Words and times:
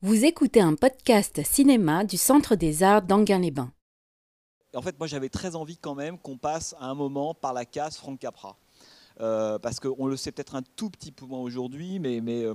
Vous 0.00 0.24
écoutez 0.24 0.60
un 0.60 0.76
podcast 0.76 1.44
cinéma 1.44 2.04
du 2.04 2.16
Centre 2.16 2.54
des 2.54 2.84
Arts 2.84 3.02
d'Anguin-les-Bains. 3.02 3.72
En 4.76 4.80
fait, 4.80 4.96
moi 4.96 5.08
j'avais 5.08 5.28
très 5.28 5.56
envie 5.56 5.76
quand 5.76 5.96
même 5.96 6.20
qu'on 6.20 6.38
passe 6.38 6.76
à 6.78 6.84
un 6.86 6.94
moment 6.94 7.34
par 7.34 7.52
la 7.52 7.64
case 7.64 7.96
Franck 7.96 8.20
Capra. 8.20 8.56
Euh, 9.20 9.58
parce 9.58 9.80
qu'on 9.80 10.06
le 10.06 10.16
sait 10.16 10.30
peut-être 10.30 10.54
un 10.54 10.62
tout 10.76 10.90
petit 10.90 11.10
peu 11.10 11.26
moins 11.26 11.40
aujourd'hui, 11.40 11.98
mais, 11.98 12.20
mais, 12.20 12.44
euh, 12.44 12.54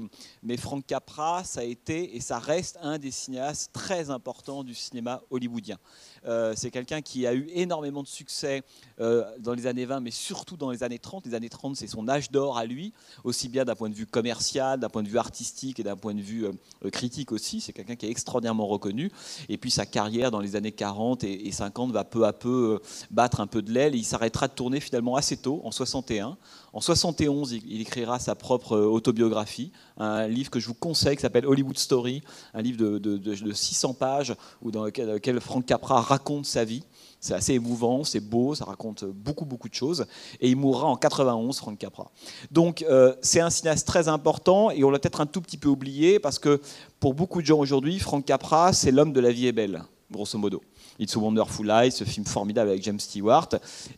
Capra, 0.88 1.44
ça 1.44 1.60
a 1.60 1.64
été 1.64 2.16
et 2.16 2.20
ça 2.20 2.40
reste 2.40 2.78
un 2.82 2.98
des 2.98 3.12
cinéastes 3.12 3.72
très 3.74 4.10
importants 4.10 4.64
du 4.64 4.74
cinéma 4.74 5.22
hollywoodien. 5.30 5.78
Euh, 6.26 6.54
c'est 6.56 6.72
quelqu'un 6.72 7.02
qui 7.02 7.28
a 7.28 7.34
eu 7.34 7.50
énormément 7.54 8.02
de 8.02 8.08
succès 8.08 8.64
dans 8.98 9.54
les 9.54 9.68
années 9.68 9.86
20, 9.86 10.00
mais 10.00 10.12
surtout 10.12 10.56
dans 10.56 10.72
les 10.72 10.84
années 10.84 11.00
30. 11.00 11.26
Les 11.26 11.34
années 11.34 11.50
30, 11.50 11.76
c'est 11.76 11.88
son 11.88 12.08
âge 12.08 12.32
d'or 12.32 12.58
à 12.58 12.66
lui, 12.66 12.94
aussi 13.24 13.50
bien 13.50 13.66
d'un 13.66 13.76
point 13.76 13.90
de 13.90 13.96
vue 13.96 14.06
commercial, 14.06 14.80
d'un 14.80 14.90
point 14.90 15.04
de 15.04 15.10
vue 15.10 15.18
artistique 15.18 15.80
et 15.80 15.84
d'un 15.84 15.98
point 15.98 16.14
de 16.14 16.22
vue 16.22 16.46
critique 16.92 17.32
aussi. 17.32 17.60
C'est 17.60 17.74
quelqu'un 17.74 17.96
qui 17.96 18.06
est 18.06 18.10
extraordinairement 18.10 18.68
reconnu. 18.68 19.12
Et 19.50 19.58
puis 19.58 19.72
sa 19.72 19.86
carrière 19.86 20.32
dans 20.32 20.40
les 20.40 20.56
années 20.56 20.72
40 20.72 21.24
et, 21.24 21.48
et 21.48 21.52
50 21.52 21.92
va 21.92 22.04
peu 22.04 22.26
à 22.26 22.34
peu 22.34 22.80
battre 23.12 23.42
un 23.42 23.48
peu 23.48 23.62
de 23.62 23.72
l'aile. 23.72 23.96
Il 23.96 24.06
s'arrêtera 24.06 24.48
de 24.48 24.54
tourner 24.54 24.80
finalement 24.80 25.16
assez 25.16 25.38
tôt, 25.38 25.62
en 25.64 25.72
61. 25.72 26.38
En 26.74 26.82
71, 26.82 27.52
il 27.52 27.82
écrira 27.82 28.18
sa 28.18 28.34
propre 28.34 28.74
euh, 28.74 28.86
autobiographie, 28.86 29.72
un 29.98 30.28
livre 30.28 30.50
que 30.50 30.60
je 30.60 30.68
vous 30.68 30.74
conseille 30.74 31.16
qui 31.16 31.22
s'appelle 31.22 31.46
Hollywood 31.46 31.78
Story, 31.78 32.24
un 32.54 32.62
livre 32.62 32.98
de, 32.98 33.54
600 33.54 33.94
pages 33.94 34.34
où 34.62 34.72
dans 34.72 34.86
lequel, 34.86 35.40
Frank 35.40 35.66
Capra 35.66 36.02
raconte 36.02 36.46
sa 36.46 36.64
vie. 36.64 36.84
C'est 37.20 37.36
assez 37.36 37.54
émouvant, 37.54 38.04
c'est 38.04 38.20
beau, 38.20 38.54
ça 38.56 38.66
raconte 38.66 39.06
beaucoup, 39.06 39.46
beaucoup 39.46 39.70
de 39.70 39.74
choses. 39.74 40.06
Et 40.42 40.50
il 40.50 40.58
mourra 40.58 40.88
en 40.88 40.98
91, 40.98 41.58
Frank 41.58 41.78
Capra. 41.78 42.12
Donc, 42.52 42.84
euh, 42.90 43.16
c'est 43.22 43.40
un 43.40 43.50
cinéaste 43.50 43.88
très 43.88 44.08
important 44.08 44.72
et 44.72 44.84
on 44.84 44.90
l'a 44.90 45.00
peut-être 45.00 45.22
un 45.22 45.26
tout 45.26 45.42
petit 45.42 45.58
peu 45.58 45.70
oublié 45.70 46.20
parce 46.20 46.40
que 46.40 46.60
pour 47.00 47.14
beaucoup 47.14 47.42
de 47.42 47.46
gens 47.46 47.60
aujourd'hui, 47.60 48.00
Frank 48.00 48.26
Capra, 48.26 48.74
c'est 48.74 48.92
l'homme 48.92 49.14
de 49.14 49.22
la 49.22 49.32
vie 49.32 49.48
est 49.48 49.54
belle, 49.54 49.84
grosso 50.12 50.38
modo. 50.38 50.62
It's 51.00 51.16
a 51.16 51.20
Wonderful 51.20 51.68
Life, 51.68 51.96
ce 51.96 52.04
film 52.04 52.26
formidable 52.26 52.70
avec 52.70 52.84
James 52.84 53.00
Stewart. 53.00 53.50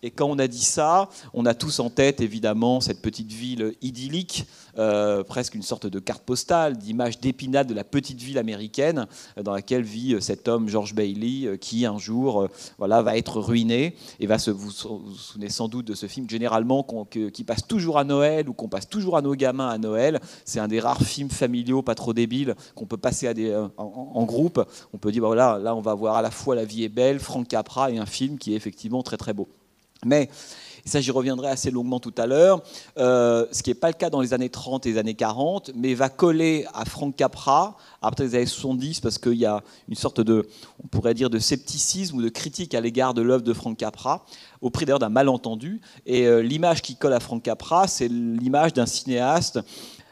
Et 0.01 0.11
quand 0.11 0.27
on 0.27 0.39
a 0.39 0.47
dit 0.47 0.63
ça, 0.63 1.09
on 1.33 1.45
a 1.45 1.53
tous 1.53 1.79
en 1.79 1.89
tête 1.89 2.21
évidemment 2.21 2.79
cette 2.79 3.01
petite 3.01 3.31
ville 3.31 3.73
idyllique, 3.81 4.45
euh, 4.77 5.23
presque 5.23 5.55
une 5.55 5.61
sorte 5.61 5.87
de 5.87 5.99
carte 5.99 6.23
postale, 6.23 6.77
d'image 6.77 7.19
d'épinade 7.19 7.67
de 7.67 7.73
la 7.73 7.83
petite 7.83 8.21
ville 8.21 8.37
américaine 8.37 9.07
euh, 9.37 9.43
dans 9.43 9.53
laquelle 9.53 9.83
vit 9.83 10.13
euh, 10.13 10.19
cet 10.19 10.47
homme 10.47 10.69
George 10.69 10.93
Bailey 10.93 11.57
qui 11.59 11.85
un 11.85 11.97
jour 11.97 12.47
voilà, 12.77 13.01
va 13.01 13.17
être 13.17 13.39
ruiné 13.39 13.95
et 14.19 14.27
va 14.27 14.37
se, 14.37 14.51
vous 14.51 14.69
vous 14.69 15.15
souvenez 15.15 15.49
sans 15.49 15.67
doute 15.67 15.85
de 15.85 15.93
ce 15.93 16.07
film 16.07 16.29
généralement 16.29 16.85
qui 17.09 17.43
passe 17.43 17.67
toujours 17.67 17.97
à 17.97 18.03
Noël 18.03 18.49
ou 18.49 18.53
qu'on 18.53 18.67
passe 18.67 18.87
toujours 18.87 19.17
à 19.17 19.21
nos 19.21 19.35
gamins 19.35 19.69
à 19.69 19.77
Noël. 19.77 20.19
C'est 20.45 20.59
un 20.59 20.67
des 20.67 20.79
rares 20.79 21.01
films 21.01 21.29
familiaux 21.29 21.81
pas 21.81 21.95
trop 21.95 22.13
débiles 22.13 22.55
qu'on 22.75 22.85
peut 22.85 22.97
passer 22.97 23.31
en, 23.77 24.23
groupe. 24.25 24.63
On 24.93 24.97
peut 24.97 25.11
dire 25.11 25.21
bah 25.21 25.27
voilà, 25.27 25.59
là 25.59 25.75
on 25.75 25.81
va 25.81 25.93
voir 25.93 26.15
à 26.15 26.21
la 26.21 26.31
fois 26.31 26.55
la 26.55 26.65
vie 26.65 26.84
belle, 26.89 27.19
Frank 27.19 27.47
Capra 27.47 27.91
et 27.91 27.97
un 27.97 28.05
film 28.05 28.37
qui 28.37 28.53
est 28.53 28.55
effectivement 28.55 29.03
très 29.03 29.17
très 29.17 29.33
beau. 29.33 29.47
Mais, 30.03 30.29
et 30.85 30.89
ça 30.89 31.01
j'y 31.01 31.09
reviendrai 31.09 31.49
assez 31.49 31.71
longuement 31.71 31.99
tout 31.99 32.13
à 32.17 32.27
l'heure, 32.27 32.61
euh, 32.97 33.45
ce 33.51 33.63
qui 33.63 33.71
n'est 33.71 33.75
pas 33.75 33.87
le 33.87 33.93
cas 33.93 34.09
dans 34.09 34.21
les 34.21 34.33
années 34.33 34.49
30 34.49 34.85
et 34.85 34.91
les 34.91 34.97
années 34.97 35.15
40, 35.15 35.71
mais 35.75 35.95
va 35.95 36.09
coller 36.09 36.65
à 36.73 36.85
Frank 36.85 37.15
Capra 37.15 37.75
après 38.01 38.25
les 38.25 38.35
années 38.35 38.45
70 38.45 38.99
parce 38.99 39.17
qu'il 39.17 39.33
y 39.33 39.45
a 39.45 39.63
une 39.89 39.95
sorte 39.95 40.21
de, 40.21 40.47
on 40.83 40.87
pourrait 40.87 41.15
dire, 41.15 41.29
de 41.29 41.39
scepticisme 41.39 42.17
ou 42.17 42.21
de 42.21 42.29
critique 42.29 42.75
à 42.75 42.81
l'égard 42.81 43.13
de 43.13 43.21
l'œuvre 43.21 43.43
de 43.43 43.53
Frank 43.53 43.75
Capra, 43.77 44.25
au 44.61 44.69
prix 44.69 44.85
d'ailleurs 44.85 44.99
d'un 44.99 45.09
malentendu. 45.09 45.81
Et 46.05 46.27
euh, 46.27 46.41
l'image 46.41 46.81
qui 46.81 46.95
colle 46.95 47.13
à 47.13 47.19
Frank 47.19 47.41
Capra, 47.41 47.87
c'est 47.87 48.07
l'image 48.07 48.73
d'un 48.73 48.85
cinéaste 48.85 49.59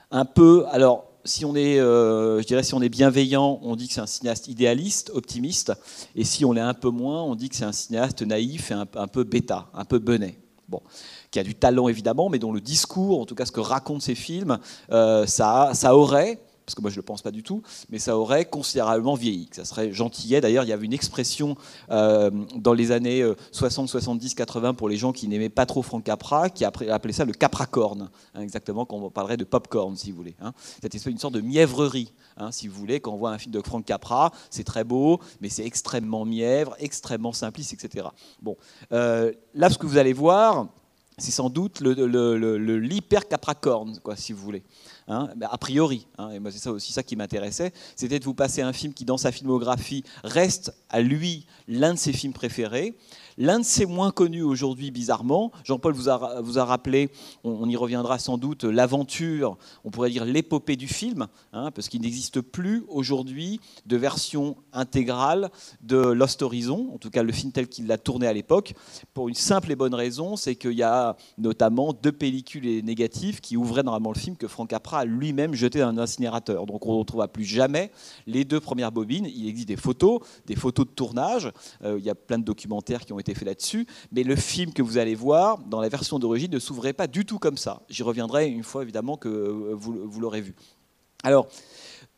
un 0.09 0.25
peu, 0.25 0.65
alors 0.71 1.12
si 1.25 1.45
on 1.45 1.55
est, 1.55 1.79
euh, 1.79 2.41
je 2.41 2.47
dirais, 2.47 2.63
si 2.63 2.73
on 2.73 2.81
est 2.81 2.89
bienveillant, 2.89 3.59
on 3.63 3.75
dit 3.75 3.87
que 3.87 3.93
c'est 3.93 4.01
un 4.01 4.05
cinéaste 4.05 4.47
idéaliste, 4.47 5.11
optimiste, 5.13 5.73
et 6.15 6.23
si 6.23 6.45
on 6.45 6.53
l'est 6.53 6.61
un 6.61 6.73
peu 6.73 6.89
moins, 6.89 7.23
on 7.23 7.35
dit 7.35 7.49
que 7.49 7.55
c'est 7.55 7.65
un 7.65 7.71
cinéaste 7.71 8.21
naïf 8.21 8.71
et 8.71 8.73
un, 8.73 9.07
peu 9.07 9.23
bêta, 9.23 9.69
un 9.73 9.85
peu 9.85 9.99
benet. 9.99 10.37
Bon, 10.67 10.81
qui 11.31 11.39
a 11.39 11.43
du 11.43 11.55
talent 11.55 11.87
évidemment, 11.87 12.29
mais 12.29 12.39
dont 12.39 12.53
le 12.53 12.61
discours, 12.61 13.19
en 13.19 13.25
tout 13.25 13.35
cas 13.35 13.45
ce 13.45 13.51
que 13.51 13.59
racontent 13.59 13.99
ses 13.99 14.15
films, 14.15 14.59
euh, 14.91 15.25
ça, 15.25 15.71
ça 15.73 15.95
aurait, 15.95 16.39
parce 16.65 16.75
que 16.75 16.81
moi 16.81 16.89
je 16.89 16.95
ne 16.95 17.01
le 17.01 17.05
pense 17.05 17.21
pas 17.21 17.31
du 17.31 17.43
tout, 17.43 17.61
mais 17.89 17.99
ça 17.99 18.17
aurait 18.17 18.45
considérablement 18.45 19.15
vieilli. 19.15 19.49
Ça 19.51 19.65
serait 19.65 19.91
gentillet. 19.91 20.41
D'ailleurs, 20.41 20.63
il 20.63 20.69
y 20.69 20.73
avait 20.73 20.85
une 20.85 20.93
expression 20.93 21.55
euh, 21.91 22.31
dans 22.55 22.73
les 22.73 22.91
années 22.91 23.23
60, 23.51 23.89
70, 23.89 24.35
80 24.35 24.73
pour 24.73 24.89
les 24.89 24.97
gens 24.97 25.11
qui 25.11 25.27
n'aimaient 25.27 25.49
pas 25.49 25.65
trop 25.65 25.81
Frank 25.81 26.03
Capra, 26.03 26.49
qui 26.49 26.65
appelait 26.65 27.13
ça 27.13 27.25
le 27.25 27.33
capracorn, 27.33 28.09
hein, 28.33 28.41
exactement, 28.41 28.85
quand 28.85 28.97
on 28.97 29.09
parlerait 29.09 29.37
de 29.37 29.43
popcorn, 29.43 29.95
si 29.95 30.11
vous 30.11 30.17
voulez. 30.17 30.35
Hein. 30.41 30.53
C'était 30.81 30.97
une 30.97 31.17
sorte 31.17 31.33
de 31.33 31.41
mièvrerie, 31.41 32.13
hein, 32.37 32.51
si 32.51 32.67
vous 32.67 32.79
voulez, 32.79 32.99
quand 32.99 33.11
on 33.11 33.17
voit 33.17 33.31
un 33.31 33.37
film 33.37 33.53
de 33.53 33.61
Frank 33.61 33.85
Capra, 33.85 34.31
c'est 34.49 34.63
très 34.63 34.83
beau, 34.83 35.19
mais 35.41 35.49
c'est 35.49 35.65
extrêmement 35.65 36.25
mièvre, 36.25 36.75
extrêmement 36.79 37.33
simpliste, 37.33 37.73
etc. 37.73 38.07
Bon, 38.41 38.57
euh, 38.91 39.31
là, 39.53 39.69
ce 39.69 39.77
que 39.77 39.85
vous 39.85 39.97
allez 39.97 40.13
voir, 40.13 40.67
c'est 41.17 41.31
sans 41.31 41.49
doute 41.49 41.81
l'hyper-capracorn, 41.81 43.99
si 44.15 44.33
vous 44.33 44.41
voulez. 44.41 44.63
Hein, 45.07 45.29
a 45.41 45.57
priori, 45.57 46.07
hein, 46.17 46.29
et 46.31 46.39
moi 46.39 46.49
c'est 46.49 46.59
ça 46.59 46.71
aussi 46.71 46.93
ça 46.93 47.03
qui 47.03 47.17
m'intéressait, 47.17 47.73
c'était 47.95 48.19
de 48.19 48.23
vous 48.23 48.33
passer 48.33 48.61
un 48.61 48.71
film 48.71 48.93
qui 48.93 49.03
dans 49.03 49.17
sa 49.17 49.33
filmographie 49.33 50.03
reste 50.23 50.73
à 50.89 51.01
lui 51.01 51.45
l'un 51.67 51.93
de 51.93 51.99
ses 51.99 52.13
films 52.13 52.31
préférés, 52.31 52.95
L'un 53.37 53.59
de 53.59 53.65
ses 53.65 53.85
moins 53.85 54.11
connus 54.11 54.43
aujourd'hui, 54.43 54.91
bizarrement, 54.91 55.51
Jean-Paul 55.63 55.93
vous 55.93 56.09
a, 56.09 56.41
vous 56.41 56.59
a 56.59 56.65
rappelé, 56.65 57.09
on, 57.43 57.67
y 57.67 57.75
reviendra 57.75 58.19
sans 58.19 58.37
doute, 58.37 58.63
l'aventure, 58.63 59.57
on 59.83 59.89
pourrait 59.89 60.11
dire 60.11 60.25
l'épopée 60.25 60.75
du 60.75 60.87
film, 60.87 61.27
hein, 61.51 61.71
parce 61.71 61.89
qu'il 61.89 62.01
n'existe 62.01 62.41
plus 62.41 62.83
aujourd'hui 62.89 63.59
de 63.85 63.97
version 63.97 64.55
intégrale 64.71 65.49
de 65.81 65.97
Lost 65.97 66.41
Horizon, 66.43 66.91
en 66.93 66.97
tout 66.97 67.09
cas 67.09 67.23
le 67.23 67.31
film 67.31 67.51
tel 67.51 67.67
qu'il 67.67 67.87
l'a 67.87 67.97
tourné 67.97 68.27
à 68.27 68.33
l'époque, 68.33 68.75
pour 69.13 69.29
une 69.29 69.35
simple 69.35 69.71
et 69.71 69.75
bonne 69.75 69.95
raison, 69.95 70.35
c'est 70.35 70.55
qu'il 70.55 70.73
y 70.73 70.83
a 70.83 71.15
notamment 71.37 71.93
deux 71.93 72.11
pellicules 72.11 72.83
négatives 72.85 73.41
qui 73.41 73.57
ouvraient 73.57 73.83
normalement 73.83 74.11
le 74.13 74.19
film 74.19 74.37
que 74.37 74.47
Frank 74.47 74.69
Capra 74.69 74.92
lui-même 75.03 75.53
jeté 75.55 75.79
dans 75.79 75.87
un 75.87 75.97
incinérateur. 75.97 76.65
Donc 76.65 76.85
on 76.85 76.93
ne 76.93 76.99
retrouvera 76.99 77.27
plus 77.27 77.43
jamais 77.43 77.91
les 78.27 78.45
deux 78.45 78.59
premières 78.59 78.91
bobines. 78.91 79.25
Il 79.25 79.47
existe 79.47 79.67
des 79.67 79.75
photos, 79.75 80.19
des 80.45 80.55
photos 80.55 80.85
de 80.85 80.91
tournage. 80.91 81.51
Euh, 81.83 81.97
il 81.97 82.05
y 82.05 82.09
a 82.09 82.15
plein 82.15 82.37
de 82.37 82.43
documentaires 82.43 83.05
qui 83.05 83.13
ont 83.13 83.19
été 83.19 83.33
fait 83.33 83.45
là-dessus, 83.45 83.87
mais 84.11 84.23
le 84.23 84.35
film 84.35 84.73
que 84.73 84.81
vous 84.81 84.97
allez 84.97 85.15
voir 85.15 85.57
dans 85.57 85.81
la 85.81 85.89
version 85.89 86.19
d'origine 86.19 86.51
ne 86.51 86.59
s'ouvrait 86.59 86.93
pas 86.93 87.07
du 87.07 87.25
tout 87.25 87.39
comme 87.39 87.57
ça. 87.57 87.81
J'y 87.89 88.03
reviendrai 88.03 88.47
une 88.47 88.63
fois 88.63 88.83
évidemment 88.83 89.17
que 89.17 89.73
vous, 89.73 90.07
vous 90.07 90.19
l'aurez 90.19 90.41
vu. 90.41 90.55
Alors, 91.23 91.47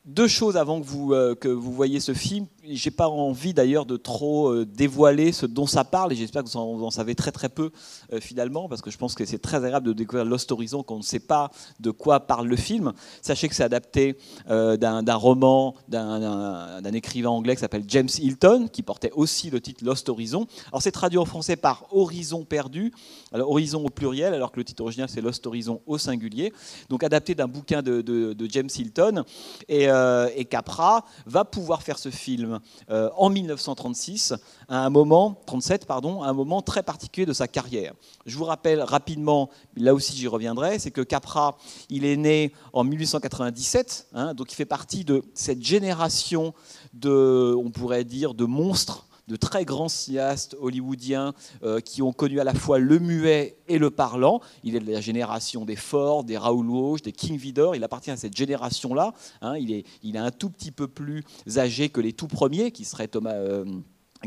deux 0.05 0.27
choses 0.27 0.55
avant 0.55 0.79
que 0.79 0.85
vous, 0.85 1.13
euh, 1.13 1.35
que 1.35 1.47
vous 1.47 1.71
voyez 1.71 1.99
ce 1.99 2.13
film. 2.13 2.45
J'ai 2.67 2.91
pas 2.91 3.07
envie 3.07 3.53
d'ailleurs 3.53 3.85
de 3.85 3.97
trop 3.97 4.49
euh, 4.49 4.65
dévoiler 4.65 5.31
ce 5.31 5.45
dont 5.45 5.67
ça 5.67 5.83
parle 5.83 6.13
et 6.13 6.15
j'espère 6.15 6.43
que 6.43 6.49
vous 6.49 6.83
en, 6.85 6.91
savez 6.91 7.13
très 7.15 7.31
très 7.31 7.49
peu 7.49 7.71
euh, 8.11 8.19
finalement 8.19 8.67
parce 8.67 8.81
que 8.81 8.89
je 8.89 8.97
pense 8.97 9.13
que 9.13 9.25
c'est 9.25 9.39
très 9.39 9.57
agréable 9.57 9.87
de 9.87 9.93
découvrir 9.93 10.25
Lost 10.25 10.51
Horizon 10.51 10.83
quand 10.83 10.95
on 10.95 10.99
ne 10.99 11.03
sait 11.03 11.19
pas 11.19 11.51
de 11.79 11.91
quoi 11.91 12.21
parle 12.21 12.47
le 12.47 12.55
film. 12.55 12.93
Sachez 13.21 13.49
que 13.49 13.55
c'est 13.55 13.63
adapté 13.63 14.17
d'un 14.47 15.15
roman 15.15 15.75
d'un 15.87 16.93
écrivain 16.93 17.29
anglais 17.29 17.55
qui 17.55 17.61
s'appelle 17.61 17.85
James 17.87 18.09
Hilton 18.17 18.67
qui 18.71 18.83
portait 18.83 19.11
aussi 19.11 19.49
le 19.49 19.61
titre 19.61 19.83
Lost 19.83 20.09
Horizon. 20.09 20.47
Alors 20.69 20.81
c'est 20.81 20.91
traduit 20.91 21.19
en 21.19 21.25
français 21.25 21.55
par 21.55 21.85
Horizon 21.91 22.45
perdu, 22.45 22.91
alors 23.31 23.51
Horizon 23.51 23.85
au 23.85 23.89
pluriel 23.89 24.33
alors 24.33 24.51
que 24.51 24.59
le 24.59 24.63
titre 24.63 24.83
original 24.83 25.09
c'est 25.09 25.21
Lost 25.21 25.45
Horizon 25.45 25.81
au 25.85 25.97
singulier. 25.97 26.53
Donc 26.89 27.03
adapté 27.03 27.35
d'un 27.35 27.47
bouquin 27.47 27.81
de, 27.81 28.35
James 28.49 28.69
Hilton 28.75 29.23
euh, 29.69 30.29
et 30.35 30.45
Capra 30.45 31.05
va 31.25 31.45
pouvoir 31.45 31.81
faire 31.81 31.97
ce 31.97 32.09
film 32.09 32.54
euh, 32.89 33.09
en 33.17 33.29
1936, 33.29 34.33
à 34.67 34.85
un 34.85 34.89
moment, 34.89 35.41
37 35.45 35.85
pardon, 35.85 36.23
à 36.23 36.27
un 36.27 36.33
moment 36.33 36.61
très 36.61 36.83
particulier 36.83 37.25
de 37.25 37.33
sa 37.33 37.47
carrière. 37.47 37.93
Je 38.25 38.37
vous 38.37 38.45
rappelle 38.45 38.81
rapidement, 38.81 39.49
là 39.75 39.93
aussi 39.93 40.15
j'y 40.15 40.27
reviendrai, 40.27 40.79
c'est 40.79 40.91
que 40.91 41.01
Capra, 41.01 41.57
il 41.89 42.05
est 42.05 42.17
né 42.17 42.53
en 42.73 42.83
1897, 42.83 44.07
hein, 44.13 44.33
donc 44.33 44.51
il 44.51 44.55
fait 44.55 44.65
partie 44.65 45.05
de 45.05 45.23
cette 45.33 45.63
génération 45.63 46.53
de, 46.93 47.55
on 47.57 47.71
pourrait 47.71 48.03
dire, 48.03 48.33
de 48.33 48.45
monstres 48.45 49.05
de 49.27 49.35
très 49.35 49.65
grands 49.65 49.89
cinéastes 49.89 50.55
hollywoodiens 50.59 51.33
euh, 51.63 51.79
qui 51.79 52.01
ont 52.01 52.13
connu 52.13 52.39
à 52.39 52.43
la 52.43 52.53
fois 52.53 52.79
le 52.79 52.99
muet 52.99 53.57
et 53.67 53.77
le 53.77 53.89
parlant. 53.89 54.41
Il 54.63 54.75
est 54.75 54.79
de 54.79 54.91
la 54.91 55.01
génération 55.01 55.65
des 55.65 55.75
Ford, 55.75 56.23
des 56.23 56.37
Raoul 56.37 56.69
Walsh, 56.69 57.01
des 57.01 57.11
King 57.11 57.37
Vidor. 57.37 57.75
Il 57.75 57.83
appartient 57.83 58.11
à 58.11 58.17
cette 58.17 58.35
génération-là. 58.35 59.13
Hein. 59.41 59.57
il, 59.57 59.71
est, 59.71 59.85
il 60.03 60.17
un 60.17 60.31
tout 60.31 60.49
petit 60.49 60.71
peu 60.71 60.87
plus 60.87 61.23
âgé 61.57 61.89
que 61.89 62.01
les 62.01 62.13
tout 62.13 62.27
premiers, 62.27 62.71
qui 62.71 62.85
seraient 62.85 63.07
Thomas. 63.07 63.33
Euh, 63.33 63.65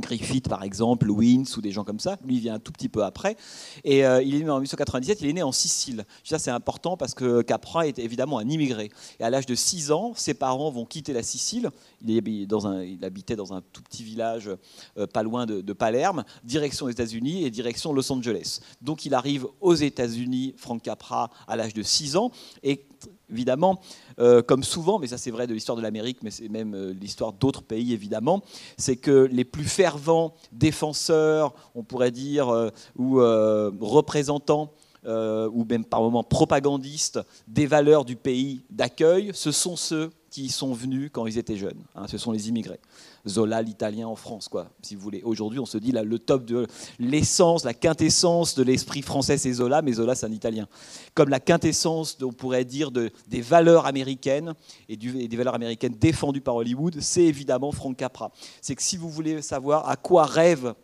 Griffith, 0.00 0.49
par 0.49 0.62
exemple, 0.62 1.11
Wins 1.11 1.56
ou 1.56 1.61
des 1.61 1.71
gens 1.71 1.85
comme 1.85 2.00
ça. 2.00 2.19
Lui, 2.25 2.37
il 2.37 2.41
vient 2.41 2.55
un 2.55 2.59
tout 2.59 2.73
petit 2.73 2.89
peu 2.89 3.05
après. 3.05 3.37
Et 3.85 4.05
euh, 4.05 4.23
il 4.23 4.35
est 4.35 4.45
né 4.45 4.50
en 4.50 4.56
1897, 4.56 5.21
il 5.21 5.29
est 5.29 5.33
né 5.33 5.43
en 5.43 5.53
Sicile. 5.53 6.05
Ça, 6.25 6.39
c'est 6.39 6.50
important 6.50 6.97
parce 6.97 7.15
que 7.15 7.43
Capra 7.43 7.87
est 7.87 7.99
évidemment 7.99 8.39
un 8.39 8.49
immigré. 8.49 8.91
Et 9.21 9.25
à 9.25 9.31
l'âge 9.31 9.47
de 9.47 9.55
6 9.55 9.93
ans, 9.93 10.12
ses 10.15 10.35
parents 10.35 10.71
vont 10.71 10.85
quitter 10.85 11.12
la 11.12 11.23
Sicile. 11.23 11.71
Il, 12.06 12.19
habitait 13.03 13.37
dans 13.37 13.53
un 13.53 13.62
tout 13.73 13.83
petit 13.83 14.05
village 14.05 14.50
euh, 14.97 15.06
pas 15.06 15.23
loin 15.23 15.47
de, 15.47 15.73
Palerme, 15.73 16.25
direction 16.43 16.87
les 16.87 16.93
États-Unis 16.93 17.45
et 17.45 17.50
direction 17.50 17.93
Los 17.93 18.11
Angeles. 18.12 18.61
Donc, 18.83 19.05
il 19.05 19.15
arrive 19.15 19.47
aux 19.61 19.75
États-Unis, 19.75 20.55
Frank 20.56 20.83
Capra, 20.83 21.31
à 21.47 21.56
l'âge 21.56 21.75
de 21.75 21.83
6 21.83 22.17
ans. 22.17 22.33
Et 22.62 22.85
évidemment, 23.31 23.81
euh, 24.19 24.43
comme 24.43 24.63
souvent, 24.63 24.99
mais 24.99 25.09
ça 25.09 25.19
c'est 25.19 25.31
vrai 25.31 25.47
de 25.47 25.55
l'histoire 25.55 25.77
de 25.77 25.83
l'Amérique, 25.83 26.19
mais 26.23 26.31
c'est 26.31 26.49
même 26.49 26.75
euh, 26.75 26.93
l'histoire 26.93 27.33
d'autres 27.33 27.63
pays, 27.63 27.93
évidemment, 27.93 28.43
c'est 28.77 28.97
que 28.97 29.29
les 29.31 29.45
plus 29.45 29.65
fervents 29.65 30.35
défenseurs, 30.53 31.55
on 31.75 31.83
pourrait 31.83 32.11
dire, 32.11 32.49
euh, 32.49 32.71
ou 32.97 33.17
représentants, 33.81 34.73
ou 35.07 35.65
même 35.65 35.85
par 35.85 36.03
moments 36.03 36.25
propagandistes 36.25 37.21
des 37.47 37.67
valeurs 37.67 38.05
du 38.05 38.17
pays 38.17 38.63
d'accueil, 38.69 39.31
ce 39.33 39.53
sont 39.53 39.77
ceux 39.77 40.11
qui 40.31 40.49
sont 40.49 40.73
venus 40.73 41.11
quand 41.13 41.27
ils 41.27 41.39
étaient 41.39 41.57
jeunes. 41.57 41.83
Hein, 41.95 42.07
ce 42.07 42.19
sont 42.19 42.33
les 42.33 42.49
immigrés. 42.49 42.81
Zola, 43.27 43.63
l'italien 43.63 44.07
en 44.07 44.17
France, 44.17 44.49
quoi, 44.49 44.71
si 44.83 44.95
vous 44.95 45.01
voulez. 45.01 45.23
Aujourd'hui, 45.23 45.59
on 45.59 45.67
se 45.67 45.79
dit 45.79 45.93
là, 45.93 46.03
le 46.03 46.19
top 46.19 46.45
de 46.45 46.67
l'essence, 46.99 47.65
la 47.65 47.75
quintessence 47.75 48.55
de 48.55 48.63
l'esprit 48.63 49.03
français, 49.03 49.39
c'est 49.39 49.53
Zola, 49.53 49.83
mais 49.83 49.93
Zola, 49.93 50.15
c'est 50.15 50.27
un 50.27 50.33
italien. 50.33 50.69
Comme 51.15 51.29
la 51.29 51.41
quintessence, 51.41 52.19
on 52.23 52.33
pourrait 52.33 52.65
dire, 52.65 52.91
de, 52.91 53.11
des 53.29 53.41
valeurs 53.41 53.87
américaines 53.87 54.55
et, 54.89 54.97
des 54.97 55.37
valeurs 55.37 55.55
américaines 55.55 55.95
défendues 55.99 56.41
par 56.41 56.57
Hollywood, 56.57 57.01
c'est 57.01 57.25
évidemment 57.25 57.73
Frank 57.73 57.97
Capra. 57.97 58.33
C'est 58.61 58.75
que 58.75 58.83
si 58.83 58.97
vous 58.97 59.11
voulez 59.11 59.43
savoir 59.43 59.89
à 59.89 59.97
quoi 59.97 60.25
rêve 60.25 60.75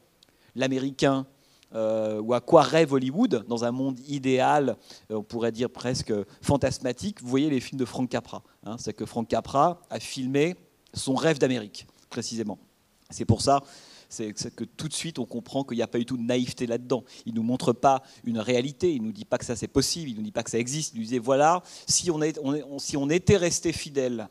l'américain 0.54 1.26
euh, 1.74 2.20
ou 2.20 2.34
à 2.34 2.40
quoi 2.40 2.62
rêve 2.62 2.92
Hollywood 2.92 3.44
dans 3.48 3.64
un 3.64 3.72
monde 3.72 3.98
idéal, 4.08 4.76
euh, 5.10 5.16
on 5.16 5.22
pourrait 5.22 5.52
dire 5.52 5.70
presque 5.70 6.12
fantasmatique, 6.40 7.20
vous 7.22 7.28
voyez 7.28 7.50
les 7.50 7.60
films 7.60 7.78
de 7.78 7.84
Frank 7.84 8.08
Capra. 8.08 8.42
Hein. 8.64 8.76
c'est 8.78 8.92
que 8.92 9.04
Frank 9.04 9.28
Capra 9.28 9.80
a 9.90 10.00
filmé 10.00 10.56
son 10.92 11.14
rêve 11.14 11.38
d'Amérique 11.38 11.86
précisément. 12.10 12.58
C'est 13.10 13.24
pour 13.24 13.42
ça 13.42 13.62
que 14.56 14.64
tout 14.64 14.88
de 14.88 14.94
suite 14.94 15.18
on 15.18 15.24
comprend 15.24 15.64
qu'il 15.64 15.76
n'y 15.76 15.82
a 15.82 15.88
pas 15.88 15.98
du 15.98 16.06
tout 16.06 16.16
de 16.16 16.22
naïveté 16.22 16.66
là-dedans. 16.66 17.04
Il 17.26 17.34
ne 17.34 17.40
nous 17.40 17.42
montre 17.42 17.72
pas 17.72 18.02
une 18.24 18.38
réalité, 18.38 18.92
il 18.92 19.02
ne 19.02 19.06
nous 19.06 19.12
dit 19.12 19.24
pas 19.24 19.38
que 19.38 19.44
ça 19.44 19.56
c'est 19.56 19.68
possible, 19.68 20.10
il 20.10 20.12
ne 20.12 20.18
nous 20.18 20.24
dit 20.24 20.32
pas 20.32 20.42
que 20.42 20.50
ça 20.50 20.58
existe. 20.58 20.92
Il 20.94 20.98
nous 20.98 21.04
disait 21.04 21.18
voilà, 21.18 21.62
si 21.86 22.10
on 22.10 23.10
était 23.10 23.36
resté 23.36 23.72
fidèle 23.72 24.28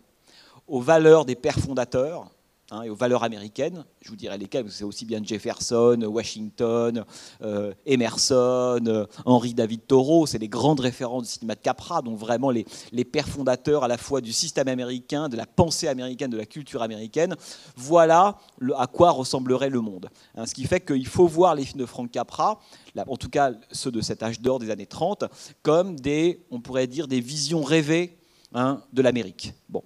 aux 0.67 0.79
valeurs 0.79 1.25
des 1.25 1.35
pères 1.35 1.59
fondateurs, 1.59 2.31
Hein, 2.71 2.83
et 2.83 2.89
aux 2.89 2.95
valeurs 2.95 3.23
américaines. 3.23 3.83
Je 4.01 4.09
vous 4.09 4.15
dirai 4.15 4.37
lesquelles, 4.37 4.71
c'est 4.71 4.85
aussi 4.85 5.05
bien 5.05 5.21
Jefferson, 5.21 5.99
Washington, 6.07 7.03
euh, 7.41 7.73
Emerson, 7.85 8.81
euh, 8.87 9.05
Henri 9.25 9.53
David 9.53 9.85
Thoreau, 9.85 10.25
c'est 10.25 10.37
les 10.37 10.47
grandes 10.47 10.79
références 10.79 11.23
du 11.23 11.29
cinéma 11.29 11.55
de 11.55 11.59
Capra, 11.59 12.01
donc 12.01 12.17
vraiment 12.17 12.51
les, 12.51 12.65
les, 12.93 13.03
pères 13.03 13.27
fondateurs 13.27 13.83
à 13.83 13.89
la 13.89 13.97
fois 13.97 14.21
du 14.21 14.31
système 14.31 14.69
américain, 14.69 15.27
de 15.27 15.35
la 15.35 15.45
pensée 15.45 15.89
américaine, 15.89 16.31
de 16.31 16.37
la 16.37 16.45
culture 16.45 16.81
américaine. 16.81 17.35
Voilà 17.75 18.37
à 18.77 18.87
quoi 18.87 19.11
ressemblerait 19.11 19.69
le 19.69 19.81
monde. 19.81 20.07
Hein, 20.35 20.45
ce 20.45 20.53
qui 20.53 20.63
fait 20.63 20.79
qu'il 20.79 21.07
faut 21.07 21.27
voir 21.27 21.55
les 21.55 21.65
films 21.65 21.81
de 21.81 21.85
Frank 21.85 22.09
Capra, 22.09 22.61
en 22.95 23.17
tout 23.17 23.29
cas 23.29 23.51
ceux 23.73 23.91
de 23.91 23.99
cet 23.99 24.23
âge 24.23 24.39
d'or 24.39 24.59
des 24.59 24.71
années 24.71 24.87
30, 24.87 25.25
comme 25.63 25.99
des, 25.99 26.45
on 26.49 26.61
pourrait 26.61 26.87
dire, 26.87 27.09
des 27.09 27.19
visions 27.19 27.61
rêvées 27.61 28.17
hein, 28.53 28.81
de 28.93 29.01
l'Amérique. 29.01 29.53
Bon. 29.67 29.83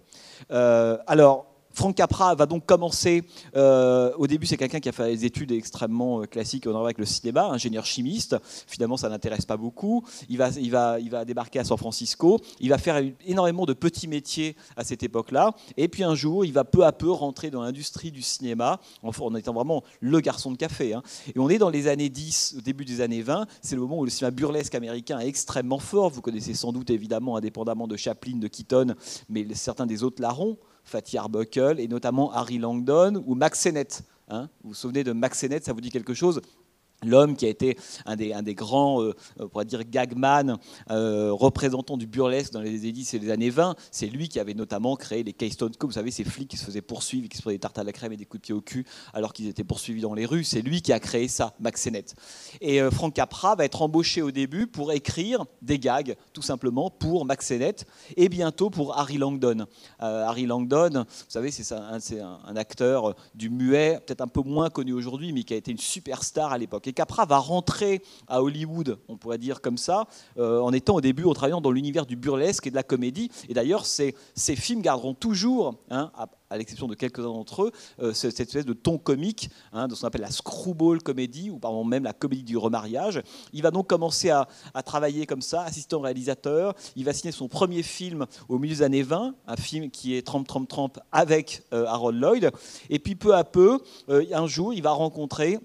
Euh, 0.52 0.98
alors, 1.08 1.47
Franck 1.78 1.94
Capra 1.94 2.34
va 2.34 2.48
donc 2.48 2.66
commencer, 2.66 3.22
euh, 3.56 4.12
au 4.18 4.26
début 4.26 4.48
c'est 4.48 4.58
quelqu'un 4.58 4.80
qui 4.80 4.90
a 4.90 4.92
fait 4.92 5.12
des 5.12 5.26
études 5.26 5.52
extrêmement 5.52 6.22
euh, 6.22 6.26
classiques 6.26 6.66
en 6.66 6.84
avec 6.84 6.98
le 6.98 7.06
cinéma, 7.06 7.50
ingénieur 7.50 7.86
chimiste, 7.86 8.36
finalement 8.66 8.98
ça 8.98 9.10
n'intéresse 9.10 9.46
pas 9.46 9.58
beaucoup, 9.58 10.04
il 10.28 10.40
va, 10.40 10.50
il, 10.60 10.72
va, 10.72 11.00
il 11.00 11.12
va 11.12 11.24
débarquer 11.24 11.60
à 11.60 11.64
San 11.64 11.78
Francisco, 11.78 12.40
il 12.60 12.70
va 12.70 12.80
faire 12.80 13.00
énormément 13.28 13.66
de 13.66 13.74
petits 13.74 14.08
métiers 14.08 14.56
à 14.76 14.84
cette 14.84 15.04
époque-là, 15.04 15.52
et 15.78 15.88
puis 15.88 16.04
un 16.04 16.16
jour 16.16 16.46
il 16.46 16.52
va 16.52 16.64
peu 16.64 16.84
à 16.84 16.92
peu 16.92 17.12
rentrer 17.12 17.52
dans 17.52 17.62
l'industrie 17.62 18.10
du 18.10 18.24
cinéma, 18.24 18.80
en 19.04 19.36
étant 19.36 19.54
vraiment 19.54 19.84
le 20.00 20.20
garçon 20.20 20.52
de 20.52 20.58
café. 20.58 20.96
Hein. 20.96 21.04
Et 21.28 21.38
on 21.38 21.48
est 21.48 21.60
dans 21.60 21.70
les 21.70 21.88
années 21.88 22.10
10, 22.10 22.56
au 22.58 22.62
début 22.62 22.86
des 22.86 23.02
années 23.02 23.22
20, 23.22 23.46
c'est 23.62 23.76
le 23.76 23.82
moment 23.82 24.00
où 24.00 24.04
le 24.04 24.10
cinéma 24.10 24.32
burlesque 24.32 24.74
américain 24.74 25.20
est 25.20 25.28
extrêmement 25.28 25.78
fort, 25.78 26.10
vous 26.10 26.22
connaissez 26.22 26.56
sans 26.56 26.74
doute 26.74 26.90
évidemment, 26.90 27.38
indépendamment 27.38 27.86
de 27.86 27.98
Chaplin, 27.98 28.38
de 28.38 28.48
Keaton, 28.48 28.96
mais 29.30 29.46
certains 29.54 29.86
des 29.86 30.02
autres 30.02 30.24
larrons, 30.24 30.58
Fatih 30.88 31.18
Arbuckle 31.18 31.80
et 31.80 31.88
notamment 31.88 32.32
Harry 32.32 32.58
Langdon 32.58 33.24
ou 33.26 33.36
Max 33.36 33.60
Sennett. 33.60 34.04
Hein. 34.30 34.50
vous 34.64 34.70
vous 34.70 34.76
souvenez 34.76 35.04
de 35.04 35.12
Max 35.12 35.40
Sennett, 35.40 35.64
ça 35.64 35.74
vous 35.74 35.82
dit 35.82 35.92
quelque 35.92 36.14
chose? 36.14 36.42
L'homme 37.06 37.36
qui 37.36 37.46
a 37.46 37.50
été 37.50 37.78
un 38.08 38.16
des, 38.16 38.56
grands, 38.56 39.04
euh, 39.04 39.14
on 39.40 39.48
pourrait 39.48 39.66
dire, 39.66 39.84
gagman, 39.84 40.58
euh, 40.90 41.32
représentant 41.32 41.96
du 41.96 42.08
burlesque 42.08 42.54
dans 42.54 42.62
les 42.62 42.80
10 42.80 43.14
et 43.14 43.20
les 43.20 43.30
années 43.30 43.52
20, 43.52 43.76
c'est 43.92 44.08
lui 44.08 44.30
qui 44.30 44.40
avait 44.40 44.56
notamment 44.56 44.96
créé 44.96 45.22
les 45.22 45.34
Keystone 45.34 45.76
Cops, 45.76 45.94
vous 45.94 46.00
savez, 46.00 46.10
ces 46.10 46.24
flics 46.24 46.50
qui 46.50 46.58
se 46.58 46.66
faisaient 46.66 46.82
poursuivre, 46.82 47.30
qui 47.30 47.38
se 47.38 47.44
prenaient 47.44 47.58
des 47.58 47.60
tartes 47.60 47.78
à 47.78 47.84
la 47.84 47.92
crème 47.92 48.14
et 48.14 48.18
des 48.18 48.26
coups 48.26 48.42
de 48.42 48.46
pied 48.48 48.56
au 48.56 48.62
cul 48.62 48.84
alors 49.14 49.34
qu'ils 49.34 49.48
étaient 49.48 49.64
poursuivis 49.64 50.02
dans 50.02 50.16
les 50.16 50.26
rues. 50.26 50.44
C'est 50.44 50.64
lui 50.64 50.82
qui 50.82 50.92
a 50.92 51.00
créé 51.00 51.28
ça, 51.28 51.54
Max 51.60 51.82
Sennett. 51.82 52.16
Et 52.62 52.82
euh, 52.82 52.90
Frank 52.90 53.14
Capra 53.14 53.56
va 53.56 53.66
être 53.66 53.84
embauché 53.84 54.24
au 54.24 54.32
début 54.32 54.66
pour 54.66 54.92
écrire 54.92 55.46
des 55.62 55.78
gags, 55.78 56.16
tout 56.34 56.42
simplement, 56.42 56.90
pour 56.90 57.26
Max 57.26 57.46
Sennett 57.46 57.86
et 58.16 58.28
bientôt 58.28 58.72
pour 58.72 58.98
Harry 58.98 59.20
Langdon. 59.20 59.68
Harry 60.00 60.48
Langdon, 60.48 61.06
vous 61.06 61.26
savez, 61.28 61.52
c'est 61.52 61.74
un 61.74 62.56
acteur 62.56 63.16
du 63.36 63.52
muet, 63.52 64.00
peut-être 64.06 64.22
un 64.22 64.28
peu 64.28 64.42
moins 64.42 64.72
connu 64.72 64.94
aujourd'hui, 64.94 65.32
mais 65.32 65.44
qui 65.44 65.54
a 65.54 65.58
été 65.58 65.72
une 65.72 65.78
superstar 65.78 66.52
à 66.52 66.58
l'époque. 66.58 66.87
Et 66.88 66.94
Capra 66.94 67.26
va 67.26 67.38
rentrer 67.38 68.02
à 68.28 68.42
Hollywood, 68.42 68.98
on 69.10 69.18
pourrait 69.18 69.38
dire 69.38 69.60
comme 69.62 69.78
ça, 69.78 70.08
euh, 70.38 70.62
en 70.62 70.72
étant 70.72 70.96
au 70.96 71.02
début, 71.02 71.26
en 71.26 71.34
travaillant 71.34 71.60
dans 71.60 71.72
l'univers 71.72 72.06
du 72.06 72.16
burlesque 72.16 72.66
et 72.68 72.70
de 72.70 72.76
la 72.76 72.84
comédie. 72.84 73.30
Et 73.50 73.54
d'ailleurs, 73.54 73.86
ces, 73.86 74.16
films 74.56 74.82
garderont 74.82 75.14
toujours, 75.14 75.76
hein, 75.90 76.12
à, 76.16 76.58
l'exception 76.58 76.88
de 76.88 76.96
quelques-uns 76.96 77.24
d'entre 77.24 77.64
eux, 77.64 77.72
euh, 78.00 78.14
cette 78.14 78.40
espèce 78.40 78.66
de 78.66 78.72
ton 78.72 78.98
comique, 78.98 79.50
hein, 79.74 79.90
de 79.90 79.96
ce 79.96 80.02
qu'on 80.02 80.08
appelle 80.08 80.22
la 80.22 80.32
screwball 80.32 81.04
comédie, 81.04 81.50
ou 81.50 81.60
pardon, 81.60 81.84
même 81.84 82.06
la 82.06 82.14
comédie 82.14 82.44
du 82.44 82.56
remariage. 82.56 83.22
Il 83.52 83.64
va 83.64 83.72
donc 83.72 83.88
commencer 83.88 84.30
à, 84.30 84.48
travailler 84.86 85.26
comme 85.26 85.42
ça, 85.42 85.64
assistant 85.64 86.00
réalisateur. 86.00 86.74
Il 86.96 87.04
va 87.04 87.12
signer 87.12 87.34
son 87.34 87.50
premier 87.50 87.84
film 87.84 88.26
au 88.48 88.60
milieu 88.60 88.76
des 88.76 88.82
années 88.82 89.04
20, 89.04 89.36
un 89.46 89.56
film 89.58 89.92
qui 89.92 90.16
est 90.16 90.26
Trump, 90.26 90.48
Trump, 90.48 90.70
Trump 90.70 91.00
avec 91.12 91.64
euh, 91.74 91.86
Harold 91.86 92.22
Lloyd. 92.22 92.52
Et 92.90 93.00
puis 93.00 93.16
peu 93.16 93.36
à 93.36 93.44
peu, 93.44 93.80
un 94.08 94.48
jour, 94.48 94.74
il 94.74 94.82
va 94.82 94.92
rencontrer 94.92 95.60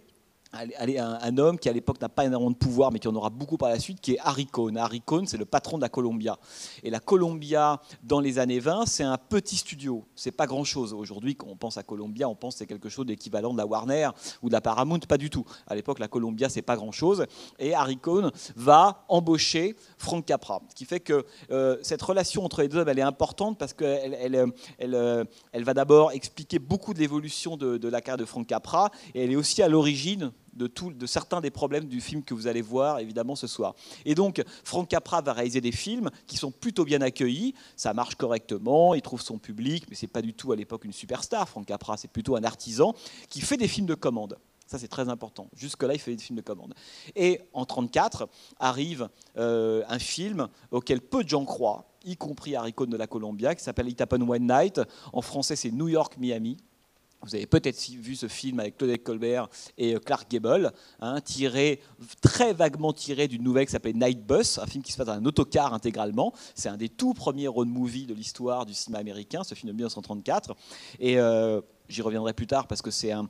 un, 0.52 1.38
homme 1.38 1.58
qui 1.58 1.69
à 1.69 1.72
l'époque 1.72 2.00
n'a 2.00 2.08
pas 2.08 2.25
énormément 2.25 2.50
de 2.50 2.56
pouvoir, 2.56 2.93
mais 2.93 2.99
qui 2.99 3.08
en 3.08 3.14
aura 3.14 3.31
beaucoup 3.31 3.56
par 3.56 3.70
la 3.70 3.78
suite, 3.78 4.00
qui 4.00 4.12
est 4.12 4.19
Harry 4.20 4.46
Cohn. 4.46 4.76
Harry 4.76 5.00
Cohn, 5.00 5.26
c'est 5.26 5.38
le 5.38 5.44
patron 5.44 5.78
de 5.78 5.82
la 5.82 5.88
Columbia. 5.88 6.38
Et 6.82 6.90
la 6.90 7.00
Columbia, 7.00 7.81
dans 8.02 8.20
les 8.20 8.38
années 8.38 8.60
20, 8.60 8.87
c'est 8.87 9.02
un 9.02 9.16
petit 9.16 9.56
studio. 9.56 10.04
C'est 10.14 10.32
pas 10.32 10.46
grand-chose. 10.46 10.93
Aujourd'hui, 10.93 11.37
quand 11.37 11.46
on 11.49 11.56
pense 11.56 11.78
à 11.78 11.82
Columbia, 11.82 12.28
on 12.28 12.34
pense 12.34 12.54
que 12.54 12.58
c'est 12.58 12.66
quelque 12.66 12.88
chose 12.88 13.06
d'équivalent 13.06 13.52
de 13.52 13.58
la 13.58 13.66
Warner 13.66 14.10
ou 14.43 14.49
de 14.49 14.52
la 14.52 14.60
Paramount. 14.60 14.99
Pas 15.00 15.19
du 15.19 15.31
tout. 15.31 15.44
À 15.66 15.75
l'époque, 15.75 15.99
la 15.99 16.08
Columbia, 16.08 16.49
c'est 16.49 16.62
pas 16.62 16.76
grand-chose. 16.76 17.26
Et 17.58 17.75
Harry 17.75 17.96
Cohn 17.96 18.31
va 18.55 19.05
embaucher 19.08 19.75
Frank 19.96 20.25
Capra. 20.26 20.60
Ce 20.69 20.75
qui 20.75 20.84
fait 20.84 21.00
que 21.00 21.25
euh, 21.50 21.78
cette 21.82 22.02
relation 22.02 22.44
entre 22.44 22.60
les 22.60 22.69
deux 22.69 22.78
hommes, 22.78 22.88
elle 22.88 22.98
est 22.98 23.02
importante 23.02 23.58
parce 23.58 23.72
qu'elle 23.72 24.14
elle, 24.20 24.52
elle, 24.78 25.26
elle, 25.52 25.64
va 25.64 25.75
d'abord 25.75 26.12
expliquer 26.12 26.58
beaucoup 26.58 26.93
de 26.93 26.98
l'évolution 26.98 27.56
de, 27.56 27.78
de 27.78 27.88
la 27.88 28.00
carrière 28.00 28.19
de 28.19 28.24
Frank 28.27 28.46
Capra. 28.46 28.91
Et 29.15 29.24
elle 29.24 29.32
est 29.32 29.36
aussi 29.36 29.62
à 29.62 29.69
l'origine 29.69 30.32
de, 30.53 31.06
certains 31.06 31.41
des 31.41 31.51
problèmes 31.51 31.87
du 31.87 32.01
film 32.01 32.23
que 32.23 32.35
vous 32.35 32.47
allez 32.47 32.63
voir 32.63 32.99
évidemment 32.99 33.37
ce 33.37 33.47
soir. 33.47 33.75
Et 34.05 34.15
donc 34.15 34.43
Frank 34.65 34.89
Capra 34.89 35.21
va 35.23 35.32
réaliser 35.32 35.61
des 35.61 35.73
films 35.73 36.11
qui 36.27 36.37
sont 36.37 36.51
plutôt 36.51 36.85
bien 36.85 37.01
accueillis, 37.01 37.55
ça 37.77 37.94
marche 37.94 38.15
correctement, 38.15 38.94
il 38.94 39.03
trouve 39.03 39.23
son 39.23 39.39
public, 39.39 39.85
mais 39.89 39.97
c'est 39.97 40.06
pas 40.06 40.23
du 40.23 40.35
tout 40.35 40.53
à 40.53 40.56
l'époque 40.56 40.85
une 40.85 40.93
superstar. 40.93 41.49
Frank 41.49 41.67
Capra, 41.67 41.97
c'est 41.97 42.11
plutôt 42.11 42.37
un 42.37 42.44
artisan 42.44 42.94
qui 43.29 43.41
fait 43.41 43.56
des 43.56 43.69
films 43.69 43.87
de 43.87 43.94
commande. 43.94 44.39
Ça, 44.73 44.79
c'est 44.79 44.89
très 44.89 45.11
important. 45.11 45.49
Jusque-là, 45.55 45.93
il 45.93 45.99
fait 45.99 46.17
des 46.17 46.23
films 46.23 46.39
de 46.39 46.43
commande. 46.43 46.73
Et 47.15 47.41
en 47.53 47.67
1934, 47.69 48.27
arrive 48.59 49.11
euh, 49.37 49.82
un 49.87 49.99
film 49.99 50.49
auquel 50.71 51.03
peu 51.03 51.23
de 51.25 51.29
gens 51.29 51.44
croient, 51.44 51.85
y 52.06 52.17
compris 52.17 52.56
Harry 52.56 52.73
de 52.79 52.97
la 52.97 53.06
Columbia, 53.06 53.55
qui 53.55 53.63
s'appelle 53.63 53.91
It 53.91 54.01
Happened 54.01 54.27
One 54.27 54.47
Night. 54.47 54.81
En 55.13 55.21
français, 55.21 55.56
c'est 55.56 55.71
New 55.71 55.89
York, 55.89 56.17
Miami. 56.19 56.56
Vous 57.22 57.34
avez 57.36 57.46
peut-être 57.46 57.81
vu 57.91 58.17
ce 58.17 58.26
film 58.26 58.58
avec 58.58 58.76
Claudette 58.76 59.05
Colbert 59.05 59.48
et 59.79 59.94
euh, 59.94 60.00
Clark 60.00 60.29
Gable, 60.29 60.72
hein, 61.00 61.20
tiré, 61.20 61.81
très 62.20 62.52
vaguement 62.52 62.93
tiré 62.93 63.29
d'une 63.29 63.43
nouvelle 63.43 63.67
qui 63.67 63.72
s'appelle 63.72 63.96
Night 63.96 64.26
Bus, 64.26 64.58
un 64.58 64.67
film 64.67 64.82
qui 64.82 64.91
se 64.91 64.96
passe 64.96 65.06
dans 65.06 65.12
un 65.12 65.24
autocar 65.24 65.72
intégralement. 65.72 66.32
C'est 66.55 66.69
un 66.69 66.76
des 66.76 66.88
tout 66.88 67.14
premiers 67.14 67.46
road 67.46 67.69
movies 67.69 68.06
de 68.06 68.14
l'histoire 68.14 68.67
du 68.67 68.74
cinéma 68.74 68.98
américain, 68.98 69.44
ce 69.44 69.55
film 69.55 69.69
de 69.69 69.76
1934. 69.76 70.56
Et 70.98 71.19
euh, 71.19 71.60
j'y 71.88 72.02
reviendrai 72.02 72.32
plus 72.32 72.48
tard 72.48 72.67
parce 72.67 72.82
que 72.82 72.91
c'est 72.91 73.12
un, 73.12 73.29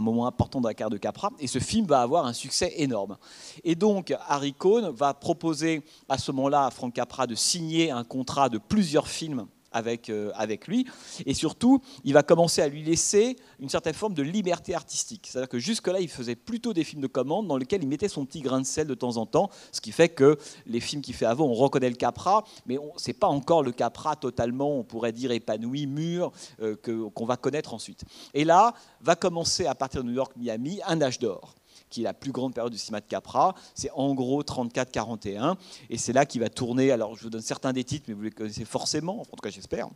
moment 0.00 0.28
important 0.28 0.60
dans 0.60 0.68
la 0.68 0.74
carrière 0.74 0.90
de 0.90 0.98
Capra. 0.98 1.30
Et 1.40 1.48
ce 1.48 1.58
film 1.58 1.86
va 1.86 2.02
avoir 2.02 2.24
un 2.26 2.32
succès 2.32 2.72
énorme. 2.76 3.16
Et 3.64 3.74
donc, 3.74 4.14
Harry 4.28 4.52
Cohn 4.52 4.90
va 4.90 5.12
proposer 5.14 5.82
à 6.08 6.18
ce 6.18 6.30
moment-là 6.30 6.66
à 6.66 6.70
Frank 6.70 6.94
Capra 6.94 7.26
de 7.26 7.34
signer 7.34 7.90
un 7.90 8.04
contrat 8.04 8.48
de 8.48 8.58
plusieurs 8.58 9.08
films 9.08 9.46
avec, 9.72 10.10
euh, 10.10 10.30
avec 10.34 10.66
lui. 10.66 10.86
Et 11.26 11.34
surtout, 11.34 11.80
il 12.04 12.12
va 12.14 12.22
commencer 12.22 12.62
à 12.62 12.68
lui 12.68 12.82
laisser 12.82 13.36
une 13.60 13.68
certaine 13.68 13.94
forme 13.94 14.14
de 14.14 14.22
liberté 14.22 14.74
artistique. 14.74 15.28
C'est-à-dire 15.30 15.48
que 15.48 15.58
jusque-là, 15.58 16.00
il 16.00 16.08
faisait 16.08 16.36
plutôt 16.36 16.72
des 16.72 16.84
films 16.84 17.02
de 17.02 17.06
commande 17.06 17.46
dans 17.46 17.56
lesquels 17.56 17.82
il 17.82 17.88
mettait 17.88 18.08
son 18.08 18.24
petit 18.24 18.40
grain 18.40 18.60
de 18.60 18.66
sel 18.66 18.86
de 18.86 18.94
temps 18.94 19.16
en 19.16 19.26
temps, 19.26 19.50
ce 19.72 19.80
qui 19.80 19.92
fait 19.92 20.08
que 20.08 20.38
les 20.66 20.80
films 20.80 21.02
qu'il 21.02 21.14
fait 21.14 21.26
avant, 21.26 21.46
on 21.46 21.54
reconnaît 21.54 21.90
le 21.90 21.96
Capra, 21.96 22.44
mais 22.66 22.78
ce 22.96 23.08
n'est 23.08 23.14
pas 23.14 23.26
encore 23.26 23.62
le 23.62 23.72
Capra 23.72 24.16
totalement, 24.16 24.78
on 24.78 24.84
pourrait 24.84 25.12
dire, 25.12 25.30
épanoui, 25.30 25.86
mûr, 25.86 26.32
euh, 26.60 26.76
qu'on 27.14 27.26
va 27.26 27.36
connaître 27.36 27.74
ensuite. 27.74 28.04
Et 28.34 28.44
là, 28.44 28.74
va 29.00 29.16
commencer 29.16 29.66
à 29.66 29.74
partir 29.74 30.02
de 30.02 30.08
New 30.08 30.14
York, 30.14 30.32
Miami, 30.36 30.80
un 30.86 31.00
âge 31.02 31.18
d'or 31.18 31.54
qui 31.90 32.00
est 32.00 32.04
la 32.04 32.14
plus 32.14 32.32
grande 32.32 32.54
période 32.54 32.72
du 32.72 32.78
cinéma 32.78 33.00
de 33.00 33.06
Capra. 33.06 33.54
C'est 33.74 33.90
en 33.94 34.14
gros 34.14 34.42
34-41. 34.42 35.56
Et 35.90 35.98
c'est 35.98 36.12
là 36.12 36.26
qu'il 36.26 36.40
va 36.40 36.48
tourner. 36.48 36.90
Alors, 36.90 37.16
je 37.16 37.22
vous 37.22 37.30
donne 37.30 37.42
certains 37.42 37.72
des 37.72 37.84
titres, 37.84 38.06
mais 38.08 38.14
vous 38.14 38.22
les 38.22 38.30
connaissez 38.30 38.64
forcément, 38.64 39.20
en 39.20 39.24
tout 39.24 39.42
cas, 39.42 39.50
j'espère. 39.50 39.88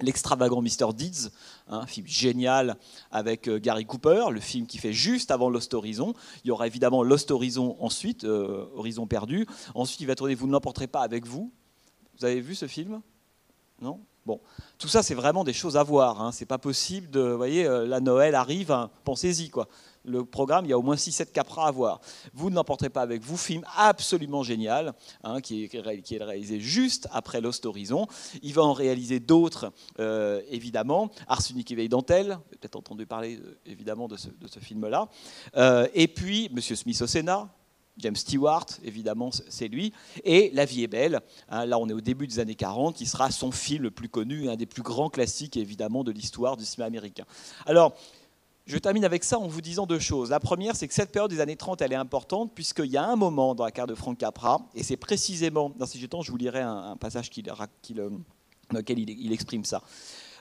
L'extravagant 0.00 0.62
Mr. 0.62 0.92
Deeds, 0.94 1.30
un 1.68 1.86
film 1.86 2.06
génial 2.06 2.76
avec 3.10 3.48
euh, 3.48 3.58
Gary 3.58 3.84
Cooper, 3.84 4.26
le 4.30 4.40
film 4.40 4.66
qui 4.66 4.78
fait 4.78 4.92
juste 4.92 5.30
avant 5.30 5.48
Lost 5.48 5.74
Horizon. 5.74 6.14
Il 6.44 6.48
y 6.48 6.50
aura 6.50 6.66
évidemment 6.66 7.02
Lost 7.02 7.30
Horizon 7.30 7.76
ensuite, 7.78 8.24
euh, 8.24 8.66
Horizon 8.74 9.06
perdu. 9.06 9.46
Ensuite, 9.74 10.00
il 10.00 10.06
va 10.06 10.14
tourner 10.14 10.34
Vous 10.34 10.46
ne 10.46 10.52
l'emporterez 10.52 10.88
pas 10.88 11.02
avec 11.02 11.26
vous. 11.26 11.52
Vous 12.18 12.24
avez 12.24 12.40
vu 12.40 12.54
ce 12.54 12.66
film? 12.66 13.00
Non? 13.80 14.00
Bon, 14.24 14.40
tout 14.78 14.86
ça, 14.86 15.02
c'est 15.02 15.14
vraiment 15.14 15.42
des 15.42 15.52
choses 15.52 15.76
à 15.76 15.82
voir. 15.82 16.22
Hein. 16.22 16.30
C'est 16.32 16.46
pas 16.46 16.58
possible 16.58 17.10
de, 17.10 17.20
vous 17.20 17.36
voyez, 17.36 17.66
euh, 17.66 17.86
la 17.86 18.00
Noël 18.00 18.36
arrive, 18.36 18.70
hein. 18.70 18.90
pensez-y, 19.04 19.50
quoi 19.50 19.68
le 20.04 20.24
programme, 20.24 20.64
il 20.64 20.68
y 20.68 20.72
a 20.72 20.78
au 20.78 20.82
moins 20.82 20.96
6-7 20.96 21.32
capras 21.32 21.68
à 21.68 21.70
voir. 21.70 22.00
Vous 22.34 22.50
ne 22.50 22.54
l'emporterez 22.54 22.90
pas 22.90 23.02
avec 23.02 23.22
vous, 23.22 23.36
film 23.36 23.64
absolument 23.76 24.42
génial, 24.42 24.94
hein, 25.22 25.40
qui, 25.40 25.64
est, 25.64 26.22
réalisé 26.22 26.60
juste 26.60 27.08
après 27.12 27.40
Lost 27.40 27.66
Horizon. 27.66 28.06
Il 28.42 28.54
va 28.54 28.62
en 28.62 28.72
réaliser 28.72 29.20
d'autres, 29.20 29.72
euh, 29.98 30.40
évidemment. 30.50 31.10
Arsenic 31.28 31.70
et 31.70 31.74
Veille 31.74 31.88
Dentelle, 31.88 32.38
peut-être 32.50 32.76
entendu 32.76 33.06
parler 33.06 33.36
euh, 33.36 33.58
évidemment 33.66 34.08
de 34.08 34.16
ce, 34.16 34.58
film-là. 34.60 35.08
Euh, 35.56 35.86
et 35.94 36.08
puis, 36.08 36.48
Monsieur 36.52 36.76
Smith 36.76 37.00
au 37.02 37.06
Sénat, 37.06 37.48
James 37.98 38.16
Stewart, 38.16 38.66
évidemment, 38.82 39.30
c'est 39.48 39.68
lui. 39.68 39.92
Et 40.24 40.50
La 40.54 40.64
vie 40.64 40.82
est 40.82 40.88
belle, 40.88 41.20
hein, 41.48 41.66
là 41.66 41.78
on 41.78 41.88
est 41.88 41.92
au 41.92 42.00
début 42.00 42.26
des 42.26 42.38
années 42.38 42.54
40, 42.54 42.96
qui 42.96 43.06
sera 43.06 43.30
son 43.30 43.52
film 43.52 43.82
le 43.82 43.90
plus 43.90 44.08
connu, 44.08 44.48
un 44.48 44.56
des 44.56 44.66
plus 44.66 44.82
grands 44.82 45.10
classiques 45.10 45.56
évidemment 45.56 46.02
de 46.04 46.10
l'histoire 46.10 46.56
du 46.56 46.64
cinéma 46.64 46.86
américain. 46.86 47.24
Alors, 47.66 47.94
je 48.66 48.78
termine 48.78 49.04
avec 49.04 49.24
ça 49.24 49.38
en 49.38 49.46
vous 49.46 49.60
disant 49.60 49.86
deux 49.86 49.98
choses. 49.98 50.30
La 50.30 50.40
première, 50.40 50.76
c'est 50.76 50.86
que 50.86 50.94
cette 50.94 51.10
période 51.10 51.30
des 51.30 51.40
années 51.40 51.56
30, 51.56 51.82
elle 51.82 51.92
est 51.92 51.96
importante, 51.96 52.52
puisqu'il 52.54 52.86
y 52.86 52.96
a 52.96 53.04
un 53.04 53.16
moment 53.16 53.54
dans 53.54 53.64
la 53.64 53.72
carte 53.72 53.88
de 53.88 53.94
Franck 53.94 54.18
Capra, 54.18 54.60
et 54.74 54.82
c'est 54.82 54.96
précisément, 54.96 55.70
dans 55.76 55.86
ces 55.86 56.06
temps, 56.08 56.22
je 56.22 56.30
vous 56.30 56.36
lirai 56.36 56.60
un, 56.60 56.96
passage 56.96 57.30
euh, 57.38 58.10
dans 58.70 58.78
lequel 58.78 58.98
il, 58.98 59.32
exprime 59.32 59.64
ça. 59.64 59.82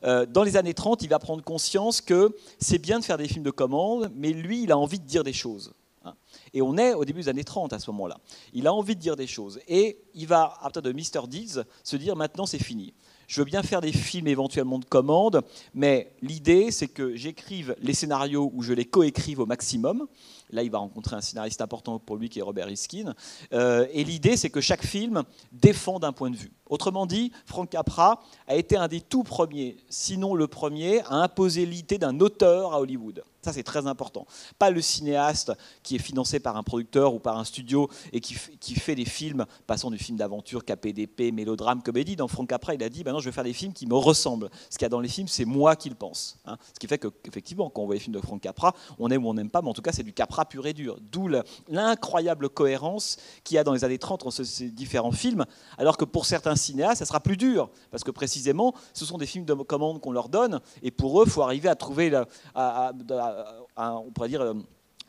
Euh, 0.03 0.25
dans 0.25 0.43
les 0.43 0.57
années 0.57 0.73
30, 0.73 1.01
il 1.01 1.09
va 1.09 1.19
prendre 1.19 1.43
conscience 1.43 2.01
que 2.01 2.35
c'est 2.59 2.79
bien 2.79 2.99
de 2.99 3.03
faire 3.03 3.17
des 3.17 3.27
films 3.27 3.43
de 3.43 3.51
commande, 3.51 4.11
mais 4.15 4.33
lui, 4.33 4.63
il 4.63 4.71
a 4.71 4.77
envie 4.77 4.99
de 4.99 5.05
dire 5.05 5.23
des 5.23 5.33
choses. 5.33 5.73
Hein. 6.05 6.13
Et 6.53 6.61
on 6.61 6.77
est 6.77 6.93
au 6.93 7.05
début 7.05 7.21
des 7.21 7.29
années 7.29 7.43
30 7.43 7.73
à 7.73 7.79
ce 7.79 7.89
moment-là. 7.91 8.17
Il 8.53 8.67
a 8.67 8.73
envie 8.73 8.95
de 8.95 9.01
dire 9.01 9.15
des 9.15 9.27
choses. 9.27 9.59
Et 9.67 9.99
il 10.13 10.27
va, 10.27 10.53
à 10.59 10.63
partir 10.63 10.81
de 10.81 10.91
Mr. 10.91 11.27
Deeds, 11.27 11.63
se 11.83 11.95
dire 11.95 12.15
maintenant 12.15 12.45
c'est 12.45 12.63
fini 12.63 12.93
je 13.31 13.39
veux 13.39 13.45
bien 13.45 13.63
faire 13.63 13.79
des 13.79 13.93
films 13.93 14.27
éventuellement 14.27 14.77
de 14.77 14.83
commande, 14.83 15.41
mais 15.73 16.11
l'idée, 16.21 16.69
c'est 16.69 16.89
que 16.89 17.15
j'écrive 17.15 17.77
les 17.81 17.93
scénarios 17.93 18.51
ou 18.53 18.61
je 18.61 18.73
les 18.73 18.83
coécrive 18.83 19.39
au 19.39 19.45
maximum. 19.45 20.05
Là, 20.51 20.63
il 20.63 20.71
va 20.71 20.79
rencontrer 20.79 21.15
un 21.15 21.21
scénariste 21.21 21.61
important 21.61 21.99
pour 21.99 22.17
lui 22.17 22.29
qui 22.29 22.39
est 22.39 22.43
Robert 22.43 22.67
Riskin. 22.67 23.13
Euh, 23.53 23.87
et 23.91 24.03
l'idée, 24.03 24.37
c'est 24.37 24.49
que 24.49 24.61
chaque 24.61 24.85
film 24.85 25.23
défende 25.51 26.03
un 26.03 26.13
point 26.13 26.29
de 26.29 26.35
vue. 26.35 26.51
Autrement 26.69 27.05
dit, 27.05 27.31
Frank 27.45 27.69
Capra 27.69 28.21
a 28.47 28.55
été 28.55 28.77
un 28.77 28.87
des 28.87 29.01
tout 29.01 29.23
premiers, 29.23 29.77
sinon 29.89 30.35
le 30.35 30.47
premier, 30.47 31.01
à 31.01 31.15
imposer 31.15 31.65
l'idée 31.65 31.97
d'un 31.97 32.19
auteur 32.21 32.73
à 32.73 32.79
Hollywood. 32.79 33.23
Ça, 33.41 33.51
c'est 33.51 33.63
très 33.63 33.87
important. 33.87 34.27
Pas 34.59 34.69
le 34.69 34.81
cinéaste 34.81 35.51
qui 35.81 35.95
est 35.95 35.99
financé 35.99 36.39
par 36.39 36.57
un 36.57 36.63
producteur 36.63 37.13
ou 37.15 37.19
par 37.19 37.39
un 37.39 37.43
studio 37.43 37.89
et 38.13 38.21
qui, 38.21 38.35
fait 38.35 38.93
des 38.93 39.05
films, 39.05 39.45
passant 39.65 39.89
du 39.89 39.97
film 39.97 40.17
d'aventure, 40.17 40.63
KPDP, 40.63 41.33
mélodrame, 41.33 41.81
comédie. 41.81 42.15
Dans 42.15 42.27
Frank 42.27 42.47
Capra, 42.47 42.75
il 42.75 42.83
a 42.83 42.89
dit, 42.89 43.03
maintenant, 43.03 43.19
je 43.19 43.25
vais 43.25 43.33
faire 43.33 43.43
des 43.43 43.53
films 43.53 43.73
qui 43.73 43.87
me 43.87 43.95
ressemblent. 43.95 44.49
Ce 44.69 44.77
qu'il 44.77 44.83
y 44.83 44.85
a 44.85 44.89
dans 44.89 44.99
les 44.99 45.09
films, 45.09 45.27
c'est 45.27 45.45
moi 45.45 45.75
qui 45.75 45.89
le 45.89 45.95
pense. 45.95 46.37
Hein. 46.45 46.57
Ce 46.73 46.79
qui 46.79 46.85
fait 46.85 46.99
qu'effectivement, 46.99 47.69
quand 47.71 47.81
on 47.81 47.85
voit 47.87 47.95
les 47.95 47.99
films 47.99 48.15
de 48.15 48.21
Frank 48.21 48.39
Capra, 48.39 48.75
on 48.99 49.09
aime 49.09 49.25
ou 49.25 49.29
on 49.29 49.33
n'aime 49.33 49.49
pas, 49.49 49.63
mais 49.63 49.69
en 49.69 49.73
tout 49.73 49.81
cas, 49.81 49.91
c'est 49.91 50.03
du 50.03 50.13
Capra 50.13 50.40
pur 50.45 50.65
et 50.67 50.73
dur. 50.73 50.97
D'où 51.11 51.29
l'incroyable 51.67 52.49
cohérence 52.49 53.17
qu'il 53.43 53.55
y 53.55 53.57
a 53.57 53.63
dans 53.63 53.73
les 53.73 53.83
années 53.83 53.97
30 53.97 54.25
entre 54.25 54.43
ces 54.43 54.69
différents 54.69 55.11
films, 55.11 55.45
alors 55.77 55.97
que 55.97 56.05
pour 56.05 56.25
certains 56.25 56.55
cinéastes, 56.55 56.99
ça 56.99 57.05
sera 57.05 57.19
plus 57.19 57.37
dur, 57.37 57.69
parce 57.89 58.03
que 58.03 58.11
précisément, 58.11 58.73
ce 58.93 59.05
sont 59.05 59.17
des 59.17 59.25
films 59.25 59.45
de 59.45 59.53
commande 59.53 60.01
qu'on 60.01 60.11
leur 60.11 60.29
donne, 60.29 60.59
et 60.81 60.91
pour 60.91 61.21
eux, 61.21 61.25
il 61.25 61.31
faut 61.31 61.41
arriver 61.41 61.69
à 61.69 61.75
trouver, 61.75 62.11
on 62.55 64.11
pourrait 64.13 64.29
dire, 64.29 64.53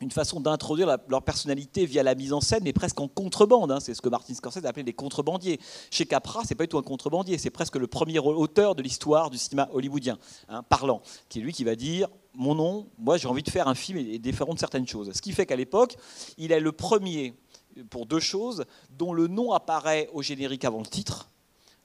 une 0.01 0.11
façon 0.11 0.39
d'introduire 0.39 0.97
leur 1.07 1.21
personnalité 1.23 1.85
via 1.85 2.03
la 2.03 2.13
mise 2.13 2.33
en 2.33 2.41
scène, 2.41 2.63
mais 2.63 2.73
presque 2.73 2.99
en 2.99 3.07
contrebande. 3.07 3.71
Hein. 3.71 3.79
C'est 3.79 3.93
ce 3.93 4.01
que 4.01 4.09
Martin 4.09 4.33
Scorsese 4.33 4.65
appelait 4.65 4.83
les 4.83 4.93
contrebandiers. 4.93 5.59
Chez 5.91 6.05
Capra, 6.05 6.41
c'est 6.45 6.55
pas 6.55 6.65
du 6.65 6.67
tout 6.67 6.77
un 6.77 6.83
contrebandier, 6.83 7.37
c'est 7.37 7.49
presque 7.49 7.77
le 7.77 7.87
premier 7.87 8.19
auteur 8.19 8.75
de 8.75 8.81
l'histoire 8.81 9.29
du 9.29 9.37
cinéma 9.37 9.69
hollywoodien, 9.71 10.17
hein, 10.49 10.63
parlant, 10.63 11.01
qui 11.29 11.39
est 11.39 11.41
lui 11.41 11.53
qui 11.53 11.63
va 11.63 11.75
dire 11.75 12.09
mon 12.33 12.55
nom, 12.55 12.87
moi 12.97 13.17
j'ai 13.17 13.27
envie 13.27 13.43
de 13.43 13.49
faire 13.49 13.67
un 13.67 13.75
film 13.75 13.97
et 13.97 14.19
différent 14.19 14.53
de 14.53 14.59
certaines 14.59 14.87
choses. 14.87 15.11
Ce 15.13 15.21
qui 15.21 15.31
fait 15.31 15.45
qu'à 15.45 15.55
l'époque, 15.55 15.95
il 16.37 16.51
est 16.51 16.59
le 16.59 16.71
premier 16.71 17.33
pour 17.89 18.05
deux 18.05 18.19
choses 18.19 18.65
dont 18.91 19.13
le 19.13 19.27
nom 19.27 19.51
apparaît 19.51 20.09
au 20.13 20.21
générique 20.21 20.65
avant 20.65 20.79
le 20.79 20.85
titre. 20.85 21.29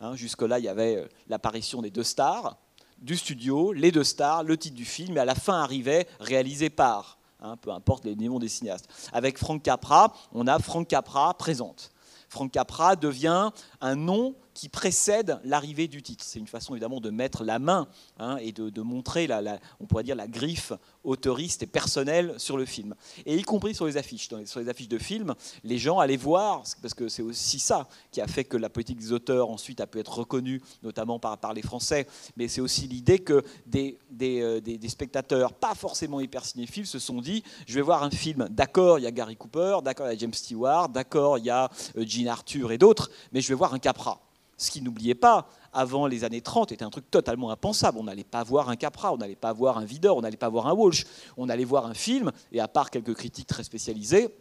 Hein, 0.01 0.15
jusque-là, 0.15 0.59
il 0.59 0.65
y 0.65 0.69
avait 0.69 0.97
euh, 0.97 1.09
l'apparition 1.29 1.83
des 1.83 1.91
deux 1.91 2.05
stars 2.05 2.57
du 3.01 3.17
studio, 3.17 3.73
les 3.73 3.93
deux 3.93 4.05
stars, 4.05 4.43
le 4.43 4.57
titre 4.57 4.75
du 4.75 4.85
film, 4.85 5.17
et 5.17 5.21
à 5.21 5.25
la 5.25 5.35
fin 5.35 5.61
arrivait 5.61 6.07
réalisé 6.21 6.69
par, 6.71 7.19
hein, 7.41 7.57
peu 7.57 7.71
importe 7.71 8.05
les 8.05 8.17
noms 8.17 8.39
des 8.39 8.49
cinéastes. 8.49 8.89
Avec 9.13 9.39
Frank 9.39 9.63
Capra, 9.63 10.13
on 10.33 10.47
a 10.47 10.59
Frank 10.59 10.89
Capra 10.89 11.35
présente. 11.35 11.91
Frank 12.29 12.51
Capra 12.51 12.97
devient 12.97 13.51
un 13.81 13.95
nom 13.95 14.35
qui 14.59 14.69
précède 14.69 15.39
l'arrivée 15.45 15.87
du 15.87 16.03
titre. 16.03 16.25
C'est 16.27 16.41
une 16.41 16.49
façon 16.49 16.75
évidemment 16.75 17.01
de 17.01 17.11
mettre 17.11 17.45
la 17.45 17.61
main 17.61 17.87
hein, 18.19 18.39
et 18.39 18.51
de, 18.51 18.83
montrer, 18.83 19.29
la, 19.29 19.61
on 19.79 19.87
pourrait 19.87 20.03
dire, 20.03 20.17
la 20.17 20.27
griffe 20.27 20.73
autoriste 21.05 21.63
et 21.63 21.69
personnelle 21.69 22.35
sur 22.39 22.57
le 22.57 22.65
film. 22.65 22.97
Et 23.25 23.37
y 23.37 23.43
compris 23.43 23.77
sur 23.77 23.87
les 23.87 23.97
affiches. 23.97 24.29
sur 24.47 24.59
les 24.59 24.69
affiches 24.69 24.89
de 24.89 24.99
films, 24.99 25.37
les 25.63 25.79
gens 25.79 26.01
allaient 26.01 26.17
voir, 26.17 26.65
parce 26.83 26.93
que 26.93 27.09
c'est 27.09 27.23
aussi 27.23 27.61
ça 27.61 27.89
qui 28.11 28.21
a 28.21 28.27
fait 28.27 28.43
que 28.43 28.57
la 28.57 28.69
politique 28.69 28.99
des 28.99 29.13
auteurs 29.13 29.49
ensuite 29.49 29.81
a 29.81 29.87
pu 29.87 30.01
être 30.01 30.19
reconnue, 30.19 30.61
notamment 30.83 31.21
par, 31.21 31.39
les 31.55 31.63
Français, 31.63 32.09
mais 32.37 32.49
c'est 32.49 32.61
aussi 32.61 32.89
l'idée 32.89 33.21
que 33.21 33.45
des, 33.65 33.97
des, 34.11 34.41
euh, 34.41 34.61
des, 34.61 34.77
des, 34.77 34.89
spectateurs, 34.89 35.53
pas 35.53 35.77
forcément 35.77 36.21
hyper 36.21 36.45
cinéphiles, 36.45 36.87
se 36.87 36.99
sont 36.99 37.21
dit, 37.21 37.45
je 37.69 37.77
vais 37.77 37.81
voir 37.81 38.03
un 38.03 38.11
film, 38.11 38.49
d'accord, 38.51 38.99
il 38.99 39.03
y 39.03 39.07
a 39.07 39.13
Gary 39.13 39.37
Cooper, 39.37 39.79
d'accord, 39.85 40.09
il 40.09 40.15
y 40.15 40.17
a 40.17 40.19
James 40.19 40.35
Stewart, 40.35 40.89
d'accord, 40.89 41.39
il 41.39 41.45
y 41.45 41.51
a 41.51 41.71
euh, 41.97 42.05
Gene 42.05 42.27
Arthur 42.27 42.73
et 42.73 42.79
d'autres, 42.79 43.09
mais 43.31 43.41
je 43.41 43.49
vais 43.49 43.55
voir 43.55 43.73
un 43.73 43.79
Capra. 43.79 44.21
Ce 44.59 44.71
qui, 44.71 44.83
n'oubliez 44.83 45.15
pas, 45.15 45.49
avant 45.73 46.07
les 46.07 46.25
années 46.25 46.43
30, 46.43 46.73
était 46.73 46.85
un 46.85 46.91
truc 46.91 47.11
totalement 47.11 47.51
impensable. 47.51 47.97
On 47.99 48.05
n'allait 48.05 48.25
pas 48.25 48.43
voir 48.43 48.69
un 48.69 48.77
Capra, 48.77 49.13
on 49.13 49.17
n'allait 49.17 49.37
pas 49.37 49.53
voir 49.53 49.79
un 49.79 49.85
Videur, 49.85 50.17
on 50.17 50.21
n'allait 50.21 50.37
pas 50.37 50.49
voir 50.49 50.67
un 50.67 50.75
Walsh. 50.75 51.07
On 51.37 51.49
allait 51.49 51.65
voir 51.65 51.87
un 51.87 51.95
film, 51.95 52.33
et 52.53 52.61
à 52.61 52.69
part 52.69 52.91
quelques 52.91 53.15
critiques 53.15 53.47
très 53.47 53.63
spécialisées, 53.63 54.35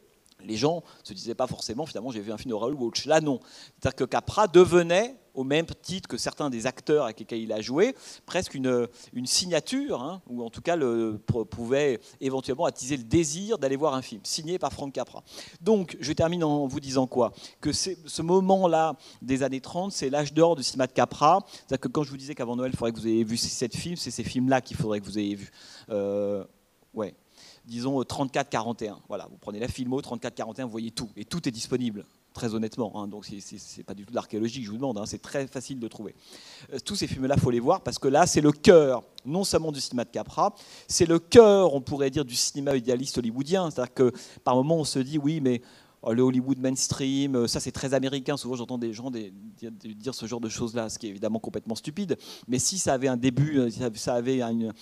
les 0.43 0.57
gens 0.57 0.83
se 1.03 1.13
disaient 1.13 1.35
pas 1.35 1.47
forcément, 1.47 1.85
finalement, 1.85 2.11
j'ai 2.11 2.21
vu 2.21 2.31
un 2.31 2.37
film 2.37 2.51
de 2.51 2.55
Raoul 2.55 2.75
Walsh. 2.75 3.05
Là, 3.05 3.21
non. 3.21 3.39
C'est-à-dire 3.79 3.95
que 3.95 4.03
Capra 4.03 4.47
devenait 4.47 5.15
au 5.33 5.43
même 5.43 5.67
titre 5.83 6.09
que 6.09 6.17
certains 6.17 6.49
des 6.49 6.65
acteurs 6.65 7.05
avec 7.05 7.19
lesquels 7.19 7.41
il 7.41 7.53
a 7.53 7.61
joué, 7.61 7.95
presque 8.25 8.55
une, 8.55 8.87
une 9.13 9.27
signature, 9.27 10.01
hein, 10.01 10.21
ou 10.27 10.43
en 10.43 10.49
tout 10.49 10.61
cas 10.61 10.75
le, 10.75 11.21
pouvait 11.51 11.99
éventuellement 12.19 12.65
attiser 12.65 12.97
le 12.97 13.03
désir 13.03 13.59
d'aller 13.59 13.75
voir 13.75 13.93
un 13.93 14.01
film, 14.01 14.19
signé 14.23 14.57
par 14.57 14.73
Frank 14.73 14.91
Capra. 14.91 15.23
Donc, 15.61 15.95
je 15.99 16.11
termine 16.11 16.43
en 16.43 16.65
vous 16.65 16.79
disant 16.79 17.05
quoi? 17.05 17.33
Que 17.61 17.71
ce 17.71 18.21
moment-là 18.23 18.95
des 19.21 19.43
années 19.43 19.61
30, 19.61 19.91
c'est 19.91 20.09
l'âge 20.09 20.33
d'or 20.33 20.55
du 20.55 20.63
cinéma 20.63 20.87
de 20.87 20.93
Capra. 20.93 21.45
C'est-à-dire 21.47 21.81
que 21.81 21.87
quand 21.87 22.01
je 22.01 22.09
vous 22.09 22.17
disais 22.17 22.33
qu'avant 22.33 22.55
Noël, 22.55 22.71
il 22.73 22.77
faudrait 22.77 22.91
que 22.91 22.97
vous 22.97 23.07
ayez 23.07 23.23
vu 23.23 23.37
ces 23.37 23.49
sept 23.49 23.75
films, 23.75 23.95
c'est 23.95 24.11
ces 24.11 24.23
films-là 24.23 24.61
qu'il 24.61 24.75
faudrait 24.75 24.99
que 24.99 25.05
vous 25.05 25.19
ayez 25.19 25.35
vu. 25.35 25.51
Euh, 25.91 26.43
ouais 26.95 27.13
disons 27.67 28.01
34-41. 28.01 28.95
Voilà, 29.07 29.27
vous 29.29 29.37
prenez 29.37 29.59
la 29.59 29.67
filmo 29.67 30.01
34-41, 30.01 30.63
vous 30.63 30.69
voyez 30.69 30.91
tout. 30.91 31.09
Et 31.15 31.25
tout 31.25 31.47
est 31.47 31.51
disponible 31.51 32.05
très 32.33 32.53
honnêtement. 32.53 32.91
Hein, 32.95 33.07
donc, 33.07 33.25
ce 33.25 33.33
n'est 33.33 33.83
pas 33.83 33.93
du 33.93 34.05
tout 34.05 34.11
de 34.11 34.15
l'archéologie 34.15 34.63
je 34.63 34.69
vous 34.69 34.77
demande, 34.77 34.97
hein, 34.97 35.05
c'est 35.05 35.21
très 35.21 35.47
facile 35.47 35.79
de 35.79 35.87
trouver. 35.87 36.15
Euh, 36.71 36.77
tous 36.83 36.95
ces 36.95 37.07
films-là, 37.07 37.35
il 37.35 37.41
faut 37.41 37.51
les 37.51 37.59
voir 37.59 37.81
parce 37.81 37.99
que 37.99 38.07
là, 38.07 38.25
c'est 38.25 38.41
le 38.41 38.51
cœur, 38.51 39.03
non 39.25 39.43
seulement 39.43 39.71
du 39.71 39.81
cinéma 39.81 40.05
de 40.05 40.09
Capra, 40.09 40.53
c'est 40.87 41.05
le 41.05 41.19
cœur, 41.19 41.73
on 41.73 41.81
pourrait 41.81 42.09
dire, 42.11 42.25
du 42.25 42.35
cinéma 42.35 42.75
idéaliste 42.75 43.17
hollywoodien. 43.17 43.69
C'est-à-dire 43.71 43.93
que 43.93 44.13
par 44.43 44.55
moments, 44.55 44.77
on 44.77 44.85
se 44.85 44.99
dit, 44.99 45.17
oui, 45.17 45.41
mais 45.41 45.61
le 46.05 46.21
Hollywood 46.21 46.59
mainstream, 46.59 47.35
euh, 47.35 47.47
ça 47.47 47.59
c'est 47.59 47.71
très 47.71 47.93
américain. 47.93 48.37
Souvent 48.37 48.55
j'entends 48.55 48.77
des 48.77 48.93
gens 48.93 49.11
dire 49.11 50.15
ce 50.15 50.25
genre 50.25 50.39
de 50.39 50.49
choses-là, 50.49 50.89
ce 50.89 50.99
qui 50.99 51.07
est 51.07 51.09
évidemment 51.09 51.39
complètement 51.39 51.75
stupide. 51.75 52.17
Mais 52.47 52.59
si 52.59 52.77
ça 52.77 52.93
avait 52.93 53.07
un 53.07 53.17
début, 53.17 53.59
euh, 53.59 53.69
si 53.69 53.81
ça 53.95 54.13
avait 54.13 54.41
une, 54.41 54.73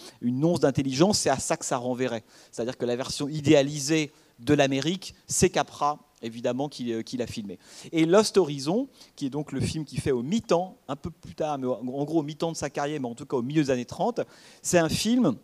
once 0.43 0.59
d'intelligence, 0.59 1.19
c'est 1.19 1.29
à 1.29 1.39
ça 1.39 1.57
que 1.57 1.65
ça 1.65 1.77
renverrait. 1.77 2.23
C'est-à-dire 2.51 2.77
que 2.77 2.85
la 2.85 2.95
version 2.95 3.27
idéalisée 3.27 4.11
de 4.39 4.53
l'Amérique, 4.53 5.15
c'est 5.27 5.49
Capra 5.49 5.99
évidemment 6.21 6.69
qu'il 6.69 7.21
a 7.21 7.27
filmé. 7.27 7.59
Et 7.91 8.05
Lost 8.05 8.37
Horizon, 8.37 8.87
qui 9.15 9.27
est 9.27 9.29
donc 9.29 9.51
le 9.51 9.61
film 9.61 9.85
qui 9.85 9.97
fait 9.97 10.11
au 10.11 10.23
mi-temps, 10.23 10.75
un 10.87 10.95
peu 10.95 11.11
plus 11.11 11.35
tard, 11.35 11.59
mais 11.59 11.67
en 11.67 12.03
gros 12.03 12.21
au 12.21 12.23
mi-temps 12.23 12.51
de 12.51 12.57
sa 12.57 12.71
carrière, 12.71 12.99
mais 12.99 13.07
en 13.07 13.13
tout 13.13 13.27
cas 13.27 13.37
au 13.37 13.43
milieu 13.43 13.61
des 13.61 13.69
années 13.69 13.85
30, 13.85 14.21
c'est 14.63 14.79
un 14.79 14.89
film 14.89 15.35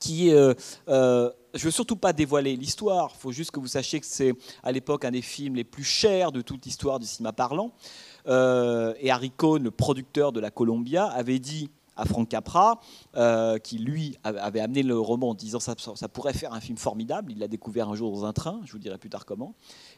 qui 0.00 0.28
est... 0.28 0.34
Euh, 0.34 0.54
euh, 0.88 1.30
je 1.56 1.64
veux 1.64 1.70
surtout 1.70 1.96
pas 1.96 2.12
dévoiler 2.12 2.56
l'histoire, 2.56 3.12
il 3.14 3.20
faut 3.20 3.32
juste 3.32 3.50
que 3.50 3.60
vous 3.60 3.66
sachiez 3.66 4.00
que 4.00 4.06
c'est 4.06 4.34
à 4.62 4.72
l'époque 4.72 5.04
un 5.04 5.10
des 5.10 5.22
films 5.22 5.56
les 5.56 5.64
plus 5.64 5.84
chers 5.84 6.32
de 6.32 6.42
toute 6.42 6.64
l'histoire 6.64 6.98
du 6.98 7.06
cinéma 7.06 7.32
parlant. 7.32 7.72
Euh, 8.26 8.94
et 9.00 9.10
Harry 9.10 9.30
Cohn, 9.30 9.62
le 9.62 9.70
producteur 9.70 10.32
de 10.32 10.40
la 10.40 10.50
Columbia, 10.50 11.06
avait 11.06 11.38
dit 11.38 11.70
à 11.96 12.04
Frank 12.04 12.28
Capra, 12.28 12.80
euh, 13.16 13.58
qui 13.58 13.78
lui 13.78 14.16
avait 14.22 14.60
amené 14.60 14.82
le 14.82 14.98
roman 14.98 15.30
en 15.30 15.34
disant 15.34 15.60
ça, 15.60 15.74
ça 15.94 16.08
pourrait 16.08 16.34
faire 16.34 16.52
un 16.52 16.60
film 16.60 16.76
formidable. 16.76 17.32
Il 17.32 17.38
l'a 17.38 17.48
découvert 17.48 17.88
un 17.88 17.94
jour 17.94 18.12
dans 18.12 18.26
un 18.26 18.32
train, 18.32 18.60
je 18.64 18.72
vous 18.72 18.78
dirai 18.78 18.98
plus 18.98 19.08
tard 19.08 19.24
comment. 19.24 19.54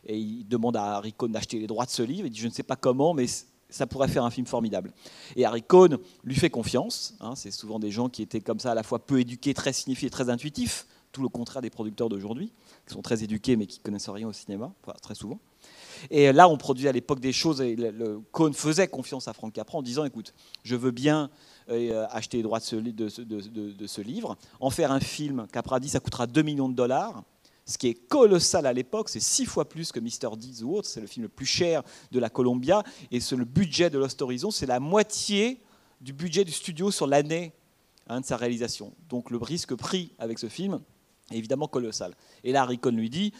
Et 0.06 0.16
il 0.16 0.46
demande 0.46 0.76
à 0.76 0.96
Harry 0.96 1.12
Cohn 1.12 1.32
d'acheter 1.32 1.58
les 1.58 1.66
droits 1.66 1.86
de 1.86 1.90
ce 1.90 2.02
livre. 2.02 2.26
Il 2.26 2.30
dit 2.30 2.38
Je 2.38 2.46
ne 2.46 2.52
sais 2.52 2.62
pas 2.62 2.76
comment, 2.76 3.14
mais 3.14 3.26
ça 3.70 3.86
pourrait 3.86 4.08
faire 4.08 4.24
un 4.24 4.30
film 4.30 4.46
formidable. 4.46 4.92
Et 5.34 5.44
Harry 5.44 5.62
Cohn 5.62 5.98
lui 6.24 6.36
fait 6.36 6.50
confiance. 6.50 7.14
Hein. 7.20 7.34
c'est 7.34 7.50
souvent 7.50 7.78
des 7.78 7.90
gens 7.90 8.08
qui 8.08 8.22
étaient 8.22 8.40
comme 8.40 8.60
ça, 8.60 8.72
à 8.72 8.74
la 8.74 8.82
fois 8.82 9.04
peu 9.04 9.20
éduqués, 9.20 9.52
très 9.52 9.72
signifiés, 9.72 10.08
très 10.08 10.30
intuitifs, 10.30 10.86
tout 11.12 11.22
le 11.22 11.28
contraire 11.28 11.62
des 11.62 11.70
producteurs 11.70 12.08
d'aujourd'hui, 12.08 12.52
qui 12.86 12.94
sont 12.94 13.02
très 13.02 13.22
éduqués 13.24 13.56
mais 13.56 13.66
qui 13.66 13.80
connaissent 13.80 14.08
rien 14.08 14.28
au 14.28 14.32
cinéma, 14.32 14.72
très 15.02 15.14
souvent. 15.14 15.38
Et 16.10 16.32
là, 16.32 16.48
on 16.48 16.56
produit 16.56 16.88
à 16.88 16.92
l'époque 16.92 17.20
des 17.20 17.32
choses, 17.32 17.60
et 17.60 17.76
le, 17.76 18.20
Cohn 18.32 18.52
faisait 18.52 18.88
confiance 18.88 19.28
à 19.28 19.32
Frank 19.32 19.52
Capra 19.52 19.78
en 19.78 19.82
disant, 19.82 20.04
écoute, 20.04 20.34
je 20.62 20.76
veux 20.76 20.90
bien 20.90 21.30
euh, 21.70 22.06
acheter 22.10 22.36
les 22.38 22.42
droits 22.42 22.60
de 22.60 23.08
ce, 23.08 24.00
livre, 24.00 24.36
en 24.60 24.70
faire 24.70 24.92
un 24.92 25.00
film, 25.00 25.46
Capra 25.52 25.80
dit, 25.80 25.88
ça 25.88 26.00
coûtera 26.00 26.26
2 26.26 26.42
millions 26.42 26.68
de 26.68 26.74
dollars, 26.74 27.22
ce 27.66 27.76
qui 27.76 27.88
est 27.88 27.94
colossal 27.94 28.64
à 28.64 28.72
l'époque, 28.72 29.10
c'est 29.10 29.20
six 29.20 29.44
fois 29.44 29.68
plus 29.68 29.92
que 29.92 30.00
Mr. 30.00 30.36
Deeds 30.36 30.62
ou 30.62 30.76
autre, 30.76 30.88
c'est 30.88 31.02
le 31.02 31.06
film 31.06 31.24
le 31.24 31.28
plus 31.28 31.46
cher 31.46 31.82
de 32.12 32.18
la 32.18 32.30
Columbia, 32.30 32.82
et 33.10 33.18
le 33.18 33.44
budget 33.44 33.90
de 33.90 33.98
Lost 33.98 34.22
Horizon, 34.22 34.50
c'est 34.50 34.66
la 34.66 34.80
moitié 34.80 35.60
du 36.00 36.12
budget 36.12 36.44
du 36.44 36.52
studio 36.52 36.90
sur 36.90 37.06
l'année 37.06 37.52
hein, 38.08 38.20
de 38.20 38.24
sa 38.24 38.36
réalisation. 38.36 38.94
Donc 39.08 39.30
le 39.30 39.36
risque 39.36 39.74
pris 39.74 40.12
avec 40.18 40.38
ce 40.38 40.48
film 40.48 40.80
évidemment 41.30 41.68
colossal. 41.68 42.14
Et 42.44 42.52
là, 42.52 42.66
Cohn 42.80 42.96
lui 42.96 43.10
dit, 43.10 43.32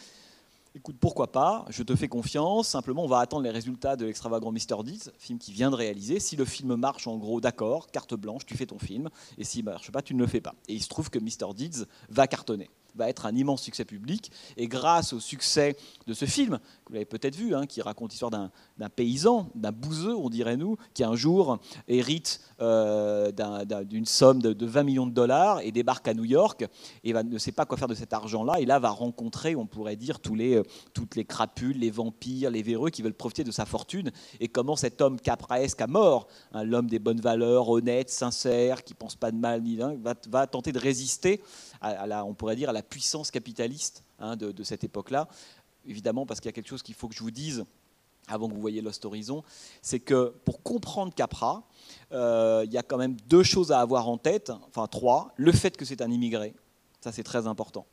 écoute, 0.75 0.97
pourquoi 0.99 1.31
pas, 1.31 1.65
je 1.69 1.83
te 1.83 1.95
fais 1.95 2.07
confiance, 2.07 2.67
simplement 2.67 3.03
on 3.03 3.07
va 3.07 3.19
attendre 3.19 3.43
les 3.43 3.49
résultats 3.49 3.95
de 3.95 4.05
l'extravagant 4.05 4.51
Mr. 4.51 4.83
Deeds, 4.83 5.11
film 5.17 5.39
qui 5.39 5.51
vient 5.51 5.71
de 5.71 5.75
réaliser. 5.75 6.19
Si 6.19 6.35
le 6.35 6.45
film 6.45 6.75
marche, 6.75 7.07
en 7.07 7.17
gros, 7.17 7.41
d'accord, 7.41 7.91
carte 7.91 8.13
blanche, 8.15 8.45
tu 8.45 8.55
fais 8.55 8.65
ton 8.65 8.79
film, 8.79 9.09
et 9.37 9.43
s'il 9.43 9.65
ne 9.65 9.71
marche 9.71 9.91
pas, 9.91 10.01
tu 10.01 10.13
ne 10.13 10.19
le 10.19 10.27
fais 10.27 10.41
pas. 10.41 10.55
Et 10.67 10.73
il 10.73 10.83
se 10.83 10.89
trouve 10.89 11.09
que 11.09 11.19
Mr. 11.19 11.53
Deeds 11.55 11.85
va 12.09 12.27
cartonner 12.27 12.69
va 12.95 13.09
être 13.09 13.25
un 13.25 13.35
immense 13.35 13.61
succès 13.61 13.85
public. 13.85 14.31
Et 14.57 14.67
grâce 14.67 15.13
au 15.13 15.19
succès 15.19 15.75
de 16.07 16.13
ce 16.13 16.25
film, 16.25 16.59
vous 16.89 16.95
l'avez 16.95 17.05
peut-être 17.05 17.35
vu, 17.35 17.53
hein, 17.53 17.67
qui 17.67 17.81
raconte 17.81 18.11
l'histoire 18.11 18.31
d'un 18.31 18.89
paysan, 18.89 19.51
d'un 19.53 19.71
bouseux, 19.71 20.15
on 20.15 20.29
dirait 20.29 20.57
nous, 20.57 20.75
qui 20.95 21.03
un 21.03 21.15
jour 21.15 21.59
hérite 21.87 22.41
euh, 22.61 23.31
d'une 23.83 24.05
somme 24.05 24.41
de, 24.41 24.65
20 24.65 24.83
millions 24.83 25.07
de 25.07 25.13
dollars 25.13 25.61
et 25.61 25.71
débarque 25.71 26.07
à 26.07 26.13
New 26.13 26.25
York 26.25 26.65
et 27.03 27.13
ne 27.13 27.37
sait 27.37 27.51
pas 27.51 27.65
quoi 27.65 27.77
faire 27.77 27.87
de 27.87 27.93
cet 27.93 28.11
argent-là. 28.13 28.59
Et 28.59 28.65
là 28.65 28.79
va 28.79 28.89
rencontrer, 28.89 29.55
on 29.55 29.67
pourrait 29.67 29.95
dire, 29.95 30.19
tous 30.19 30.33
les, 30.35 30.55
euh, 30.55 30.63
toutes 30.93 31.15
les 31.15 31.25
crapules, 31.25 31.77
les 31.77 31.91
vampires, 31.91 32.49
les 32.49 32.63
véreux 32.63 32.89
qui 32.89 33.03
veulent 33.03 33.13
profiter 33.13 33.43
de 33.43 33.51
sa 33.51 33.65
fortune. 33.65 34.11
Et 34.39 34.47
comment 34.47 34.75
cet 34.75 35.01
homme 35.01 35.19
capraesque 35.19 35.81
à 35.81 35.87
mort, 35.87 36.27
hein, 36.53 36.63
l'homme 36.63 36.87
des 36.87 36.99
bonnes 36.99 37.21
valeurs, 37.21 37.69
honnête, 37.69 38.09
sincère, 38.09 38.83
qui 38.83 38.95
pense 38.95 39.15
pas 39.15 39.31
de 39.31 39.37
mal 39.37 39.61
ni 39.61 39.77
d'un, 39.77 39.95
va, 40.03 40.47
tenter 40.47 40.71
de 40.71 40.79
résister 40.79 41.41
à, 41.81 42.07
la, 42.07 42.25
on 42.25 42.33
pourrait 42.33 42.55
dire, 42.55 42.69
à 42.69 42.73
la 42.73 42.83
puissance 42.83 43.31
capitaliste 43.31 44.03
hein, 44.19 44.35
de, 44.35 44.63
cette 44.63 44.83
époque-là. 44.83 45.27
Évidemment, 45.89 46.25
parce 46.25 46.39
qu'il 46.39 46.47
y 46.47 46.49
a 46.49 46.53
quelque 46.53 46.69
chose 46.69 46.83
qu'il 46.83 46.95
faut 46.95 47.09
que 47.09 47.15
je 47.15 47.23
vous 47.23 47.31
dise 47.31 47.65
avant 48.27 48.47
que 48.47 48.53
vous 48.53 48.61
voyez 48.61 48.81
Lost 48.81 49.03
Horizon, 49.05 49.43
c'est 49.81 49.99
que 49.99 50.35
pour 50.45 50.61
comprendre 50.61 51.13
Capra, 51.13 51.67
euh, 52.11 52.63
il 52.65 52.71
y 52.71 52.77
a 52.77 52.83
quand 52.83 52.97
même 52.97 53.17
deux 53.27 53.41
choses 53.43 53.71
à 53.71 53.81
avoir 53.81 54.07
en 54.07 54.19
tête, 54.19 54.51
enfin 54.67 54.85
trois. 54.87 55.33
Le 55.35 55.51
fait 55.51 55.75
que 55.75 55.83
c'est 55.83 56.01
un 56.01 56.11
immigré, 56.11 56.53
ça 57.01 57.11
c'est 57.11 57.23
très 57.23 57.47
important. 57.47 57.87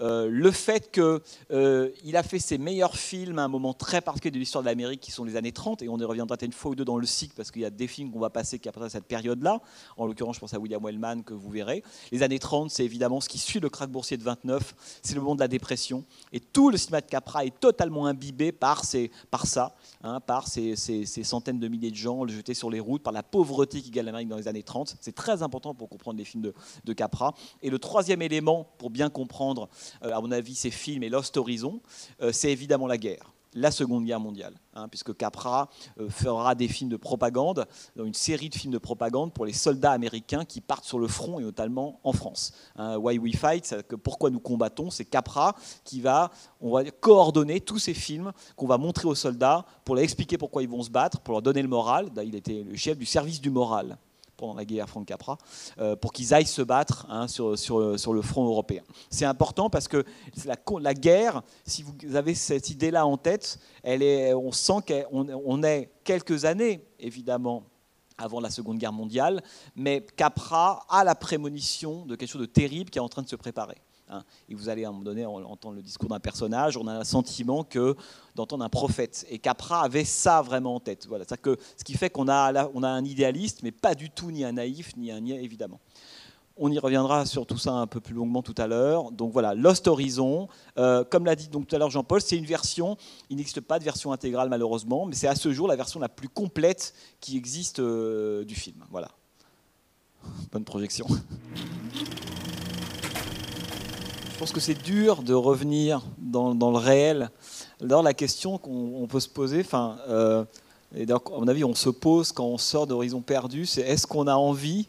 Euh, 0.00 0.28
le 0.30 0.50
fait 0.50 0.90
qu'il 0.90 1.20
euh, 1.52 1.90
a 2.12 2.22
fait 2.22 2.38
ses 2.38 2.58
meilleurs 2.58 2.96
films 2.96 3.38
à 3.38 3.44
un 3.44 3.48
moment 3.48 3.74
très 3.74 4.00
particulier 4.00 4.32
de 4.32 4.38
l'histoire 4.38 4.62
de 4.62 4.68
l'Amérique, 4.68 5.00
qui 5.00 5.10
sont 5.10 5.24
les 5.24 5.36
années 5.36 5.52
30, 5.52 5.82
et 5.82 5.88
on 5.88 5.98
y 5.98 6.04
reviendra 6.04 6.36
une 6.42 6.52
fois 6.52 6.72
ou 6.72 6.74
deux 6.74 6.84
dans 6.84 6.98
le 6.98 7.06
cycle, 7.06 7.34
parce 7.36 7.50
qu'il 7.50 7.62
y 7.62 7.64
a 7.64 7.70
des 7.70 7.86
films 7.86 8.10
qu'on 8.10 8.18
va 8.18 8.30
passer 8.30 8.58
qui 8.58 8.68
après 8.68 8.88
cette 8.90 9.06
période-là. 9.06 9.60
En 9.96 10.06
l'occurrence, 10.06 10.36
je 10.36 10.40
pense 10.40 10.54
à 10.54 10.58
William 10.58 10.82
Wellman, 10.82 11.22
que 11.22 11.34
vous 11.34 11.50
verrez. 11.50 11.82
Les 12.12 12.22
années 12.22 12.38
30, 12.38 12.70
c'est 12.70 12.84
évidemment 12.84 13.20
ce 13.20 13.28
qui 13.28 13.38
suit 13.38 13.60
le 13.60 13.68
krach 13.68 13.88
boursier 13.88 14.16
de 14.16 14.22
29, 14.22 15.00
c'est 15.02 15.14
le 15.14 15.20
moment 15.20 15.34
de 15.34 15.40
la 15.40 15.48
dépression. 15.48 16.04
Et 16.32 16.40
tout 16.40 16.70
le 16.70 16.76
cinéma 16.76 17.00
de 17.00 17.06
Capra 17.06 17.44
est 17.44 17.58
totalement 17.58 18.06
imbibé 18.06 18.52
par, 18.52 18.84
ces, 18.84 19.10
par 19.30 19.46
ça, 19.46 19.74
hein, 20.02 20.20
par 20.20 20.48
ces, 20.48 20.74
centaines 21.22 21.60
de 21.60 21.68
milliers 21.68 21.90
de 21.90 21.96
gens 21.96 22.26
jetés 22.26 22.54
sur 22.54 22.70
les 22.70 22.80
routes, 22.80 23.02
par 23.02 23.12
la 23.12 23.22
pauvreté 23.22 23.80
qui 23.80 23.90
gagne 23.90 24.06
l'Amérique 24.06 24.28
dans 24.28 24.36
les 24.36 24.48
années 24.48 24.62
30. 24.62 24.96
C'est 25.00 25.14
très 25.14 25.42
important 25.42 25.74
pour 25.74 25.88
comprendre 25.88 26.18
les 26.18 26.24
films 26.24 26.52
de, 26.84 26.92
Capra. 26.92 27.34
Et 27.62 27.70
le 27.70 27.78
troisième 27.80 28.22
élément, 28.22 28.68
pour 28.78 28.88
bien 28.88 29.10
comprendre 29.10 29.68
à 30.02 30.20
mon 30.20 30.30
avis, 30.30 30.54
ces 30.54 30.70
films 30.70 31.02
et 31.02 31.08
Lost 31.08 31.36
Horizon, 31.36 31.80
euh, 32.22 32.32
c'est 32.32 32.50
évidemment 32.50 32.86
la 32.86 32.98
guerre 32.98 33.34
la 33.54 33.70
Seconde 33.70 34.04
Guerre 34.04 34.20
mondiale, 34.20 34.54
hein, 34.74 34.88
puisque 34.88 35.16
Capra 35.16 35.70
euh, 36.00 36.10
fera 36.10 36.54
des 36.54 36.68
films 36.68 36.90
de 36.90 36.96
propagande, 36.96 37.66
une 37.96 38.14
série 38.14 38.48
de 38.48 38.54
films 38.54 38.72
de 38.72 38.78
propagande 38.78 39.32
pour 39.32 39.46
les 39.46 39.52
soldats 39.52 39.92
américains 39.92 40.44
qui 40.44 40.60
partent 40.60 40.84
sur 40.84 40.98
le 40.98 41.06
front 41.06 41.38
et 41.38 41.42
notamment 41.42 42.00
en 42.02 42.12
France. 42.12 42.52
Hein, 42.76 42.96
Why 42.96 43.18
We 43.18 43.36
Fight, 43.36 43.82
que 43.88 43.96
pourquoi 43.96 44.30
nous 44.30 44.40
combattons, 44.40 44.90
c'est 44.90 45.04
Capra 45.04 45.54
qui 45.84 46.00
va, 46.00 46.30
on 46.60 46.72
va 46.72 46.84
coordonner 46.90 47.60
tous 47.60 47.78
ces 47.78 47.94
films 47.94 48.32
qu'on 48.56 48.66
va 48.66 48.78
montrer 48.78 49.06
aux 49.06 49.14
soldats 49.14 49.64
pour 49.84 49.94
leur 49.94 50.04
expliquer 50.04 50.36
pourquoi 50.36 50.62
ils 50.62 50.68
vont 50.68 50.82
se 50.82 50.90
battre, 50.90 51.20
pour 51.20 51.32
leur 51.32 51.42
donner 51.42 51.62
le 51.62 51.68
moral. 51.68 52.10
Il 52.24 52.34
était 52.34 52.64
le 52.64 52.76
chef 52.76 52.98
du 52.98 53.06
service 53.06 53.40
du 53.40 53.50
moral 53.50 53.96
la 54.52 54.66
guerre 54.66 54.88
Franck 54.88 55.06
Capra, 55.06 55.38
euh, 55.78 55.96
pour 55.96 56.12
qu'ils 56.12 56.34
aillent 56.34 56.44
se 56.44 56.60
battre 56.60 57.06
hein, 57.08 57.28
sur, 57.28 57.58
sur, 57.58 57.98
sur, 57.98 58.12
le 58.12 58.20
front 58.20 58.44
européen. 58.44 58.82
C'est 59.08 59.24
important 59.24 59.70
parce 59.70 59.88
que 59.88 60.04
la, 60.44 60.56
la, 60.80 60.94
guerre, 60.94 61.42
si 61.64 61.82
vous 61.82 62.16
avez 62.16 62.34
cette 62.34 62.68
idée-là 62.68 63.06
en 63.06 63.16
tête, 63.16 63.58
elle 63.82 64.02
est, 64.02 64.34
on 64.34 64.52
sent 64.52 64.80
qu'on 64.86 65.26
on 65.32 65.62
est 65.62 65.90
quelques 66.04 66.44
années, 66.44 66.84
évidemment, 67.00 67.62
avant 68.18 68.40
la 68.40 68.50
Seconde 68.50 68.78
Guerre 68.78 68.92
mondiale, 68.92 69.42
mais 69.74 70.04
Capra 70.16 70.84
a 70.88 71.04
la 71.04 71.14
prémonition 71.14 72.06
de 72.06 72.16
quelque 72.16 72.28
chose 72.28 72.40
de 72.40 72.46
terrible 72.46 72.90
qui 72.90 72.98
est 72.98 73.02
en 73.02 73.08
train 73.08 73.22
de 73.22 73.28
se 73.28 73.36
préparer. 73.36 73.76
Hein. 74.08 74.22
Et 74.48 74.54
vous 74.54 74.68
allez 74.68 74.84
à 74.84 74.88
un 74.88 74.92
moment 74.92 75.04
donné 75.04 75.24
entendre 75.24 75.76
le 75.76 75.82
discours 75.82 76.08
d'un 76.08 76.20
personnage, 76.20 76.76
on 76.76 76.86
a 76.86 76.92
un 76.92 77.04
sentiment 77.04 77.64
que 77.64 77.96
d'entendre 78.34 78.64
un 78.64 78.68
prophète. 78.68 79.26
Et 79.30 79.38
Capra 79.38 79.82
avait 79.82 80.04
ça 80.04 80.42
vraiment 80.42 80.76
en 80.76 80.80
tête. 80.80 81.06
Voilà, 81.08 81.24
que, 81.24 81.56
ce 81.76 81.84
qui 81.84 81.94
fait 81.94 82.10
qu'on 82.10 82.28
a, 82.28 82.68
on 82.74 82.82
a 82.82 82.88
un 82.88 83.04
idéaliste, 83.04 83.62
mais 83.62 83.72
pas 83.72 83.94
du 83.94 84.10
tout 84.10 84.30
ni 84.30 84.44
un 84.44 84.52
naïf, 84.52 84.96
ni 84.96 85.10
un 85.10 85.20
niais, 85.20 85.42
évidemment. 85.42 85.80
On 86.56 86.70
y 86.70 86.78
reviendra 86.78 87.26
sur 87.26 87.46
tout 87.46 87.58
ça 87.58 87.72
un 87.72 87.88
peu 87.88 88.00
plus 88.00 88.14
longuement 88.14 88.42
tout 88.42 88.54
à 88.58 88.68
l'heure. 88.68 89.10
Donc 89.10 89.32
voilà, 89.32 89.54
Lost 89.54 89.88
Horizon, 89.88 90.48
euh, 90.78 91.02
comme 91.02 91.24
l'a 91.24 91.34
dit 91.34 91.48
donc 91.48 91.66
tout 91.66 91.74
à 91.74 91.80
l'heure 91.80 91.90
Jean-Paul, 91.90 92.20
c'est 92.20 92.36
une 92.36 92.44
version, 92.44 92.96
il 93.28 93.38
n'existe 93.38 93.60
pas 93.60 93.80
de 93.80 93.84
version 93.84 94.12
intégrale 94.12 94.48
malheureusement, 94.48 95.04
mais 95.04 95.16
c'est 95.16 95.26
à 95.26 95.34
ce 95.34 95.52
jour 95.52 95.66
la 95.66 95.74
version 95.74 95.98
la 95.98 96.08
plus 96.08 96.28
complète 96.28 96.94
qui 97.18 97.36
existe 97.36 97.80
euh, 97.80 98.44
du 98.44 98.54
film. 98.54 98.84
Voilà. 98.90 99.08
Bonne 100.52 100.64
projection. 100.64 101.06
Je 104.34 104.38
pense 104.40 104.50
que 104.50 104.58
c'est 104.58 104.74
dur 104.74 105.22
de 105.22 105.32
revenir 105.32 106.02
dans, 106.18 106.52
le 106.52 106.76
réel. 106.76 107.30
Alors 107.80 108.02
la 108.02 108.14
question 108.14 108.58
qu'on 108.58 109.06
peut 109.08 109.20
se 109.20 109.28
poser, 109.28 109.60
enfin, 109.60 109.96
euh, 110.08 110.44
et 110.92 111.08
à 111.08 111.20
mon 111.38 111.46
avis 111.46 111.62
on 111.62 111.76
se 111.76 111.88
pose 111.88 112.32
quand 112.32 112.44
on 112.44 112.58
sort 112.58 112.88
d'Horizon 112.88 113.20
perdu, 113.20 113.64
c'est 113.64 113.82
est-ce 113.82 114.08
qu'on 114.08 114.26
a 114.26 114.34
envie 114.34 114.88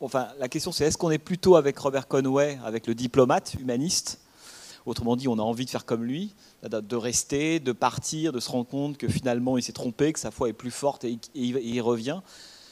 Enfin, 0.00 0.28
la 0.38 0.48
question 0.48 0.72
c'est 0.72 0.86
est-ce 0.86 0.96
qu'on 0.96 1.10
est 1.10 1.18
plutôt 1.18 1.56
avec 1.56 1.78
Robert 1.78 2.08
Conway, 2.08 2.58
avec 2.64 2.86
le 2.86 2.94
diplomate 2.94 3.56
humaniste 3.60 4.20
Autrement 4.86 5.16
dit, 5.16 5.28
on 5.28 5.38
a 5.38 5.42
envie 5.42 5.66
de 5.66 5.70
faire 5.70 5.84
comme 5.84 6.04
lui, 6.04 6.34
de 6.62 6.96
rester, 6.96 7.60
de 7.60 7.72
partir, 7.72 8.32
de 8.32 8.40
se 8.40 8.50
rendre 8.50 8.66
compte 8.66 8.96
que 8.96 9.06
finalement 9.06 9.58
il 9.58 9.62
s'est 9.62 9.72
trompé, 9.72 10.14
que 10.14 10.18
sa 10.18 10.30
foi 10.30 10.48
est 10.48 10.54
plus 10.54 10.70
forte 10.70 11.04
et, 11.04 11.18
il 11.34 11.82
revient. 11.82 12.20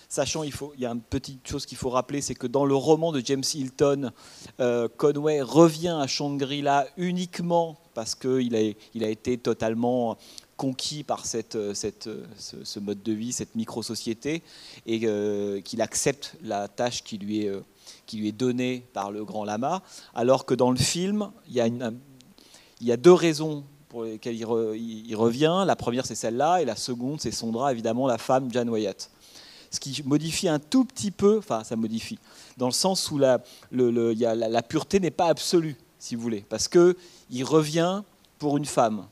Sachant, 0.09 0.45
il, 0.45 0.53
y 0.79 0.87
a 0.87 0.91
une 0.91 1.01
petite 1.01 1.47
chose 1.47 1.67
qu'il 1.67 1.77
faut 1.77 1.91
rappeler, 1.91 2.21
c'est 2.21 2.37
que 2.37 2.47
dans 2.47 2.65
le 2.65 2.77
roman 2.77 3.11
de 3.11 3.21
James 3.25 3.43
Hilton, 3.55 4.13
euh, 4.61 4.89
Conway 4.97 5.43
revient 5.43 5.99
à 6.01 6.07
Shangri-La 6.07 6.87
uniquement 6.97 7.77
parce 7.93 8.15
qu'il 8.15 8.55
a, 8.55 9.09
été 9.09 9.37
totalement 9.39 10.17
conquis 10.57 11.03
par 11.03 11.27
cette, 11.27 11.59
cette, 11.75 12.09
ce, 12.39 12.79
mode 12.79 13.03
de 13.03 13.13
vie, 13.13 13.33
cette 13.33 13.55
micro-société, 13.57 14.43
et 14.87 15.01
euh, 15.05 15.61
qu'il 15.61 15.83
accepte 15.83 16.37
la 16.43 16.69
tâche 16.69 17.03
qui 17.03 17.19
lui, 17.19 17.47
est, 17.47 18.33
donnée 18.33 18.87
par 18.93 19.11
le 19.11 19.25
grand 19.25 19.45
lama, 19.45 19.83
alors 20.15 20.45
que 20.45 20.55
dans 20.55 20.71
le 20.71 20.77
film, 20.77 21.31
il 21.49 21.55
y 22.81 22.93
a, 22.93 22.97
deux 22.97 23.13
raisons 23.13 23.65
pour 23.89 24.05
lesquelles 24.05 24.37
il, 24.37 24.47
il 25.09 25.17
revient. 25.17 25.65
La 25.67 25.75
première, 25.75 26.07
c'est 26.07 26.15
celle-là, 26.15 26.61
et 26.63 26.65
la 26.65 26.77
seconde, 26.77 27.21
c'est 27.21 27.33
Sondra, 27.33 27.73
évidemment, 27.73 28.07
la 28.07 28.19
femme, 28.19 28.53
Jan 28.53 28.69
Wyatt 28.69 29.11
ce 29.71 29.81
qui 29.81 30.03
modifie 30.05 30.49
un 30.49 30.59
tout 30.59 30.85
petit 30.85 31.11
peu, 31.11 31.39
enfin 31.39 31.65
ça 31.65 31.77
modifie, 31.77 32.19
dans 32.57 32.67
le 32.67 32.73
sens 32.73 33.11
où 33.11 33.19
la, 33.19 33.43
la, 33.71 34.63
pureté 34.63 35.01
n'est 35.01 35.11
pas 35.11 35.27
absolue, 35.27 35.77
si 35.99 36.15
vous 36.15 36.23
voulez, 36.23 36.45
parce 36.49 36.69
qu'il 36.69 37.45
revient 37.45 38.03
pour 38.39 38.57
une 38.57 38.67
femme. 38.67 39.07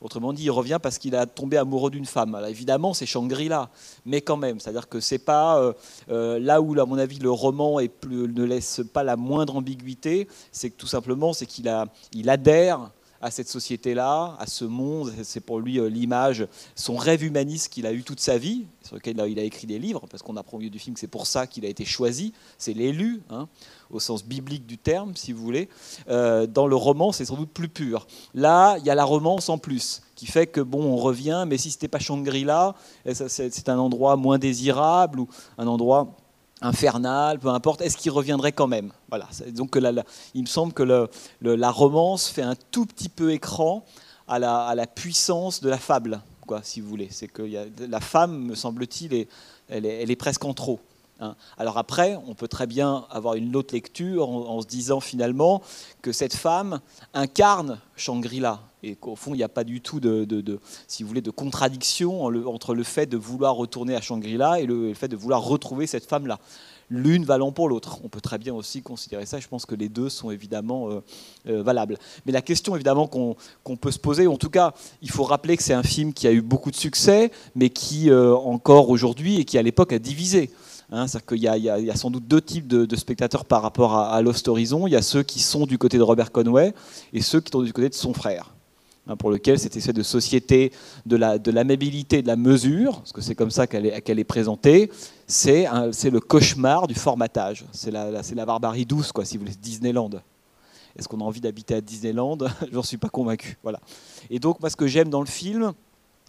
Autrement 0.00 0.32
dit, 0.32 0.44
il 0.44 0.50
revient 0.50 0.78
parce 0.82 0.96
qu'il 0.96 1.14
a 1.14 1.26
tombé 1.26 1.58
amoureux 1.58 1.90
d'une 1.90 2.06
femme. 2.06 2.34
Alors, 2.34 2.48
évidemment, 2.48 2.94
c'est 2.94 3.04
Shangri-La, 3.04 3.68
mais 4.06 4.22
quand 4.22 4.38
même, 4.38 4.58
c'est-à-dire 4.58 4.88
que 4.88 4.98
c'est 4.98 5.18
pas 5.18 5.58
euh, 5.58 5.74
euh, 6.10 6.38
là 6.38 6.62
où, 6.62 6.78
à 6.80 6.86
mon 6.86 6.96
avis, 6.96 7.18
le 7.18 7.30
roman 7.30 7.80
ne 7.80 8.44
laisse 8.44 8.80
pas 8.94 9.02
la 9.02 9.16
moindre 9.16 9.56
ambiguïté, 9.56 10.26
c'est 10.52 10.70
que 10.70 10.76
tout 10.76 10.86
simplement, 10.86 11.34
c'est 11.34 11.44
qu'il 11.44 11.70
il 12.14 12.30
adhère 12.30 12.90
à 13.20 13.30
cette 13.30 13.48
société-là, 13.48 14.36
à 14.38 14.46
ce 14.46 14.64
monde. 14.64 15.12
C'est 15.22 15.40
pour 15.40 15.60
lui 15.60 15.80
l'image, 15.90 16.46
son 16.74 16.96
rêve 16.96 17.24
humaniste 17.24 17.72
qu'il 17.72 17.86
a 17.86 17.92
eu 17.92 18.02
toute 18.02 18.20
sa 18.20 18.38
vie, 18.38 18.66
sur 18.82 18.96
lequel 18.96 19.20
il 19.28 19.38
a 19.38 19.42
écrit 19.42 19.66
des 19.66 19.78
livres, 19.78 20.06
parce 20.10 20.22
qu'on 20.22 20.36
apprend 20.36 20.56
au 20.56 20.60
milieu 20.60 20.70
du 20.70 20.78
film 20.78 20.94
que 20.94 21.00
c'est 21.00 21.06
pour 21.06 21.26
ça 21.26 21.46
qu'il 21.46 21.64
a 21.64 21.68
été 21.68 21.84
choisi. 21.84 22.32
C'est 22.58 22.72
l'élu, 22.72 23.22
hein, 23.30 23.48
au 23.90 24.00
sens 24.00 24.24
biblique 24.24 24.66
du 24.66 24.78
terme, 24.78 25.14
si 25.16 25.32
vous 25.32 25.42
voulez. 25.42 25.68
dans 26.08 26.66
le 26.66 26.76
roman, 26.76 27.12
c'est 27.12 27.24
sans 27.24 27.36
doute 27.36 27.50
plus 27.50 27.68
pur. 27.68 28.06
Là, 28.34 28.76
il 28.78 28.86
y 28.86 28.90
a 28.90 28.94
la 28.94 29.04
romance 29.04 29.48
en 29.48 29.58
plus, 29.58 30.02
qui 30.14 30.26
fait 30.26 30.46
que 30.46 30.60
bon, 30.60 30.82
on 30.82 30.96
revient, 30.96 31.44
mais 31.46 31.58
si 31.58 31.70
c'était 31.70 31.88
pas 31.88 31.98
Shangri-La, 31.98 32.74
c'est 33.14 33.68
un 33.68 33.78
endroit 33.78 34.16
moins 34.16 34.38
désirable 34.38 35.20
ou 35.20 35.28
un 35.58 35.66
endroit 35.66 36.16
infernal, 36.62 37.38
peu 37.38 37.48
importe, 37.48 37.80
est-ce 37.80 37.96
qu'il 37.96 38.10
reviendrait 38.10 38.52
quand 38.52 38.66
même? 38.66 38.92
Voilà. 39.08 39.28
Il 40.34 40.42
me 40.42 40.46
semble 40.46 40.72
que 40.72 40.82
la 41.42 41.70
romance 41.70 42.28
fait 42.28 42.42
un 42.42 42.56
tout 42.70 42.86
petit 42.86 43.08
peu 43.08 43.32
écran 43.32 43.84
à 44.28 44.38
la, 44.38 44.86
puissance 44.86 45.60
de 45.60 45.68
la 45.68 45.78
fable, 45.78 46.20
quoi, 46.46 46.60
si 46.62 46.80
vous 46.80 46.88
voulez. 46.88 47.08
C'est 47.10 47.28
que 47.28 47.42
la 47.78 48.00
femme, 48.00 48.44
me 48.46 48.54
semble-t-il, 48.54 49.26
elle 49.68 50.10
est 50.10 50.16
presque 50.16 50.44
en 50.44 50.54
trop. 50.54 50.80
Hein. 51.20 51.36
Alors 51.58 51.78
après, 51.78 52.18
on 52.26 52.34
peut 52.34 52.48
très 52.48 52.66
bien 52.66 53.04
avoir 53.10 53.34
une 53.34 53.54
autre 53.54 53.74
lecture 53.74 54.28
en, 54.28 54.60
se 54.62 54.66
disant 54.66 55.00
finalement 55.00 55.62
que 56.02 56.12
cette 56.12 56.34
femme 56.34 56.80
incarne 57.14 57.78
Shangri-La 57.96 58.60
et 58.82 58.96
qu'au 58.96 59.14
fond, 59.14 59.34
il 59.34 59.36
n'y 59.36 59.42
a 59.42 59.48
pas 59.48 59.64
du 59.64 59.82
tout 59.82 60.00
de, 60.00 60.60
si 60.88 61.02
vous 61.02 61.08
voulez, 61.08 61.20
de 61.20 61.30
contradiction 61.30 62.24
entre 62.24 62.74
le 62.74 62.82
fait 62.82 63.06
de 63.06 63.18
vouloir 63.18 63.54
retourner 63.54 63.94
à 63.94 64.00
Shangri-La 64.00 64.60
et 64.60 64.66
le, 64.66 64.94
fait 64.94 65.08
de 65.08 65.16
vouloir 65.16 65.42
retrouver 65.42 65.86
cette 65.86 66.06
femme-là. 66.06 66.38
L'une 66.92 67.24
valant 67.24 67.52
pour 67.52 67.68
l'autre. 67.68 68.00
On 68.02 68.08
peut 68.08 68.20
très 68.20 68.38
bien 68.38 68.52
aussi 68.52 68.82
considérer 68.82 69.24
ça. 69.24 69.38
Je 69.38 69.46
pense 69.46 69.64
que 69.64 69.76
les 69.76 69.88
deux 69.88 70.08
sont 70.08 70.32
évidemment 70.32 70.90
euh, 70.90 71.04
euh, 71.48 71.62
valables. 71.62 71.96
Mais 72.26 72.32
la 72.32 72.42
question 72.42 72.74
évidemment 72.74 73.06
qu'on 73.06 73.76
peut 73.76 73.92
se 73.92 73.98
poser, 73.98 74.26
en 74.26 74.36
tout 74.36 74.50
cas, 74.50 74.74
il 75.00 75.10
faut 75.10 75.22
rappeler 75.22 75.56
que 75.56 75.62
c'est 75.62 75.74
un 75.74 75.84
film 75.84 76.12
qui 76.12 76.26
a 76.26 76.32
eu 76.32 76.40
beaucoup 76.40 76.72
de 76.72 76.76
succès, 76.76 77.30
mais 77.54 77.70
qui 77.70 78.10
euh, 78.10 78.34
encore 78.34 78.88
aujourd'hui 78.90 79.38
et 79.38 79.44
qui 79.44 79.56
à 79.56 79.62
l'époque 79.62 79.92
a 79.92 80.00
divisé. 80.00 80.50
Hein, 80.92 81.06
qu'il 81.06 81.38
y, 81.38 81.46
a 81.46 81.96
sans 81.96 82.10
doute 82.10 82.26
deux 82.26 82.40
types 82.40 82.66
de, 82.66 82.96
spectateurs 82.96 83.44
par 83.44 83.62
rapport 83.62 83.96
à, 83.96 84.20
Lost 84.22 84.48
Horizon. 84.48 84.88
Il 84.88 84.90
y 84.90 84.96
a 84.96 85.02
ceux 85.02 85.22
qui 85.22 85.38
sont 85.38 85.64
du 85.64 85.78
côté 85.78 85.98
de 85.98 86.02
Robert 86.02 86.32
Conway 86.32 86.74
et 87.12 87.20
ceux 87.20 87.40
qui 87.40 87.52
sont 87.52 87.62
du 87.62 87.72
côté 87.72 87.88
de 87.88 87.94
son 87.94 88.12
frère, 88.12 88.52
hein, 89.06 89.14
pour 89.14 89.30
lequel 89.30 89.60
cette 89.60 89.76
espèce 89.76 89.94
de 89.94 90.02
société 90.02 90.72
de 91.06 91.16
l'amabilité, 91.52 92.16
la, 92.16 92.22
de, 92.22 92.24
de 92.24 92.28
la 92.28 92.36
mesure, 92.36 92.96
parce 92.98 93.12
que 93.12 93.20
c'est 93.20 93.36
comme 93.36 93.52
ça 93.52 93.68
qu'elle 93.68 93.86
est, 93.86 94.24
présentée, 94.24 94.90
c'est 95.28 95.68
le 95.68 96.18
cauchemar 96.18 96.88
du 96.88 96.96
formatage. 96.96 97.64
C'est 97.70 97.92
la, 97.92 98.44
barbarie 98.44 98.84
douce, 98.84 99.12
quoi, 99.12 99.24
si 99.24 99.36
vous 99.36 99.44
voulez, 99.44 99.56
Disneyland. 99.62 100.10
Est-ce 100.98 101.06
qu'on 101.06 101.20
a 101.20 101.24
envie 101.24 101.40
d'habiter 101.40 101.76
à 101.76 101.80
Disneyland? 101.80 102.38
J'en 102.72 102.82
suis 102.82 102.96
pas 102.96 103.08
convaincu. 103.08 103.56
Voilà. 103.62 103.78
Et 104.28 104.40
donc, 104.40 104.58
moi, 104.58 104.68
ce 104.68 104.76
que 104.76 104.88
j'aime 104.88 105.08
dans 105.08 105.20
le 105.20 105.28
film, 105.28 105.72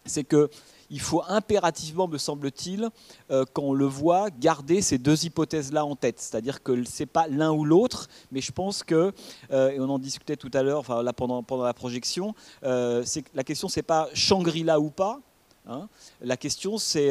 c'est 0.05 0.23
que 0.23 0.51
il 0.91 0.99
faut 0.99 1.23
impérativement, 1.27 2.07
me 2.07 2.17
semble-t-il, 2.17 2.89
euh, 3.31 3.45
quand 3.53 3.63
on 3.63 3.73
le 3.73 3.85
voit, 3.85 4.29
garder 4.29 4.81
ces 4.81 4.97
deux 4.97 5.25
hypothèses-là 5.25 5.85
en 5.85 5.95
tête. 5.95 6.19
C'est-à-dire 6.19 6.61
que 6.61 6.83
ce 6.83 7.03
n'est 7.03 7.07
pas 7.07 7.27
l'un 7.27 7.51
ou 7.51 7.63
l'autre, 7.63 8.09
mais 8.31 8.41
je 8.41 8.51
pense 8.51 8.83
que, 8.83 9.13
euh, 9.51 9.71
et 9.71 9.79
on 9.79 9.89
en 9.89 9.99
discutait 9.99 10.35
tout 10.35 10.51
à 10.53 10.61
l'heure, 10.61 10.83
pendant, 11.15 11.43
la 11.63 11.73
projection, 11.73 12.35
euh, 12.63 13.03
la 13.33 13.43
question, 13.43 13.69
c'est 13.69 13.81
pas 13.81 14.09
Shangri-La 14.13 14.79
ou 14.79 14.89
pas, 14.89 15.19
Hein. 15.67 15.87
la 16.21 16.37
question, 16.37 16.79
c'est 16.79 17.09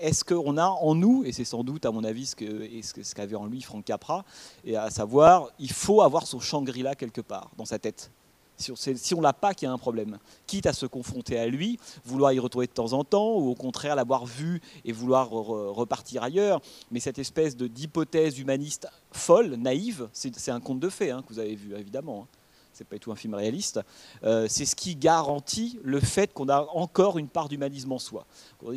est-ce 0.00 0.24
qu'on 0.24 0.56
a 0.56 0.68
en 0.68 0.94
nous, 0.94 1.22
et 1.26 1.32
c'est 1.32 1.44
sans 1.44 1.62
doute 1.62 1.84
à 1.84 1.90
mon 1.90 2.02
avis 2.02 2.24
ce 2.24 3.12
qu'avait 3.14 3.36
en 3.36 3.44
lui 3.44 3.60
Franck 3.60 3.84
Capra, 3.84 4.24
et 4.64 4.74
à 4.74 4.88
savoir, 4.88 5.50
il 5.58 5.70
faut 5.70 6.00
avoir 6.00 6.26
son 6.26 6.40
Shangri-La 6.40 6.94
quelque 6.94 7.20
part 7.20 7.50
dans 7.58 7.66
sa 7.66 7.78
tête. 7.78 8.10
Si 8.56 9.14
on 9.14 9.20
l'a 9.20 9.32
pas, 9.32 9.54
qu'il 9.54 9.66
y 9.66 9.68
a 9.68 9.72
un 9.72 9.78
problème. 9.78 10.18
Quitte 10.46 10.66
à 10.66 10.72
se 10.72 10.86
confronter 10.86 11.38
à 11.38 11.46
lui, 11.46 11.78
vouloir 12.04 12.32
y 12.32 12.38
retrouver 12.38 12.66
de 12.66 12.72
temps 12.72 12.92
en 12.92 13.04
temps, 13.04 13.36
ou 13.36 13.50
au 13.50 13.54
contraire 13.54 13.96
l'avoir 13.96 14.26
vu 14.26 14.60
et 14.84 14.92
vouloir 14.92 15.30
repartir 15.30 16.22
ailleurs. 16.22 16.60
Mais 16.90 17.00
cette 17.00 17.18
espèce 17.18 17.56
d'hypothèse 17.56 18.38
humaniste 18.38 18.88
folle, 19.12 19.54
naïve, 19.54 20.08
c'est 20.12 20.50
un 20.50 20.60
conte 20.60 20.80
de 20.80 20.88
fées 20.88 21.10
hein, 21.10 21.22
que 21.22 21.32
vous 21.32 21.40
avez 21.40 21.54
vu, 21.54 21.74
évidemment. 21.76 22.26
Hein 22.26 22.38
c'est 22.74 22.84
pas 22.84 22.96
du 22.96 23.00
tout 23.00 23.12
un 23.12 23.16
film 23.16 23.34
réaliste, 23.34 23.80
euh, 24.24 24.46
c'est 24.48 24.64
ce 24.64 24.74
qui 24.74 24.96
garantit 24.96 25.78
le 25.82 26.00
fait 26.00 26.32
qu'on 26.32 26.48
a 26.48 26.66
encore 26.72 27.18
une 27.18 27.28
part 27.28 27.48
d'humanisme 27.48 27.92
en 27.92 27.98
soi. 27.98 28.26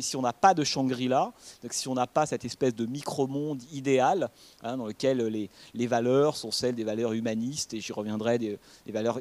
Si 0.00 0.16
on 0.16 0.22
n'a 0.22 0.32
pas 0.32 0.54
de 0.54 0.64
Shangri-La, 0.64 1.32
si 1.70 1.88
on 1.88 1.94
n'a 1.94 2.06
pas 2.06 2.26
cette 2.26 2.44
espèce 2.44 2.74
de 2.74 2.86
micro-monde 2.86 3.62
idéal 3.72 4.30
hein, 4.62 4.76
dans 4.76 4.86
lequel 4.86 5.18
les, 5.18 5.50
les, 5.74 5.86
valeurs 5.86 6.36
sont 6.36 6.50
celles 6.50 6.74
des 6.74 6.84
valeurs 6.84 7.12
humanistes, 7.12 7.74
et 7.74 7.80
j'y 7.80 7.92
reviendrai, 7.92 8.38
des, 8.38 8.58
valeurs, 8.86 9.20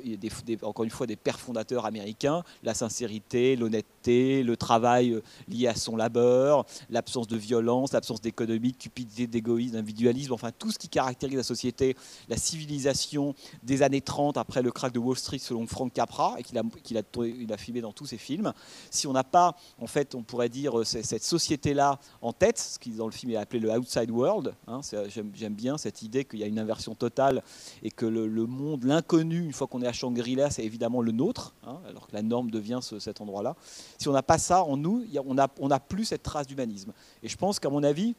encore 0.61 0.85
une 0.85 0.91
fois, 0.91 1.07
des 1.07 1.15
pères 1.15 1.39
fondateurs 1.39 1.85
américains, 1.85 2.43
la 2.63 2.73
sincérité, 2.73 3.55
l'honnêteté, 3.55 4.43
le 4.43 4.57
travail 4.57 5.11
euh, 5.11 5.23
lié 5.47 5.67
à 5.67 5.75
son 5.75 5.95
labeur, 5.95 6.65
l'absence 6.89 7.27
de 7.27 7.37
violence, 7.37 7.93
l'absence 7.93 8.21
d'économie, 8.21 8.73
de 8.73 8.77
cupidité, 8.77 9.27
d'égoïsme, 9.27 9.75
d'individualisme, 9.75 10.33
enfin 10.33 10.51
tout 10.51 10.71
ce 10.71 10.77
qui 10.77 10.89
caractérise 10.89 11.37
la 11.37 11.43
société, 11.43 11.95
la 12.29 12.37
civilisation 12.37 13.33
des 13.63 13.81
années 13.81 14.01
30 14.01 14.37
après 14.37 14.61
le 14.61 14.66
le 14.67 14.71
crack 14.71 14.91
de 14.91 14.99
Wall 14.99 15.17
Street 15.17 15.39
selon 15.39 15.65
Frank 15.65 15.93
Capra 15.93 16.35
et 16.37 16.43
qu'il 16.43 16.57
a, 16.57 16.61
a, 16.61 17.25
il 17.25 17.53
a 17.53 17.57
filmé 17.57 17.79
dans 17.79 17.93
tous 17.93 18.05
ses 18.05 18.17
films. 18.17 18.53
Si 18.91 19.07
on 19.07 19.13
n'a 19.13 19.23
pas, 19.23 19.55
en 19.79 19.87
fait, 19.87 20.13
on 20.13 20.23
pourrait 20.23 20.49
dire, 20.49 20.79
euh, 20.79 20.83
cette 20.83 21.23
société-là 21.23 21.99
en 22.21 22.33
tête, 22.33 22.59
ce 22.59 22.77
qui 22.77 22.91
dans 22.91 23.05
le 23.05 23.13
film 23.13 23.31
est 23.31 23.37
appelé 23.37 23.59
le 23.61 23.71
outside 23.71 24.11
world, 24.11 24.53
hein, 24.67 24.81
j'aime, 25.07 25.53
bien 25.53 25.77
cette 25.77 26.01
idée 26.01 26.25
qu'il 26.25 26.39
y 26.39 26.43
a 26.43 26.47
une 26.47 26.59
inversion 26.59 26.95
totale 26.95 27.41
et 27.81 27.91
que 27.91 28.05
le, 28.05 28.27
monde, 28.45 28.83
l'inconnu, 28.83 29.45
une 29.45 29.53
fois 29.53 29.67
qu'on 29.67 29.81
est 29.81 29.87
à 29.87 29.93
Shangri-La, 29.93 30.49
c'est 30.49 30.63
évidemment 30.63 31.01
le 31.01 31.13
nôtre, 31.13 31.53
hein, 31.65 31.77
alors 31.87 32.07
que 32.07 32.13
la 32.13 32.21
norme 32.21 32.51
devient 32.51 32.79
cet 32.81 33.21
endroit-là. 33.21 33.55
Si 33.97 34.09
on 34.09 34.13
n'a 34.13 34.23
pas 34.23 34.37
ça 34.37 34.63
en 34.63 34.75
nous, 34.75 35.05
on 35.25 35.33
n'a 35.33 35.75
a 35.75 35.79
plus 35.79 36.05
cette 36.05 36.23
trace 36.23 36.47
d'humanisme. 36.47 36.91
Et 37.23 37.29
je 37.29 37.37
pense 37.37 37.59
qu'à 37.59 37.69
mon 37.69 37.83
avis, 37.83 38.15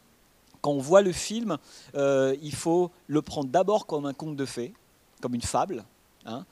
quand 0.63 0.73
on 0.73 0.79
voit 0.79 1.03
le 1.03 1.13
film, 1.13 1.59
euh, 1.95 2.35
il 2.43 2.55
faut 2.55 2.91
le 3.07 3.21
prendre 3.21 3.51
d'abord 3.51 3.87
comme 3.87 4.07
un 4.07 4.15
conte 4.15 4.37
de 4.37 4.47
fées, 4.47 4.73
comme 5.21 5.35
une 5.35 5.43
fable, 5.43 5.85
Hein. 6.29 6.45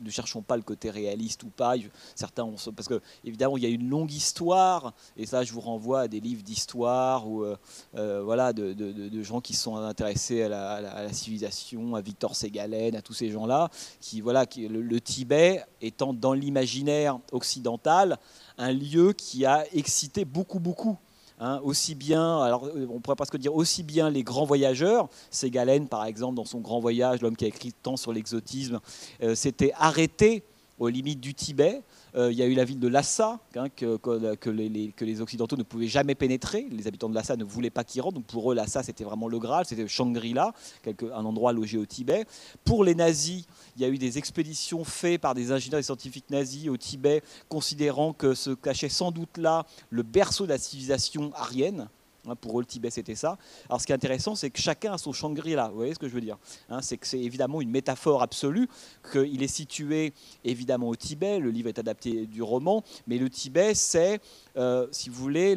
ne 0.00 0.10
cherchons 0.10 0.42
pas 0.42 0.56
le 0.56 0.62
côté 0.62 0.90
réaliste 0.90 1.42
ou 1.42 1.48
pas. 1.48 1.74
Certains 2.14 2.46
parce 2.74 2.88
que 2.88 3.00
évidemment 3.24 3.56
il 3.56 3.62
y 3.62 3.66
a 3.66 3.68
une 3.68 3.88
longue 3.88 4.12
histoire 4.12 4.94
et 5.16 5.26
ça 5.26 5.42
je 5.42 5.52
vous 5.52 5.60
renvoie 5.60 6.02
à 6.02 6.08
des 6.08 6.20
livres 6.20 6.42
d'histoire 6.42 7.28
ou 7.28 7.42
euh, 7.42 7.56
euh, 7.96 8.22
voilà 8.22 8.52
de, 8.52 9.22
gens 9.22 9.40
qui 9.40 9.54
sont 9.54 9.76
intéressés 9.76 10.42
à 10.42 10.48
la, 10.48 11.12
civilisation, 11.12 11.94
à 11.94 12.00
Victor 12.00 12.36
Ségalen, 12.36 12.94
à 12.94 13.02
tous 13.02 13.14
ces 13.14 13.30
gens-là 13.30 13.70
qui 14.00 14.20
voilà 14.20 14.46
le, 14.56 15.00
Tibet 15.00 15.64
étant 15.80 16.12
dans 16.12 16.32
l'imaginaire 16.32 17.18
occidental 17.32 18.18
un 18.58 18.72
lieu 18.72 19.12
qui 19.12 19.44
a 19.44 19.64
excité 19.72 20.24
beaucoup 20.24 20.60
beaucoup 20.60 20.98
Hein, 21.38 21.60
aussi 21.62 21.94
bien, 21.94 22.40
alors 22.40 22.64
euh, 22.64 22.88
on 22.90 23.00
pourrait 23.00 23.16
presque 23.16 23.36
dire 23.36 23.54
aussi 23.54 23.82
bien 23.82 24.08
les 24.08 24.22
grands 24.22 24.46
voyageurs, 24.46 25.10
Ségalen 25.30 25.86
par 25.86 26.06
exemple 26.06 26.34
dans 26.34 26.46
son 26.46 26.60
grand 26.60 26.80
voyage, 26.80 27.20
l'homme 27.20 27.36
qui 27.36 27.44
a 27.44 27.48
écrit 27.48 27.74
tant 27.74 27.98
sur 27.98 28.10
l'exotisme, 28.10 28.80
euh, 29.22 29.34
s'était 29.34 29.72
arrêté 29.76 30.44
aux 30.78 30.88
limites 30.88 31.20
du 31.20 31.34
Tibet, 31.34 31.82
il 32.16 32.32
y 32.32 32.42
a 32.42 32.46
eu 32.46 32.54
la 32.54 32.64
ville 32.64 32.80
de 32.80 32.88
Lhasa, 32.88 33.38
hein, 33.56 33.68
que, 33.68 33.96
que, 33.96 34.50
les, 34.50 35.20
Occidentaux 35.20 35.56
ne 35.56 35.62
pouvaient 35.62 35.86
jamais 35.86 36.14
pénétrer. 36.14 36.66
Les 36.70 36.86
habitants 36.86 37.08
de 37.08 37.14
Lhasa 37.14 37.36
ne 37.36 37.44
voulaient 37.44 37.70
pas 37.70 37.84
qu'ils 37.84 38.00
rentrent. 38.00 38.14
Donc 38.14 38.26
pour 38.26 38.50
eux, 38.50 38.54
Lhasa, 38.54 38.82
c'était 38.82 39.04
vraiment 39.04 39.28
le 39.28 39.38
Graal, 39.38 39.66
c'était 39.66 39.86
Shangri-La, 39.86 40.52
un 40.86 41.24
endroit 41.24 41.52
logé 41.52 41.78
au 41.78 41.84
Tibet. 41.84 42.24
Pour 42.64 42.84
les 42.84 42.94
nazis, 42.94 43.44
il 43.76 43.82
y 43.82 43.84
a 43.84 43.88
eu 43.88 43.98
des 43.98 44.18
expéditions 44.18 44.84
faites 44.84 45.20
par 45.20 45.34
des 45.34 45.52
ingénieurs 45.52 45.80
et 45.80 45.82
scientifiques 45.82 46.30
nazis 46.30 46.68
au 46.68 46.76
Tibet, 46.76 47.22
considérant 47.48 48.12
que 48.12 48.34
se 48.34 48.50
cachait 48.50 48.88
sans 48.88 49.10
doute 49.10 49.36
là 49.36 49.66
le 49.90 50.02
berceau 50.02 50.44
de 50.44 50.50
la 50.50 50.58
civilisation 50.58 51.32
aryenne. 51.34 51.88
Hein, 52.28 52.34
pour 52.36 52.58
eux, 52.58 52.62
le 52.62 52.66
Tibet, 52.66 52.90
c'était 52.90 53.14
ça. 53.14 53.38
Alors, 53.68 53.80
ce 53.80 53.86
qui 53.86 53.92
est 53.92 53.94
intéressant, 53.94 54.34
c'est 54.34 54.50
que 54.50 54.60
chacun 54.60 54.94
a 54.94 54.98
son 54.98 55.12
Shangri-La. 55.12 55.68
Vous 55.68 55.76
voyez 55.76 55.94
ce 55.94 55.98
que 55.98 56.08
je 56.08 56.14
veux 56.14 56.20
dire 56.20 56.38
hein, 56.68 56.82
C'est 56.82 56.96
que 56.96 57.06
c'est 57.06 57.20
évidemment 57.20 57.60
une 57.60 57.70
métaphore 57.70 58.22
absolue, 58.22 58.68
qu'il 59.12 59.42
est 59.42 59.48
situé 59.48 60.12
évidemment 60.44 60.88
au 60.88 60.96
Tibet. 60.96 61.38
Le 61.38 61.50
livre 61.50 61.68
est 61.68 61.78
adapté 61.78 62.26
du 62.26 62.42
roman, 62.42 62.82
mais 63.06 63.18
le 63.18 63.30
Tibet, 63.30 63.74
c'est, 63.74 64.20
euh, 64.56 64.86
si 64.90 65.08
vous 65.08 65.22
voulez, 65.22 65.56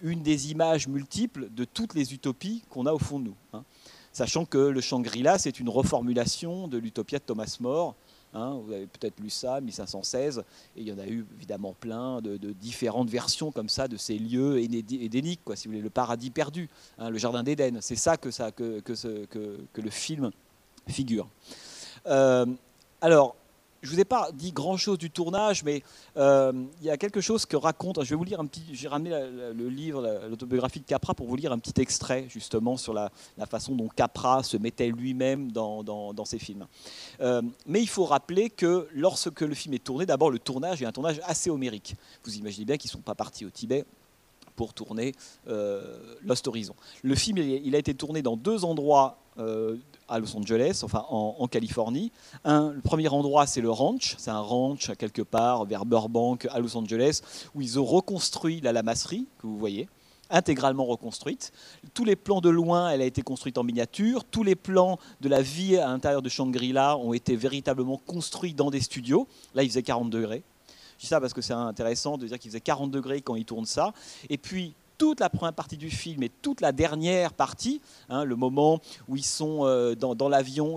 une 0.00 0.22
des 0.22 0.50
images 0.50 0.88
multiples 0.88 1.48
de 1.50 1.64
toutes 1.64 1.94
les 1.94 2.14
utopies 2.14 2.62
qu'on 2.70 2.86
a 2.86 2.92
au 2.92 2.98
fond 2.98 3.18
de 3.18 3.24
nous. 3.26 3.36
Hein. 3.52 3.64
Sachant 4.12 4.44
que 4.44 4.58
le 4.58 4.80
Shangri-La, 4.80 5.38
c'est 5.38 5.58
une 5.58 5.70
reformulation 5.70 6.68
de 6.68 6.76
l'utopia 6.76 7.18
de 7.18 7.24
Thomas 7.24 7.56
More, 7.60 7.94
Hein, 8.34 8.58
vous 8.64 8.72
avez 8.72 8.86
peut-être 8.86 9.20
lu 9.20 9.28
ça, 9.28 9.60
1516, 9.60 10.42
et 10.76 10.80
il 10.80 10.88
y 10.88 10.92
en 10.92 10.98
a 10.98 11.06
eu 11.06 11.26
évidemment 11.36 11.74
plein 11.78 12.20
de, 12.22 12.36
différentes 12.52 13.10
versions 13.10 13.52
comme 13.52 13.68
ça 13.68 13.88
de 13.88 13.96
ces 13.96 14.18
lieux 14.18 14.58
édéniques, 14.58 15.40
si 15.54 15.68
vous 15.68 15.72
voulez, 15.72 15.82
le 15.82 15.90
paradis 15.90 16.30
perdu, 16.30 16.68
hein, 16.98 17.10
le 17.10 17.18
jardin 17.18 17.42
d'Éden. 17.42 17.78
C'est 17.80 17.96
ça 17.96 18.16
que, 18.16 18.30
ça 18.30 18.50
que, 18.50 18.80
que, 18.80 19.26
que, 19.26 19.80
le 19.80 19.90
film 19.90 20.30
figure. 20.88 21.28
Euh, 22.06 22.46
alors, 23.02 23.36
je 23.82 23.88
ne 23.88 23.94
vous 23.94 24.00
ai 24.00 24.04
pas 24.04 24.30
dit 24.32 24.52
grand-chose 24.52 24.96
du 24.96 25.10
tournage, 25.10 25.64
mais 25.64 25.82
euh, 26.16 26.52
il 26.80 26.86
y 26.86 26.90
a 26.90 26.96
quelque 26.96 27.20
chose 27.20 27.46
que 27.46 27.56
raconte. 27.56 28.02
Je 28.04 28.10
vais 28.10 28.16
vous 28.16 28.24
lire 28.24 28.38
un 28.38 28.46
petit. 28.46 28.62
J'ai 28.72 28.86
ramené 28.86 29.10
le 29.10 29.68
livre, 29.68 30.20
l'autobiographie 30.30 30.78
de 30.78 30.84
Capra, 30.84 31.14
pour 31.14 31.26
vous 31.26 31.34
lire 31.34 31.50
un 31.52 31.58
petit 31.58 31.80
extrait 31.80 32.26
justement 32.28 32.76
sur 32.76 32.94
la, 32.94 33.10
façon 33.50 33.74
dont 33.74 33.88
Capra 33.88 34.44
se 34.44 34.56
mettait 34.56 34.86
lui-même 34.86 35.50
dans, 35.50 36.24
ses 36.24 36.38
films. 36.38 36.66
Euh, 37.20 37.42
mais 37.66 37.80
il 37.80 37.88
faut 37.88 38.04
rappeler 38.04 38.50
que 38.50 38.86
lorsque 38.94 39.40
le 39.40 39.54
film 39.54 39.74
est 39.74 39.82
tourné, 39.82 40.06
d'abord 40.06 40.30
le 40.30 40.38
tournage 40.38 40.80
est 40.80 40.86
un 40.86 40.92
tournage 40.92 41.20
assez 41.24 41.50
homérique. 41.50 41.96
Vous 42.24 42.36
imaginez 42.36 42.64
bien 42.64 42.76
qu'ils 42.76 42.88
ne 42.88 42.92
sont 42.92 43.00
pas 43.00 43.16
partis 43.16 43.44
au 43.44 43.50
Tibet 43.50 43.84
pour 44.54 44.74
tourner 44.74 45.12
euh, 45.48 46.16
Lost 46.22 46.46
Horizon. 46.46 46.74
Le 47.02 47.16
film 47.16 47.38
il 47.38 47.74
a 47.74 47.78
été 47.78 47.94
tourné 47.94 48.22
dans 48.22 48.36
deux 48.36 48.64
endroits 48.64 49.21
à 49.38 50.18
Los 50.18 50.36
Angeles, 50.36 50.80
enfin 50.82 51.04
en, 51.08 51.46
Californie. 51.48 52.12
Un, 52.44 52.72
le 52.72 52.80
premier 52.80 53.08
endroit, 53.08 53.46
c'est 53.46 53.60
le 53.60 53.70
ranch. 53.70 54.14
C'est 54.18 54.30
un 54.30 54.40
ranch 54.40 54.90
quelque 54.98 55.22
part 55.22 55.64
vers 55.64 55.86
Burbank, 55.86 56.46
à 56.50 56.60
Los 56.60 56.76
Angeles, 56.76 57.22
où 57.54 57.62
ils 57.62 57.78
ont 57.78 57.84
reconstruit 57.84 58.60
la 58.60 58.72
lamasserie 58.72 59.26
que 59.38 59.46
vous 59.46 59.58
voyez 59.58 59.88
intégralement 60.32 60.86
reconstruite. 60.86 61.52
Tous 61.94 62.04
les 62.04 62.16
plans 62.16 62.40
de 62.40 62.48
loin, 62.48 62.90
elle 62.90 63.02
a 63.02 63.04
été 63.04 63.22
construite 63.22 63.58
en 63.58 63.64
miniature. 63.64 64.24
Tous 64.24 64.42
les 64.42 64.56
plans 64.56 64.98
de 65.20 65.28
la 65.28 65.42
vie 65.42 65.76
à 65.76 65.88
l'intérieur 65.88 66.22
de 66.22 66.28
Shangri-La 66.28 66.96
ont 66.96 67.12
été 67.12 67.36
véritablement 67.36 67.98
construits 67.98 68.54
dans 68.54 68.70
des 68.70 68.80
studios. 68.80 69.28
Là, 69.54 69.62
il 69.62 69.68
faisait 69.68 69.82
40 69.82 70.10
degrés. 70.10 70.42
Je 70.96 71.02
dis 71.02 71.06
ça 71.06 71.20
parce 71.20 71.34
que 71.34 71.42
c'est 71.42 71.52
intéressant 71.52 72.16
de 72.16 72.26
dire 72.26 72.38
qu'il 72.38 72.50
faisait 72.50 72.60
40 72.60 72.90
degrés 72.90 73.20
quand 73.20 73.36
il 73.36 73.44
tourne 73.44 73.66
ça. 73.66 73.92
Et 74.30 74.38
puis, 74.38 74.74
toute 75.02 75.18
la 75.18 75.28
première 75.28 75.52
partie 75.52 75.76
du 75.76 75.90
film 75.90 76.22
et 76.22 76.28
toute 76.28 76.60
la 76.60 76.70
dernière 76.70 77.32
partie, 77.32 77.80
hein, 78.08 78.22
le 78.22 78.36
moment 78.36 78.78
où 79.08 79.16
ils 79.16 79.24
sont 79.24 79.66
euh, 79.66 79.96
dans, 79.96 80.28
l'avion, 80.28 80.76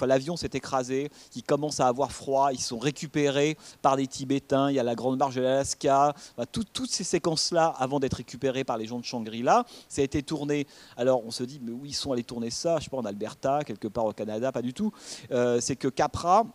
l'avion 0.00 0.34
s'est 0.38 0.48
écrasé, 0.54 1.10
ils 1.34 1.42
commencent 1.42 1.80
à 1.80 1.86
avoir 1.86 2.10
froid, 2.10 2.54
ils 2.54 2.58
sont 2.58 2.78
récupérés 2.78 3.58
par 3.82 3.98
des 3.98 4.06
Tibétains, 4.06 4.70
il 4.70 4.76
y 4.76 4.78
a 4.78 4.82
la 4.82 4.94
Grande 4.94 5.18
Marche 5.18 5.34
de 5.34 5.42
l'Alaska, 5.42 6.14
toutes 6.52 6.90
ces 6.90 7.04
séquences-là, 7.04 7.74
avant 7.78 8.00
d'être 8.00 8.14
récupérées 8.14 8.64
par 8.64 8.78
les 8.78 8.86
gens 8.86 8.98
de 8.98 9.04
Shangri-La, 9.04 9.66
ça 9.90 10.00
a 10.00 10.04
été 10.06 10.22
tourné. 10.22 10.66
Alors 10.96 11.22
on 11.26 11.30
se 11.30 11.44
dit, 11.44 11.60
mais 11.62 11.72
où 11.72 11.84
ils 11.84 11.94
sont 11.94 12.12
allés 12.12 12.24
tourner 12.24 12.48
ça? 12.48 12.78
Je 12.78 12.84
sais 12.84 12.90
pas, 12.90 12.96
en 12.96 13.04
Alberta, 13.04 13.62
quelque 13.62 13.88
part 13.88 14.06
au 14.06 14.14
Canada, 14.14 14.52
pas 14.52 14.62
du 14.62 14.72
tout. 14.72 14.90
Euh, 15.32 15.60
c'est 15.60 15.76
que 15.76 15.88
Capra, 15.88 16.46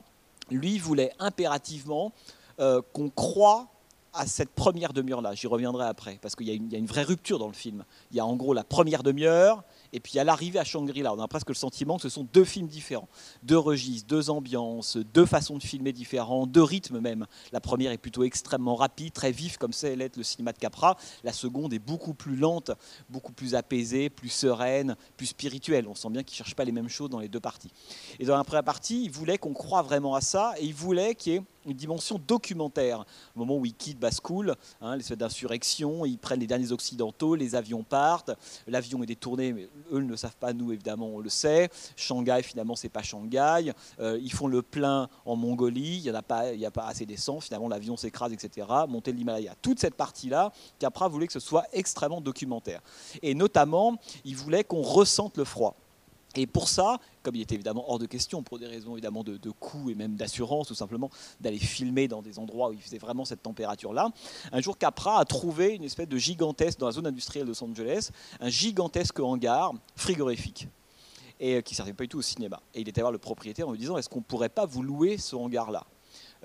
lui, 0.50 0.80
voulait 0.80 1.14
impérativement 1.20 2.14
euh, 2.60 2.82
qu'on 2.94 3.12
croit 3.12 3.71
à 4.14 4.28
cette 4.28 4.50
première 4.50 4.94
demi-heure-là. 4.94 5.34
J'y 5.34 5.48
reviendrai 5.48 5.86
après, 5.86 6.20
parce 6.22 6.36
qu'il 6.36 6.48
y, 6.48 6.52
y, 6.52 6.76
a 6.76 6.78
une 6.78 6.86
vraie 6.86 7.04
rupture 7.04 7.40
dans 7.40 7.48
le 7.48 7.54
film. 7.54 7.84
Il 8.12 8.18
y 8.18 8.20
a 8.20 8.26
en 8.26 8.36
gros 8.36 8.54
la 8.54 8.64
première 8.64 9.04
demi-heure, 9.04 9.64
et 9.94 10.00
puis 10.00 10.20
à 10.20 10.24
l'arrivée 10.24 10.60
à 10.60 10.64
Shangri-La, 10.64 11.14
on 11.14 11.20
a 11.20 11.28
presque 11.28 11.50
le 11.50 11.56
sentiment 11.56 11.98
que 11.98 12.04
ce 12.04 12.10
sont 12.10 12.28
deux 12.34 12.44
films 12.44 12.68
différents, 12.68 13.08
deux 13.44 13.58
registres, 13.58 14.08
deux 14.08 14.30
ambiances, 14.30 14.98
deux 14.98 15.26
façons 15.26 15.58
de 15.58 15.64
filmer 15.64 15.94
différents, 15.94 16.46
deux 16.46 16.64
rythmes 16.64 17.00
même. 17.00 17.26
La 17.52 17.62
première 17.62 17.92
est 17.92 17.98
plutôt 17.98 18.24
extrêmement 18.24 18.76
rapide, 18.76 19.14
très 19.14 19.32
vif, 19.32 19.58
comme 19.58 19.74
c'est 19.74 19.96
l'être 19.96 20.18
le 20.18 20.24
cinéma 20.24 20.54
de 20.54 20.58
Capra. 20.58 20.98
La 21.24 21.34
seconde 21.34 21.74
est 21.74 21.80
beaucoup 21.80 22.14
plus 22.14 22.36
lente, 22.36 22.72
beaucoup 23.10 23.34
plus 23.34 23.56
apaisée, 23.56 24.10
plus 24.10 24.30
sereine, 24.30 24.96
plus 25.18 25.28
spirituelle. 25.28 25.88
On 25.88 25.96
sent 25.96 26.10
bien 26.10 26.24
qu'ils 26.24 26.36
ne 26.36 26.38
cherchent 26.38 26.56
pas 26.56 26.66
les 26.66 26.72
mêmes 26.72 26.90
choses 26.90 27.10
dans 27.10 27.20
les 27.20 27.30
deux 27.30 27.40
parties. 27.40 27.72
Et 28.20 28.26
dans 28.26 28.38
la 28.38 28.44
première 28.44 28.64
partie, 28.64 29.04
il 29.04 29.12
voulait 29.12 29.38
qu'on 29.38 29.54
croit 29.54 29.82
vraiment 29.82 30.16
à 30.16 30.22
ça, 30.22 30.54
et 30.58 30.66
il 30.66 30.74
voulait 30.74 31.16
qu'il 31.16 31.34
y 31.34 31.36
ait 31.38 31.44
une 31.66 31.74
dimension 31.74 32.20
documentaire. 32.20 33.06
Au 33.36 33.40
moment 33.40 33.58
où 33.58 33.66
ils 33.66 33.74
quittent 33.74 34.00
Baskoul, 34.00 34.56
hein, 34.82 34.96
l'espèce 34.96 35.18
d'insurrection, 35.18 36.06
ils 36.06 36.18
prennent 36.18 36.40
les 36.40 36.48
derniers 36.48 36.72
occidentaux, 36.72 37.36
les 37.36 37.56
avions 37.56 37.84
partent, 37.84 38.32
l'avion 38.68 39.02
est 39.04 39.08
détourné, 39.08 39.54
mais 39.54 39.70
eux 39.92 40.00
ne 40.00 40.10
le 40.10 40.18
savent 40.18 40.38
pas, 40.38 40.54
nous 40.54 40.72
évidemment 40.72 41.08
on 41.08 41.20
le 41.20 41.30
sait. 41.30 41.70
Shanghai 41.96 42.42
finalement 42.44 42.76
c'est 42.76 42.90
pas 42.90 43.04
Shanghai. 43.04 43.74
Euh, 44.00 44.20
ils 44.22 44.32
font 44.32 44.48
le 44.48 44.62
plein 44.62 45.10
en 45.26 45.36
Mongolie, 45.36 45.98
il 45.98 46.04
n'y 46.04 46.10
a, 46.10 46.22
pas, 46.22 46.46
a 46.48 46.72
pas 46.72 46.88
assez 46.88 47.06
d'essence, 47.06 47.46
finalement 47.46 47.70
l'avion 47.70 47.98
s'écrase, 47.98 48.34
etc. 48.34 48.68
Monter 48.88 49.12
l'Himalaya. 49.12 49.56
Toute 49.62 49.80
cette 49.80 49.96
partie-là, 49.96 50.52
Capra 50.80 51.08
voulait 51.08 51.28
que 51.28 51.34
ce 51.34 51.40
soit 51.40 51.66
extrêmement 51.74 52.22
documentaire. 52.22 52.82
Et 53.22 53.36
notamment, 53.36 53.98
il 54.26 54.36
voulait 54.36 54.64
qu'on 54.64 54.82
ressente 54.82 55.38
le 55.38 55.46
froid. 55.46 55.76
Et 56.36 56.48
pour 56.48 56.70
ça, 56.70 56.98
comme 57.24 57.36
il 57.36 57.42
était 57.42 57.56
évidemment 57.56 57.90
hors 57.90 58.00
de 58.00 58.06
question, 58.06 58.42
pour 58.42 58.58
des 58.58 58.68
raisons 58.68 58.94
évidemment 58.94 59.24
de, 59.24 59.38
coût 59.52 59.90
et 59.90 59.96
même 59.96 60.16
d'assurance, 60.16 60.68
tout 60.68 60.76
simplement, 60.76 61.10
d'aller 61.40 61.60
filmer 61.60 62.08
dans 62.08 62.22
des 62.22 62.40
endroits 62.40 62.70
où 62.70 62.74
il 62.74 62.82
faisait 62.82 62.98
vraiment 62.98 63.26
cette 63.26 63.44
température-là, 63.44 64.10
un 64.52 64.62
jour 64.62 64.78
Capra 64.78 65.20
a 65.20 65.26
trouvé 65.26 65.76
une 65.76 65.84
espèce 65.84 66.08
de 66.08 66.18
gigantesque, 66.18 66.80
dans 66.80 66.86
la 66.86 66.94
zone 66.94 67.08
industrielle 67.08 67.46
de 67.46 67.52
Los 67.52 67.64
Angeles, 67.64 68.10
un 68.40 68.50
gigantesque 68.50 69.20
hangar 69.20 69.74
frigorifique 69.96 70.68
et 71.40 71.56
euh, 71.56 71.62
qui 71.62 71.74
ne 71.74 71.78
servait 71.78 71.94
pas 71.94 72.04
du 72.04 72.10
tout 72.10 72.20
au 72.20 72.24
cinéma. 72.24 72.62
Et 72.74 72.82
il 72.82 72.88
était 72.88 73.02
voir 73.02 73.12
le 73.12 73.18
propriétaire 73.18 73.68
en 73.68 73.72
lui 73.72 73.80
disant, 73.80 73.98
est-ce 73.98 74.08
qu'on 74.08 74.20
ne 74.20 74.24
pourrait 74.24 74.50
pas 74.50 74.66
vous 74.66 74.84
louer 74.84 75.18
ce 75.18 75.36
hangar-là? 75.36 75.86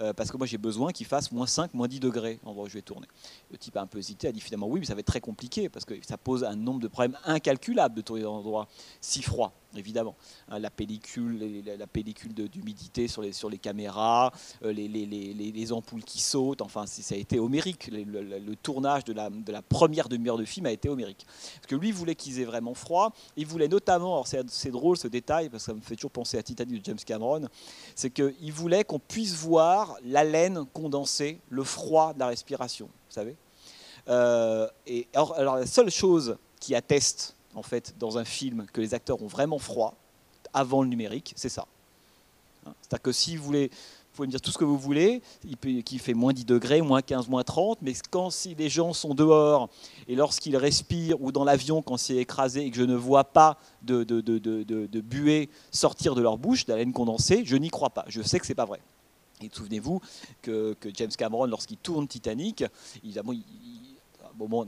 Euh, 0.01 0.13
parce 0.13 0.31
que 0.31 0.37
moi 0.37 0.47
j'ai 0.47 0.59
besoin 0.59 0.93
qu'il 0.93 1.07
fasse 1.07 1.33
moins 1.33 1.47
5, 1.47 1.73
moins 1.73 1.89
10 1.89 2.01
degrés 2.01 2.39
en 2.45 2.53
où 2.53 2.69
je 2.69 2.75
vais 2.75 2.83
tourner. 2.83 3.07
Le 3.51 3.57
type 3.57 3.77
a 3.79 3.81
un 3.81 3.87
peu 3.87 3.99
hésité, 3.99 4.29
a 4.29 4.33
dit 4.33 4.41
finalement 4.41 4.67
oui, 4.67 4.81
mais 4.81 4.87
ça 4.87 4.95
va 4.95 5.01
être 5.01 5.07
très 5.07 5.21
compliqué 5.21 5.71
parce 5.71 5.87
que 5.87 5.95
ça 6.07 6.19
pose 6.19 6.45
un 6.45 6.55
nombre 6.55 6.81
de 6.81 6.89
problèmes 6.89 7.17
incalculables 7.25 7.95
de 7.95 8.03
tourner 8.03 8.23
dans 8.23 8.35
un 8.35 8.39
endroit 8.39 8.69
si 9.01 9.23
froid 9.23 9.55
évidemment. 9.75 10.17
Hein, 10.49 10.59
la 10.59 10.71
pellicule, 10.71 11.65
la 11.65 11.87
pellicule 11.87 12.35
d'humidité 12.35 13.09
sur 13.09 13.23
les, 13.23 13.33
sur 13.33 13.51
les 13.51 13.59
caméras, 13.59 14.33
euh, 14.65 14.73
les, 14.73 14.89
les, 14.89 15.07
les, 15.07 15.73
ampoules 15.73 16.05
qui 16.05 16.21
sautent, 16.21 16.63
enfin 16.63 16.87
ça 16.87 17.15
a 17.15 17.19
été 17.19 17.39
homérique. 17.39 17.89
Le, 17.93 18.55
tournage 18.57 19.05
de 19.05 19.13
la, 19.13 19.31
de 19.31 19.53
la 19.53 19.63
première 19.63 20.09
demi-heure 20.09 20.39
de 20.39 20.45
film 20.45 20.67
a 20.67 20.73
été 20.73 20.89
homérique. 20.89 21.27
Parce 21.27 21.67
que 21.67 21.77
lui 21.77 21.93
voulait 21.93 22.15
qu'ils 22.15 22.41
aient 22.41 22.45
vraiment 22.45 22.75
froid. 22.75 23.13
Il 23.37 23.47
voulait 23.47 23.69
notamment, 23.69 24.25
c'est 24.25 24.71
drôle 24.71 24.97
ce 24.97 25.09
détail, 25.09 25.49
parce 25.49 25.65
que 25.65 25.73
ça 25.73 25.75
me 25.75 25.81
fait 25.81 25.97
toujours 25.97 26.11
penser 26.11 26.39
à 26.39 26.43
Titanic 26.43 26.81
de 26.81 26.85
James 26.85 26.99
Cameron, 27.05 27.49
c'est 27.95 28.11
qu'il 28.11 28.53
voulait 28.53 28.85
qu'on 28.85 28.99
puisse 28.99 29.35
voir 29.35 29.97
la 30.05 30.25
laine 30.25 30.65
condensée, 30.73 31.41
le 31.49 31.65
froid 31.65 32.15
de 32.15 32.21
la 32.21 32.29
respiration, 32.29 32.87
vous 32.87 33.15
savez 33.15 33.37
euh, 34.09 34.69
et 34.87 35.09
alors, 35.15 35.35
alors, 35.37 35.57
la 35.57 35.67
seule 35.67 35.91
chose 35.91 36.37
qui 36.61 36.75
atteste 36.75 37.36
en 37.57 37.63
fait, 37.63 37.95
dans 37.99 38.19
un 38.19 38.25
film 38.25 38.67
que 38.73 38.81
les 38.81 38.95
acteurs 38.95 39.23
ont 39.23 39.27
vraiment 39.27 39.59
froid, 39.59 39.95
avant 40.53 40.83
le 40.83 40.89
numérique, 40.89 41.33
c'est 41.37 41.49
ça. 41.49 41.67
Hein, 42.67 42.75
c'est-à-dire 42.83 43.03
que 43.03 43.13
si 43.13 43.37
vous 43.37 43.45
voulez, 43.45 43.69
vous 43.69 44.17
pouvez 44.17 44.27
me 44.27 44.31
dire 44.31 44.41
tout 44.41 44.51
ce 44.51 44.59
que 44.59 44.65
vous 44.65 44.79
voulez, 44.79 45.23
qui 45.85 45.99
fait 45.99 46.15
moins 46.15 46.33
10 46.33 46.45
degrés, 46.45 46.83
moins 46.83 47.03
15, 47.03 47.29
moins 47.29 47.45
30, 47.45 47.79
mais 47.81 47.95
quand 48.11 48.31
si 48.31 48.55
les 48.55 48.69
gens 48.69 48.93
sont 48.93 49.15
dehors 49.15 49.69
et 50.07 50.15
lorsqu'ils 50.15 50.57
respirent 50.57 51.21
ou 51.21 51.33
dans 51.33 51.45
l'avion 51.45 51.83
quand 51.83 51.97
c'est 51.97 52.17
écrasé 52.17 52.65
et 52.65 52.71
que 52.71 52.77
je 52.77 52.83
ne 52.83 52.95
vois 52.95 53.25
pas 53.25 53.59
de, 53.83 54.05
buée 55.01 55.49
sortir 55.71 56.15
de 56.15 56.23
leur 56.23 56.39
bouche, 56.39 56.67
laine 56.67 56.93
condensée, 56.93 57.43
je 57.45 57.57
n'y 57.57 57.71
crois 57.71 57.91
pas. 57.91 58.05
Je 58.09 58.23
sais 58.23 58.39
que 58.39 58.47
c'est 58.47 58.55
pas 58.55 58.65
vrai. 58.67 58.81
Et 59.43 59.51
souvenez-vous 59.53 60.01
que, 60.41 60.77
James 60.95 61.11
Cameron, 61.17 61.47
lorsqu'il 61.47 61.77
tourne 61.79 62.07
Titanic, 62.09 62.65
évidemment, 63.05 63.33
il, 63.33 63.43
à 64.25 64.29
un 64.29 64.39
moment, 64.39 64.67